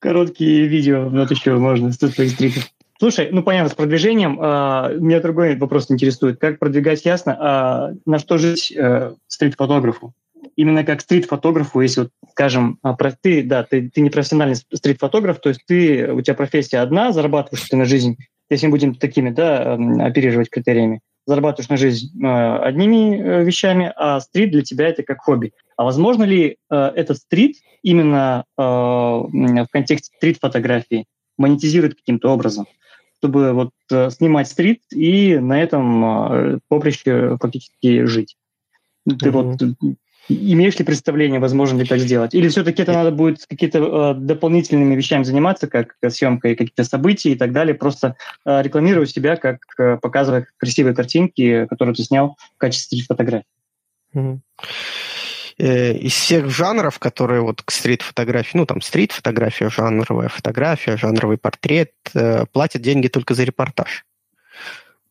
Короткие 0.00 0.66
видео, 0.66 1.08
вот 1.08 1.30
еще 1.30 1.56
можно, 1.56 1.92
100 1.92 2.08
твоих 2.10 2.32
стриков. 2.32 2.64
Слушай, 2.98 3.28
ну 3.30 3.42
понятно, 3.42 3.70
с 3.70 3.74
продвижением. 3.74 4.40
Э, 4.40 4.96
меня 4.98 5.20
другой 5.20 5.56
вопрос 5.56 5.90
интересует. 5.90 6.40
Как 6.40 6.58
продвигать 6.58 7.04
ясно? 7.04 7.92
Э, 7.92 7.96
на 8.06 8.18
что 8.18 8.38
жить 8.38 8.72
э, 8.74 9.14
стрит-фотографу? 9.26 10.14
Именно 10.56 10.84
как 10.84 11.02
стрит-фотографу, 11.02 11.80
если, 11.80 12.02
вот, 12.02 12.10
скажем, 12.30 12.78
а, 12.82 12.94
про, 12.94 13.12
ты, 13.12 13.42
да, 13.42 13.62
ты, 13.64 13.90
ты 13.90 14.00
не 14.00 14.08
профессиональный 14.08 14.56
стрит-фотограф, 14.56 15.40
то 15.40 15.50
есть 15.50 15.60
ты, 15.66 16.10
у 16.10 16.22
тебя 16.22 16.34
профессия 16.34 16.78
одна, 16.78 17.12
зарабатываешь 17.12 17.68
ты 17.68 17.76
на 17.76 17.84
жизнь, 17.84 18.16
если 18.50 18.66
мы 18.66 18.72
будем 18.72 18.94
такими, 18.94 19.30
да, 19.30 19.74
оперировать 19.74 20.50
критериями, 20.50 21.00
зарабатываешь 21.26 21.68
на 21.68 21.76
жизнь 21.76 22.24
э, 22.24 22.56
одними 22.58 23.18
э, 23.18 23.44
вещами, 23.44 23.92
а 23.96 24.20
стрит 24.20 24.52
для 24.52 24.62
тебя 24.62 24.88
это 24.88 25.02
как 25.02 25.20
хобби. 25.20 25.52
А 25.76 25.84
возможно 25.84 26.22
ли 26.22 26.56
э, 26.70 26.76
этот 26.94 27.18
стрит 27.18 27.56
именно 27.82 28.44
э, 28.56 28.62
в 28.62 29.66
контексте 29.70 30.14
стрит-фотографии 30.16 31.06
монетизировать 31.36 31.96
каким-то 31.96 32.30
образом, 32.30 32.66
чтобы 33.18 33.52
вот 33.52 33.70
э, 33.90 34.10
снимать 34.10 34.48
стрит 34.48 34.82
и 34.92 35.36
на 35.38 35.60
этом 35.60 36.04
э, 36.04 36.58
поприще 36.68 37.36
фактически 37.40 38.04
жить? 38.04 38.36
Ты 39.04 39.14
mm-hmm. 39.14 39.30
вот 39.30 39.86
Имеешь 40.28 40.78
ли 40.78 40.84
представление, 40.84 41.38
возможно 41.38 41.80
ли 41.80 41.86
так 41.86 41.98
сделать? 41.98 42.34
Или 42.34 42.48
все-таки 42.48 42.82
это 42.82 42.92
надо 42.92 43.12
будет 43.12 43.40
с 43.40 43.46
какими-то 43.46 43.78
э, 43.78 44.14
дополнительными 44.14 44.94
вещами 44.96 45.22
заниматься, 45.22 45.68
как 45.68 45.94
съемкой 46.08 46.56
каких-то 46.56 46.84
событий 46.84 47.32
и 47.32 47.36
так 47.36 47.52
далее, 47.52 47.74
просто 47.74 48.16
э, 48.44 48.62
рекламировать 48.62 49.10
себя, 49.10 49.36
как 49.36 49.58
э, 49.78 49.98
показывая 49.98 50.46
красивые 50.56 50.94
картинки, 50.94 51.66
которые 51.66 51.94
ты 51.94 52.02
снял 52.02 52.36
в 52.56 52.58
качестве 52.58 53.02
фотографий? 53.02 53.46
Mm-hmm. 54.14 54.38
Из 55.58 56.12
всех 56.12 56.50
жанров, 56.50 56.98
которые 56.98 57.40
вот 57.40 57.62
к 57.62 57.70
стрит-фотографии, 57.70 58.58
ну 58.58 58.66
там 58.66 58.82
стрит-фотография, 58.82 59.70
жанровая 59.70 60.28
фотография, 60.28 60.98
жанровый 60.98 61.38
портрет, 61.38 61.92
э, 62.14 62.44
платят 62.52 62.82
деньги 62.82 63.08
только 63.08 63.34
за 63.34 63.44
репортаж. 63.44 64.04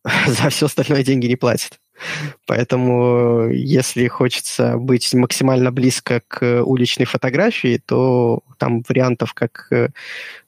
за 0.26 0.50
все 0.50 0.66
остальное 0.66 1.02
деньги 1.02 1.26
не 1.26 1.36
платят. 1.36 1.80
Поэтому, 2.46 3.48
если 3.50 4.06
хочется 4.06 4.76
быть 4.76 5.14
максимально 5.14 5.72
близко 5.72 6.22
к 6.28 6.62
уличной 6.62 7.06
фотографии, 7.06 7.80
то 7.84 8.40
там 8.58 8.82
вариантов, 8.88 9.34
как 9.34 9.68
э, 9.70 9.88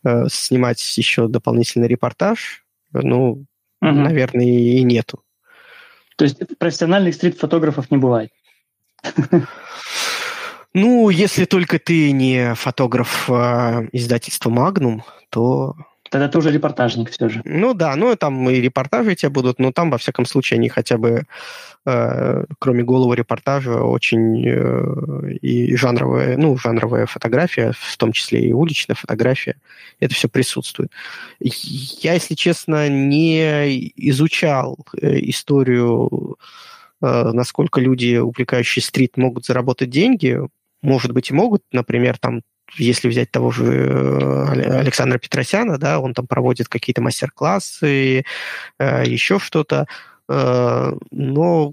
э 0.04 0.26
снимать 0.30 0.98
еще 0.98 1.28
дополнительный 1.28 1.88
репортаж, 1.88 2.64
ну, 2.92 3.30
угу. 3.30 3.46
наверное, 3.80 4.44
и 4.44 4.82
нету. 4.82 5.22
То 6.16 6.24
есть 6.24 6.58
профессиональных 6.58 7.14
стрит-фотографов 7.14 7.90
не 7.90 7.96
бывает? 7.98 8.30
Ну, 10.74 11.08
если 11.08 11.46
только 11.46 11.78
ты 11.78 12.12
не 12.12 12.54
фотограф 12.54 13.28
э, 13.30 13.88
издательства 13.92 14.50
Magnum, 14.50 15.00
то 15.30 15.74
Тогда 16.10 16.28
ты 16.28 16.38
уже 16.38 16.50
репортажник 16.50 17.10
все 17.10 17.28
же. 17.28 17.42
Ну 17.44 17.74
да, 17.74 17.96
ну 17.96 18.14
там 18.16 18.48
и 18.50 18.60
репортажи 18.60 19.16
у 19.22 19.30
будут, 19.30 19.58
но 19.58 19.72
там, 19.72 19.90
во 19.90 19.98
всяком 19.98 20.24
случае, 20.24 20.58
они 20.58 20.68
хотя 20.68 20.96
бы, 20.96 21.24
э, 21.86 22.44
кроме 22.58 22.82
голого 22.82 23.14
репортажа, 23.14 23.82
очень 23.82 24.44
э, 24.46 25.32
и 25.42 25.76
жанровая, 25.76 26.36
ну, 26.36 26.56
жанровая 26.56 27.06
фотография, 27.06 27.72
в 27.78 27.96
том 27.96 28.12
числе 28.12 28.40
и 28.40 28.52
уличная 28.52 28.96
фотография, 28.96 29.56
это 30.00 30.14
все 30.14 30.28
присутствует. 30.28 30.90
Я, 31.40 32.14
если 32.14 32.34
честно, 32.34 32.88
не 32.88 33.92
изучал 33.96 34.78
э, 35.00 35.18
историю, 35.20 36.38
э, 37.02 37.30
насколько 37.32 37.80
люди, 37.80 38.16
увлекающие 38.16 38.82
стрит, 38.82 39.16
могут 39.16 39.44
заработать 39.44 39.90
деньги. 39.90 40.40
Может 40.80 41.12
быть, 41.12 41.30
и 41.30 41.34
могут, 41.34 41.62
например, 41.72 42.18
там 42.18 42.42
если 42.76 43.08
взять 43.08 43.30
того 43.30 43.50
же 43.50 43.64
э, 43.64 44.78
Александра 44.80 45.18
Петросяна, 45.18 45.78
да, 45.78 46.00
он 46.00 46.14
там 46.14 46.26
проводит 46.26 46.68
какие-то 46.68 47.00
мастер-классы, 47.00 48.24
э, 48.78 49.04
еще 49.06 49.38
что-то, 49.38 49.86
э, 50.28 50.92
но 51.10 51.72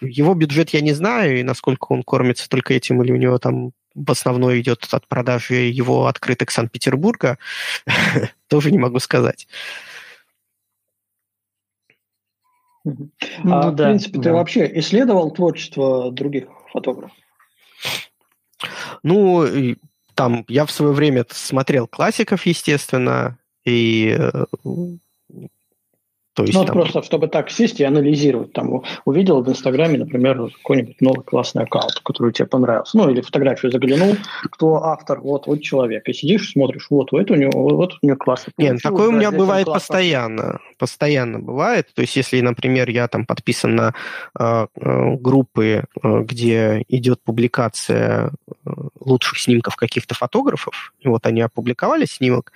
его 0.00 0.34
бюджет 0.34 0.70
я 0.70 0.80
не 0.80 0.92
знаю, 0.92 1.40
и 1.40 1.42
насколько 1.42 1.86
он 1.90 2.02
кормится 2.02 2.48
только 2.48 2.74
этим, 2.74 3.02
или 3.02 3.12
у 3.12 3.16
него 3.16 3.38
там 3.38 3.72
в 3.94 4.10
основном 4.10 4.56
идет 4.58 4.86
от 4.92 5.06
продажи 5.08 5.54
его 5.54 6.06
открыток 6.06 6.50
Санкт-Петербурга, 6.50 7.38
тоже 8.48 8.70
не 8.70 8.78
могу 8.78 8.98
сказать. 8.98 9.46
Ну, 12.84 13.10
а, 13.44 13.70
да, 13.72 13.84
в 13.84 13.88
принципе, 13.88 14.18
да. 14.18 14.22
ты 14.22 14.32
вообще 14.32 14.78
исследовал 14.78 15.30
творчество 15.32 16.10
других 16.10 16.48
фотографов? 16.72 17.16
Ну, 19.02 19.76
там 20.20 20.44
я 20.48 20.66
в 20.66 20.70
свое 20.70 20.92
время 20.92 21.24
смотрел 21.30 21.86
классиков, 21.86 22.44
естественно, 22.44 23.38
и 23.64 24.14
э, 24.18 24.44
то 26.40 26.46
есть, 26.46 26.58
ну, 26.58 26.64
там... 26.64 26.74
просто, 26.74 27.02
чтобы 27.02 27.28
так 27.28 27.50
сесть 27.50 27.80
и 27.80 27.84
анализировать. 27.84 28.52
Там 28.52 28.82
увидел 29.04 29.42
в 29.42 29.48
Инстаграме, 29.48 29.98
например, 29.98 30.50
какой-нибудь 30.62 31.00
новый 31.00 31.24
классный 31.24 31.64
аккаунт, 31.64 32.00
который 32.04 32.32
тебе 32.32 32.46
понравился. 32.46 32.96
Ну, 32.96 33.10
или 33.10 33.20
фотографию 33.20 33.72
заглянул, 33.72 34.16
кто 34.50 34.84
автор, 34.84 35.20
вот, 35.20 35.46
вот 35.46 35.62
человек. 35.62 36.08
И 36.08 36.12
сидишь, 36.12 36.52
смотришь, 36.52 36.86
вот, 36.90 37.12
вот 37.12 37.30
у 37.30 37.34
него, 37.34 37.76
вот 37.76 37.94
у 38.02 38.06
него 38.06 38.16
классный. 38.16 38.52
Нет, 38.58 38.82
такое 38.82 39.08
у 39.08 39.12
меня 39.12 39.30
бывает 39.30 39.66
постоянно. 39.66 40.60
Постоянно 40.78 41.38
бывает. 41.38 41.88
То 41.94 42.02
есть, 42.02 42.16
если, 42.16 42.40
например, 42.40 42.88
я 42.90 43.08
там 43.08 43.26
подписан 43.26 43.76
на 43.76 43.94
э, 44.38 44.66
э 44.76 45.16
группы, 45.16 45.84
э, 46.02 46.20
где 46.22 46.84
идет 46.88 47.22
публикация 47.22 48.30
э, 48.66 48.70
лучших 49.00 49.38
снимков 49.38 49.76
каких-то 49.76 50.14
фотографов, 50.14 50.92
и 51.00 51.08
вот 51.08 51.26
они 51.26 51.40
опубликовали 51.42 52.06
снимок, 52.06 52.52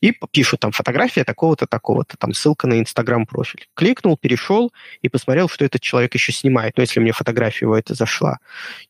и 0.00 0.12
пишут 0.30 0.60
там 0.60 0.72
фотография 0.72 1.24
такого-то, 1.24 1.66
такого-то, 1.66 2.16
там 2.16 2.32
ссылка 2.32 2.66
на 2.66 2.80
Инстаграм 2.80 3.26
Инстаграм-профиль. 3.28 3.66
Кликнул, 3.74 4.16
перешел 4.16 4.72
и 5.02 5.08
посмотрел, 5.08 5.48
что 5.48 5.64
этот 5.64 5.80
человек 5.80 6.14
еще 6.14 6.32
снимает, 6.32 6.76
ну, 6.76 6.82
если 6.82 7.00
мне 7.00 7.12
фотография 7.12 7.66
его 7.66 7.76
это 7.76 7.94
зашла. 7.94 8.38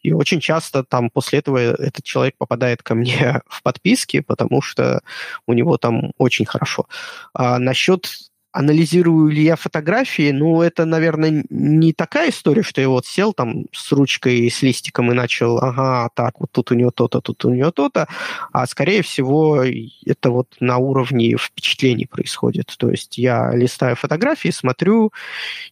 И 0.03 0.13
очень 0.13 0.41
часто 0.41 0.85
там 0.85 1.11
после 1.11 1.41
этого 1.41 1.59
этот 1.59 2.05
человек 2.05 2.37
попадает 2.39 2.83
ко 2.83 2.95
мне 2.95 3.41
в 3.49 3.63
подписки, 3.63 4.21
потому 4.21 4.63
что 4.63 5.01
у 5.47 5.53
него 5.53 5.77
там 5.77 6.13
очень 6.19 6.47
хорошо. 6.47 6.87
А 7.33 7.59
насчет 7.59 8.09
анализирую 8.53 9.29
ли 9.31 9.43
я 9.43 9.57
фотографии, 9.57 10.31
ну, 10.33 10.63
это, 10.63 10.85
наверное, 10.85 11.45
не 11.51 11.93
такая 11.93 12.31
история, 12.31 12.63
что 12.63 12.81
я 12.81 12.89
вот 12.89 13.07
сел 13.07 13.33
там 13.33 13.67
с 13.73 13.93
ручкой, 13.93 14.51
с 14.51 14.63
листиком 14.63 15.11
и 15.11 15.15
начал, 15.15 15.59
ага, 15.59 16.09
так, 16.15 16.41
вот 16.41 16.51
тут 16.51 16.73
у 16.73 16.75
него 16.75 16.91
то-то, 16.91 17.21
тут 17.21 17.45
у 17.45 17.53
него 17.53 17.71
то-то, 17.71 18.09
а 18.53 18.67
скорее 18.67 19.03
всего 19.03 19.63
это 20.07 20.31
вот 20.31 20.49
на 20.61 20.79
уровне 20.79 21.37
впечатлений 21.37 22.07
происходит. 22.07 22.75
То 22.79 22.91
есть 22.91 23.19
я 23.19 23.55
листаю 23.55 23.97
фотографии, 23.97 24.51
смотрю 24.51 25.13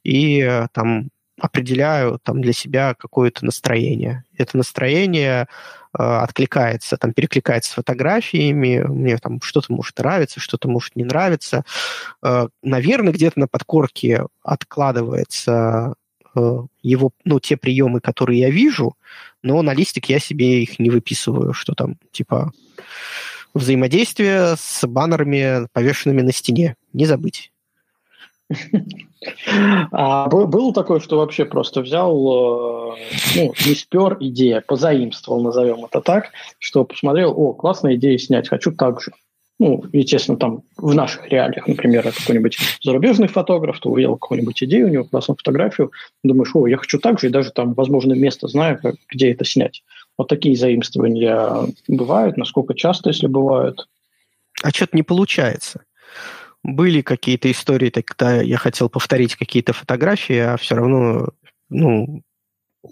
и 0.05 0.41
э, 0.41 0.69
там 0.73 1.09
определяю 1.39 2.19
там 2.23 2.41
для 2.41 2.53
себя 2.53 2.95
какое-то 2.95 3.45
настроение. 3.45 4.25
Это 4.37 4.57
настроение 4.57 5.49
э, 5.99 6.03
откликается, 6.03 6.97
там 6.97 7.13
перекликается 7.13 7.73
с 7.73 7.75
фотографиями, 7.75 8.85
мне 8.87 9.19
там 9.19 9.41
что-то 9.43 9.73
может 9.73 9.99
нравиться, 9.99 10.41
что-то 10.41 10.69
может 10.69 10.97
не 10.97 11.05
нравиться. 11.05 11.65
Э, 12.23 12.49
наверное, 12.63 13.13
где-то 13.13 13.41
на 13.41 13.49
подкорке 13.49 14.27
откладывается 14.43 15.95
э, 16.35 16.63
его, 16.83 17.11
ну, 17.25 17.41
те 17.41 17.57
приемы, 17.57 18.01
которые 18.01 18.41
я 18.41 18.51
вижу, 18.51 18.97
но 19.43 19.61
на 19.63 19.75
листик 19.75 20.07
я 20.07 20.19
себе 20.19 20.63
их 20.63 20.79
не 20.79 20.91
выписываю, 20.91 21.53
что 21.53 21.75
там, 21.75 21.97
типа, 22.13 22.53
взаимодействие 23.53 24.57
с 24.59 24.87
баннерами, 24.87 25.67
повешенными 25.73 26.23
на 26.23 26.33
стене. 26.33 26.77
Не 26.93 27.07
забыть. 27.07 27.53
А 29.93 30.29
было 30.29 30.73
такое, 30.73 31.01
что 31.01 31.19
вообще 31.19 31.45
просто 31.45 31.81
взял, 31.81 32.15
э, 32.15 32.97
ну, 33.35 33.55
не 33.67 33.75
спер 33.75 34.17
идея, 34.21 34.63
позаимствовал, 34.67 35.43
назовем 35.43 35.85
это 35.85 36.01
так, 36.01 36.31
что 36.59 36.85
посмотрел, 36.85 37.33
о, 37.37 37.53
классная 37.53 37.97
идея 37.97 38.19
снять, 38.19 38.49
хочу 38.49 38.73
так 38.73 39.01
же. 39.01 39.13
Ну, 39.59 39.83
естественно, 39.93 40.37
там 40.37 40.63
в 40.77 40.95
наших 40.95 41.29
реалиях, 41.29 41.67
например, 41.67 42.03
какой-нибудь 42.03 42.59
зарубежный 42.83 43.27
фотограф, 43.27 43.81
ты 43.81 43.89
увидел 43.89 44.17
какую-нибудь 44.17 44.63
идею, 44.65 44.89
у 44.89 44.91
него 44.91 45.05
классную 45.05 45.39
фотографию, 45.39 45.93
думаешь, 46.23 46.51
о, 46.55 46.67
я 46.67 46.77
хочу 46.77 46.99
так 46.99 47.19
же, 47.19 47.29
и 47.29 47.31
даже 47.31 47.53
там, 47.53 47.73
возможно, 47.73 48.13
место 48.13 48.49
знаю, 48.49 48.79
как, 48.81 48.97
где 49.11 49.33
это 49.33 49.47
снять. 49.47 49.83
Вот 50.19 50.29
такие 50.29 50.57
заимствования 50.57 51.69
бывают, 51.89 52.37
насколько 52.37 52.75
часто, 52.75 53.09
если 53.09 53.29
бывают? 53.29 53.89
А 54.63 54.71
что-то 54.71 54.95
не 54.95 55.03
получается 55.03 55.83
были 56.67 57.01
какие-то 57.01 57.51
истории, 57.51 57.91
когда 57.91 58.41
я 58.43 58.59
хотел 58.59 58.89
повторить 58.89 59.37
какие-то 59.37 59.73
фотографии, 59.73 60.39
а 60.39 60.57
все 60.57 60.75
равно, 60.75 61.29
ну, 61.69 62.23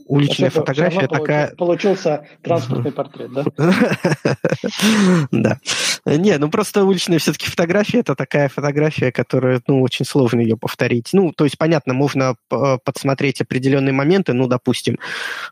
уличная 0.06 0.50
все, 0.50 0.60
фотография 0.60 1.08
такая... 1.08 1.54
Получился 1.56 2.26
транспортный 2.42 2.92
портрет, 2.92 3.32
да? 3.32 3.44
Да. 5.30 5.58
Не, 6.06 6.36
ну 6.36 6.50
просто 6.50 6.84
уличная 6.84 7.18
все-таки 7.18 7.46
фотография 7.46 8.00
это 8.00 8.14
такая 8.14 8.50
фотография, 8.50 9.10
которая, 9.10 9.62
ну, 9.66 9.80
очень 9.80 10.04
сложно 10.04 10.40
ее 10.40 10.56
повторить. 10.56 11.10
Ну, 11.14 11.32
то 11.32 11.44
есть, 11.44 11.56
понятно, 11.56 11.94
можно 11.94 12.36
подсмотреть 12.48 13.40
определенные 13.40 13.92
моменты, 13.92 14.34
ну, 14.34 14.46
допустим, 14.46 14.98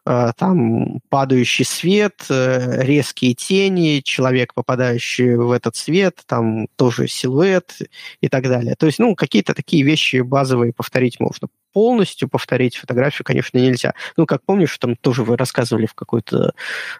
э, 0.07 0.33
там 0.37 1.01
падающий 1.09 1.65
свет, 1.65 2.27
э, 2.29 2.83
резкие 2.83 3.33
тени, 3.35 4.01
человек, 4.05 4.53
попадающий 4.53 5.37
в 5.37 5.53
этот 5.53 5.77
свет, 5.77 6.21
там 6.27 6.67
тоже 6.77 7.09
силуэт 7.09 7.79
и 8.21 8.29
так 8.29 8.45
далее. 8.45 8.75
То 8.79 8.87
есть, 8.87 8.99
ну, 8.99 9.15
какие-то 9.15 9.55
такие 9.55 9.83
вещи 9.85 10.21
базовые 10.21 10.75
повторить 10.75 11.19
можно 11.19 11.49
полностью 11.73 12.29
повторить 12.29 12.77
фотографию, 12.77 13.25
конечно, 13.25 13.59
нельзя. 13.59 13.95
Ну, 14.17 14.27
как 14.27 14.43
помнишь, 14.45 14.77
там 14.79 14.97
тоже 14.97 15.25
вы 15.25 15.37
рассказывали 15.37 15.87
в 15.87 15.95
какой-то 15.95 16.55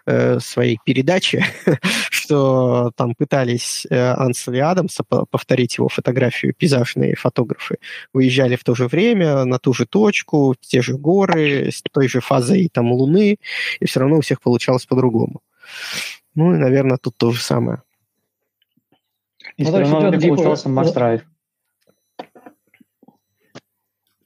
э, 0.05 0.39
своей 0.39 0.79
передаче, 0.83 1.45
что 2.09 2.91
там 2.95 3.15
пытались 3.15 3.85
э, 3.89 3.95
Ансель 3.95 4.57
и 4.57 4.59
Адамса 4.59 5.03
повторить 5.03 5.77
его 5.77 5.89
фотографию, 5.89 6.53
пейзажные 6.53 7.15
фотографы. 7.15 7.77
Выезжали 8.13 8.55
в 8.55 8.63
то 8.63 8.75
же 8.75 8.87
время, 8.87 9.45
на 9.45 9.59
ту 9.59 9.73
же 9.73 9.85
точку, 9.85 10.53
в 10.53 10.65
те 10.65 10.81
же 10.81 10.97
горы, 10.97 11.69
с 11.71 11.81
той 11.91 12.07
же 12.07 12.21
фазой 12.21 12.69
там 12.71 12.91
Луны, 12.91 13.37
и 13.79 13.85
все 13.85 13.99
равно 13.99 14.17
у 14.17 14.21
всех 14.21 14.41
получалось 14.41 14.85
по-другому. 14.85 15.41
Ну 16.35 16.55
и, 16.55 16.57
наверное, 16.57 16.97
тут 16.97 17.15
то 17.17 17.31
же 17.31 17.41
самое. 17.41 17.81
И 19.57 19.63
ну, 19.63 19.69
все 19.69 19.79
равно 19.79 20.09
не 20.09 20.27
получался 20.27 20.69
Макс 20.69 20.91
Драйв. 20.91 21.21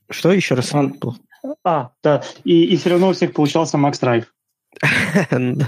Что 0.09 0.31
еще 0.31 0.55
раз? 0.55 0.73
А, 1.63 1.91
да. 2.03 2.23
И, 2.43 2.65
и 2.65 2.77
все 2.77 2.91
равно 2.91 3.09
у 3.09 3.13
всех 3.13 3.33
получался 3.33 3.77
Макс 3.77 3.99
Драйв. 3.99 4.33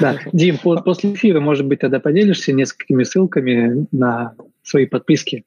Да, 0.00 0.18
Дим, 0.32 0.56
после 0.58 1.12
эфира, 1.12 1.40
может 1.40 1.66
быть, 1.66 1.80
тогда 1.80 2.00
поделишься 2.00 2.52
несколькими 2.52 3.04
ссылками 3.04 3.86
на 3.92 4.34
свои 4.62 4.86
подписки 4.86 5.44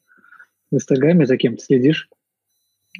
в 0.70 0.76
Инстаграме, 0.76 1.26
за 1.26 1.38
кем 1.38 1.58
ты 1.58 1.64
следишь? 1.64 2.08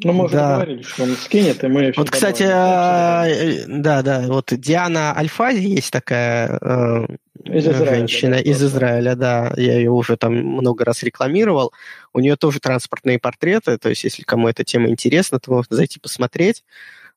Ну, 0.04 0.14
мы 0.14 0.26
уже 0.26 0.36
да. 0.36 0.56
говорили, 0.56 0.82
что 0.84 1.04
он 1.04 1.16
скинет, 1.16 1.64
и 1.64 1.68
мы... 1.68 1.92
Вот, 1.96 2.10
кстати, 2.10 2.44
а, 2.48 3.26
э, 3.28 3.66
да, 3.68 4.04
да, 4.04 4.26
вот 4.28 4.52
Диана 4.52 5.18
Альфази 5.18 5.66
есть 5.66 5.92
такая 5.92 6.60
э, 6.62 7.06
из 7.46 7.68
Израиля, 7.68 7.96
женщина 7.96 8.36
да, 8.36 8.42
из 8.42 8.64
Израиля, 8.64 9.16
да, 9.16 9.54
я 9.58 9.76
ее 9.76 9.92
уже 9.92 10.18
там 10.18 10.36
много 10.36 10.86
раз 10.86 11.04
рекламировал. 11.04 11.74
У 12.14 12.20
нее 12.20 12.36
тоже 12.36 12.60
транспортные 12.60 13.20
портреты, 13.20 13.78
то 13.78 13.90
есть 13.90 14.04
если 14.04 14.24
кому 14.24 14.48
эта 14.48 14.64
тема 14.64 14.90
интересна, 14.90 15.40
то 15.40 15.52
можно 15.52 15.76
зайти 15.76 16.00
посмотреть. 16.00 16.64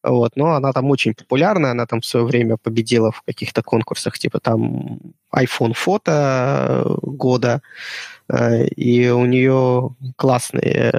Вот, 0.02 0.34
но 0.34 0.52
она 0.52 0.72
там 0.72 0.90
очень 0.90 1.12
популярна, 1.12 1.72
она 1.72 1.84
там 1.84 2.00
в 2.00 2.06
свое 2.06 2.24
время 2.24 2.56
победила 2.56 3.12
в 3.12 3.20
каких-то 3.20 3.62
конкурсах, 3.62 4.18
типа 4.18 4.40
там 4.40 4.98
iPhone 5.34 5.74
фото 5.74 6.96
года, 7.02 7.60
э, 8.28 8.66
и 8.68 9.10
у 9.10 9.26
нее 9.26 9.94
классные 10.16 10.90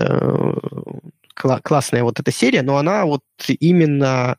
классная 1.63 2.03
вот 2.03 2.19
эта 2.19 2.31
серия, 2.31 2.61
но 2.61 2.77
она 2.77 3.05
вот 3.05 3.23
именно 3.47 4.38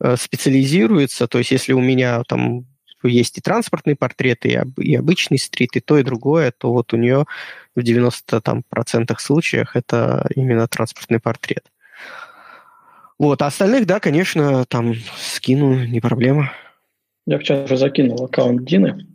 э, 0.00 0.16
специализируется, 0.16 1.26
то 1.26 1.38
есть 1.38 1.50
если 1.50 1.72
у 1.72 1.80
меня 1.80 2.22
там 2.26 2.66
есть 3.02 3.38
и 3.38 3.40
транспортные 3.40 3.96
портреты, 3.96 4.62
и, 4.78 4.94
обычный 4.94 5.38
стрит, 5.38 5.76
и 5.76 5.80
то, 5.80 5.98
и 5.98 6.02
другое, 6.02 6.52
то 6.56 6.72
вот 6.72 6.92
у 6.92 6.96
нее 6.96 7.24
в 7.74 7.80
90% 7.80 8.40
там, 8.42 8.62
процентах 8.68 9.20
случаях 9.20 9.76
это 9.76 10.28
именно 10.34 10.68
транспортный 10.68 11.20
портрет. 11.20 11.64
Вот, 13.18 13.42
а 13.42 13.46
остальных, 13.46 13.86
да, 13.86 14.00
конечно, 14.00 14.64
там 14.66 14.94
скину, 15.18 15.84
не 15.84 16.00
проблема. 16.00 16.52
Я 17.26 17.38
вчера 17.38 17.76
закинул 17.76 18.24
аккаунт 18.24 18.64
Дины 18.64 19.06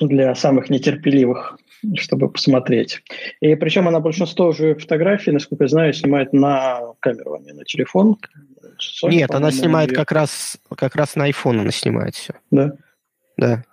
для 0.00 0.34
самых 0.34 0.68
нетерпеливых 0.68 1.58
чтобы 1.96 2.30
посмотреть. 2.30 3.02
И 3.40 3.54
причем 3.54 3.88
она 3.88 4.00
большинство 4.00 4.48
уже 4.48 4.74
фотографий, 4.74 5.32
насколько 5.32 5.64
я 5.64 5.68
знаю, 5.68 5.92
снимает 5.92 6.32
на 6.32 6.94
камеру, 7.00 7.34
а 7.34 7.38
не 7.40 7.52
на 7.52 7.64
телефон. 7.64 8.16
Sony, 8.78 9.10
Нет, 9.10 9.34
она 9.34 9.50
снимает 9.50 9.92
как 9.92 10.12
раз, 10.12 10.56
как 10.76 10.96
раз 10.96 11.16
на 11.16 11.28
iPhone 11.28 11.60
она 11.60 11.70
снимает 11.70 12.14
все. 12.14 12.34
Да? 12.50 12.72
Да. 13.36 13.64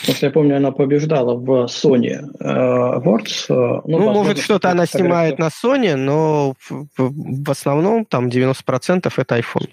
Потому 0.00 0.16
что 0.16 0.26
я 0.26 0.32
помню, 0.32 0.56
она 0.56 0.70
побеждала 0.70 1.34
в 1.34 1.66
Sony 1.66 2.08
э, 2.10 2.44
Awards. 2.44 3.46
Э, 3.48 3.82
ну, 3.84 3.98
ну 3.98 4.12
может, 4.12 4.38
что-то 4.38 4.70
она 4.70 4.86
снимает 4.86 5.38
на 5.38 5.48
Sony, 5.48 5.94
но 5.96 6.54
в 6.96 7.50
основном 7.50 8.04
там 8.06 8.28
90% 8.28 9.12
это 9.16 9.38
iPhone. 9.38 9.68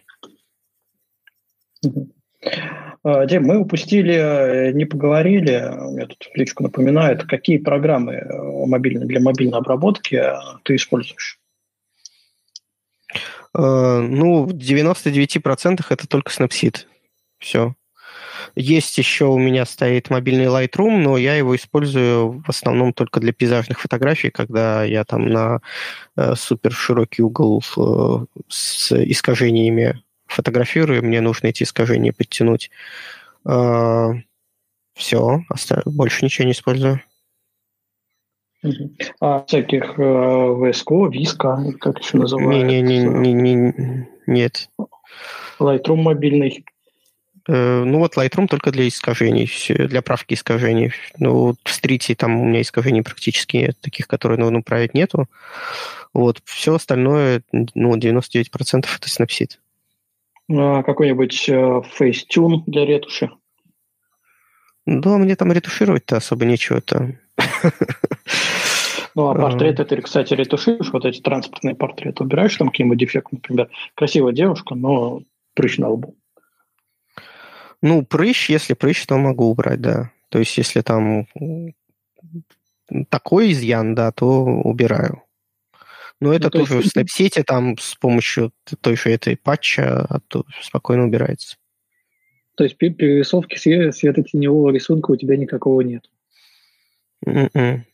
Угу. 1.83 2.09
А, 3.03 3.25
Дим, 3.25 3.43
мы 3.43 3.57
упустили, 3.57 4.13
э, 4.13 4.71
не 4.73 4.85
поговорили, 4.85 5.73
меня 5.91 6.05
тут 6.05 6.29
личку 6.35 6.63
напоминает, 6.63 7.23
какие 7.23 7.57
программы 7.57 8.13
э, 8.13 8.65
мобильные 8.67 9.07
для 9.07 9.19
мобильной 9.19 9.57
обработки 9.57 10.15
э, 10.15 10.35
ты 10.63 10.75
используешь? 10.75 11.37
Ну, 13.53 14.45
в 14.45 14.53
99% 14.53 15.81
это 15.89 16.07
только 16.07 16.31
Snapseed. 16.31 16.85
Все. 17.37 17.75
Есть 18.55 18.97
еще 18.97 19.25
у 19.25 19.37
меня 19.37 19.65
стоит 19.65 20.09
мобильный 20.09 20.45
Lightroom, 20.45 20.97
но 20.97 21.17
я 21.17 21.35
его 21.35 21.55
использую 21.55 22.41
в 22.41 22.49
основном 22.49 22.93
только 22.93 23.19
для 23.19 23.33
пейзажных 23.33 23.79
фотографий, 23.79 24.29
когда 24.29 24.83
я 24.83 25.03
там 25.05 25.27
на 25.27 25.61
э, 26.15 26.35
супер 26.35 26.71
широкий 26.71 27.21
угол 27.21 27.63
э, 27.77 28.25
с 28.47 28.91
искажениями 28.91 30.01
фотографирую, 30.31 31.03
мне 31.03 31.21
нужно 31.21 31.47
эти 31.47 31.63
искажения 31.63 32.13
подтянуть. 32.13 32.71
А, 33.45 34.11
все, 34.93 35.43
больше 35.85 36.25
ничего 36.25 36.45
не 36.45 36.53
использую. 36.53 37.01
А 39.19 39.43
всяких 39.45 39.97
э, 39.97 40.01
VSCO, 40.01 41.09
Виска, 41.11 41.57
как 41.79 41.99
еще 41.99 42.17
называют? 42.17 42.67
Не, 42.67 42.81
не, 42.81 42.99
не, 42.99 43.33
не, 43.33 43.53
не, 43.53 44.07
нет. 44.27 44.69
Lightroom 45.59 45.95
мобильный. 45.95 46.63
Э, 47.47 47.83
ну 47.83 47.97
вот 47.97 48.17
Lightroom 48.17 48.47
только 48.47 48.71
для 48.71 48.87
искажений, 48.87 49.49
для 49.87 50.03
правки 50.03 50.35
искажений. 50.35 50.93
Ну, 51.17 51.55
в 51.63 51.69
стрите 51.71 52.13
там 52.13 52.39
у 52.39 52.45
меня 52.45 52.61
искажений 52.61 53.01
практически 53.01 53.57
нет, 53.57 53.79
таких, 53.81 54.07
которые 54.07 54.37
нужно 54.37 54.59
управить, 54.59 54.93
нету. 54.93 55.27
Вот, 56.13 56.41
все 56.45 56.75
остальное, 56.75 57.41
ну, 57.51 57.95
99% 57.97 58.49
это 58.61 59.07
Snapseed. 59.07 59.57
А, 60.49 60.83
какой-нибудь 60.83 61.49
э, 61.49 61.81
Facetune 61.99 62.63
для 62.65 62.85
ретуши? 62.85 63.31
Да, 64.85 65.17
мне 65.17 65.35
там 65.35 65.51
ретушировать-то 65.51 66.17
особо 66.17 66.45
нечего-то. 66.45 67.17
Ну, 69.13 69.27
а 69.27 69.35
портреты 69.35 69.83
ты, 69.83 70.01
кстати, 70.01 70.33
ретушируешь, 70.33 70.91
вот 70.93 71.03
эти 71.03 71.19
транспортные 71.19 71.75
портреты, 71.75 72.23
убираешь 72.23 72.55
там 72.55 72.69
какие-нибудь 72.69 72.97
дефекты, 72.97 73.35
например, 73.35 73.69
красивая 73.93 74.31
девушка, 74.31 74.73
но 74.73 75.23
прыщ 75.53 75.79
на 75.79 75.89
лбу. 75.89 76.15
Ну, 77.81 78.05
прыщ, 78.05 78.49
если 78.49 78.73
прыщ, 78.73 79.05
то 79.05 79.17
могу 79.17 79.49
убрать, 79.49 79.81
да. 79.81 80.11
То 80.29 80.39
есть, 80.39 80.57
если 80.57 80.79
там 80.79 81.27
такой 83.09 83.51
изъян, 83.51 83.95
да, 83.95 84.11
то 84.11 84.43
убираю. 84.43 85.23
Но 86.21 86.33
это 86.33 86.49
ну, 86.53 86.59
тоже 86.61 86.75
есть... 86.75 86.93
в 86.93 86.97
Snapseed 86.97 87.43
там 87.43 87.77
с 87.77 87.95
помощью 87.95 88.53
той 88.79 88.95
же 88.95 89.09
этой 89.09 89.35
патча 89.35 90.05
а 90.07 90.19
то 90.27 90.45
спокойно 90.61 91.03
убирается. 91.03 91.57
То 92.55 92.63
есть 92.63 92.77
перерисовки 92.77 93.55
светотеневого 93.57 94.71
рисунка 94.71 95.11
у 95.11 95.15
тебя 95.15 95.35
никакого 95.35 95.81
нет? 95.81 96.09
Mm-mm. 97.25 97.49
М-м. 97.53 97.85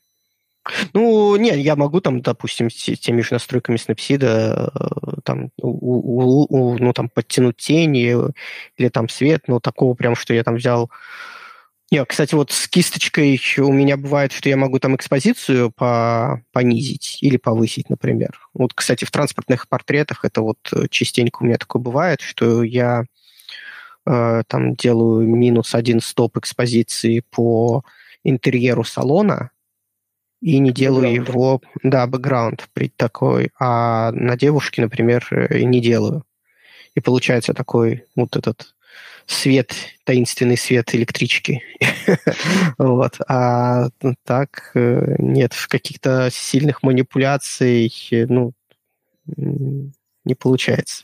Ну, 0.94 1.38
не, 1.38 1.58
я 1.62 1.78
могу 1.78 2.02
там, 2.02 2.22
допустим, 2.22 2.70
с 2.70 3.00
теми 3.00 3.22
же 3.22 3.30
настройками 3.32 3.78
Snapseed 3.78 4.24
э, 4.24 5.22
там, 5.24 5.52
у, 5.62 5.70
у, 5.70 6.48
у, 6.50 6.78
ну, 6.78 6.92
там, 6.92 7.08
подтянуть 7.08 7.56
тени 7.56 8.14
или 8.76 8.90
там 8.90 9.08
свет, 9.08 9.44
но 9.48 9.62
такого 9.62 9.94
прям, 9.94 10.16
что 10.16 10.34
я 10.34 10.44
там 10.44 10.56
взял 10.56 10.92
нет, 11.90 12.06
кстати, 12.08 12.36
вот 12.36 12.52
с 12.52 12.68
кисточкой 12.68 13.40
у 13.60 13.72
меня 13.72 13.96
бывает, 13.96 14.34
что 14.34 14.50
я 14.50 14.58
могу 14.58 14.78
там 14.78 14.96
экспозицию 14.96 15.72
по 15.72 16.42
понизить 16.52 17.20
или 17.22 17.38
повысить, 17.38 17.90
например. 17.90 18.38
Вот, 18.54 18.74
кстати, 18.74 19.06
в 19.06 19.12
транспортных 19.12 19.70
портретах 19.70 20.26
это 20.26 20.42
вот 20.42 20.58
э, 20.74 20.88
частенько 20.90 21.42
у 21.42 21.46
меня 21.46 21.58
такое 21.58 21.82
бывает, 21.82 22.20
что 22.20 22.62
я 22.62 23.06
э, 24.06 24.44
там 24.48 24.76
делаю 24.76 25.28
минус 25.30 25.74
один 25.74 26.02
стоп 26.02 26.38
экспозиции 26.38 27.22
по 27.32 27.84
интерьеру 28.22 28.84
салона 28.84 29.52
и 30.42 30.60
не 30.60 30.72
делаю 30.74 31.08
background. 31.08 31.30
его, 31.30 31.62
да, 31.84 32.06
бэкграунд 32.06 32.70
при 32.74 32.90
такой, 32.90 33.52
а 33.58 34.12
на 34.12 34.36
девушке, 34.36 34.82
например, 34.82 35.26
э, 35.32 35.62
не 35.62 35.80
делаю. 35.80 36.26
И 36.96 37.00
получается 37.00 37.54
такой 37.54 38.04
вот 38.16 38.36
этот 38.36 38.76
свет, 39.28 39.76
таинственный 40.06 40.58
свет 40.58 40.96
электрички. 40.96 41.62
вот. 42.78 43.18
А 43.28 43.90
так 44.24 44.72
э, 44.74 45.16
нет, 45.20 45.54
в 45.54 45.68
каких-то 45.68 46.30
сильных 46.32 46.82
манипуляций, 46.82 47.92
ну, 48.12 48.54
не 49.36 50.36
получается. 50.36 51.04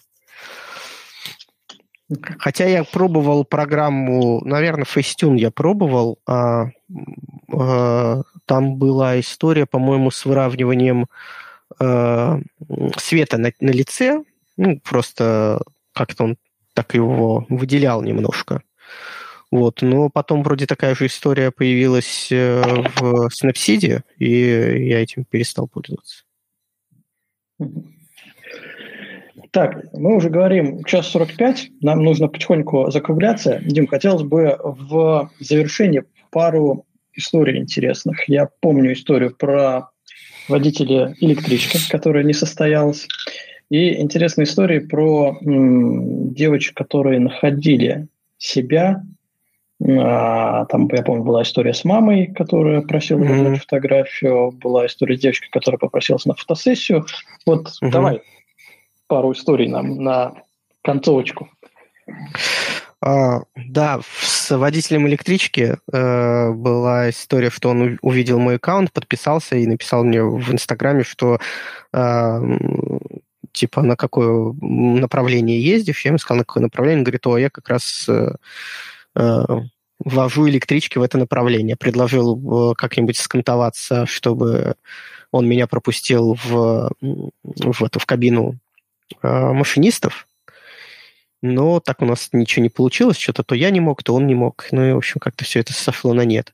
Хотя 2.39 2.65
я 2.65 2.83
пробовал 2.83 3.45
программу, 3.45 4.41
наверное, 4.45 4.85
Facetune 4.85 5.37
я 5.37 5.51
пробовал, 5.51 6.19
а, 6.27 6.67
а, 7.51 8.21
там 8.45 8.75
была 8.75 9.19
история, 9.19 9.65
по-моему, 9.65 10.11
с 10.11 10.25
выравниванием 10.25 11.07
а, 11.79 12.39
света 12.97 13.37
на, 13.37 13.51
на 13.59 13.69
лице, 13.71 14.23
ну, 14.57 14.79
просто 14.79 15.61
как-то 15.93 16.25
он 16.25 16.37
так 16.73 16.93
его 16.95 17.45
выделял 17.49 18.01
немножко. 18.01 18.61
Вот, 19.51 19.83
но 19.83 20.09
потом 20.09 20.41
вроде 20.41 20.65
такая 20.65 20.95
же 20.95 21.05
история 21.05 21.51
появилась 21.51 22.31
э, 22.31 22.61
в 22.99 23.27
Snapseed, 23.27 24.01
и 24.17 24.29
я 24.87 24.99
этим 25.01 25.25
перестал 25.25 25.67
пользоваться. 25.67 26.23
Так, 29.51 29.93
мы 29.93 30.15
уже 30.15 30.31
говорим 30.31 30.83
час 30.85 31.07
45, 31.09 31.69
нам 31.81 32.03
нужно 32.03 32.27
потихоньку 32.27 32.89
закругляться. 32.89 33.59
Дим, 33.63 33.85
хотелось 33.85 34.23
бы 34.23 34.57
в 34.63 35.29
завершение 35.39 36.05
пару 36.31 36.87
историй 37.13 37.59
интересных. 37.59 38.27
Я 38.27 38.49
помню 38.59 38.93
историю 38.93 39.35
про 39.35 39.91
водителя 40.49 41.15
электрички, 41.19 41.77
которая 41.91 42.23
не 42.23 42.33
состоялась. 42.33 43.07
И 43.73 43.99
интересные 43.99 44.45
истории 44.45 44.77
про 44.77 45.35
м, 45.41 46.31
девочек, 46.31 46.77
которые 46.77 47.19
находили 47.19 48.07
себя. 48.37 49.03
А, 49.83 50.65
там, 50.65 50.87
я 50.91 51.01
помню, 51.01 51.23
была 51.23 51.41
история 51.41 51.73
с 51.73 51.83
мамой, 51.83 52.27
которая 52.27 52.81
просила 52.81 53.23
mm-hmm. 53.23 53.55
фотографию. 53.55 54.51
Была 54.51 54.85
история 54.85 55.17
с 55.17 55.21
девочкой, 55.21 55.49
которая 55.49 55.79
попросилась 55.79 56.25
на 56.25 56.35
фотосессию. 56.35 57.07
Вот 57.47 57.69
mm-hmm. 57.81 57.89
давай 57.89 58.21
пару 59.07 59.31
историй 59.31 59.67
нам 59.67 60.03
на 60.03 60.35
концовочку. 60.83 61.49
А, 63.01 63.41
да, 63.55 64.01
с 64.21 64.55
водителем 64.55 65.07
электрички 65.07 65.77
э, 65.91 66.51
была 66.51 67.09
история, 67.09 67.49
что 67.49 67.69
он 67.69 67.97
увидел 68.03 68.37
мой 68.37 68.57
аккаунт, 68.57 68.93
подписался 68.93 69.55
и 69.55 69.65
написал 69.65 70.03
мне 70.03 70.21
в 70.21 70.53
Инстаграме, 70.53 71.01
что 71.01 71.39
э, 71.91 72.41
типа 73.53 73.81
на 73.81 73.95
какое 73.95 74.53
направление 74.59 75.63
ездишь. 75.63 76.03
Я 76.03 76.09
ему 76.09 76.17
сказал, 76.17 76.39
на 76.39 76.45
какое 76.45 76.63
направление. 76.63 76.99
Он 76.99 77.03
говорит, 77.03 77.27
о, 77.27 77.37
я 77.37 77.49
как 77.49 77.69
раз 77.69 78.05
э, 78.09 78.35
э, 79.15 79.45
вожу 79.99 80.49
электрички 80.49 80.97
в 80.97 81.01
это 81.01 81.17
направление. 81.17 81.77
Предложил 81.77 82.71
э, 82.71 82.75
как-нибудь 82.75 83.17
скантоваться, 83.17 84.05
чтобы 84.05 84.75
он 85.31 85.47
меня 85.47 85.67
пропустил 85.67 86.37
в, 86.43 86.91
в, 87.01 87.83
эту, 87.83 87.99
в 87.99 88.05
кабину 88.05 88.59
э, 89.21 89.27
машинистов, 89.27 90.27
но 91.41 91.79
так 91.79 92.01
у 92.01 92.05
нас 92.05 92.29
ничего 92.31 92.63
не 92.63 92.69
получилось, 92.69 93.17
что-то 93.17 93.43
то 93.43 93.55
я 93.55 93.69
не 93.69 93.81
мог, 93.81 94.03
то 94.03 94.15
он 94.15 94.27
не 94.27 94.35
мог, 94.35 94.67
ну 94.71 94.85
и, 94.85 94.93
в 94.93 94.97
общем, 94.97 95.19
как-то 95.19 95.43
все 95.43 95.59
это 95.59 95.73
сошло 95.73 96.13
на 96.13 96.23
нет. 96.23 96.53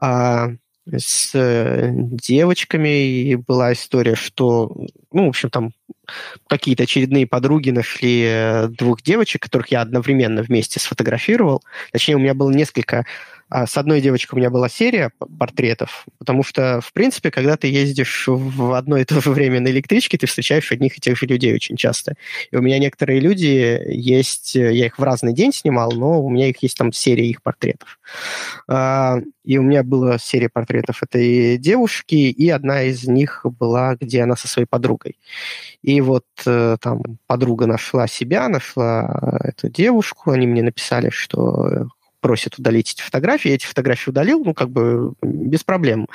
А 0.00 0.50
с 0.90 1.30
э, 1.34 1.90
девочками 1.92 3.34
была 3.36 3.72
история, 3.72 4.14
что, 4.14 4.70
ну, 5.12 5.26
в 5.26 5.28
общем, 5.28 5.50
там 5.50 5.72
какие-то 6.48 6.82
очередные 6.82 7.26
подруги 7.26 7.70
нашли 7.70 8.24
э, 8.26 8.68
двух 8.68 9.02
девочек, 9.02 9.42
которых 9.42 9.68
я 9.68 9.80
одновременно 9.80 10.42
вместе 10.42 10.80
сфотографировал. 10.80 11.62
Точнее, 11.92 12.16
у 12.16 12.18
меня 12.18 12.34
было 12.34 12.50
несколько 12.50 13.06
с 13.50 13.76
одной 13.76 14.00
девочкой 14.00 14.36
у 14.36 14.40
меня 14.40 14.50
была 14.50 14.68
серия 14.68 15.10
портретов, 15.38 16.06
потому 16.18 16.42
что, 16.42 16.80
в 16.80 16.92
принципе, 16.92 17.30
когда 17.30 17.56
ты 17.56 17.68
ездишь 17.68 18.24
в 18.26 18.72
одно 18.72 18.96
и 18.98 19.04
то 19.04 19.20
же 19.20 19.30
время 19.30 19.60
на 19.60 19.68
электричке, 19.68 20.18
ты 20.18 20.26
встречаешь 20.26 20.72
одних 20.72 20.96
и 20.98 21.00
тех 21.00 21.16
же 21.16 21.26
людей 21.26 21.54
очень 21.54 21.76
часто. 21.76 22.14
И 22.50 22.56
у 22.56 22.62
меня 22.62 22.78
некоторые 22.78 23.20
люди 23.20 23.80
есть, 23.86 24.54
я 24.54 24.86
их 24.86 24.98
в 24.98 25.02
разный 25.02 25.32
день 25.32 25.52
снимал, 25.52 25.92
но 25.92 26.22
у 26.22 26.30
меня 26.30 26.48
их 26.48 26.62
есть 26.62 26.76
там 26.76 26.92
серия 26.92 27.26
их 27.28 27.42
портретов. 27.42 27.98
А, 28.68 29.18
и 29.44 29.58
у 29.58 29.62
меня 29.62 29.82
была 29.82 30.18
серия 30.18 30.48
портретов 30.48 31.02
этой 31.02 31.58
девушки, 31.58 32.14
и 32.14 32.48
одна 32.48 32.82
из 32.82 33.04
них 33.04 33.44
была, 33.44 33.96
где 33.96 34.22
она 34.22 34.36
со 34.36 34.48
своей 34.48 34.66
подругой. 34.66 35.18
И 35.82 36.00
вот 36.00 36.24
э, 36.46 36.76
там 36.80 37.02
подруга 37.26 37.66
нашла 37.66 38.06
себя, 38.06 38.48
нашла 38.48 39.40
эту 39.44 39.68
девушку, 39.68 40.30
они 40.30 40.46
мне 40.46 40.62
написали, 40.62 41.10
что 41.10 41.88
просит 42.24 42.58
удалить 42.58 42.94
эти 42.94 43.02
фотографии, 43.02 43.50
я 43.50 43.56
эти 43.56 43.66
фотографии 43.66 44.08
удалил, 44.08 44.42
ну, 44.42 44.54
как 44.54 44.70
бы 44.70 45.12
без 45.20 45.62
проблем. 45.62 46.08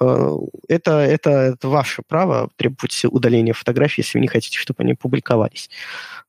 Э, 0.00 0.36
это, 0.66 0.98
это, 0.98 1.30
это 1.30 1.68
ваше 1.68 2.02
право 2.02 2.50
требовать 2.56 3.04
удаления 3.04 3.52
фотографий, 3.52 4.02
если 4.02 4.18
вы 4.18 4.22
не 4.22 4.26
хотите, 4.26 4.58
чтобы 4.58 4.82
они 4.82 4.94
публиковались. 4.94 5.70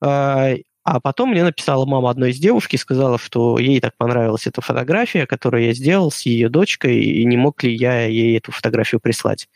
А, 0.02 0.52
а 0.84 0.99
потом 0.99 1.31
мне 1.31 1.44
написала 1.44 1.88
мама 1.88 2.11
одной 2.11 2.30
из 2.30 2.38
девушки 2.38 2.76
сказала, 2.76 3.18
что 3.18 3.57
ей 3.57 3.80
так 3.80 3.98
понравилась 3.98 4.45
эта 4.45 4.61
фотография, 4.61 5.26
которую 5.26 5.65
я 5.65 5.73
сделал 5.73 6.11
с 6.11 6.22
ее 6.22 6.48
дочкой, 6.48 6.99
и 6.99 7.26
не 7.26 7.38
мог 7.38 7.64
ли 7.64 7.73
я 7.73 8.06
ей 8.06 8.38
эту 8.38 8.52
фотографию 8.52 9.02
прислать. 9.02 9.49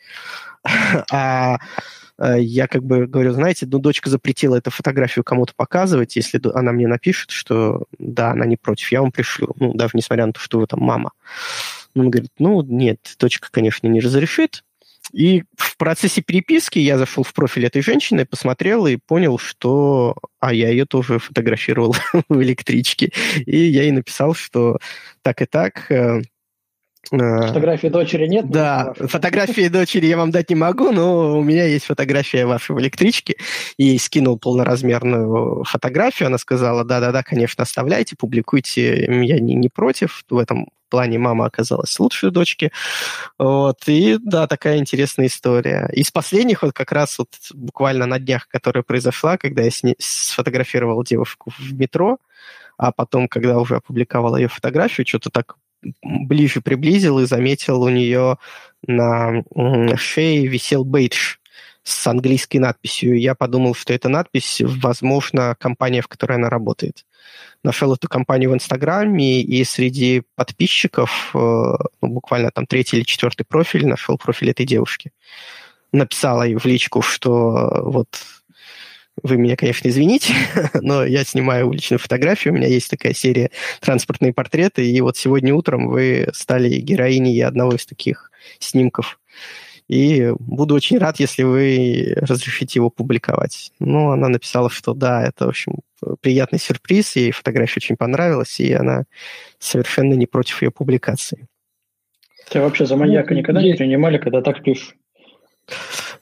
А 1.12 1.58
Э, 1.58 2.01
я 2.18 2.66
как 2.66 2.84
бы 2.84 3.06
говорю, 3.06 3.32
знаете, 3.32 3.66
ну, 3.70 3.78
дочка 3.78 4.10
запретила 4.10 4.56
эту 4.56 4.70
фотографию 4.70 5.24
кому-то 5.24 5.52
показывать, 5.56 6.16
если 6.16 6.40
она 6.54 6.72
мне 6.72 6.86
напишет, 6.86 7.30
что 7.30 7.84
да, 7.98 8.30
она 8.30 8.46
не 8.46 8.56
против, 8.56 8.92
я 8.92 9.00
вам 9.00 9.12
пришлю, 9.12 9.54
ну, 9.58 9.74
даже 9.74 9.92
несмотря 9.94 10.26
на 10.26 10.32
то, 10.32 10.40
что 10.40 10.58
вы 10.58 10.66
там 10.66 10.80
мама. 10.80 11.12
Он 11.94 12.10
говорит, 12.10 12.32
ну, 12.38 12.62
нет, 12.62 12.98
дочка, 13.18 13.48
конечно, 13.50 13.86
не 13.86 14.00
разрешит. 14.00 14.64
И 15.12 15.42
в 15.56 15.76
процессе 15.76 16.22
переписки 16.22 16.78
я 16.78 16.96
зашел 16.96 17.24
в 17.24 17.34
профиль 17.34 17.66
этой 17.66 17.82
женщины, 17.82 18.24
посмотрел 18.24 18.86
и 18.86 18.96
понял, 18.96 19.36
что... 19.36 20.14
А 20.38 20.54
я 20.54 20.70
ее 20.70 20.86
тоже 20.86 21.18
фотографировал 21.18 21.94
в 22.28 22.42
электричке. 22.42 23.12
И 23.44 23.58
я 23.58 23.82
ей 23.82 23.90
написал, 23.90 24.34
что 24.34 24.78
так 25.22 25.42
и 25.42 25.46
так, 25.46 25.90
э, 25.90 26.22
Э, 26.22 26.22
фотографии 27.10 27.88
дочери 27.88 28.26
нет? 28.26 28.48
Да, 28.50 28.94
фотографии 28.98 29.68
дочери 29.68 30.06
я 30.06 30.16
вам 30.16 30.30
дать 30.30 30.50
не 30.50 30.56
могу, 30.56 30.92
но 30.92 31.38
у 31.38 31.42
меня 31.42 31.66
есть 31.66 31.86
фотография 31.86 32.46
вашей 32.46 32.74
в 32.74 32.80
электричке. 32.80 33.36
И 33.76 33.98
скинул 33.98 34.38
полноразмерную 34.38 35.64
фотографию. 35.64 36.28
Она 36.28 36.38
сказала, 36.38 36.84
да-да-да, 36.84 37.22
конечно, 37.22 37.62
оставляйте, 37.62 38.16
публикуйте, 38.16 39.04
я 39.04 39.40
не, 39.40 39.54
не 39.54 39.68
против. 39.68 40.24
В 40.30 40.38
этом 40.38 40.68
плане 40.92 41.18
мама 41.18 41.46
оказалась 41.46 41.98
лучшей 41.98 42.30
дочки. 42.30 42.70
Вот. 43.38 43.78
И 43.86 44.18
да, 44.22 44.46
такая 44.46 44.76
интересная 44.76 45.26
история. 45.26 45.88
Из 45.92 46.10
последних 46.10 46.62
вот 46.62 46.74
как 46.74 46.92
раз 46.92 47.18
вот 47.18 47.30
буквально 47.54 48.04
на 48.04 48.18
днях, 48.18 48.46
которая 48.48 48.82
произошла, 48.82 49.38
когда 49.38 49.62
я 49.62 49.70
сни- 49.70 49.96
сфотографировал 49.98 51.02
девушку 51.02 51.50
в 51.58 51.72
метро, 51.72 52.18
а 52.76 52.92
потом, 52.92 53.26
когда 53.26 53.58
уже 53.58 53.76
опубликовал 53.76 54.36
ее 54.36 54.48
фотографию, 54.48 55.06
что-то 55.06 55.30
так 55.30 55.56
ближе 56.02 56.60
приблизил 56.60 57.18
и 57.18 57.26
заметил 57.26 57.82
у 57.82 57.88
нее 57.88 58.38
на 58.86 59.42
шее 59.96 60.46
висел 60.46 60.84
бейдж 60.84 61.36
с 61.84 62.06
английской 62.06 62.58
надписью. 62.58 63.18
Я 63.18 63.34
подумал, 63.34 63.74
что 63.74 63.92
это 63.92 64.08
надпись, 64.08 64.60
возможно, 64.64 65.56
компания, 65.58 66.00
в 66.00 66.08
которой 66.08 66.34
она 66.34 66.48
работает. 66.48 67.04
Нашел 67.64 67.94
эту 67.94 68.08
компанию 68.08 68.50
в 68.50 68.54
Инстаграме, 68.54 69.42
и 69.42 69.64
среди 69.64 70.22
подписчиков, 70.34 71.30
э, 71.34 71.38
ну, 71.38 72.08
буквально 72.08 72.50
там 72.50 72.66
третий 72.66 72.96
или 72.96 73.04
четвертый 73.04 73.44
профиль, 73.44 73.86
нашел 73.86 74.18
профиль 74.18 74.50
этой 74.50 74.66
девушки. 74.66 75.12
Написала 75.92 76.42
ей 76.42 76.56
в 76.56 76.64
личку, 76.64 77.02
что 77.02 77.82
вот 77.84 78.08
вы 79.22 79.36
меня, 79.36 79.56
конечно, 79.56 79.88
извините, 79.88 80.34
но 80.74 81.04
я 81.04 81.24
снимаю 81.24 81.68
уличную 81.68 81.98
фотографию, 81.98 82.54
у 82.54 82.56
меня 82.56 82.68
есть 82.68 82.90
такая 82.90 83.14
серия 83.14 83.50
«Транспортные 83.80 84.32
портреты», 84.32 84.88
и 84.88 85.00
вот 85.00 85.16
сегодня 85.16 85.54
утром 85.54 85.88
вы 85.88 86.28
стали 86.32 86.76
героиней 86.80 87.44
одного 87.44 87.74
из 87.74 87.86
таких 87.86 88.30
снимков. 88.58 89.18
И 89.88 90.32
буду 90.38 90.74
очень 90.74 90.98
рад, 90.98 91.20
если 91.20 91.42
вы 91.42 92.14
разрешите 92.16 92.78
его 92.78 92.88
публиковать. 92.88 93.72
Ну, 93.78 94.10
она 94.10 94.28
написала, 94.28 94.70
что 94.70 94.94
да, 94.94 95.22
это, 95.22 95.46
в 95.46 95.48
общем, 95.50 95.80
приятный 96.20 96.58
сюрприз, 96.58 97.16
ей 97.16 97.30
фотография 97.32 97.78
очень 97.78 97.96
понравилась, 97.96 98.58
и 98.60 98.72
она 98.72 99.04
совершенно 99.58 100.14
не 100.14 100.26
против 100.26 100.62
ее 100.62 100.70
публикации. 100.70 101.46
Тебя 102.48 102.62
вообще 102.62 102.86
за 102.86 102.96
маньяка 102.96 103.34
никогда 103.34 103.62
не 103.62 103.74
принимали, 103.74 104.18
когда 104.18 104.40
так 104.40 104.62
пишешь? 104.62 104.94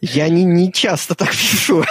Я 0.00 0.28
не, 0.28 0.44
не 0.44 0.72
часто 0.72 1.14
так 1.14 1.30
пишу. 1.30 1.84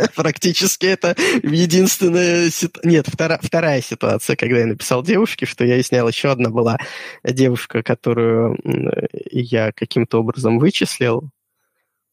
Практически 0.16 0.86
это 0.86 1.14
единственная. 1.42 2.50
Нет, 2.84 3.06
втора... 3.08 3.38
вторая 3.42 3.82
ситуация, 3.82 4.36
когда 4.36 4.58
я 4.58 4.66
написал 4.66 5.02
девушке, 5.02 5.46
что 5.46 5.64
я 5.64 5.82
снял 5.82 6.08
еще 6.08 6.30
одна 6.30 6.50
была 6.50 6.78
девушка, 7.24 7.82
которую 7.82 8.58
я 9.30 9.72
каким-то 9.72 10.20
образом 10.20 10.58
вычислил. 10.58 11.30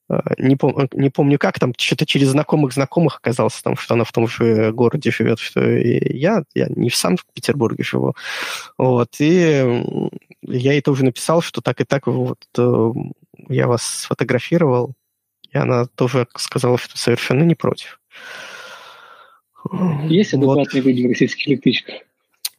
А, 0.09 0.21
не, 0.37 0.55
пом... 0.55 0.87
не 0.93 1.09
помню 1.09 1.37
как, 1.37 1.59
там 1.59 1.73
что-то 1.77 2.05
через 2.05 2.29
знакомых 2.29 2.73
знакомых 2.73 3.17
оказалось, 3.17 3.61
там, 3.61 3.75
что 3.75 3.95
она 3.95 4.03
в 4.03 4.11
том 4.11 4.27
же 4.27 4.71
городе 4.71 5.11
живет, 5.11 5.39
что 5.39 5.61
и 5.69 6.17
я, 6.17 6.43
я 6.55 6.67
не 6.69 6.89
в 6.89 6.95
Санкт-Петербурге 6.95 7.83
живу. 7.83 8.15
Вот, 8.77 9.15
и 9.19 9.83
я 10.41 10.73
ей 10.73 10.81
тоже 10.81 11.03
написал, 11.03 11.41
что 11.41 11.61
так 11.61 11.81
и 11.81 11.83
так 11.83 12.07
вот 12.07 12.39
э, 12.57 12.91
я 13.49 13.67
вас 13.67 13.83
сфотографировал, 13.83 14.93
и 15.51 15.57
она 15.57 15.85
тоже 15.85 16.27
сказала, 16.35 16.77
что 16.77 16.97
совершенно 16.97 17.43
не 17.43 17.55
против. 17.55 17.99
Есть 20.07 20.33
адекватные 20.33 20.81
вот. 20.81 20.89
люди 20.89 21.05
в 21.05 21.09
российских 21.09 21.47
электричках? 21.49 21.95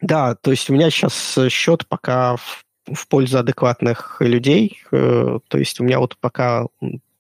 Да, 0.01 0.35
то 0.35 0.51
есть 0.51 0.69
у 0.71 0.75
меня 0.75 0.91
сейчас 0.91 1.39
счет 1.51 1.87
пока 1.87 2.37
в, 2.37 2.65
в 2.87 3.09
пользу 3.09 3.39
адекватных 3.39 4.17
людей. 4.21 4.81
Э, 4.93 5.39
то 5.49 5.59
есть 5.59 5.81
у 5.81 5.85
меня 5.85 5.99
вот 5.99 6.17
пока 6.19 6.67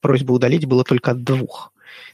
просьба 0.00 0.32
удалить 0.32 0.66
было 0.66 0.84
только 0.84 1.12
от 1.12 1.24
двух 1.24 1.72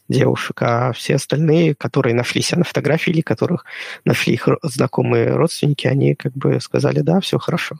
девушек, 0.08 0.62
а 0.62 0.92
все 0.92 1.16
остальные, 1.16 1.74
которые 1.74 2.14
нашли 2.14 2.42
себя 2.42 2.58
на 2.58 2.64
фотографии 2.64 3.10
или 3.10 3.20
которых 3.20 3.64
нашли 4.04 4.34
их 4.34 4.48
знакомые 4.62 5.34
родственники, 5.34 5.86
они 5.86 6.14
как 6.14 6.32
бы 6.34 6.60
сказали, 6.60 7.00
да, 7.00 7.20
все 7.20 7.38
хорошо. 7.38 7.76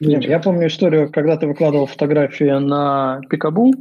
Нет, 0.00 0.24
я 0.24 0.38
помню 0.38 0.68
историю, 0.68 1.10
когда 1.10 1.36
ты 1.36 1.46
выкладывал 1.46 1.86
фотографии 1.86 2.58
на 2.58 3.20
Пикабу, 3.28 3.74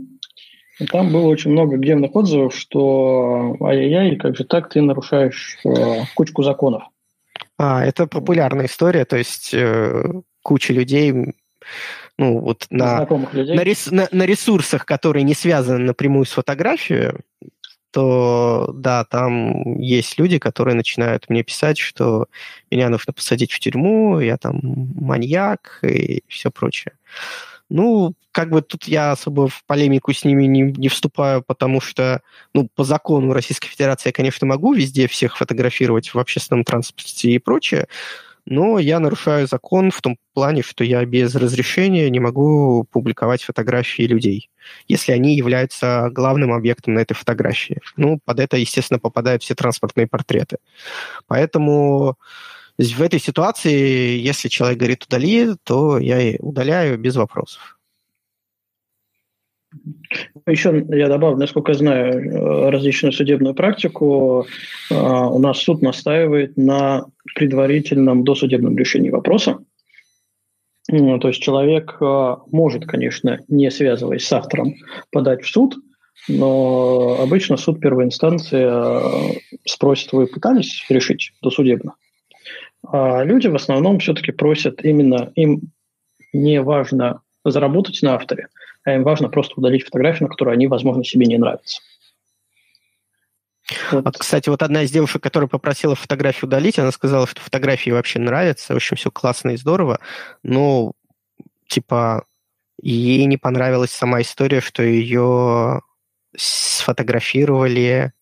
там 0.92 1.12
было 1.12 1.28
очень 1.28 1.52
много 1.52 1.78
гневных 1.78 2.16
отзывов, 2.16 2.56
что 2.56 3.56
ай-яй-яй, 3.62 4.16
как 4.18 4.36
же 4.36 4.44
так, 4.44 4.70
ты 4.70 4.82
нарушаешь 4.82 5.58
э, 5.66 6.04
кучку 6.16 6.44
законов. 6.44 6.84
А, 7.58 7.84
это 7.84 8.06
популярная 8.06 8.68
история, 8.68 9.06
то 9.06 9.18
есть 9.18 9.54
э, 9.54 10.04
куча 10.44 10.74
людей 10.74 11.34
ну, 12.20 12.40
вот 12.40 12.66
на, 12.70 13.08
на, 13.34 13.64
рес, 13.64 13.92
на, 13.92 14.08
на 14.12 14.24
ресурсах, 14.24 14.86
которые 14.86 15.24
не 15.24 15.34
связаны 15.34 15.80
напрямую 15.80 16.26
с 16.26 16.32
фотографией, 16.32 17.14
то 17.92 18.72
да, 18.74 19.06
там 19.06 19.80
есть 19.80 20.20
люди, 20.20 20.40
которые 20.40 20.76
начинают 20.76 21.30
мне 21.30 21.44
писать, 21.44 21.78
что 21.78 22.28
меня 22.72 22.90
нужно 22.90 23.14
посадить 23.14 23.52
в 23.52 23.60
тюрьму, 23.60 24.20
я 24.20 24.38
там 24.38 24.60
маньяк 24.64 25.80
и 25.84 26.24
все 26.28 26.52
прочее. 26.52 26.94
Ну, 27.70 28.14
как 28.32 28.50
бы 28.50 28.62
тут 28.62 28.86
я 28.86 29.12
особо 29.12 29.48
в 29.48 29.64
полемику 29.66 30.14
с 30.14 30.24
ними 30.24 30.46
не, 30.46 30.62
не 30.62 30.88
вступаю, 30.90 31.42
потому 31.42 31.82
что, 31.82 32.22
ну, 32.54 32.70
по 32.76 32.84
закону 32.84 33.34
Российской 33.34 33.68
Федерации 33.68 34.10
я, 34.10 34.14
конечно, 34.14 34.48
могу 34.48 34.74
везде 34.74 35.08
всех 35.08 35.38
фотографировать 35.38 36.14
в 36.14 36.20
общественном 36.20 36.64
транспорте 36.64 37.32
и 37.32 37.40
прочее, 37.40 37.88
но 38.50 38.80
я 38.80 39.00
нарушаю 39.00 39.46
закон 39.46 39.92
в 39.92 40.02
том 40.02 40.18
плане, 40.34 40.62
что 40.62 40.86
я 40.86 41.04
без 41.06 41.36
разрешения 41.36 42.10
не 42.10 42.22
могу 42.22 42.86
публиковать 42.90 43.44
фотографии 43.44 44.04
людей, 44.04 44.50
если 44.88 45.12
они 45.12 45.36
являются 45.36 46.10
главным 46.12 46.54
объектом 46.54 46.94
на 46.94 47.00
этой 47.00 47.14
фотографии. 47.14 47.82
Ну, 47.98 48.20
под 48.24 48.40
это, 48.40 48.56
естественно, 48.56 49.00
попадают 49.00 49.44
все 49.44 49.54
транспортные 49.54 50.08
портреты. 50.08 50.58
Поэтому 51.28 52.16
в 52.78 53.02
этой 53.02 53.20
ситуации, 53.20 54.18
если 54.18 54.48
человек 54.48 54.78
говорит 54.78 55.04
удали, 55.04 55.56
то 55.64 55.98
я 55.98 56.38
удаляю 56.40 56.98
без 56.98 57.18
вопросов. 57.18 57.77
Еще 60.46 60.86
я 60.90 61.08
добавлю, 61.08 61.38
насколько 61.38 61.72
я 61.72 61.78
знаю 61.78 62.14
э, 62.14 62.70
различную 62.70 63.12
судебную 63.12 63.54
практику, 63.54 64.46
э, 64.90 64.96
у 64.96 65.40
нас 65.40 65.60
суд 65.60 65.82
настаивает 65.82 66.56
на 66.58 67.06
предварительном 67.36 68.24
досудебном 68.24 68.78
решении 68.78 69.10
вопроса. 69.10 69.58
То 70.90 71.28
есть 71.28 71.42
человек 71.42 71.98
э, 72.00 72.36
может, 72.52 72.86
конечно, 72.86 73.40
не 73.48 73.70
связываясь 73.72 74.26
с 74.26 74.32
автором, 74.32 74.76
подать 75.12 75.44
в 75.44 75.50
суд, 75.50 75.76
но 76.30 77.18
обычно 77.22 77.58
суд 77.58 77.80
первой 77.80 78.06
инстанции 78.06 79.42
спросит, 79.66 80.14
вы 80.14 80.28
пытались 80.28 80.86
решить 80.90 81.34
досудебно? 81.42 81.96
А 82.88 83.24
люди 83.24 83.48
в 83.48 83.56
основном 83.56 84.00
все-таки 84.00 84.32
просят 84.32 84.84
именно, 84.84 85.32
им 85.36 85.72
не 86.34 86.62
важно 86.62 87.22
заработать 87.44 88.02
на 88.02 88.16
авторе, 88.16 88.48
а 88.88 88.94
им 88.94 89.04
важно 89.04 89.28
просто 89.28 89.56
удалить 89.58 89.84
фотографию, 89.84 90.30
на 90.30 90.30
которую 90.30 90.54
они, 90.54 90.68
возможно, 90.68 91.04
себе 91.04 91.26
не 91.26 91.38
нравятся. 91.38 91.82
Вот. 93.92 94.06
вот, 94.06 94.18
кстати, 94.18 94.48
вот 94.48 94.64
одна 94.64 94.84
из 94.84 94.92
девушек, 94.92 95.22
которая 95.22 95.50
попросила 95.50 95.94
фотографию 95.94 96.48
удалить, 96.48 96.80
она 96.80 96.94
сказала, 96.94 97.28
что 97.28 97.42
фотографии 97.42 97.90
вообще 97.90 98.20
нравятся, 98.20 98.72
в 98.72 98.78
общем, 98.78 98.96
все 98.96 99.12
классно 99.12 99.50
и 99.50 99.58
здорово, 99.58 100.00
но, 100.42 100.94
типа, 101.68 102.24
ей 102.82 103.26
не 103.26 103.36
понравилась 103.36 103.92
сама 103.92 104.22
история, 104.22 104.62
что 104.62 104.84
ее 104.84 105.82
сфотографировали 106.38 108.14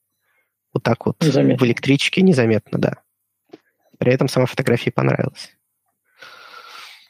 вот 0.74 0.82
так 0.82 1.06
вот 1.06 1.22
незаметно. 1.22 1.64
в 1.64 1.68
электричке 1.68 2.24
незаметно, 2.24 2.80
да. 2.80 2.94
При 4.00 4.12
этом 4.12 4.28
сама 4.28 4.48
фотография 4.48 4.92
понравилась. 4.92 5.56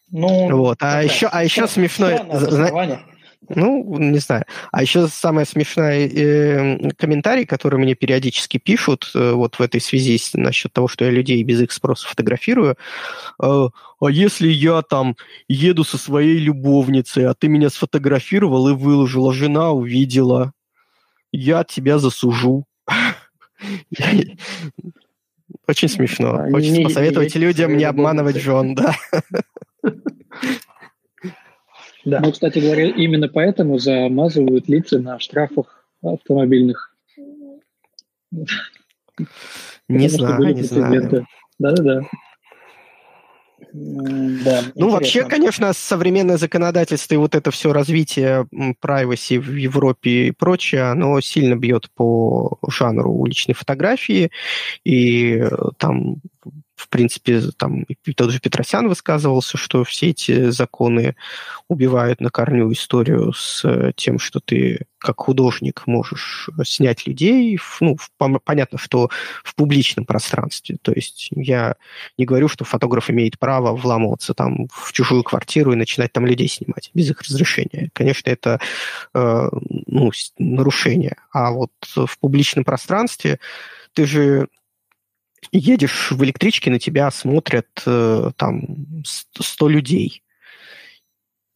Ну, 0.10 0.58
вот. 0.58 0.80
А 0.82 1.02
еще, 1.02 1.28
а 1.28 1.42
еще 1.42 1.68
смешное... 1.68 2.20
Ну, 3.50 3.98
не 4.00 4.20
знаю. 4.20 4.46
А 4.72 4.82
еще 4.82 5.08
самый 5.08 5.46
смешной 5.46 6.08
э, 6.08 6.92
комментарий, 6.98 7.46
который 7.46 7.80
мне 7.80 7.96
периодически 7.96 8.58
пишут 8.58 9.12
э, 9.14 9.32
вот 9.32 9.56
в 9.56 9.62
этой 9.62 9.82
связи 9.82 10.18
с, 10.18 10.34
насчет 10.34 10.74
того, 10.74 10.88
что 10.88 11.06
я 11.06 11.12
людей 11.12 11.44
без 11.44 11.62
их 11.62 11.72
спроса 11.72 12.08
фотографирую. 12.08 12.78
Э, 13.42 13.70
а 14.00 14.08
если 14.10 14.48
я 14.48 14.82
там 14.82 15.16
еду 15.48 15.84
со 15.84 15.98
своей 15.98 16.38
любовницей, 16.38 17.28
а 17.28 17.34
ты 17.34 17.48
меня 17.48 17.70
сфотографировал 17.70 18.70
и 18.70 18.74
выложила, 18.74 19.34
жена 19.34 19.72
увидела, 19.72 20.54
я 21.32 21.64
тебя 21.64 22.00
засужу. 22.00 22.66
Очень 25.68 25.90
смешно. 25.90 26.48
Хочется 26.52 26.82
посоветовать 26.82 27.36
людям 27.36 27.78
не 27.78 27.84
обманывать 27.84 28.38
жен, 28.38 28.76
да. 28.76 28.96
Да. 32.06 32.20
Ну, 32.24 32.32
кстати 32.32 32.60
говоря, 32.60 32.86
именно 32.86 33.28
поэтому 33.28 33.80
замазывают 33.80 34.70
лица 34.70 35.00
на 35.00 35.20
штрафах 35.20 35.86
автомобильных. 36.04 36.96
Не 39.88 40.08
знаю, 40.10 40.56
не 40.56 40.62
знаю. 40.62 41.26
Да-да-да. 41.58 42.02
Да, 43.74 44.62
ну, 44.76 44.90
вообще, 44.90 45.26
конечно, 45.26 45.74
современное 45.74 46.38
законодательство 46.38 47.14
и 47.16 47.18
вот 47.18 47.36
это 47.36 47.52
все 47.52 47.74
развитие 47.74 48.48
privacy 48.82 49.38
в 49.38 49.54
Европе 49.54 50.28
и 50.28 50.32
прочее, 50.32 50.84
оно 50.84 51.20
сильно 51.20 51.56
бьет 51.56 51.90
по 51.94 52.58
жанру 52.70 53.12
уличной 53.12 53.54
фотографии, 53.54 54.32
и 54.86 55.40
э, 55.40 55.50
там 55.78 56.22
в 56.76 56.90
принципе, 56.90 57.42
там 57.58 57.86
тот 58.16 58.32
же 58.32 58.40
Петросян 58.40 58.88
высказывался, 58.88 59.58
что 59.58 59.84
все 59.84 60.10
эти 60.10 60.50
законы 60.50 61.16
убивают 61.68 62.22
на 62.22 62.30
корню 62.30 62.72
историю 62.72 63.34
с 63.34 63.64
э, 63.64 63.94
тем, 63.96 64.20
что 64.20 64.40
ты 64.40 64.86
как 64.98 65.22
художник 65.22 65.84
можешь 65.86 66.50
снять 66.64 67.06
людей, 67.06 67.60
ну, 67.80 67.98
понятно, 68.44 68.78
что 68.78 69.10
в 69.44 69.56
публичном 69.56 70.06
пространстве. 70.06 70.78
То 70.82 70.92
есть 70.92 71.30
я 71.32 71.76
не 72.18 72.26
говорю, 72.26 72.48
что 72.48 72.66
фотограф 72.66 73.10
имеет 73.10 73.38
право 73.38 73.76
вламываться 73.76 74.34
там 74.34 74.68
в 74.74 74.92
чужую 74.94 75.24
квартиру 75.24 75.74
и 75.74 75.78
начинать 75.78 76.12
там 76.12 76.26
людей 76.26 76.48
снимать 76.48 76.90
без 76.94 77.10
их 77.10 77.22
разрешения. 77.22 77.90
Конечно, 77.94 78.30
это 78.30 78.60
э, 79.14 79.50
ну, 79.86 80.12
нарушение. 80.40 81.18
А 81.32 81.52
вот 81.52 81.72
в 81.96 82.18
публичном 82.20 82.64
пространстве 82.66 83.40
ты 83.94 84.06
же 84.06 84.48
едешь 85.52 86.12
в 86.12 86.24
электричке, 86.24 86.72
на 86.72 86.80
тебя 86.80 87.10
смотрят 87.12 87.68
э, 87.86 88.32
там 88.36 89.04
100 89.04 89.70
людей. 89.70 90.24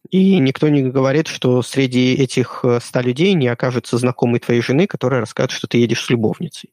И 0.10 0.40
никто 0.40 0.70
не 0.70 0.84
говорит, 0.84 1.28
что 1.28 1.62
среди 1.62 2.16
этих 2.16 2.66
100 2.80 3.02
людей 3.02 3.34
не 3.34 3.48
окажется 3.48 3.98
знакомый 3.98 4.40
твоей 4.40 4.62
жены, 4.62 4.88
которая 4.88 5.22
расскажет, 5.22 5.52
что 5.52 5.68
ты 5.68 5.78
едешь 5.78 6.04
с 6.04 6.10
любовницей. 6.10 6.72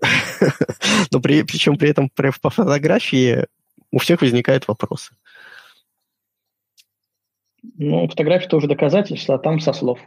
Но 1.12 1.20
при, 1.20 1.42
причем 1.42 1.76
при 1.76 1.90
этом 1.90 2.10
по 2.10 2.50
фотографии 2.50 3.46
у 3.92 3.98
всех 3.98 4.20
возникают 4.22 4.66
вопросы. 4.66 5.14
Ну, 7.76 8.08
фотография 8.08 8.48
тоже 8.48 8.66
доказательство, 8.66 9.36
а 9.36 9.38
там 9.38 9.60
со 9.60 9.72
слов. 9.72 10.00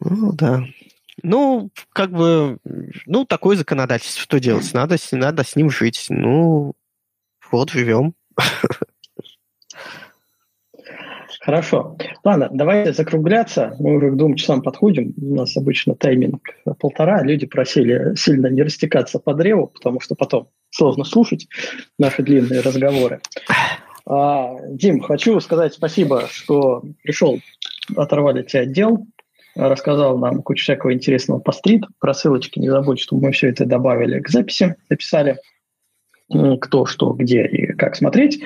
Ну, 0.00 0.32
да. 0.32 0.64
Ну, 1.22 1.70
как 1.92 2.10
бы, 2.10 2.58
ну, 3.06 3.24
такое 3.24 3.56
законодательство, 3.56 4.22
что 4.22 4.40
делать? 4.40 4.72
Надо, 4.72 4.96
надо 5.12 5.44
с 5.44 5.56
ним 5.56 5.70
жить. 5.70 6.06
Ну, 6.08 6.74
вот, 7.50 7.70
живем. 7.70 8.14
Хорошо. 11.40 11.96
Ладно, 12.22 12.50
давайте 12.52 12.92
закругляться. 12.92 13.74
Мы 13.78 13.96
уже 13.96 14.10
к 14.10 14.16
двум 14.16 14.34
часам 14.36 14.62
подходим. 14.62 15.14
У 15.20 15.34
нас 15.34 15.56
обычно 15.56 15.94
тайминг 15.94 16.42
полтора. 16.78 17.22
Люди 17.22 17.46
просили 17.46 18.14
сильно 18.14 18.48
не 18.48 18.62
растекаться 18.62 19.18
по 19.18 19.34
древу, 19.34 19.68
потому 19.68 20.00
что 20.00 20.14
потом 20.14 20.48
сложно 20.70 21.04
слушать 21.04 21.48
наши 21.98 22.22
длинные 22.22 22.60
разговоры. 22.60 23.20
А, 24.06 24.50
Дим, 24.68 25.00
хочу 25.00 25.40
сказать 25.40 25.72
спасибо, 25.72 26.26
что 26.30 26.82
пришел, 27.02 27.40
оторвали 27.96 28.42
тебя 28.42 28.62
отдел 28.62 29.06
рассказал 29.54 30.18
нам 30.18 30.42
кучу 30.42 30.62
всякого 30.62 30.92
интересного 30.92 31.40
по 31.40 31.52
стрит. 31.52 31.84
Про 31.98 32.14
ссылочки 32.14 32.58
не 32.58 32.68
забудь, 32.68 33.00
что 33.00 33.16
мы 33.16 33.32
все 33.32 33.48
это 33.48 33.64
добавили 33.66 34.20
к 34.20 34.28
записи, 34.28 34.76
записали. 34.88 35.38
кто, 36.60 36.86
что, 36.86 37.12
где 37.12 37.44
и 37.44 37.72
как 37.72 37.96
смотреть. 37.96 38.42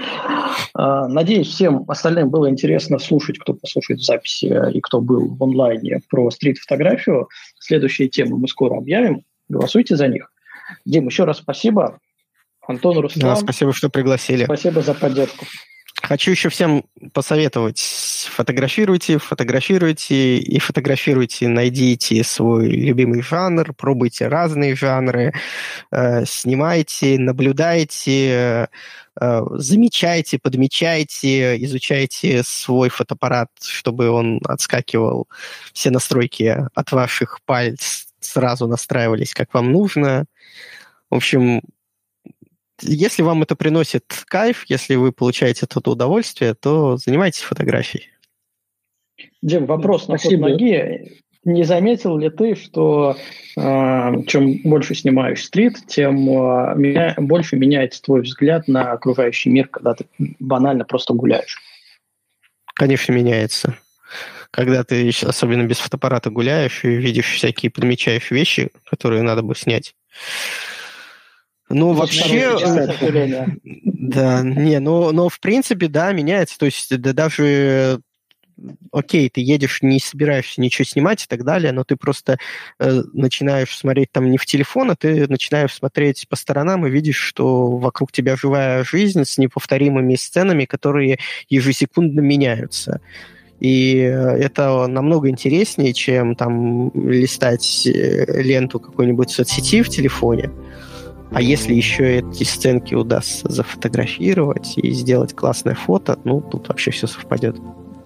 А, 0.75 1.07
надеюсь, 1.07 1.49
всем 1.49 1.85
остальным 1.89 2.31
было 2.31 2.49
интересно 2.49 2.99
слушать, 2.99 3.39
кто 3.39 3.53
послушает 3.53 4.01
в 4.01 4.05
записи 4.05 4.47
и 4.73 4.81
кто 4.81 5.01
был 5.01 5.35
в 5.35 5.43
онлайне 5.43 6.01
про 6.09 6.31
стрит-фотографию. 6.31 7.29
Следующие 7.59 8.09
темы 8.09 8.39
мы 8.39 8.49
скоро 8.49 8.79
объявим. 8.79 9.23
Голосуйте 9.49 9.97
за 9.97 10.09
них. 10.09 10.31
Дим, 10.87 11.07
еще 11.07 11.25
раз 11.25 11.39
спасибо. 11.39 11.99
Антон, 12.67 12.99
Руслан. 12.99 13.21
Да, 13.21 13.37
спасибо, 13.37 13.75
что 13.75 13.91
пригласили. 13.91 14.45
Спасибо 14.45 14.81
за 14.81 14.95
поддержку. 14.95 15.45
Хочу 16.05 16.33
еще 16.33 16.51
всем 16.51 16.85
посоветовать. 17.15 17.81
Фотографируйте, 18.31 19.17
фотографируйте 19.17 20.37
и 20.37 20.59
фотографируйте. 20.59 21.49
Найдите 21.49 22.23
свой 22.25 22.69
любимый 22.69 23.23
жанр, 23.23 23.73
пробуйте 23.73 24.29
разные 24.29 24.77
жанры, 24.77 25.33
э, 25.91 26.27
снимайте, 26.27 27.19
наблюдайте, 27.19 28.69
э, 29.19 29.43
замечайте, 29.53 30.39
подмечайте, 30.39 31.57
изучайте 31.65 32.43
свой 32.43 32.91
фотоаппарат, 32.91 33.49
чтобы 33.63 34.11
он 34.11 34.43
отскакивал. 34.45 35.27
Все 35.73 35.91
настройки 35.91 36.69
от 36.75 36.93
ваших 36.93 37.41
пальцев 37.47 38.05
сразу 38.21 38.67
настраивались, 38.67 39.33
как 39.33 39.55
вам 39.55 39.73
нужно. 39.73 40.27
В 41.09 41.15
общем, 41.15 41.63
если 42.83 43.23
вам 43.23 43.43
это 43.43 43.57
приносит 43.57 44.05
кайф, 44.27 44.65
если 44.69 44.95
вы 44.97 45.13
получаете 45.13 45.67
это 45.67 45.91
удовольствие, 45.91 46.55
то 46.55 46.97
занимайтесь 46.97 47.41
фотографией. 47.43 48.09
Дим, 49.43 49.67
вопрос 49.67 50.09
на 50.09 50.19
ход 50.19 50.33
ноги. 50.33 51.21
Не 51.45 51.65
заметил 51.65 52.17
ли 52.17 52.31
ты, 52.31 52.55
что 52.55 53.17
э, 53.57 54.13
чем 54.27 54.63
больше 54.65 54.95
снимаешь 54.95 55.45
стрит, 55.45 55.77
тем 55.87 56.17
э, 56.17 56.75
меня, 56.75 57.15
больше 57.19 57.57
меняется 57.57 58.01
твой 58.01 58.23
взгляд 58.23 58.67
на 58.67 58.93
окружающий 58.93 59.51
мир, 59.51 59.69
когда 59.69 59.95
ты 59.95 60.07
банально 60.41 60.87
просто 60.87 61.13
гуляешь? 61.13 61.59
Конечно, 62.75 63.13
меняется. 63.13 63.77
Когда 64.51 64.85
ты, 64.85 65.11
особенно 65.23 65.65
без 65.65 65.79
фотоаппарата, 65.79 66.31
гуляешь 66.31 66.83
и 66.85 66.89
видишь 66.89 67.31
всякие, 67.31 67.71
подмечаешь 67.71 68.31
вещи, 68.31 68.71
которые 68.89 69.21
надо 69.23 69.43
бы 69.43 69.55
снять, 69.55 69.95
ну, 71.69 71.93
вообще... 71.93 72.57
Да, 73.85 74.43
не, 74.43 74.81
но, 74.81 75.13
но 75.13 75.29
в 75.29 75.41
принципе, 75.41 75.89
да, 75.89 76.13
меняется. 76.13 76.59
То 76.59 76.67
есть 76.67 76.97
да, 77.01 77.13
даже 77.13 78.01
окей, 78.93 79.29
ты 79.29 79.41
едешь, 79.41 79.83
не 79.83 79.99
собираешься 79.99 80.61
ничего 80.61 80.85
снимать 80.85 81.25
и 81.25 81.27
так 81.27 81.45
далее, 81.45 81.73
но 81.73 81.85
ты 81.85 81.97
просто 81.97 82.39
э, 82.79 83.03
начинаешь 83.13 83.77
смотреть 83.77 84.13
там 84.13 84.31
не 84.31 84.39
в 84.39 84.47
телефон, 84.47 84.91
а 84.91 84.97
ты 84.97 85.27
начинаешь 85.29 85.75
смотреть 85.75 86.27
по 86.29 86.37
сторонам 86.37 86.87
и 86.87 86.91
видишь, 86.91 87.19
что 87.19 87.77
вокруг 87.77 88.13
тебя 88.13 88.37
живая 88.37 88.85
жизнь 88.85 89.25
с 89.25 89.39
неповторимыми 89.39 90.15
сценами, 90.15 90.65
которые 90.65 91.19
ежесекундно 91.49 92.21
меняются. 92.21 93.01
И 93.61 93.97
э, 93.97 94.11
это 94.11 94.87
намного 94.87 95.29
интереснее, 95.29 95.93
чем 95.93 96.35
там 96.37 96.93
листать 96.95 97.87
э, 97.87 98.43
ленту 98.43 98.79
какой-нибудь 98.79 99.31
соцсети 99.31 99.83
в 99.83 99.89
телефоне. 99.89 100.51
А 101.35 101.43
если 101.43 101.75
еще 101.75 102.19
эти 102.19 102.45
сценки 102.45 102.95
удастся 102.95 103.51
зафотографировать 103.51 104.75
и 104.77 104.93
сделать 104.93 105.35
классное 105.35 105.75
фото, 105.75 106.17
ну, 106.23 106.41
тут 106.41 106.69
вообще 106.69 106.93
все 106.93 107.09
совпадет. 107.09 107.57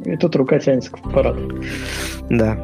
И 0.05 0.17
тут 0.17 0.35
рука 0.37 0.59
тянется 0.59 0.91
к 0.91 0.99
аппарату. 1.05 1.63
Да. 2.31 2.57